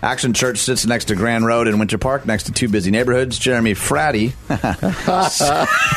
Action 0.03 0.34
Church 0.34 0.60
sits 0.60 0.86
next 0.86 1.06
to 1.06 1.15
Grand 1.15 1.45
Road 1.48 1.68
in 1.68 1.80
Winter 1.80 1.98
Park, 1.98 2.26
next 2.28 2.44
to 2.44 2.52
two 2.52 2.68
busy 2.69 2.91
neighborhoods. 2.91 3.40
Jeremy 3.40 3.74
Fratty. 3.74 4.34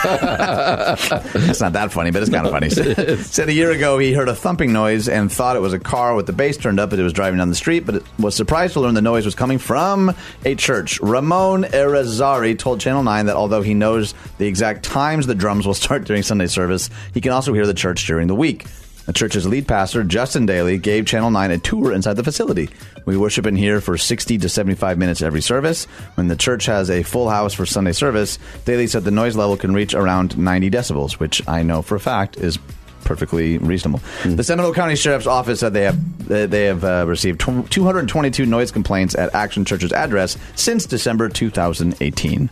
It's 0.04 1.60
not 1.60 1.72
that 1.74 1.92
funny, 1.92 2.10
but 2.10 2.22
it's 2.22 2.30
kind 2.30 2.46
of 2.46 2.52
funny. 2.52 2.70
Said 3.22 3.48
a 3.48 3.52
year 3.52 3.70
ago 3.70 3.98
he 3.98 4.12
heard 4.12 4.28
a 4.28 4.34
thumping 4.34 4.72
noise 4.72 5.08
and 5.08 5.30
thought 5.30 5.56
it 5.56 5.60
was 5.60 5.72
a 5.72 5.78
car 5.78 6.14
with 6.14 6.26
the 6.26 6.32
bass 6.32 6.56
turned 6.56 6.80
up 6.80 6.92
as 6.92 6.98
it 6.98 7.02
was 7.02 7.12
driving 7.12 7.38
down 7.38 7.48
the 7.48 7.54
street, 7.54 7.86
but 7.86 8.02
was 8.18 8.34
surprised 8.34 8.74
to 8.74 8.80
learn 8.80 8.94
the 8.94 9.02
noise 9.02 9.24
was 9.24 9.34
coming 9.34 9.58
from 9.58 10.14
a 10.44 10.54
church. 10.54 11.00
Ramon 11.00 11.64
Erazari 11.64 12.58
told 12.58 12.80
Channel 12.80 13.02
9 13.02 13.26
that 13.26 13.36
although 13.36 13.62
he 13.62 13.74
knows 13.74 14.14
the 14.38 14.46
exact 14.46 14.84
times 14.84 15.26
the 15.26 15.34
drums 15.34 15.66
will 15.66 15.74
start 15.74 16.04
during 16.04 16.22
Sunday 16.22 16.46
service, 16.46 16.90
he 17.14 17.20
can 17.20 17.32
also 17.32 17.52
hear 17.52 17.66
the 17.66 17.74
church 17.74 18.06
during 18.06 18.26
the 18.26 18.34
week. 18.34 18.66
The 19.06 19.12
church's 19.12 19.46
lead 19.46 19.66
pastor, 19.66 20.04
Justin 20.04 20.46
Daly, 20.46 20.78
gave 20.78 21.06
Channel 21.06 21.30
9 21.30 21.50
a 21.50 21.58
tour 21.58 21.92
inside 21.92 22.14
the 22.14 22.24
facility. 22.24 22.68
We 23.06 23.16
worship 23.16 23.46
in 23.46 23.56
here 23.56 23.80
for 23.80 23.96
60 23.98 24.38
to 24.38 24.48
75 24.48 24.98
minutes 24.98 25.22
every 25.22 25.40
service. 25.40 25.86
When 26.14 26.28
the 26.28 26.36
church 26.36 26.66
has 26.66 26.90
a 26.90 27.02
full 27.02 27.28
house 27.28 27.54
for 27.54 27.66
Sunday 27.66 27.92
service, 27.92 28.38
Daly 28.64 28.86
said 28.86 29.04
the 29.04 29.10
noise 29.10 29.36
level 29.36 29.56
can 29.56 29.74
reach 29.74 29.94
around 29.94 30.38
90 30.38 30.70
decibels, 30.70 31.14
which 31.14 31.46
I 31.48 31.62
know 31.62 31.82
for 31.82 31.96
a 31.96 32.00
fact 32.00 32.36
is 32.36 32.58
perfectly 33.04 33.58
reasonable. 33.58 34.00
The 34.24 34.44
Seminole 34.44 34.72
County 34.72 34.94
Sheriff's 34.94 35.26
Office 35.26 35.60
said 35.60 35.72
they 35.72 35.82
have 35.82 36.28
they 36.28 36.46
they 36.46 36.64
have 36.66 36.84
uh, 36.84 37.04
received 37.08 37.40
222 37.40 38.46
noise 38.46 38.70
complaints 38.70 39.16
at 39.16 39.34
Action 39.34 39.64
Church's 39.64 39.92
address 39.92 40.36
since 40.54 40.86
December 40.86 41.28
2018. 41.28 42.50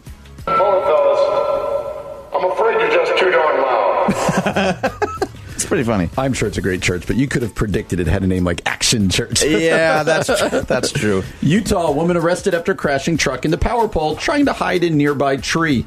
Hold 0.49 0.75
it, 0.75 0.87
fellas. 0.87 2.35
I'm 2.35 2.51
afraid 2.51 2.81
you're 2.81 2.91
just 2.91 3.19
too 3.19 3.31
darn 3.31 3.61
loud. 3.63 5.23
Pretty 5.69 5.85
funny. 5.85 6.09
I'm 6.17 6.33
sure 6.33 6.49
it's 6.49 6.57
a 6.57 6.63
great 6.63 6.81
church, 6.81 7.07
but 7.07 7.17
you 7.17 7.29
could 7.29 7.43
have 7.43 7.55
predicted 7.55 8.01
it 8.01 8.07
had 8.07 8.23
a 8.23 8.27
name 8.27 8.43
like 8.43 8.63
Action 8.65 9.11
Church. 9.11 9.43
Yeah, 9.49 10.03
that's 10.03 10.29
that's 10.67 10.91
true. 10.91 11.23
Utah 11.43 11.91
woman 11.93 12.17
arrested 12.17 12.55
after 12.55 12.75
crashing 12.75 13.19
truck 13.19 13.45
into 13.45 13.59
power 13.59 13.87
pole 13.87 14.17
trying 14.17 14.47
to 14.47 14.55
hide 14.55 14.83
in 14.83 14.97
nearby 14.97 15.37
tree. 15.37 15.85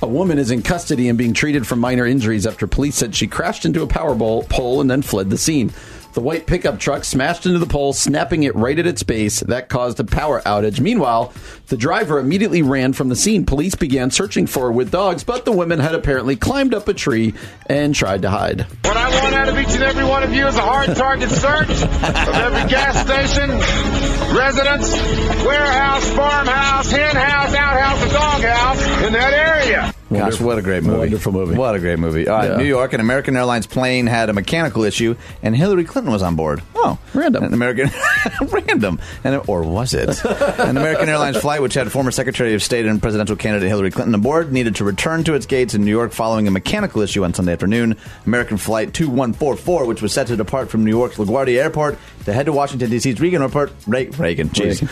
A 0.00 0.08
woman 0.08 0.38
is 0.38 0.50
in 0.50 0.62
custody 0.62 1.10
and 1.10 1.18
being 1.18 1.34
treated 1.34 1.66
for 1.66 1.76
minor 1.76 2.06
injuries 2.06 2.46
after 2.46 2.66
police 2.66 2.94
said 2.94 3.14
she 3.14 3.26
crashed 3.26 3.66
into 3.66 3.82
a 3.82 3.86
power 3.86 4.16
pole 4.16 4.80
and 4.80 4.90
then 4.90 5.02
fled 5.02 5.28
the 5.28 5.36
scene. 5.36 5.72
The 6.18 6.24
white 6.24 6.48
pickup 6.48 6.80
truck 6.80 7.04
smashed 7.04 7.46
into 7.46 7.60
the 7.60 7.66
pole, 7.66 7.92
snapping 7.92 8.42
it 8.42 8.52
right 8.56 8.76
at 8.76 8.88
its 8.88 9.04
base. 9.04 9.38
That 9.38 9.68
caused 9.68 10.00
a 10.00 10.04
power 10.04 10.40
outage. 10.40 10.80
Meanwhile, 10.80 11.32
the 11.68 11.76
driver 11.76 12.18
immediately 12.18 12.60
ran 12.60 12.92
from 12.92 13.08
the 13.08 13.14
scene. 13.14 13.46
Police 13.46 13.76
began 13.76 14.10
searching 14.10 14.48
for 14.48 14.64
her 14.64 14.72
with 14.72 14.90
dogs, 14.90 15.22
but 15.22 15.44
the 15.44 15.52
woman 15.52 15.78
had 15.78 15.94
apparently 15.94 16.34
climbed 16.34 16.74
up 16.74 16.88
a 16.88 16.92
tree 16.92 17.34
and 17.66 17.94
tried 17.94 18.22
to 18.22 18.30
hide. 18.30 18.66
What 18.82 18.96
I 18.96 19.08
want 19.22 19.36
out 19.36 19.48
of 19.48 19.58
each 19.60 19.72
and 19.74 19.84
every 19.84 20.02
one 20.02 20.24
of 20.24 20.32
you 20.32 20.44
is 20.48 20.56
a 20.56 20.60
hard 20.60 20.96
target 20.96 21.30
search 21.30 21.70
of 21.70 22.34
every 22.34 22.68
gas 22.68 22.98
station, 23.00 23.50
residence, 24.36 24.90
warehouse, 25.46 26.10
farmhouse, 26.16 26.90
hen 26.90 27.14
house, 27.14 27.54
outhouse, 27.54 28.02
and 28.02 28.12
doghouse 28.12 29.06
in 29.06 29.12
that 29.12 29.34
area. 29.34 29.94
Gosh, 30.10 30.40
what 30.40 30.56
a 30.58 30.62
great 30.62 30.82
movie. 30.84 30.98
Wonderful 31.00 31.32
movie. 31.32 31.54
What 31.56 31.74
a 31.74 31.78
great 31.78 31.98
movie. 31.98 32.26
All 32.28 32.38
right, 32.38 32.50
Yeah. 32.52 32.56
New 32.56 32.64
York, 32.64 32.92
an 32.94 33.00
American 33.00 33.36
Airlines 33.36 33.66
plane 33.66 34.06
had 34.06 34.30
a 34.30 34.32
mechanical 34.32 34.84
issue, 34.84 35.14
and 35.42 35.54
Hillary 35.54 35.84
Clinton 35.84 36.10
was 36.12 36.22
on 36.22 36.34
board. 36.34 36.62
Oh, 36.74 36.98
Random. 37.12 37.44
An 37.44 37.52
American, 37.52 37.90
random, 38.48 39.00
and 39.24 39.42
or 39.46 39.62
was 39.62 39.92
it? 39.92 40.24
An 40.24 40.76
American 40.78 41.08
Airlines 41.10 41.36
flight, 41.36 41.60
which 41.60 41.74
had 41.74 41.90
former 41.92 42.10
Secretary 42.10 42.54
of 42.54 42.62
State 42.62 42.86
and 42.86 43.02
presidential 43.02 43.36
candidate 43.36 43.68
Hillary 43.68 43.90
Clinton 43.90 44.14
aboard, 44.14 44.50
needed 44.52 44.76
to 44.76 44.84
return 44.84 45.24
to 45.24 45.34
its 45.34 45.44
gates 45.44 45.74
in 45.74 45.84
New 45.84 45.90
York 45.90 46.12
following 46.12 46.48
a 46.48 46.50
mechanical 46.50 47.02
issue 47.02 47.22
on 47.24 47.34
Sunday 47.34 47.52
afternoon. 47.52 47.96
American 48.26 48.56
Flight 48.56 48.94
2144, 48.94 49.84
which 49.86 50.00
was 50.00 50.12
set 50.12 50.26
to 50.28 50.36
depart 50.36 50.70
from 50.70 50.84
New 50.84 50.90
York's 50.90 51.16
LaGuardia 51.16 51.58
Airport 51.62 51.98
to 52.28 52.34
head 52.34 52.46
to 52.46 52.52
Washington 52.52 52.90
D.C.'s 52.90 53.20
Reagan 53.20 53.42
Airport. 53.42 53.72
Re- 53.86 54.08
Reagan, 54.10 54.50
jeez, 54.50 54.82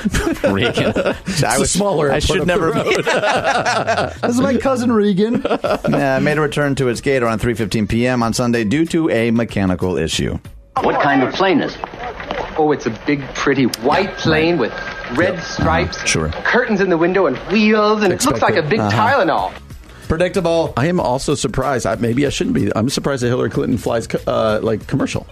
Reagan. 0.53 0.93
I 1.47 1.63
a 1.63 1.67
smaller 1.67 2.11
I 2.11 2.19
should 2.19 2.41
up 2.41 2.47
never. 2.47 2.73
road. 2.73 2.85
this 3.05 4.35
is 4.35 4.41
my 4.41 4.57
cousin 4.57 4.91
Regan. 4.91 5.47
uh, 5.47 6.19
made 6.23 6.39
a 6.39 6.41
return 6.41 6.75
to 6.77 6.89
its 6.89 7.01
gate 7.01 7.23
around 7.23 7.41
3:15 7.41 7.89
p.m. 7.89 8.23
on 8.23 8.33
Sunday 8.33 8.65
due 8.65 8.85
to 8.87 9.11
a 9.11 9.31
mechanical 9.31 9.97
issue. 9.97 10.39
What 10.83 11.01
kind 11.03 11.23
of 11.23 11.33
plane 11.35 11.61
is 11.61 11.75
it? 11.75 11.81
Oh, 12.59 12.73
it's 12.73 12.87
a 12.87 13.01
big, 13.07 13.23
pretty 13.35 13.65
white 13.65 14.15
plane 14.17 14.59
with 14.59 14.73
red 15.15 15.43
stripes, 15.43 16.07
sure. 16.07 16.31
curtains 16.31 16.81
in 16.81 16.89
the 16.91 16.99
window, 16.99 17.27
and 17.27 17.37
wheels, 17.53 18.03
and 18.03 18.13
it 18.13 18.25
looks 18.25 18.43
like 18.43 18.57
a 18.57 18.63
big 18.63 18.81
Tylenol. 18.81 19.55
Predictable. 20.09 20.73
I 20.77 20.87
am 20.87 21.01
also 21.01 21.35
surprised. 21.35 21.85
I, 21.85 21.97
maybe 21.97 22.27
I 22.27 22.29
shouldn't 22.31 22.55
be. 22.55 22.71
I'm 22.75 22.89
surprised 22.89 23.23
that 23.23 23.29
Hillary 23.29 23.51
Clinton 23.51 23.77
flies 23.77 24.07
uh, 24.27 24.61
like 24.63 24.87
commercial. 24.87 25.27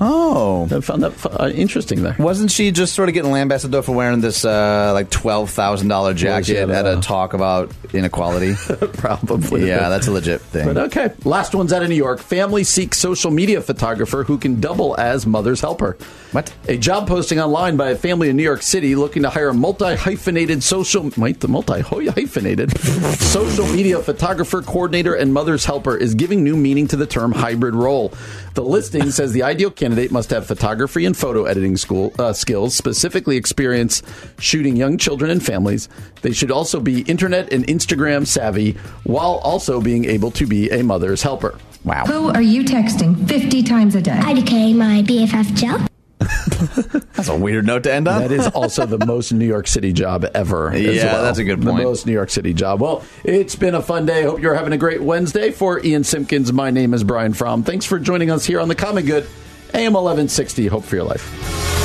Oh. 0.00 0.68
I 0.70 0.80
found 0.80 1.02
that 1.02 1.40
uh, 1.40 1.48
interesting 1.48 2.02
there. 2.02 2.16
Wasn't 2.18 2.50
she 2.50 2.70
just 2.70 2.94
sort 2.94 3.08
of 3.08 3.14
getting 3.14 3.30
lambasted 3.30 3.70
though 3.70 3.82
for 3.82 3.92
wearing 3.92 4.20
this 4.20 4.44
uh, 4.44 4.92
like 4.92 5.10
twelve 5.10 5.50
thousand 5.50 5.88
dollar 5.88 6.14
jacket 6.14 6.70
at 6.70 6.86
uh, 6.86 6.98
a 6.98 7.00
talk 7.02 7.34
about 7.34 7.70
inequality? 7.92 8.54
Probably. 8.94 9.66
yeah, 9.66 9.88
that's 9.88 10.06
a 10.06 10.12
legit 10.12 10.40
thing. 10.40 10.66
But 10.66 10.76
okay. 10.88 11.12
Last 11.24 11.54
one's 11.54 11.72
out 11.72 11.82
of 11.82 11.88
New 11.88 11.94
York. 11.94 12.20
Family 12.20 12.64
seeks 12.64 12.98
social 12.98 13.30
media 13.30 13.60
photographer 13.60 14.24
who 14.24 14.38
can 14.38 14.60
double 14.60 14.98
as 14.98 15.26
mother's 15.26 15.60
helper. 15.60 15.96
What? 16.32 16.52
A 16.66 16.76
job 16.78 17.06
posting 17.06 17.38
online 17.40 17.76
by 17.76 17.90
a 17.90 17.96
family 17.96 18.28
in 18.30 18.36
New 18.36 18.42
York 18.42 18.62
City 18.62 18.94
looking 18.94 19.22
to 19.22 19.30
hire 19.30 19.48
a 19.48 19.54
multi 19.54 19.94
hyphenated 19.94 20.62
social 20.62 21.10
wait, 21.16 21.40
the 21.40 21.48
multi 21.48 21.80
hyphenated 21.80 22.76
social 23.18 23.66
media 23.66 24.00
photographer, 24.00 24.62
coordinator, 24.62 25.14
and 25.14 25.32
mother's 25.32 25.64
helper 25.64 25.96
is 25.96 26.14
giving 26.14 26.42
new 26.42 26.56
meaning 26.56 26.88
to 26.88 26.96
the 26.96 27.06
term 27.06 27.32
hybrid 27.32 27.74
role. 27.74 28.12
The 28.54 28.62
listing 28.62 29.10
says 29.10 29.32
the 29.32 29.42
ideal 29.42 29.70
candidate 29.70 30.12
must 30.12 30.30
have 30.30 30.46
photography 30.46 31.06
and 31.06 31.16
photo 31.16 31.44
editing 31.44 31.76
school 31.76 32.12
uh, 32.18 32.32
skills, 32.32 32.74
specifically 32.74 33.36
experience 33.36 34.02
shooting 34.38 34.76
young 34.76 34.98
children 34.98 35.30
and 35.30 35.44
families. 35.44 35.88
They 36.20 36.32
should 36.32 36.50
also 36.50 36.80
be 36.80 37.02
internet 37.02 37.52
and 37.52 37.66
Instagram 37.66 38.26
savvy, 38.26 38.72
while 39.04 39.40
also 39.42 39.80
being 39.80 40.04
able 40.04 40.30
to 40.32 40.46
be 40.46 40.70
a 40.70 40.82
mother's 40.82 41.22
helper. 41.22 41.58
Wow. 41.84 42.04
Who 42.04 42.28
are 42.28 42.42
you 42.42 42.62
texting 42.62 43.26
50 43.28 43.62
times 43.62 43.94
a 43.94 44.02
day? 44.02 44.12
IDK, 44.22 44.76
my 44.76 45.02
BFF 45.02 45.54
Joe. 45.56 45.86
That's 47.14 47.28
a 47.28 47.36
weird 47.36 47.66
note 47.66 47.84
to 47.84 47.92
end 47.92 48.08
on. 48.08 48.22
That 48.22 48.32
is 48.32 48.46
also 48.48 48.86
the 48.86 49.04
most 49.04 49.32
New 49.32 49.46
York 49.46 49.66
City 49.66 49.92
job 49.92 50.26
ever. 50.34 50.76
Yeah, 50.76 51.12
well. 51.12 51.22
that's 51.22 51.38
a 51.38 51.44
good 51.44 51.62
point. 51.62 51.76
The 51.76 51.84
most 51.84 52.06
New 52.06 52.12
York 52.12 52.30
City 52.30 52.52
job. 52.54 52.80
Well, 52.80 53.04
it's 53.24 53.56
been 53.56 53.74
a 53.74 53.82
fun 53.82 54.06
day. 54.06 54.22
Hope 54.22 54.40
you're 54.40 54.54
having 54.54 54.72
a 54.72 54.78
great 54.78 55.02
Wednesday. 55.02 55.50
For 55.50 55.84
Ian 55.84 56.04
Simpkins, 56.04 56.52
my 56.52 56.70
name 56.70 56.94
is 56.94 57.04
Brian 57.04 57.34
Fromm. 57.34 57.62
Thanks 57.62 57.86
for 57.86 57.98
joining 57.98 58.30
us 58.30 58.44
here 58.44 58.60
on 58.60 58.68
The 58.68 58.74
Common 58.74 59.04
Good, 59.04 59.24
AM 59.74 59.94
1160. 59.94 60.66
Hope 60.66 60.84
for 60.84 60.96
your 60.96 61.04
life. 61.04 61.81